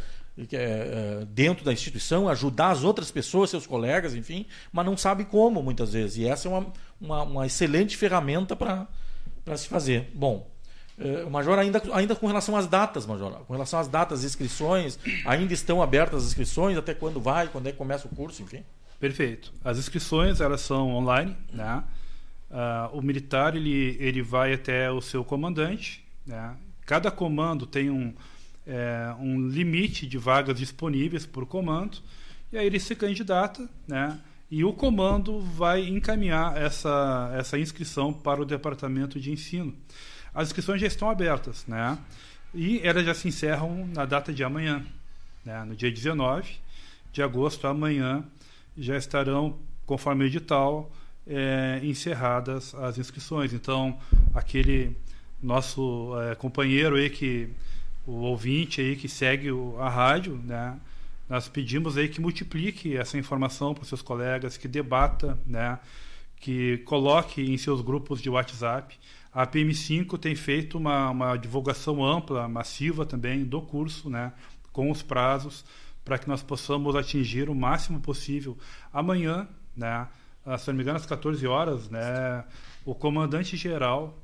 dentro 1.28 1.64
da 1.64 1.72
instituição, 1.72 2.28
ajudar 2.28 2.70
as 2.70 2.82
outras 2.82 3.10
pessoas, 3.10 3.50
seus 3.50 3.66
colegas, 3.66 4.14
enfim, 4.14 4.46
mas 4.72 4.84
não 4.84 4.96
sabe 4.96 5.24
como 5.24 5.62
muitas 5.62 5.92
vezes. 5.92 6.16
E 6.16 6.26
essa 6.26 6.48
é 6.48 6.50
uma, 6.50 6.72
uma, 7.00 7.22
uma 7.22 7.46
excelente 7.46 7.96
ferramenta 7.96 8.56
para 8.56 8.88
se 9.56 9.68
fazer. 9.68 10.10
Bom, 10.14 10.50
é, 10.98 11.24
Major, 11.24 11.58
ainda, 11.58 11.82
ainda 11.92 12.14
com 12.14 12.26
relação 12.26 12.56
às 12.56 12.66
datas, 12.66 13.06
Major, 13.06 13.32
com 13.46 13.52
relação 13.52 13.78
às 13.78 13.88
datas, 13.88 14.24
inscrições, 14.24 14.98
ainda 15.24 15.52
estão 15.52 15.82
abertas 15.82 16.22
as 16.22 16.28
inscrições, 16.28 16.76
até 16.76 16.94
quando 16.94 17.20
vai, 17.20 17.48
quando 17.48 17.68
é 17.68 17.72
que 17.72 17.78
começa 17.78 18.06
o 18.06 18.14
curso, 18.14 18.42
enfim? 18.42 18.64
Perfeito. 18.98 19.52
As 19.64 19.78
inscrições, 19.78 20.40
elas 20.40 20.60
são 20.60 20.90
online, 20.94 21.36
né? 21.52 21.82
Uh, 22.50 22.98
o 22.98 23.02
militar, 23.02 23.56
ele, 23.56 23.96
ele 23.98 24.22
vai 24.22 24.52
até 24.52 24.90
o 24.90 25.00
seu 25.00 25.24
comandante, 25.24 26.04
né? 26.24 26.54
Cada 26.86 27.10
comando 27.10 27.66
tem 27.66 27.90
um, 27.90 28.14
é, 28.66 29.14
um 29.18 29.48
limite 29.48 30.06
de 30.06 30.18
vagas 30.18 30.58
disponíveis 30.58 31.26
por 31.26 31.46
comando, 31.46 31.98
e 32.52 32.58
aí 32.58 32.66
ele 32.66 32.80
se 32.80 32.94
candidata, 32.94 33.68
né? 33.86 34.18
E 34.50 34.62
o 34.64 34.72
comando 34.72 35.40
vai 35.40 35.88
encaminhar 35.88 36.56
essa, 36.56 37.32
essa 37.36 37.58
inscrição 37.58 38.12
para 38.12 38.40
o 38.40 38.44
departamento 38.44 39.18
de 39.18 39.32
ensino. 39.32 39.74
As 40.32 40.48
inscrições 40.48 40.80
já 40.80 40.86
estão 40.86 41.10
abertas, 41.10 41.66
né? 41.66 41.98
E 42.54 42.80
elas 42.84 43.04
já 43.04 43.14
se 43.14 43.26
encerram 43.26 43.86
na 43.88 44.04
data 44.04 44.32
de 44.32 44.44
amanhã, 44.44 44.84
né? 45.44 45.64
no 45.64 45.74
dia 45.74 45.90
19 45.90 46.64
de 47.14 47.22
agosto, 47.22 47.68
amanhã, 47.68 48.24
já 48.76 48.96
estarão, 48.96 49.56
conforme 49.86 50.24
o 50.24 50.26
edital, 50.26 50.90
é, 51.24 51.80
encerradas 51.82 52.74
as 52.74 52.98
inscrições. 52.98 53.52
Então, 53.52 53.96
aquele 54.34 54.96
nosso 55.40 56.12
é, 56.20 56.34
companheiro 56.34 56.96
aí 56.96 57.08
que 57.08 57.48
o 58.06 58.12
ouvinte 58.12 58.80
aí 58.80 58.96
que 58.96 59.08
segue 59.08 59.50
o, 59.50 59.78
a 59.80 59.88
rádio, 59.88 60.40
né? 60.44 60.78
Nós 61.28 61.48
pedimos 61.48 61.96
aí 61.96 62.08
que 62.08 62.20
multiplique 62.20 62.96
essa 62.96 63.16
informação 63.16 63.74
para 63.74 63.84
seus 63.84 64.02
colegas, 64.02 64.56
que 64.56 64.68
debata, 64.68 65.38
né? 65.46 65.78
Que 66.36 66.78
coloque 66.78 67.42
em 67.42 67.56
seus 67.56 67.80
grupos 67.80 68.20
de 68.20 68.28
WhatsApp. 68.28 68.98
A 69.32 69.46
PM5 69.46 70.18
tem 70.18 70.34
feito 70.34 70.76
uma, 70.76 71.10
uma 71.10 71.36
divulgação 71.36 72.04
ampla, 72.04 72.46
massiva 72.46 73.06
também 73.06 73.44
do 73.44 73.62
curso, 73.62 74.10
né? 74.10 74.32
Com 74.72 74.90
os 74.90 75.02
prazos 75.02 75.64
para 76.04 76.18
que 76.18 76.28
nós 76.28 76.42
possamos 76.42 76.94
atingir 76.94 77.48
o 77.48 77.54
máximo 77.54 78.00
possível. 78.00 78.58
Amanhã, 78.92 79.48
né? 79.74 80.06
Ah, 80.44 80.58
se 80.58 80.68
não 80.68 80.74
me 80.74 80.82
engano, 80.82 80.98
às 80.98 81.06
14 81.06 81.46
horas, 81.46 81.88
né? 81.88 82.44
O 82.84 82.94
comandante 82.94 83.56
geral 83.56 84.18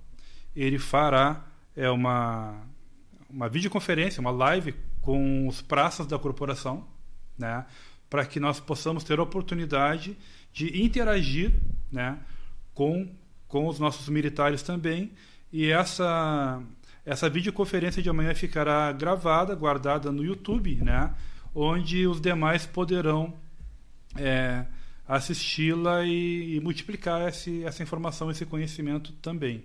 ele 0.54 0.78
fará 0.78 1.44
é 1.74 1.88
uma 1.88 2.60
uma 3.32 3.48
videoconferência, 3.48 4.20
uma 4.20 4.30
live 4.30 4.74
com 5.00 5.46
os 5.48 5.62
praças 5.62 6.06
da 6.06 6.18
corporação, 6.18 6.86
né, 7.38 7.64
para 8.08 8.24
que 8.26 8.40
nós 8.40 8.60
possamos 8.60 9.04
ter 9.04 9.18
a 9.18 9.22
oportunidade 9.22 10.16
de 10.52 10.82
interagir, 10.82 11.52
né, 11.90 12.18
com 12.74 13.08
com 13.48 13.66
os 13.66 13.80
nossos 13.80 14.08
militares 14.08 14.62
também. 14.62 15.12
E 15.52 15.70
essa 15.70 16.62
essa 17.04 17.28
videoconferência 17.28 18.02
de 18.02 18.08
amanhã 18.08 18.34
ficará 18.34 18.92
gravada, 18.92 19.54
guardada 19.54 20.12
no 20.12 20.22
YouTube, 20.22 20.76
né, 20.76 21.12
onde 21.54 22.06
os 22.06 22.20
demais 22.20 22.66
poderão 22.66 23.34
é, 24.16 24.64
assisti-la 25.06 26.04
e, 26.04 26.56
e, 26.56 26.60
multiplicar 26.60 27.28
esse, 27.28 27.64
essa 27.64 27.82
informação, 27.82 28.30
esse 28.30 28.46
conhecimento 28.46 29.12
também. 29.14 29.64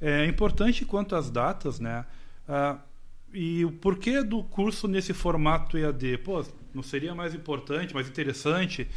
É 0.00 0.26
importante 0.26 0.84
quanto 0.84 1.14
às 1.14 1.30
datas, 1.30 1.78
né? 1.78 2.04
Ah, 2.52 2.78
e 3.32 3.64
o 3.64 3.70
porquê 3.70 4.24
do 4.24 4.42
curso 4.42 4.88
nesse 4.88 5.14
formato 5.14 5.78
EAD? 5.78 6.18
Pô, 6.18 6.44
não 6.74 6.82
seria 6.82 7.14
mais 7.14 7.32
importante, 7.32 7.94
mais 7.94 8.08
interessante 8.08 8.88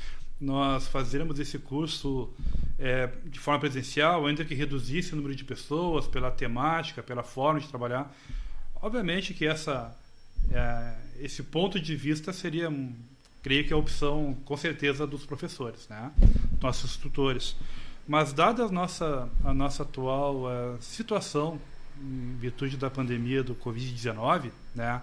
nós 0.42 0.88
fazermos 0.88 1.40
esse 1.40 1.60
curso 1.60 2.34
é, 2.80 3.12
de 3.26 3.40
forma 3.40 3.60
presencial, 3.60 4.26
ainda 4.26 4.44
que 4.44 4.56
reduzisse 4.56 5.14
o 5.14 5.16
número 5.16 5.36
de 5.36 5.44
pessoas, 5.44 6.08
pela 6.08 6.32
temática, 6.32 7.04
pela 7.04 7.22
forma 7.22 7.60
de 7.60 7.68
trabalhar? 7.68 8.12
Obviamente 8.82 9.36
que 9.36 9.46
essa, 9.46 9.96
é, 10.52 10.96
esse 11.20 11.44
ponto 11.44 11.80
de 11.80 11.96
vista 11.96 12.34
seria, 12.34 12.74
creio 13.44 13.66
que 13.66 13.72
a 13.72 13.78
opção, 13.78 14.36
com 14.44 14.58
certeza, 14.58 15.06
dos 15.06 15.28
professores, 15.28 15.88
né? 15.88 16.12
nossos 16.60 16.98
tutores. 16.98 17.56
Mas, 18.08 18.34
dada 18.34 18.66
a 18.66 18.72
nossa, 18.72 19.30
a 19.46 19.54
nossa 19.54 19.84
atual 19.84 20.46
uh, 20.46 20.78
situação 20.82 21.62
em 22.04 22.36
virtude 22.38 22.78
da 22.78 22.90
pandemia 22.90 23.44
do 23.44 23.56
Covid-19, 23.56 24.52
né? 24.76 25.02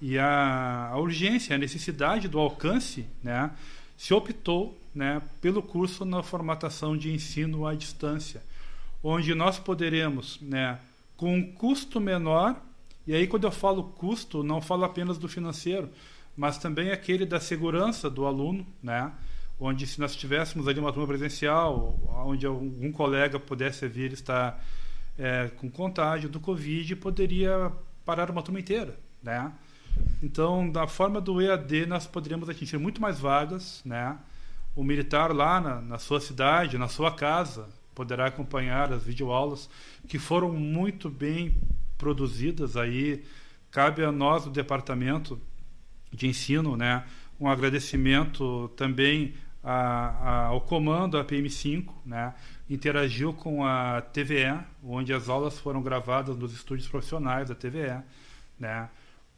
E 0.00 0.18
a, 0.18 0.90
a, 0.92 0.98
urgência, 0.98 1.54
a 1.54 1.58
necessidade 1.58 2.28
do 2.28 2.38
alcance, 2.38 3.04
né? 3.22 3.50
Se 3.96 4.14
optou, 4.14 4.78
né? 4.94 5.20
Pelo 5.40 5.62
curso 5.62 6.04
na 6.04 6.22
formatação 6.22 6.96
de 6.96 7.12
ensino 7.12 7.66
à 7.66 7.74
distância, 7.74 8.42
onde 9.02 9.34
nós 9.34 9.58
poderemos, 9.58 10.38
né? 10.40 10.78
com 11.18 11.34
um 11.34 11.42
custo 11.52 12.00
menor. 12.00 12.56
E 13.06 13.14
aí, 13.14 13.26
quando 13.26 13.44
eu 13.44 13.50
falo 13.50 13.82
custo, 13.82 14.42
não 14.42 14.62
falo 14.62 14.84
apenas 14.84 15.18
do 15.18 15.28
financeiro, 15.28 15.90
mas 16.36 16.56
também 16.56 16.90
aquele 16.90 17.26
da 17.26 17.40
segurança 17.40 18.08
do 18.08 18.24
aluno, 18.24 18.64
né? 18.82 19.12
onde 19.60 19.86
se 19.86 20.00
nós 20.00 20.14
tivéssemos 20.14 20.68
ali 20.68 20.78
uma 20.78 20.92
turma 20.92 21.08
presencial, 21.08 21.98
onde 22.24 22.46
algum 22.46 22.92
colega 22.92 23.40
pudesse 23.40 23.88
vir 23.88 24.12
estar 24.12 24.64
é, 25.18 25.50
com 25.56 25.68
contágio 25.70 26.28
do 26.28 26.38
Covid, 26.38 26.94
poderia 26.96 27.72
parar 28.04 28.30
uma 28.30 28.42
turma 28.42 28.60
inteira, 28.60 28.98
né? 29.22 29.52
Então, 30.22 30.70
da 30.70 30.86
forma 30.86 31.20
do 31.20 31.42
EAD, 31.42 31.86
nós 31.86 32.06
poderíamos 32.06 32.48
atingir 32.48 32.78
muito 32.78 33.02
mais 33.02 33.18
vagas, 33.18 33.82
né? 33.84 34.16
O 34.74 34.84
militar 34.84 35.34
lá 35.34 35.60
na, 35.60 35.80
na 35.80 35.98
sua 35.98 36.20
cidade, 36.20 36.78
na 36.78 36.88
sua 36.88 37.10
casa, 37.10 37.68
poderá 37.94 38.26
acompanhar 38.26 38.92
as 38.92 39.02
videoaulas 39.02 39.68
que 40.06 40.18
foram 40.18 40.52
muito 40.52 41.10
bem 41.10 41.56
produzidas 41.96 42.76
aí. 42.76 43.24
Cabe 43.72 44.04
a 44.04 44.12
nós, 44.12 44.44
do 44.44 44.50
departamento 44.50 45.40
de 46.12 46.28
ensino, 46.28 46.76
né? 46.76 47.04
Um 47.40 47.48
agradecimento 47.48 48.68
também 48.76 49.34
a, 49.62 49.72
a, 49.72 50.46
ao 50.46 50.60
comando, 50.60 51.18
a 51.18 51.24
PM5, 51.24 51.86
né, 52.04 52.34
interagiu 52.68 53.32
com 53.32 53.64
a 53.64 54.00
TVE, 54.00 54.58
onde 54.84 55.12
as 55.12 55.28
aulas 55.28 55.58
foram 55.58 55.82
gravadas 55.82 56.36
nos 56.36 56.52
estúdios 56.52 56.88
profissionais 56.88 57.48
da 57.48 57.54
TVE, 57.54 58.02
né, 58.58 58.88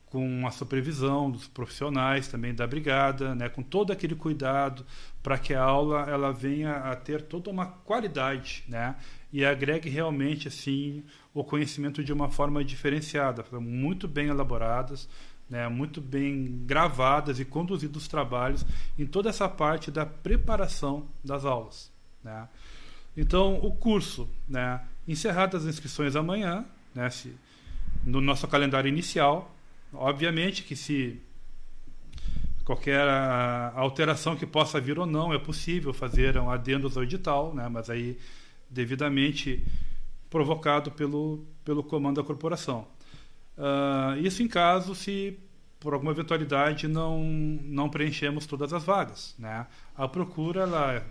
com 0.06 0.44
a 0.44 0.50
supervisão 0.50 1.30
dos 1.30 1.46
profissionais 1.46 2.26
também 2.26 2.52
da 2.52 2.66
brigada, 2.66 3.34
né, 3.34 3.48
com 3.48 3.62
todo 3.62 3.92
aquele 3.92 4.16
cuidado 4.16 4.84
para 5.22 5.38
que 5.38 5.54
a 5.54 5.62
aula 5.62 6.10
ela 6.10 6.32
venha 6.32 6.72
a 6.76 6.96
ter 6.96 7.22
toda 7.22 7.48
uma 7.50 7.66
qualidade, 7.66 8.64
né, 8.66 8.96
e 9.32 9.44
agregue 9.44 9.88
realmente 9.88 10.48
assim 10.48 11.04
o 11.32 11.44
conhecimento 11.44 12.02
de 12.02 12.12
uma 12.12 12.28
forma 12.28 12.64
diferenciada, 12.64 13.44
muito 13.60 14.08
bem 14.08 14.26
elaboradas, 14.26 15.08
né, 15.48 15.68
muito 15.68 16.00
bem 16.00 16.64
gravadas 16.66 17.38
e 17.38 17.44
conduzidos 17.44 18.02
os 18.02 18.08
trabalhos 18.08 18.66
em 18.98 19.06
toda 19.06 19.28
essa 19.28 19.48
parte 19.48 19.90
da 19.90 20.04
preparação 20.04 21.06
das 21.24 21.44
aulas. 21.44 21.92
Né. 22.22 22.48
Então, 23.16 23.56
o 23.62 23.72
curso, 23.72 24.28
né, 24.48 24.80
encerradas 25.06 25.62
as 25.62 25.74
inscrições 25.74 26.16
amanhã, 26.16 26.64
né, 26.94 27.10
se, 27.10 27.34
no 28.04 28.20
nosso 28.20 28.46
calendário 28.46 28.88
inicial, 28.88 29.54
obviamente 29.92 30.62
que 30.62 30.76
se 30.76 31.20
qualquer 32.64 33.08
alteração 33.74 34.36
que 34.36 34.46
possa 34.46 34.80
vir 34.80 34.98
ou 34.98 35.06
não, 35.06 35.34
é 35.34 35.38
possível 35.38 35.92
fazer 35.92 36.36
um 36.38 36.50
adendos 36.50 36.96
ao 36.96 37.02
edital, 37.02 37.52
né, 37.52 37.68
mas 37.68 37.90
aí 37.90 38.16
devidamente 38.68 39.66
provocado 40.30 40.92
pelo, 40.92 41.44
pelo 41.64 41.82
comando 41.82 42.20
da 42.20 42.26
corporação. 42.26 42.86
Uh, 43.58 44.16
isso 44.24 44.42
em 44.42 44.48
caso 44.48 44.94
se 44.94 45.36
por 45.80 45.92
alguma 45.92 46.12
eventualidade 46.12 46.86
não 46.86 47.22
não 47.24 47.88
preenchemos 47.88 48.46
todas 48.46 48.72
as 48.72 48.84
vagas, 48.84 49.34
né? 49.38 49.66
A 49.96 50.06
procura 50.06 50.62
ela 50.62 51.04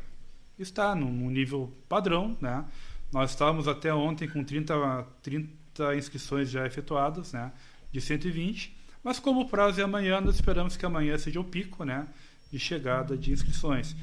está 0.61 0.93
num 0.95 1.29
nível 1.29 1.73
padrão, 1.87 2.37
né? 2.41 2.65
Nós 3.11 3.31
estávamos 3.31 3.67
até 3.67 3.93
ontem 3.93 4.27
com 4.27 4.43
30 4.43 5.07
30 5.21 5.95
inscrições 5.95 6.49
já 6.49 6.65
efetuadas, 6.65 7.33
né? 7.33 7.51
De 7.91 7.99
120, 7.99 8.75
mas 9.03 9.19
como 9.19 9.41
o 9.41 9.49
prazo 9.49 9.79
é 9.79 9.83
amanhã, 9.83 10.21
nós 10.21 10.35
esperamos 10.35 10.75
que 10.75 10.85
amanhã 10.85 11.17
seja 11.17 11.39
o 11.39 11.43
pico, 11.43 11.83
né? 11.83 12.07
De 12.51 12.59
chegada 12.59 13.17
de 13.17 13.31
inscrições. 13.31 13.95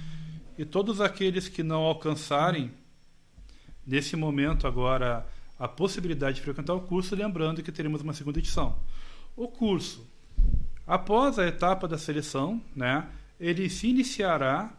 E 0.59 0.65
todos 0.65 1.01
aqueles 1.01 1.49
que 1.49 1.63
não 1.63 1.83
alcançarem 1.83 2.71
nesse 3.87 4.17
momento 4.17 4.67
agora 4.67 5.27
a 5.59 5.69
possibilidade 5.69 6.37
de 6.37 6.43
frequentar 6.43 6.75
o 6.75 6.81
curso, 6.81 7.15
lembrando 7.15 7.63
que 7.63 7.73
teremos 7.73 8.01
uma 8.01 8.13
segunda 8.13 8.39
edição. 8.39 8.79
O 9.37 9.49
curso, 9.49 10.07
após 10.87 11.39
a 11.39 11.47
etapa 11.47 11.87
da 11.87 11.99
seleção, 11.99 12.61
né, 12.75 13.07
ele 13.39 13.69
se 13.69 13.89
iniciará 13.89 14.73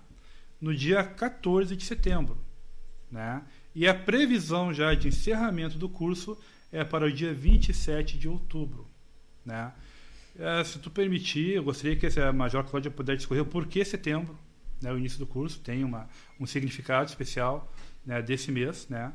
no 0.60 0.76
dia 0.76 1.04
14 1.04 1.76
de 1.76 1.86
setembro. 1.86 2.38
Né? 3.12 3.42
E 3.74 3.88
a 3.88 3.94
previsão 3.94 4.74
já 4.74 4.94
de 4.94 5.08
encerramento 5.08 5.78
do 5.78 5.88
curso 5.88 6.38
é 6.72 6.84
para 6.84 7.06
o 7.06 7.12
dia 7.12 7.34
27 7.34 8.18
de 8.18 8.28
outubro. 8.28 8.88
Né? 9.46 9.72
É, 10.38 10.64
se 10.64 10.78
tu 10.80 10.92
permitir, 10.92 11.56
eu 11.56 11.64
gostaria 11.64 11.96
que 11.96 12.08
a 12.20 12.32
Major 12.32 12.64
Cláudia 12.64 12.92
pudesse 12.92 13.18
discorrer 13.18 13.44
o 13.44 13.46
porquê 13.46 13.84
setembro, 13.84 14.38
né, 14.82 14.92
o 14.92 14.98
início 14.98 15.18
do 15.18 15.26
curso, 15.26 15.60
tem 15.60 15.84
uma, 15.84 16.08
um 16.40 16.46
significado 16.46 17.10
especial 17.10 17.72
né, 18.06 18.22
desse 18.22 18.52
mês, 18.52 18.88
né, 18.88 19.12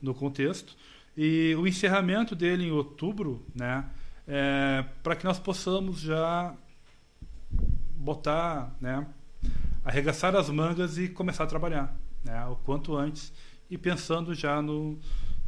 no 0.00 0.14
contexto. 0.14 0.74
E 1.14 1.54
o 1.58 1.66
encerramento 1.66 2.34
dele 2.34 2.64
em 2.64 2.70
outubro, 2.70 3.44
né, 3.54 3.84
é, 4.26 4.84
para 5.02 5.14
que 5.14 5.24
nós 5.24 5.38
possamos 5.38 6.00
já 6.00 6.54
botar, 7.94 8.74
né, 8.80 9.06
arregaçar 9.84 10.34
as 10.36 10.48
mangas 10.48 10.98
e 10.98 11.08
começar 11.08 11.44
a 11.44 11.46
trabalhar, 11.46 11.96
né, 12.24 12.44
o 12.46 12.56
quanto 12.56 12.96
antes 12.96 13.32
e 13.70 13.76
pensando 13.78 14.34
já 14.34 14.60
no, 14.60 14.98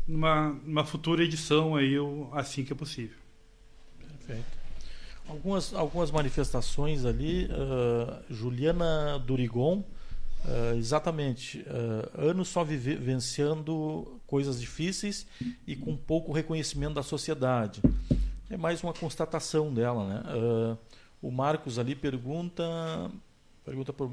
numa, 0.07 0.51
numa 0.65 0.85
futura 0.85 1.23
edição 1.23 1.77
aí, 1.77 1.95
assim 2.33 2.65
que 2.65 2.73
é 2.73 2.77
possível. 2.77 3.19
Perfeito. 3.99 4.65
Algumas, 5.29 5.73
algumas 5.75 6.11
manifestações 6.11 7.05
ali, 7.05 7.47
uh, 7.47 8.33
Juliana 8.33 9.19
Durigon, 9.19 9.85
Uh, 10.45 10.77
exatamente. 10.77 11.61
Uh, 11.61 12.29
anos 12.29 12.49
só 12.49 12.63
vivenciando 12.63 14.21
coisas 14.27 14.61
difíceis 14.61 15.27
e 15.67 15.75
com 15.75 15.97
pouco 15.97 16.33
reconhecimento 16.33 16.95
da 16.95 17.03
sociedade. 17.03 17.81
É 18.51 18.57
mais 18.57 18.83
uma 18.83 18.93
constatação 18.93 19.73
dela. 19.73 20.07
Né? 20.07 20.77
O 21.23 21.31
Marcos 21.31 21.79
ali 21.79 21.95
pergunta, 21.95 22.63
pergunta 23.65 23.93
por, 23.93 24.11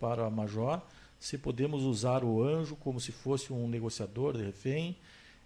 para 0.00 0.26
a 0.26 0.30
Major 0.30 0.80
se 1.20 1.36
podemos 1.36 1.82
usar 1.82 2.22
o 2.22 2.42
anjo 2.42 2.76
como 2.76 3.00
se 3.00 3.12
fosse 3.12 3.52
um 3.52 3.68
negociador 3.68 4.36
de 4.36 4.44
refém 4.44 4.96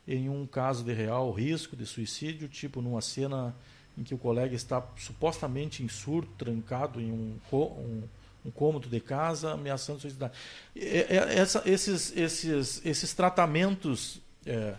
em 0.06 0.28
um 0.28 0.46
caso 0.46 0.84
de 0.84 0.92
real 0.92 1.30
risco 1.32 1.76
de 1.76 1.86
suicídio, 1.86 2.48
tipo 2.48 2.82
numa 2.82 3.00
cena 3.00 3.54
em 3.96 4.02
que 4.02 4.14
o 4.14 4.18
colega 4.18 4.54
está 4.54 4.82
supostamente 4.96 5.82
em 5.82 5.88
surto, 5.88 6.30
trancado 6.36 7.00
em 7.00 7.12
um, 7.12 7.38
um 7.52 8.02
um 8.44 8.50
cômodo 8.50 8.88
de 8.88 9.00
casa 9.00 9.52
ameaçando 9.52 10.00
suicidar. 10.00 10.32
Essa, 10.74 11.62
esses, 11.64 12.16
esses, 12.16 12.84
esses 12.84 13.14
tratamentos, 13.14 14.20
é, 14.44 14.74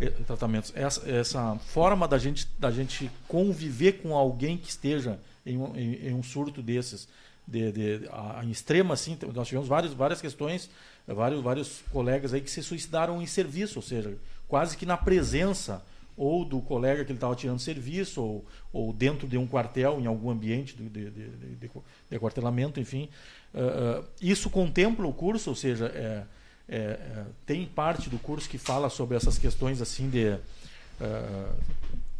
é, 0.00 0.06
tratamentos 0.26 0.72
essa, 0.74 1.08
essa 1.08 1.56
forma 1.56 2.08
da 2.08 2.18
gente, 2.18 2.48
da 2.58 2.70
gente 2.70 3.10
conviver 3.28 4.00
com 4.02 4.14
alguém 4.14 4.56
que 4.56 4.68
esteja 4.68 5.18
em 5.44 5.58
um, 5.58 5.76
em, 5.76 6.08
em 6.08 6.14
um 6.14 6.22
surto 6.22 6.62
desses, 6.62 7.06
de, 7.46 7.72
de, 7.72 8.08
a, 8.10 8.42
em 8.44 8.50
extrema, 8.50 8.94
assim, 8.94 9.18
nós 9.34 9.48
tivemos 9.48 9.68
várias, 9.68 9.92
várias 9.92 10.20
questões, 10.20 10.70
vários, 11.06 11.42
vários 11.42 11.82
colegas 11.92 12.32
aí 12.32 12.40
que 12.40 12.50
se 12.50 12.62
suicidaram 12.62 13.20
em 13.20 13.26
serviço, 13.26 13.78
ou 13.78 13.82
seja, 13.82 14.16
quase 14.48 14.76
que 14.76 14.86
na 14.86 14.96
presença 14.96 15.82
ou 16.16 16.44
do 16.44 16.60
colega 16.60 17.04
que 17.04 17.10
ele 17.10 17.16
estava 17.16 17.34
tirando 17.34 17.58
serviço, 17.58 18.22
ou, 18.22 18.44
ou 18.72 18.92
dentro 18.92 19.26
de 19.26 19.36
um 19.36 19.46
quartel, 19.46 20.00
em 20.00 20.06
algum 20.06 20.30
ambiente 20.30 20.76
de, 20.76 20.88
de, 20.88 21.10
de, 21.10 21.28
de, 21.56 21.70
de 22.10 22.16
aquartelamento, 22.16 22.78
enfim. 22.78 23.08
Uh, 23.52 24.00
uh, 24.00 24.04
isso 24.20 24.48
contempla 24.48 25.06
o 25.06 25.12
curso, 25.12 25.50
ou 25.50 25.56
seja, 25.56 25.86
é, 25.86 26.22
é, 26.68 26.76
é, 26.78 27.24
tem 27.44 27.66
parte 27.66 28.08
do 28.08 28.18
curso 28.18 28.48
que 28.48 28.58
fala 28.58 28.88
sobre 28.88 29.16
essas 29.16 29.38
questões 29.38 29.82
assim 29.82 30.08
de 30.08 30.28
uh, 30.30 31.54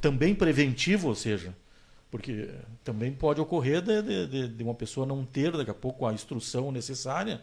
também 0.01 0.35
preventivo, 0.35 1.09
ou 1.09 1.15
seja, 1.15 1.55
porque 2.15 2.49
também 2.85 3.13
pode 3.13 3.41
ocorrer 3.41 3.83
de, 3.83 4.29
de, 4.29 4.47
de, 4.47 4.63
uma 4.63 4.73
pessoa 4.73 5.05
não 5.05 5.25
ter 5.25 5.51
daqui 5.51 5.73
a 5.73 5.75
pouco 5.75 6.07
a 6.07 6.13
instrução 6.13 6.71
necessária 6.71 7.43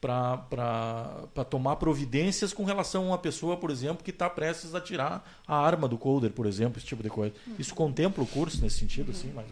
para 0.00 1.44
tomar 1.50 1.74
providências 1.74 2.52
com 2.52 2.62
relação 2.62 3.02
a 3.02 3.06
uma 3.06 3.18
pessoa, 3.18 3.56
por 3.56 3.68
exemplo, 3.68 4.04
que 4.04 4.12
está 4.12 4.30
prestes 4.30 4.76
a 4.76 4.80
tirar 4.80 5.28
a 5.44 5.56
arma 5.56 5.88
do 5.88 5.98
coder, 5.98 6.30
por 6.30 6.46
exemplo, 6.46 6.78
esse 6.78 6.86
tipo 6.86 7.02
de 7.02 7.10
coisa. 7.10 7.34
Isso 7.58 7.74
contempla 7.74 8.22
o 8.22 8.26
curso 8.28 8.62
nesse 8.62 8.78
sentido, 8.78 9.10
assim, 9.10 9.32
mas 9.34 9.46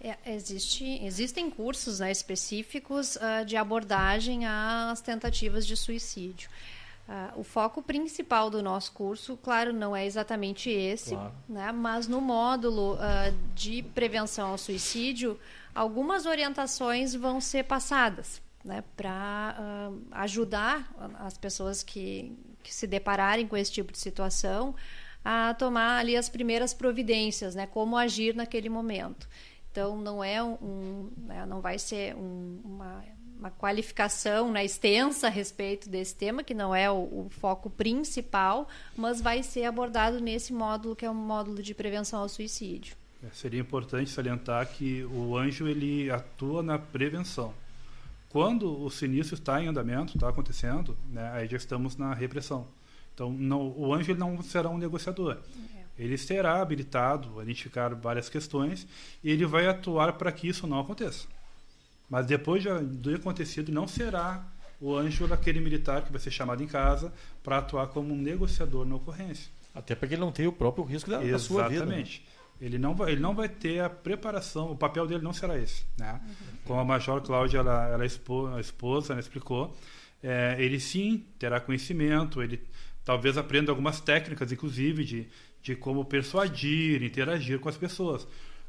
é. 0.00 0.18
É, 0.24 0.36
existe, 0.36 0.84
existem 1.04 1.50
cursos 1.50 1.98
né, 1.98 2.12
específicos 2.12 3.16
uh, 3.16 3.44
de 3.44 3.56
abordagem 3.56 4.46
às 4.46 5.00
tentativas 5.00 5.66
de 5.66 5.76
suicídio. 5.76 6.48
Uh, 7.08 7.40
o 7.40 7.42
foco 7.42 7.80
principal 7.80 8.50
do 8.50 8.62
nosso 8.62 8.92
curso, 8.92 9.34
claro, 9.38 9.72
não 9.72 9.96
é 9.96 10.04
exatamente 10.04 10.68
esse, 10.68 11.14
claro. 11.14 11.32
né, 11.48 11.72
mas 11.72 12.06
no 12.06 12.20
módulo 12.20 12.96
uh, 12.96 13.34
de 13.54 13.82
prevenção 13.82 14.50
ao 14.50 14.58
suicídio, 14.58 15.40
algumas 15.74 16.26
orientações 16.26 17.14
vão 17.14 17.40
ser 17.40 17.64
passadas 17.64 18.42
né, 18.62 18.84
para 18.94 19.56
uh, 19.58 20.02
ajudar 20.10 20.92
as 21.20 21.38
pessoas 21.38 21.82
que, 21.82 22.36
que 22.62 22.74
se 22.74 22.86
depararem 22.86 23.48
com 23.48 23.56
esse 23.56 23.72
tipo 23.72 23.90
de 23.90 23.98
situação 23.98 24.74
a 25.24 25.54
tomar 25.54 26.00
ali 26.00 26.14
as 26.14 26.28
primeiras 26.28 26.74
providências, 26.74 27.54
né, 27.54 27.66
como 27.66 27.96
agir 27.96 28.34
naquele 28.34 28.68
momento. 28.68 29.26
Então 29.70 29.96
não 29.96 30.22
é 30.22 30.42
um, 30.42 31.10
né, 31.16 31.46
não 31.46 31.62
vai 31.62 31.78
ser 31.78 32.14
um, 32.16 32.60
uma 32.62 33.02
uma 33.38 33.50
qualificação 33.50 34.50
né, 34.50 34.64
extensa 34.64 35.28
a 35.28 35.30
respeito 35.30 35.88
desse 35.88 36.14
tema, 36.14 36.42
que 36.42 36.52
não 36.52 36.74
é 36.74 36.90
o, 36.90 36.96
o, 36.96 37.30
foco 37.30 37.70
principal, 37.70 38.68
mas 38.96 39.20
vai 39.20 39.42
ser 39.42 39.64
abordado 39.64 40.20
nesse 40.20 40.52
módulo, 40.52 40.96
que 40.96 41.06
é 41.06 41.10
o 41.10 41.14
módulo 41.14 41.62
de 41.62 41.72
prevenção 41.72 42.20
ao 42.20 42.28
suicídio. 42.28 42.96
É, 43.24 43.28
seria 43.32 43.60
importante 43.60 44.10
salientar 44.10 44.66
que 44.68 45.04
o 45.04 45.36
anjo 45.36 45.68
ele 45.68 46.10
atua 46.10 46.62
na 46.62 46.78
prevenção. 46.78 47.54
Quando 48.28 48.84
o 48.84 48.90
sinistro 48.90 49.34
está 49.34 49.62
em 49.62 49.68
andamento, 49.68 50.16
está 50.16 50.28
acontecendo, 50.28 50.96
né, 51.10 51.30
aí 51.32 51.46
já 51.46 51.56
estamos 51.56 51.96
na 51.96 52.12
repressão. 52.12 52.66
Então, 53.14 53.32
não, 53.32 53.72
o 53.76 53.94
anjo 53.94 54.12
ele 54.12 54.18
não 54.18 54.40
será 54.42 54.68
um 54.68 54.78
negociador. 54.78 55.38
É. 55.76 55.78
Ele 55.98 56.16
será 56.16 56.60
habilitado 56.60 57.40
a 57.40 57.42
identificar 57.42 57.92
várias 57.94 58.28
questões 58.28 58.86
e 59.22 59.30
ele 59.30 59.44
vai 59.46 59.66
atuar 59.66 60.12
para 60.12 60.30
que 60.30 60.46
isso 60.46 60.66
não 60.66 60.78
aconteça. 60.78 61.26
Mas 62.08 62.26
depois 62.26 62.62
de, 62.62 62.68
do 62.68 63.14
acontecido, 63.14 63.70
não 63.70 63.86
será 63.86 64.46
o 64.80 64.96
anjo 64.96 65.26
daquele 65.26 65.60
militar 65.60 66.02
que 66.02 66.10
vai 66.10 66.20
ser 66.20 66.30
chamado 66.30 66.62
em 66.62 66.66
casa 66.66 67.12
para 67.42 67.58
atuar 67.58 67.88
como 67.88 68.14
um 68.14 68.16
negociador 68.16 68.86
na 68.86 68.96
ocorrência. 68.96 69.50
Até 69.74 69.94
porque 69.94 70.14
ele 70.14 70.20
não 70.20 70.32
tem 70.32 70.46
o 70.46 70.52
próprio 70.52 70.84
risco 70.84 71.10
da, 71.10 71.18
da 71.18 71.38
sua 71.38 71.68
vida. 71.68 71.84
Né? 71.84 72.00
Exatamente. 72.00 72.26
Ele 72.60 72.78
não, 72.78 72.94
vai, 72.94 73.12
ele 73.12 73.20
não 73.20 73.34
vai 73.34 73.48
ter 73.48 73.80
a 73.80 73.88
preparação, 73.88 74.72
o 74.72 74.76
papel 74.76 75.06
dele 75.06 75.22
não 75.22 75.32
será 75.32 75.56
esse. 75.56 75.84
Né? 75.96 76.12
Uhum. 76.12 76.34
Como 76.64 76.80
a 76.80 76.84
Major 76.84 77.20
Cláudia, 77.20 77.58
ela, 77.58 77.88
ela 77.88 78.04
expô, 78.04 78.48
a 78.48 78.60
esposa, 78.60 79.12
ela 79.12 79.20
explicou, 79.20 79.76
é, 80.22 80.56
ele 80.58 80.80
sim 80.80 81.24
terá 81.38 81.60
conhecimento, 81.60 82.42
ele 82.42 82.60
talvez 83.04 83.38
aprenda 83.38 83.70
algumas 83.70 84.00
técnicas, 84.00 84.50
inclusive, 84.50 85.04
de, 85.04 85.28
de 85.62 85.76
como 85.76 86.04
persuadir, 86.04 87.00
interagir 87.02 87.60
com 87.60 87.68
as 87.68 87.76
pessoas. 87.76 88.26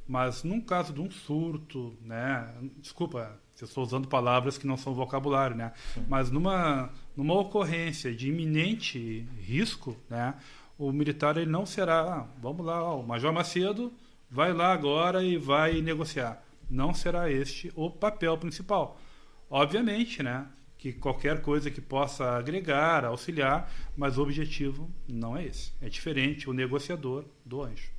Mas 0.09 0.43
num 0.43 0.59
caso 0.59 0.91
de 0.91 0.99
um 0.99 1.11
surto, 1.11 1.95
né? 2.01 2.51
Desculpa, 2.79 3.39
eu 3.61 3.65
estou 3.65 3.83
usando 3.83 4.07
palavras 4.07 4.57
que 4.57 4.65
não 4.65 4.75
são 4.75 4.91
vocabulário, 4.91 5.55
né? 5.55 5.71
Sim. 5.93 6.03
Mas 6.09 6.31
numa, 6.31 6.89
numa 7.15 7.35
ocorrência 7.35 8.11
de 8.11 8.29
iminente 8.29 9.27
risco, 9.39 9.95
né? 10.09 10.33
O 10.79 10.91
militar 10.91 11.37
ele 11.37 11.51
não 11.51 11.63
será, 11.63 12.27
vamos 12.41 12.65
lá, 12.65 12.91
o 12.91 13.03
Major 13.03 13.31
Macedo 13.31 13.93
vai 14.31 14.51
lá 14.51 14.73
agora 14.73 15.23
e 15.23 15.37
vai 15.37 15.79
negociar. 15.79 16.43
Não 16.67 16.91
será 16.91 17.31
este 17.31 17.71
o 17.75 17.91
papel 17.91 18.35
principal. 18.35 18.99
Obviamente, 19.47 20.23
né? 20.23 20.47
Que 20.75 20.91
qualquer 20.91 21.43
coisa 21.43 21.69
que 21.69 21.81
possa 21.81 22.35
agregar, 22.35 23.05
auxiliar, 23.05 23.71
mas 23.95 24.17
o 24.17 24.23
objetivo 24.23 24.89
não 25.07 25.37
é 25.37 25.45
esse. 25.45 25.71
É 25.79 25.87
diferente 25.87 26.49
o 26.49 26.53
negociador 26.53 27.25
do 27.45 27.61
anjo. 27.61 27.91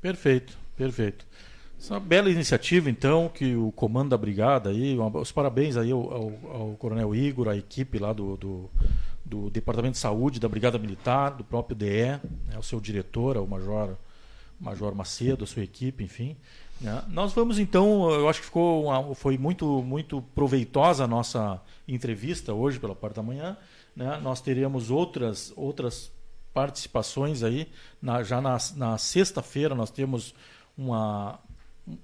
Perfeito. 0.00 0.67
Perfeito. 0.78 1.26
Essa 1.78 1.94
é 1.94 1.96
uma 1.96 2.00
bela 2.00 2.30
iniciativa, 2.30 2.88
então, 2.88 3.28
que 3.28 3.54
o 3.54 3.72
comando 3.72 4.10
da 4.10 4.16
brigada 4.16 4.70
aí, 4.70 4.96
os 4.96 5.32
parabéns 5.32 5.76
aí 5.76 5.90
ao, 5.90 6.12
ao, 6.12 6.32
ao 6.52 6.76
coronel 6.76 7.14
Igor, 7.14 7.48
à 7.48 7.56
equipe 7.56 7.98
lá 7.98 8.12
do, 8.12 8.36
do, 8.36 8.70
do, 9.24 9.50
Departamento 9.50 9.92
de 9.92 9.98
Saúde 9.98 10.40
da 10.40 10.48
Brigada 10.48 10.78
Militar, 10.78 11.30
do 11.30 11.44
próprio 11.44 11.76
DE, 11.76 11.86
né, 11.86 12.20
ao 12.54 12.62
seu 12.62 12.80
diretor, 12.80 13.36
ao 13.36 13.46
Major, 13.46 13.96
Major 14.58 14.94
Macedo, 14.94 15.44
a 15.44 15.46
sua 15.46 15.62
equipe, 15.62 16.02
enfim. 16.02 16.36
Né. 16.80 17.02
Nós 17.08 17.32
vamos 17.32 17.58
então, 17.58 18.10
eu 18.10 18.28
acho 18.28 18.40
que 18.40 18.46
ficou 18.46 18.84
uma, 18.84 19.14
foi 19.14 19.36
muito, 19.38 19.82
muito 19.82 20.22
proveitosa 20.34 21.04
a 21.04 21.08
nossa 21.08 21.60
entrevista 21.86 22.54
hoje 22.54 22.78
pela 22.78 22.94
parte 22.94 23.16
da 23.16 23.22
manhã. 23.22 23.56
Né. 23.94 24.18
Nós 24.20 24.40
teremos 24.40 24.90
outras, 24.90 25.52
outras 25.56 26.10
participações 26.52 27.44
aí. 27.44 27.68
Na, 28.02 28.24
já 28.24 28.40
na, 28.40 28.58
na 28.74 28.98
sexta-feira 28.98 29.76
nós 29.76 29.92
temos 29.92 30.34
uma, 30.78 31.38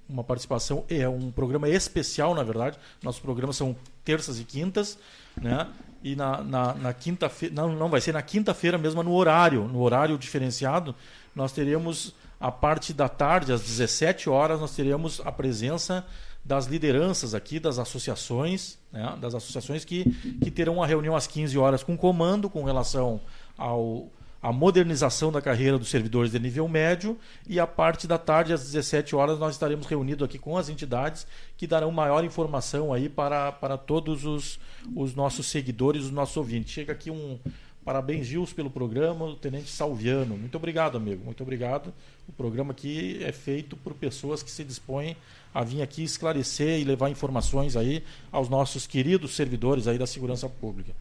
uma 0.07 0.23
participação, 0.23 0.83
é 0.89 1.07
um 1.07 1.31
programa 1.31 1.69
especial, 1.69 2.35
na 2.35 2.43
verdade. 2.43 2.77
Nossos 3.01 3.21
programas 3.21 3.55
são 3.55 3.75
terças 4.03 4.39
e 4.39 4.43
quintas, 4.43 4.99
né? 5.41 5.67
E 6.03 6.15
na, 6.15 6.43
na, 6.43 6.73
na 6.75 6.93
quinta-feira, 6.93 7.55
não, 7.55 7.75
não 7.75 7.89
vai 7.89 7.99
ser 7.99 8.13
na 8.13 8.21
quinta-feira 8.21 8.77
mesmo, 8.77 9.01
no 9.01 9.13
horário, 9.13 9.67
no 9.67 9.81
horário 9.81 10.17
diferenciado, 10.19 10.93
nós 11.33 11.51
teremos 11.51 12.13
a 12.39 12.51
parte 12.51 12.93
da 12.93 13.09
tarde, 13.09 13.51
às 13.51 13.61
17 13.61 14.29
horas, 14.29 14.59
nós 14.59 14.75
teremos 14.75 15.19
a 15.25 15.31
presença 15.31 16.05
das 16.43 16.67
lideranças 16.67 17.33
aqui, 17.33 17.59
das 17.59 17.79
associações, 17.79 18.77
né? 18.91 19.17
das 19.19 19.33
associações 19.33 19.83
que, 19.83 20.03
que 20.43 20.51
terão 20.51 20.75
uma 20.75 20.85
reunião 20.85 21.15
às 21.15 21.25
15 21.25 21.57
horas 21.57 21.81
com 21.81 21.97
comando 21.97 22.47
com 22.51 22.63
relação 22.63 23.19
ao 23.57 24.11
a 24.45 24.53
modernização 24.53 25.31
da 25.31 25.41
carreira 25.41 25.75
dos 25.75 25.89
servidores 25.89 26.31
de 26.31 26.37
nível 26.37 26.67
médio 26.67 27.17
e 27.49 27.59
a 27.59 27.65
parte 27.65 28.05
da 28.05 28.19
tarde 28.19 28.53
às 28.53 28.61
17 28.61 29.15
horas 29.15 29.39
nós 29.39 29.55
estaremos 29.55 29.87
reunidos 29.87 30.23
aqui 30.23 30.37
com 30.37 30.55
as 30.55 30.69
entidades 30.69 31.25
que 31.57 31.65
darão 31.65 31.89
maior 31.89 32.23
informação 32.23 32.93
aí 32.93 33.09
para, 33.09 33.51
para 33.51 33.75
todos 33.75 34.23
os, 34.23 34.59
os 34.95 35.15
nossos 35.15 35.47
seguidores, 35.47 36.03
os 36.03 36.11
nossos 36.11 36.37
ouvintes. 36.37 36.71
Chega 36.71 36.93
aqui 36.93 37.09
um 37.09 37.39
parabéns 37.83 38.27
Gils 38.27 38.53
pelo 38.53 38.69
programa, 38.69 39.25
o 39.25 39.35
Tenente 39.35 39.71
Salviano. 39.71 40.37
Muito 40.37 40.55
obrigado, 40.57 40.95
amigo. 40.95 41.25
Muito 41.25 41.41
obrigado. 41.41 41.91
O 42.27 42.31
programa 42.31 42.71
aqui 42.71 43.17
é 43.23 43.31
feito 43.31 43.75
por 43.75 43.95
pessoas 43.95 44.43
que 44.43 44.51
se 44.51 44.63
dispõem 44.63 45.17
a 45.55 45.63
vir 45.63 45.81
aqui 45.81 46.03
esclarecer 46.03 46.79
e 46.79 46.83
levar 46.83 47.09
informações 47.09 47.75
aí 47.75 48.03
aos 48.31 48.47
nossos 48.47 48.85
queridos 48.85 49.35
servidores 49.35 49.87
aí 49.87 49.97
da 49.97 50.05
segurança 50.05 50.47
pública. 50.47 50.93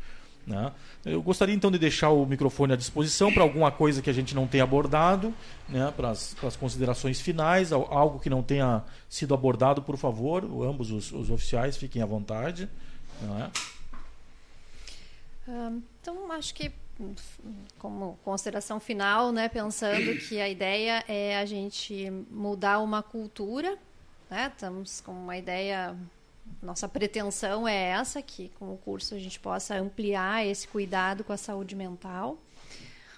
Né? 0.46 0.72
Eu 1.04 1.22
gostaria 1.22 1.54
então 1.54 1.70
de 1.70 1.78
deixar 1.78 2.10
o 2.10 2.26
microfone 2.26 2.74
à 2.74 2.76
disposição 2.76 3.32
para 3.32 3.42
alguma 3.42 3.70
coisa 3.70 4.02
que 4.02 4.10
a 4.10 4.12
gente 4.12 4.34
não 4.34 4.46
tenha 4.46 4.64
abordado, 4.64 5.34
né? 5.68 5.92
para, 5.96 6.10
as, 6.10 6.34
considerações 6.58 7.20
finais, 7.20 7.72
algo 7.72 8.18
que 8.18 8.28
não 8.28 8.42
tenha 8.42 8.82
sido 9.08 9.32
abordado, 9.32 9.82
por 9.82 9.96
favor, 9.96 10.44
ambos 10.68 10.90
os, 10.90 11.12
os 11.12 11.30
oficiais 11.30 11.76
fiquem 11.76 12.02
à 12.02 12.06
vontade. 12.06 12.68
Né? 13.22 13.50
Então, 16.00 16.30
acho 16.32 16.54
que 16.54 16.72
como 17.78 18.18
consideração 18.24 18.78
final, 18.78 19.32
né, 19.32 19.48
pensando 19.48 20.16
que 20.28 20.40
a 20.40 20.48
ideia 20.48 21.04
é 21.08 21.36
a 21.38 21.44
gente 21.44 22.10
mudar 22.30 22.78
uma 22.78 23.02
cultura, 23.02 23.76
né? 24.30 24.50
Estamos 24.52 25.00
com 25.00 25.12
uma 25.12 25.36
ideia 25.36 25.96
nossa 26.62 26.88
pretensão 26.88 27.68
é 27.68 27.90
essa, 27.90 28.22
que 28.22 28.48
com 28.58 28.72
o 28.72 28.78
curso 28.78 29.14
a 29.14 29.18
gente 29.18 29.38
possa 29.38 29.76
ampliar 29.76 30.46
esse 30.46 30.66
cuidado 30.66 31.22
com 31.22 31.32
a 31.32 31.36
saúde 31.36 31.76
mental. 31.76 32.38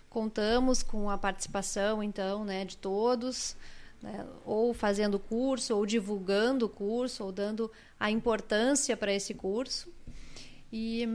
Contamos 0.08 0.82
com 0.82 1.10
a 1.10 1.18
participação, 1.18 2.02
então, 2.02 2.44
né, 2.44 2.64
de 2.64 2.76
todos, 2.76 3.56
né, 4.02 4.26
ou 4.44 4.72
fazendo 4.74 5.14
o 5.14 5.20
curso, 5.20 5.76
ou 5.76 5.86
divulgando 5.86 6.66
o 6.66 6.68
curso, 6.68 7.24
ou 7.24 7.32
dando 7.32 7.70
a 8.00 8.10
importância 8.10 8.96
para 8.96 9.12
esse 9.12 9.34
curso. 9.34 9.92
E 10.72 11.06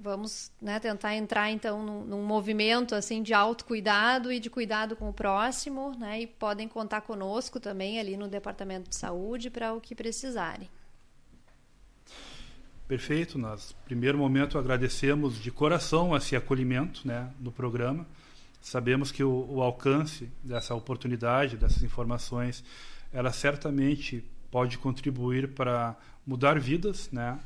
vamos 0.00 0.50
né, 0.60 0.80
tentar 0.80 1.14
entrar 1.14 1.50
então 1.50 1.84
num, 1.84 2.04
num, 2.04 2.22
movimento 2.22 2.94
assim 2.94 3.22
de 3.22 3.32
autocuidado 3.32 4.32
e 4.32 4.40
de 4.40 4.50
cuidado 4.50 4.96
com 4.96 5.08
o 5.08 5.12
próximo, 5.12 5.92
né? 5.96 6.22
E 6.22 6.26
podem 6.26 6.66
contar 6.66 7.02
conosco 7.02 7.60
também 7.60 8.00
ali 8.00 8.16
no 8.16 8.26
departamento 8.26 8.90
de 8.90 8.96
saúde 8.96 9.48
para 9.48 9.72
o 9.72 9.80
que 9.80 9.94
precisarem. 9.94 10.68
Perfeito. 12.92 13.38
Nós, 13.38 13.74
primeiro 13.86 14.18
momento, 14.18 14.58
agradecemos 14.58 15.42
de 15.42 15.50
coração 15.50 16.14
esse 16.14 16.36
acolhimento 16.36 17.08
né, 17.08 17.30
no 17.40 17.50
programa. 17.50 18.06
Sabemos 18.60 19.10
que 19.10 19.24
o, 19.24 19.46
o 19.48 19.62
alcance 19.62 20.28
dessa 20.44 20.74
oportunidade, 20.74 21.56
dessas 21.56 21.82
informações, 21.82 22.62
ela 23.10 23.32
certamente 23.32 24.22
pode 24.50 24.76
contribuir 24.76 25.54
para 25.54 25.96
mudar 26.26 26.60
vidas, 26.60 27.10
né? 27.10 27.40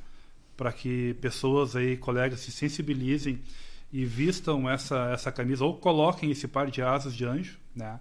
Para 0.57 0.73
que 0.73 1.15
pessoas 1.21 1.77
aí, 1.77 1.97
colegas, 1.97 2.41
se 2.41 2.51
sensibilizem 2.51 3.39
e 3.93 4.05
vistam 4.05 4.69
essa 4.69 5.13
essa 5.13 5.31
camisa 5.31 5.65
ou 5.65 5.77
coloquem 5.77 6.29
esse 6.33 6.49
par 6.49 6.69
de 6.73 6.83
asas 6.83 7.15
de 7.15 7.25
anjo, 7.25 7.57
né? 7.73 8.01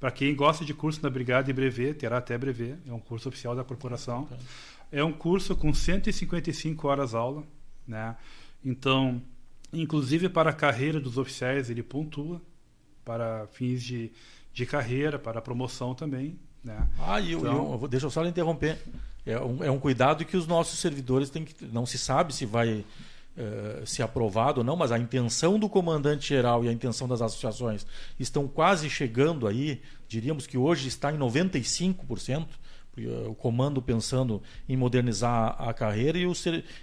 Para 0.00 0.10
quem 0.10 0.34
gosta 0.34 0.64
de 0.64 0.72
curso 0.72 1.02
na 1.02 1.10
Brigada 1.10 1.50
e 1.50 1.52
Brevet, 1.52 1.94
terá 1.94 2.18
até 2.18 2.36
Brevet, 2.38 2.78
é 2.86 2.92
um 2.92 3.00
curso 3.00 3.28
oficial 3.28 3.54
da 3.54 3.64
corporação. 3.64 4.28
Um 5.04 5.12
curso 5.12 5.54
com 5.56 5.72
155 5.72 6.86
horas 6.88 7.14
aula, 7.14 7.44
né? 7.86 8.16
Então, 8.64 9.22
inclusive 9.72 10.28
para 10.28 10.50
a 10.50 10.52
carreira 10.52 11.00
dos 11.00 11.18
oficiais, 11.18 11.70
ele 11.70 11.82
pontua 11.82 12.40
para 13.04 13.46
fins 13.52 13.82
de, 13.82 14.10
de 14.52 14.66
carreira, 14.66 15.18
para 15.18 15.40
promoção 15.40 15.94
também, 15.94 16.38
né? 16.62 16.88
Ah, 16.98 17.20
e 17.20 17.32
então, 17.32 17.72
eu, 17.72 17.78
eu, 17.82 17.88
deixa 17.88 18.06
eu 18.06 18.10
só 18.10 18.24
interromper. 18.24 18.78
É 19.24 19.38
um, 19.40 19.64
é 19.64 19.70
um 19.70 19.78
cuidado 19.78 20.24
que 20.24 20.36
os 20.36 20.46
nossos 20.46 20.78
servidores 20.78 21.30
têm 21.30 21.44
que. 21.44 21.64
Não 21.66 21.84
se 21.84 21.98
sabe 21.98 22.32
se 22.32 22.46
vai 22.46 22.84
uh, 23.36 23.86
ser 23.86 24.02
aprovado 24.02 24.60
ou 24.60 24.64
não, 24.64 24.76
mas 24.76 24.92
a 24.92 24.98
intenção 24.98 25.58
do 25.58 25.68
comandante 25.68 26.28
geral 26.28 26.64
e 26.64 26.68
a 26.68 26.72
intenção 26.72 27.08
das 27.08 27.20
associações 27.20 27.86
estão 28.18 28.46
quase 28.46 28.88
chegando 28.88 29.46
aí. 29.46 29.82
Diríamos 30.08 30.46
que 30.46 30.56
hoje 30.56 30.88
está 30.88 31.12
em 31.12 31.18
95% 31.18 32.46
o 33.28 33.34
comando 33.34 33.82
pensando 33.82 34.42
em 34.68 34.76
modernizar 34.76 35.54
a 35.58 35.74
carreira 35.74 36.16
e, 36.16 36.26
o, 36.26 36.32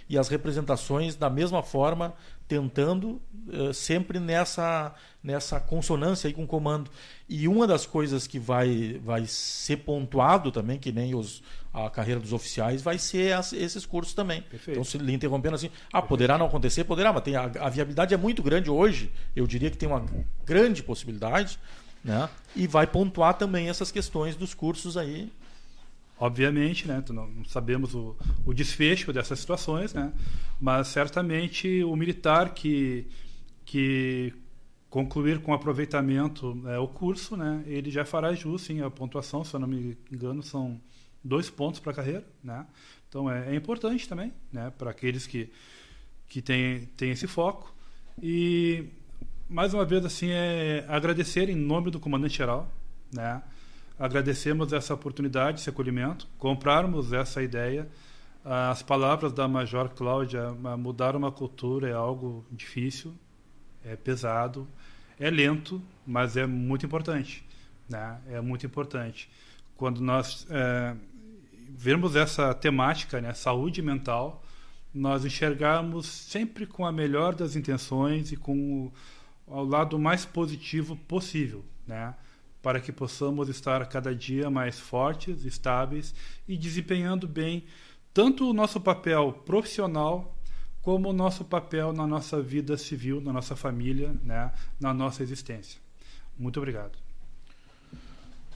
e 0.08 0.16
as 0.16 0.28
representações 0.28 1.16
da 1.16 1.28
mesma 1.28 1.62
forma 1.62 2.14
tentando 2.46 3.20
uh, 3.48 3.72
sempre 3.72 4.20
nessa 4.20 4.94
nessa 5.22 5.58
consonância 5.58 6.28
aí 6.28 6.34
com 6.34 6.44
o 6.44 6.46
comando. 6.46 6.90
E 7.26 7.48
uma 7.48 7.66
das 7.66 7.86
coisas 7.86 8.26
que 8.26 8.38
vai 8.38 9.00
vai 9.02 9.26
ser 9.26 9.78
pontuado 9.78 10.52
também 10.52 10.78
que 10.78 10.92
nem 10.92 11.14
os 11.14 11.42
a 11.72 11.90
carreira 11.90 12.20
dos 12.20 12.32
oficiais 12.32 12.82
vai 12.82 12.98
ser 12.98 13.32
as, 13.32 13.52
esses 13.52 13.86
cursos 13.86 14.14
também. 14.14 14.42
Perfeito. 14.42 14.72
então 14.72 14.84
se 14.84 14.98
lhe 14.98 15.12
interrompendo 15.12 15.56
assim 15.56 15.70
ah 15.92 16.02
poderá 16.02 16.36
não 16.38 16.46
acontecer? 16.46 16.84
Poderá 16.84 17.12
mas 17.12 17.22
tem 17.22 17.34
a, 17.34 17.44
a 17.44 17.68
viabilidade 17.68 18.14
é 18.14 18.16
muito 18.16 18.42
grande 18.42 18.70
hoje. 18.70 19.10
Eu 19.34 19.46
diria 19.46 19.70
que 19.70 19.78
tem 19.78 19.88
uma 19.88 20.04
grande 20.44 20.82
possibilidade 20.82 21.58
né? 22.04 22.28
E 22.54 22.66
vai 22.66 22.86
pontuar 22.86 23.34
também 23.34 23.70
essas 23.70 23.90
questões 23.90 24.36
dos 24.36 24.52
cursos 24.52 24.96
aí 24.96 25.32
Obviamente, 26.18 26.86
né, 26.86 27.02
não 27.10 27.44
sabemos 27.44 27.94
o, 27.94 28.16
o 28.46 28.54
desfecho 28.54 29.12
dessas 29.12 29.40
situações, 29.40 29.92
né, 29.92 30.12
mas 30.60 30.88
certamente 30.88 31.82
o 31.82 31.96
militar 31.96 32.54
que, 32.54 33.08
que 33.64 34.32
concluir 34.88 35.40
com 35.40 35.52
aproveitamento 35.52 36.62
é, 36.68 36.78
o 36.78 36.86
curso, 36.86 37.36
né, 37.36 37.64
ele 37.66 37.90
já 37.90 38.04
fará 38.04 38.32
jus, 38.32 38.62
sim, 38.62 38.80
a 38.80 38.88
pontuação, 38.88 39.44
se 39.44 39.54
eu 39.54 39.60
não 39.60 39.66
me 39.66 39.98
engano, 40.10 40.40
são 40.40 40.80
dois 41.22 41.50
pontos 41.50 41.80
para 41.80 41.90
a 41.90 41.94
carreira, 41.94 42.24
né, 42.44 42.64
então 43.08 43.28
é, 43.28 43.52
é 43.52 43.56
importante 43.56 44.08
também, 44.08 44.32
né, 44.52 44.72
para 44.78 44.92
aqueles 44.92 45.26
que, 45.26 45.50
que 46.28 46.40
têm, 46.40 46.86
têm 46.96 47.10
esse 47.10 47.26
foco. 47.26 47.74
E 48.22 48.86
mais 49.48 49.74
uma 49.74 49.84
vez 49.84 50.04
assim 50.04 50.28
é 50.30 50.84
agradecer 50.88 51.48
em 51.48 51.56
nome 51.56 51.90
do 51.90 51.98
comandante 51.98 52.36
geral, 52.36 52.72
né, 53.12 53.42
agradecemos 53.98 54.72
essa 54.72 54.94
oportunidade, 54.94 55.60
esse 55.60 55.70
acolhimento, 55.70 56.28
comprarmos 56.38 57.12
essa 57.12 57.42
ideia. 57.42 57.88
As 58.44 58.82
palavras 58.82 59.32
da 59.32 59.48
Major 59.48 59.88
Cláudia, 59.88 60.50
mudar 60.78 61.16
uma 61.16 61.32
cultura 61.32 61.88
é 61.88 61.92
algo 61.92 62.44
difícil, 62.50 63.14
é 63.84 63.96
pesado, 63.96 64.68
é 65.18 65.30
lento, 65.30 65.80
mas 66.06 66.36
é 66.36 66.46
muito 66.46 66.84
importante. 66.84 67.44
Né? 67.88 68.20
É 68.28 68.40
muito 68.40 68.66
importante. 68.66 69.30
Quando 69.76 70.00
nós 70.00 70.46
é, 70.50 70.94
essa 72.20 72.54
temática, 72.54 73.20
né, 73.20 73.32
saúde 73.32 73.80
mental, 73.82 74.42
nós 74.92 75.24
enxergamos 75.24 76.06
sempre 76.06 76.66
com 76.66 76.86
a 76.86 76.92
melhor 76.92 77.34
das 77.34 77.56
intenções 77.56 78.30
e 78.30 78.36
com 78.36 78.86
o, 78.86 78.92
o 79.46 79.64
lado 79.64 79.98
mais 79.98 80.24
positivo 80.24 80.96
possível. 80.96 81.64
Né? 81.86 82.14
Para 82.64 82.80
que 82.80 82.90
possamos 82.90 83.50
estar 83.50 83.86
cada 83.88 84.14
dia 84.14 84.48
mais 84.48 84.80
fortes, 84.80 85.44
estáveis 85.44 86.14
e 86.48 86.56
desempenhando 86.56 87.28
bem 87.28 87.64
tanto 88.14 88.48
o 88.48 88.54
nosso 88.54 88.80
papel 88.80 89.34
profissional 89.44 90.34
como 90.80 91.10
o 91.10 91.12
nosso 91.12 91.44
papel 91.44 91.92
na 91.92 92.06
nossa 92.06 92.40
vida 92.40 92.78
civil, 92.78 93.20
na 93.20 93.34
nossa 93.34 93.54
família, 93.54 94.14
né, 94.22 94.50
na 94.80 94.94
nossa 94.94 95.22
existência. 95.22 95.78
Muito 96.38 96.56
obrigado. 96.56 96.96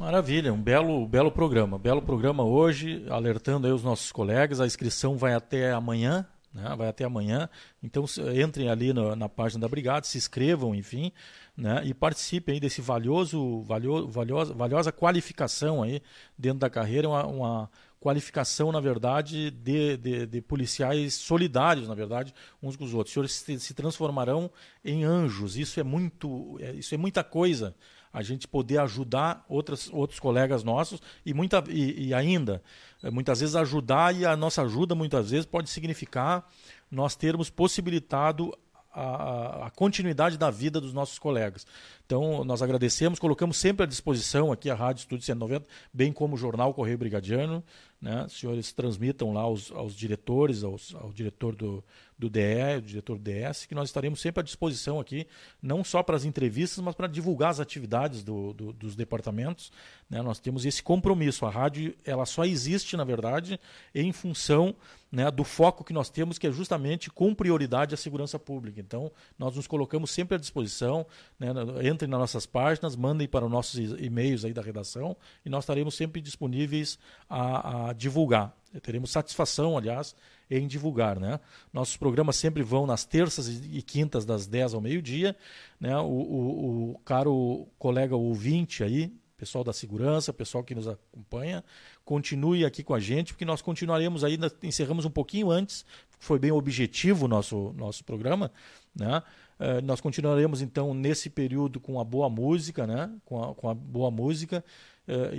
Maravilha, 0.01 0.55
um 0.55 0.62
belo, 0.62 1.06
belo 1.06 1.30
programa. 1.30 1.78
Belo 1.78 2.01
programa 2.01 2.44
hoje, 2.44 3.05
alertando 3.10 3.66
aí 3.66 3.72
os 3.72 3.82
nossos 3.82 4.10
colegas. 4.10 4.59
A 4.59 4.66
inscrição 4.66 5.18
vai 5.18 5.35
até 5.35 5.72
amanhã, 5.72 6.24
né? 6.55 6.74
vai 6.78 6.89
até 6.89 7.05
amanhã. 7.05 7.48
Então 7.82 8.05
entrem 8.35 8.70
ali 8.70 8.93
na, 8.93 9.16
na 9.16 9.28
página 9.28 9.60
da 9.60 9.68
Brigada, 9.68 10.06
se 10.06 10.16
inscrevam, 10.16 10.74
enfim 10.74 11.12
né, 11.59 11.82
e 11.85 11.93
participem 11.93 12.55
aí 12.55 12.60
desse 12.60 12.80
valioso, 12.80 13.62
valioso, 13.62 14.06
valiosa, 14.06 14.55
valiosa 14.55 14.93
qualificação 14.93 15.82
aí 15.82 16.01
dentro 16.39 16.60
da 16.60 16.70
carreira, 16.70 17.09
uma, 17.09 17.26
uma 17.26 17.70
qualificação, 17.98 18.70
na 18.70 18.78
verdade, 18.78 19.51
de, 19.51 19.97
de, 19.97 20.24
de, 20.24 20.40
policiais 20.40 21.14
solidários, 21.14 21.89
na 21.89 21.97
verdade, 21.97 22.32
uns 22.62 22.76
com 22.76 22.85
os 22.85 22.94
outros. 22.94 23.10
Os 23.10 23.14
senhores 23.14 23.32
se, 23.32 23.59
se 23.59 23.74
transformarão 23.74 24.48
em 24.85 25.02
anjos. 25.02 25.56
Isso 25.56 25.80
é 25.80 25.82
muito, 25.82 26.56
é, 26.60 26.74
isso 26.74 26.94
é 26.94 26.98
muita 26.98 27.24
coisa. 27.24 27.74
A 28.12 28.22
gente 28.22 28.47
poder 28.47 28.78
ajudar 28.78 29.44
outras, 29.48 29.90
outros 29.93 30.20
colegas 30.20 30.62
nossos 30.62 31.02
e, 31.26 31.35
muita, 31.35 31.64
e, 31.68 32.06
e 32.06 32.14
ainda, 32.14 32.62
é, 33.02 33.10
muitas 33.10 33.40
vezes 33.40 33.56
ajudar 33.56 34.14
e 34.14 34.24
a 34.24 34.36
nossa 34.36 34.62
ajuda, 34.62 34.94
muitas 34.94 35.32
vezes, 35.32 35.44
pode 35.44 35.68
significar 35.70 36.48
nós 36.89 37.16
termos 37.16 37.51
possibilitado 37.51 38.56
a, 38.93 39.66
a, 39.66 39.70
continuidade 39.70 40.39
da 40.39 40.51
vida 40.51 40.81
dos 40.81 40.93
nossos 40.93 41.19
colegas. 41.19 41.66
Então, 42.05 42.44
nós 42.44 42.62
agradecemos, 42.62 43.19
colocamos 43.19 43.56
sempre 43.56 43.85
à 43.85 43.86
disposição 43.86 44.51
aqui 44.51 44.70
a 44.70 44.74
Rádio 44.74 45.01
Estúdio 45.01 45.24
190, 45.27 45.66
bem 45.93 46.12
como 46.12 46.35
o 46.35 46.39
Jornal 46.39 46.73
Correio 46.73 46.98
Brigadiano. 46.98 47.62
Né? 48.01 48.25
Os 48.27 48.39
senhores 48.39 48.73
transmitam 48.73 49.33
lá 49.33 49.41
aos, 49.41 49.73
aos 49.73 49.95
diretores, 49.95 50.62
aos, 50.62 50.95
ao 50.95 51.12
diretor 51.12 51.57
do, 51.57 51.83
do 52.16 52.31
DE, 52.31 52.77
o 52.79 52.83
diretor 52.83 53.19
do 53.19 53.23
DS, 53.23 53.66
que 53.66 53.75
nós 53.75 53.89
estaremos 53.89 54.20
sempre 54.20 54.41
à 54.41 54.45
disposição 54.45 55.01
aqui, 55.01 55.27
não 55.61 55.83
só 55.83 56.03
para 56.03 56.16
as 56.16 56.25
entrevistas, 56.25 56.83
mas 56.83 56.95
para 56.95 57.07
divulgar 57.07 57.51
as 57.51 57.61
atividades 57.61 58.23
do, 58.23 58.53
do, 58.53 58.73
dos 58.73 58.95
departamentos. 58.97 59.73
Né? 60.09 60.23
Nós 60.23 60.39
temos 60.39 60.65
esse 60.65 60.83
compromisso. 60.83 61.45
A 61.45 61.51
rádio 61.51 61.95
ela 62.05 62.25
só 62.25 62.45
existe, 62.45 62.97
na 62.97 63.05
verdade, 63.05 63.59
em 63.95 64.12
função 64.12 64.75
né, 65.11 65.31
do 65.31 65.43
foco 65.43 65.85
que 65.85 65.93
nós 65.93 66.11
temos, 66.11 66.39
que 66.39 66.47
é 66.47 66.53
justamente 66.53 67.11
com 67.11 67.35
prioridade 67.35 67.95
a 67.95 67.97
segurança 67.97 68.39
pública. 68.39 68.81
Então, 68.81 69.11
nós 69.39 69.57
nos 69.57 69.66
colocamos 69.66 70.11
sempre 70.11 70.35
à 70.35 70.39
disposição. 70.39 71.07
Né, 71.39 71.49
entrem 71.91 72.11
nas 72.11 72.20
nossas 72.20 72.47
páginas, 72.47 72.95
mandem 72.95 73.27
para 73.27 73.45
os 73.45 73.51
nossos 73.51 73.79
e-mails 74.01 74.45
aí 74.45 74.53
da 74.53 74.62
redação 74.62 75.16
e 75.45 75.49
nós 75.49 75.65
estaremos 75.65 75.95
sempre 75.95 76.20
disponíveis 76.20 76.99
a, 77.29 77.88
a 77.88 77.88
divulgar. 77.93 78.55
Teremos 78.82 79.10
satisfação, 79.10 79.77
aliás, 79.77 80.15
em 80.51 80.66
divulgar. 80.66 81.19
Né? 81.19 81.40
Nossos 81.73 81.97
programas 81.97 82.36
sempre 82.36 82.62
vão 82.62 82.86
nas 82.86 83.05
terças 83.05 83.48
e 83.48 83.82
quintas, 83.82 84.24
das 84.24 84.47
10 84.47 84.74
ao 84.74 84.81
meio-dia. 84.81 85.36
Né? 85.81 85.97
O, 85.98 86.05
o, 86.05 86.90
o 86.93 86.98
caro 87.05 87.66
colega 87.78 88.15
ouvinte 88.16 88.82
aí, 88.82 89.12
pessoal 89.36 89.62
da 89.62 89.73
segurança, 89.73 90.32
pessoal 90.32 90.65
que 90.65 90.74
nos 90.74 90.89
acompanha, 90.89 91.65
continue 92.05 92.65
aqui 92.65 92.82
com 92.82 92.93
a 92.93 93.01
gente, 93.01 93.32
porque 93.32 93.44
nós 93.44 93.62
continuaremos 93.62 94.24
aí, 94.24 94.39
encerramos 94.62 95.05
um 95.05 95.10
pouquinho 95.10 95.51
antes, 95.51 95.85
foi 96.19 96.39
bem 96.39 96.51
objetivo 96.51 97.27
o 97.27 97.28
nosso, 97.28 97.73
nosso 97.77 98.05
programa, 98.05 98.51
né? 98.94 99.23
Uh, 99.59 99.82
nós 99.82 100.01
continuaremos 100.01 100.62
então 100.62 100.94
nesse 100.94 101.28
período 101.28 101.81
com 101.81 101.98
a 101.98 102.05
boa 102.05 102.31
música, 102.31 102.86
né? 102.86 103.10
com, 103.24 103.43
a, 103.43 103.52
com 103.52 103.69
a 103.69 103.74
boa 103.74 104.09
música 104.09 104.65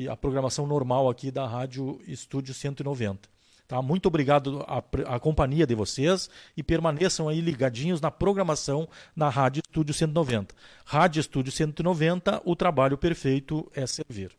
a 0.10 0.16
programação 0.16 0.66
normal 0.66 1.10
aqui 1.10 1.32
da 1.32 1.48
Rádio 1.48 2.00
Estúdio 2.08 2.54
190. 2.54 3.30
Tá? 3.68 3.82
Muito 3.84 4.08
obrigado 4.08 4.66
à 5.06 5.20
companhia 5.20 5.68
de 5.68 5.76
vocês 5.76 6.28
e 6.58 6.64
permaneçam 6.64 7.30
aí 7.30 7.40
ligadinhos 7.40 8.02
na 8.02 8.10
programação 8.10 8.90
na 9.16 9.30
Rádio 9.30 9.62
Estúdio 9.64 9.94
190. 9.94 10.56
Rádio 10.84 11.20
Estúdio 11.20 11.52
190, 11.52 12.42
o 12.46 12.56
trabalho 12.56 12.98
perfeito 12.98 13.72
é 13.76 13.86
servir. 13.86 14.32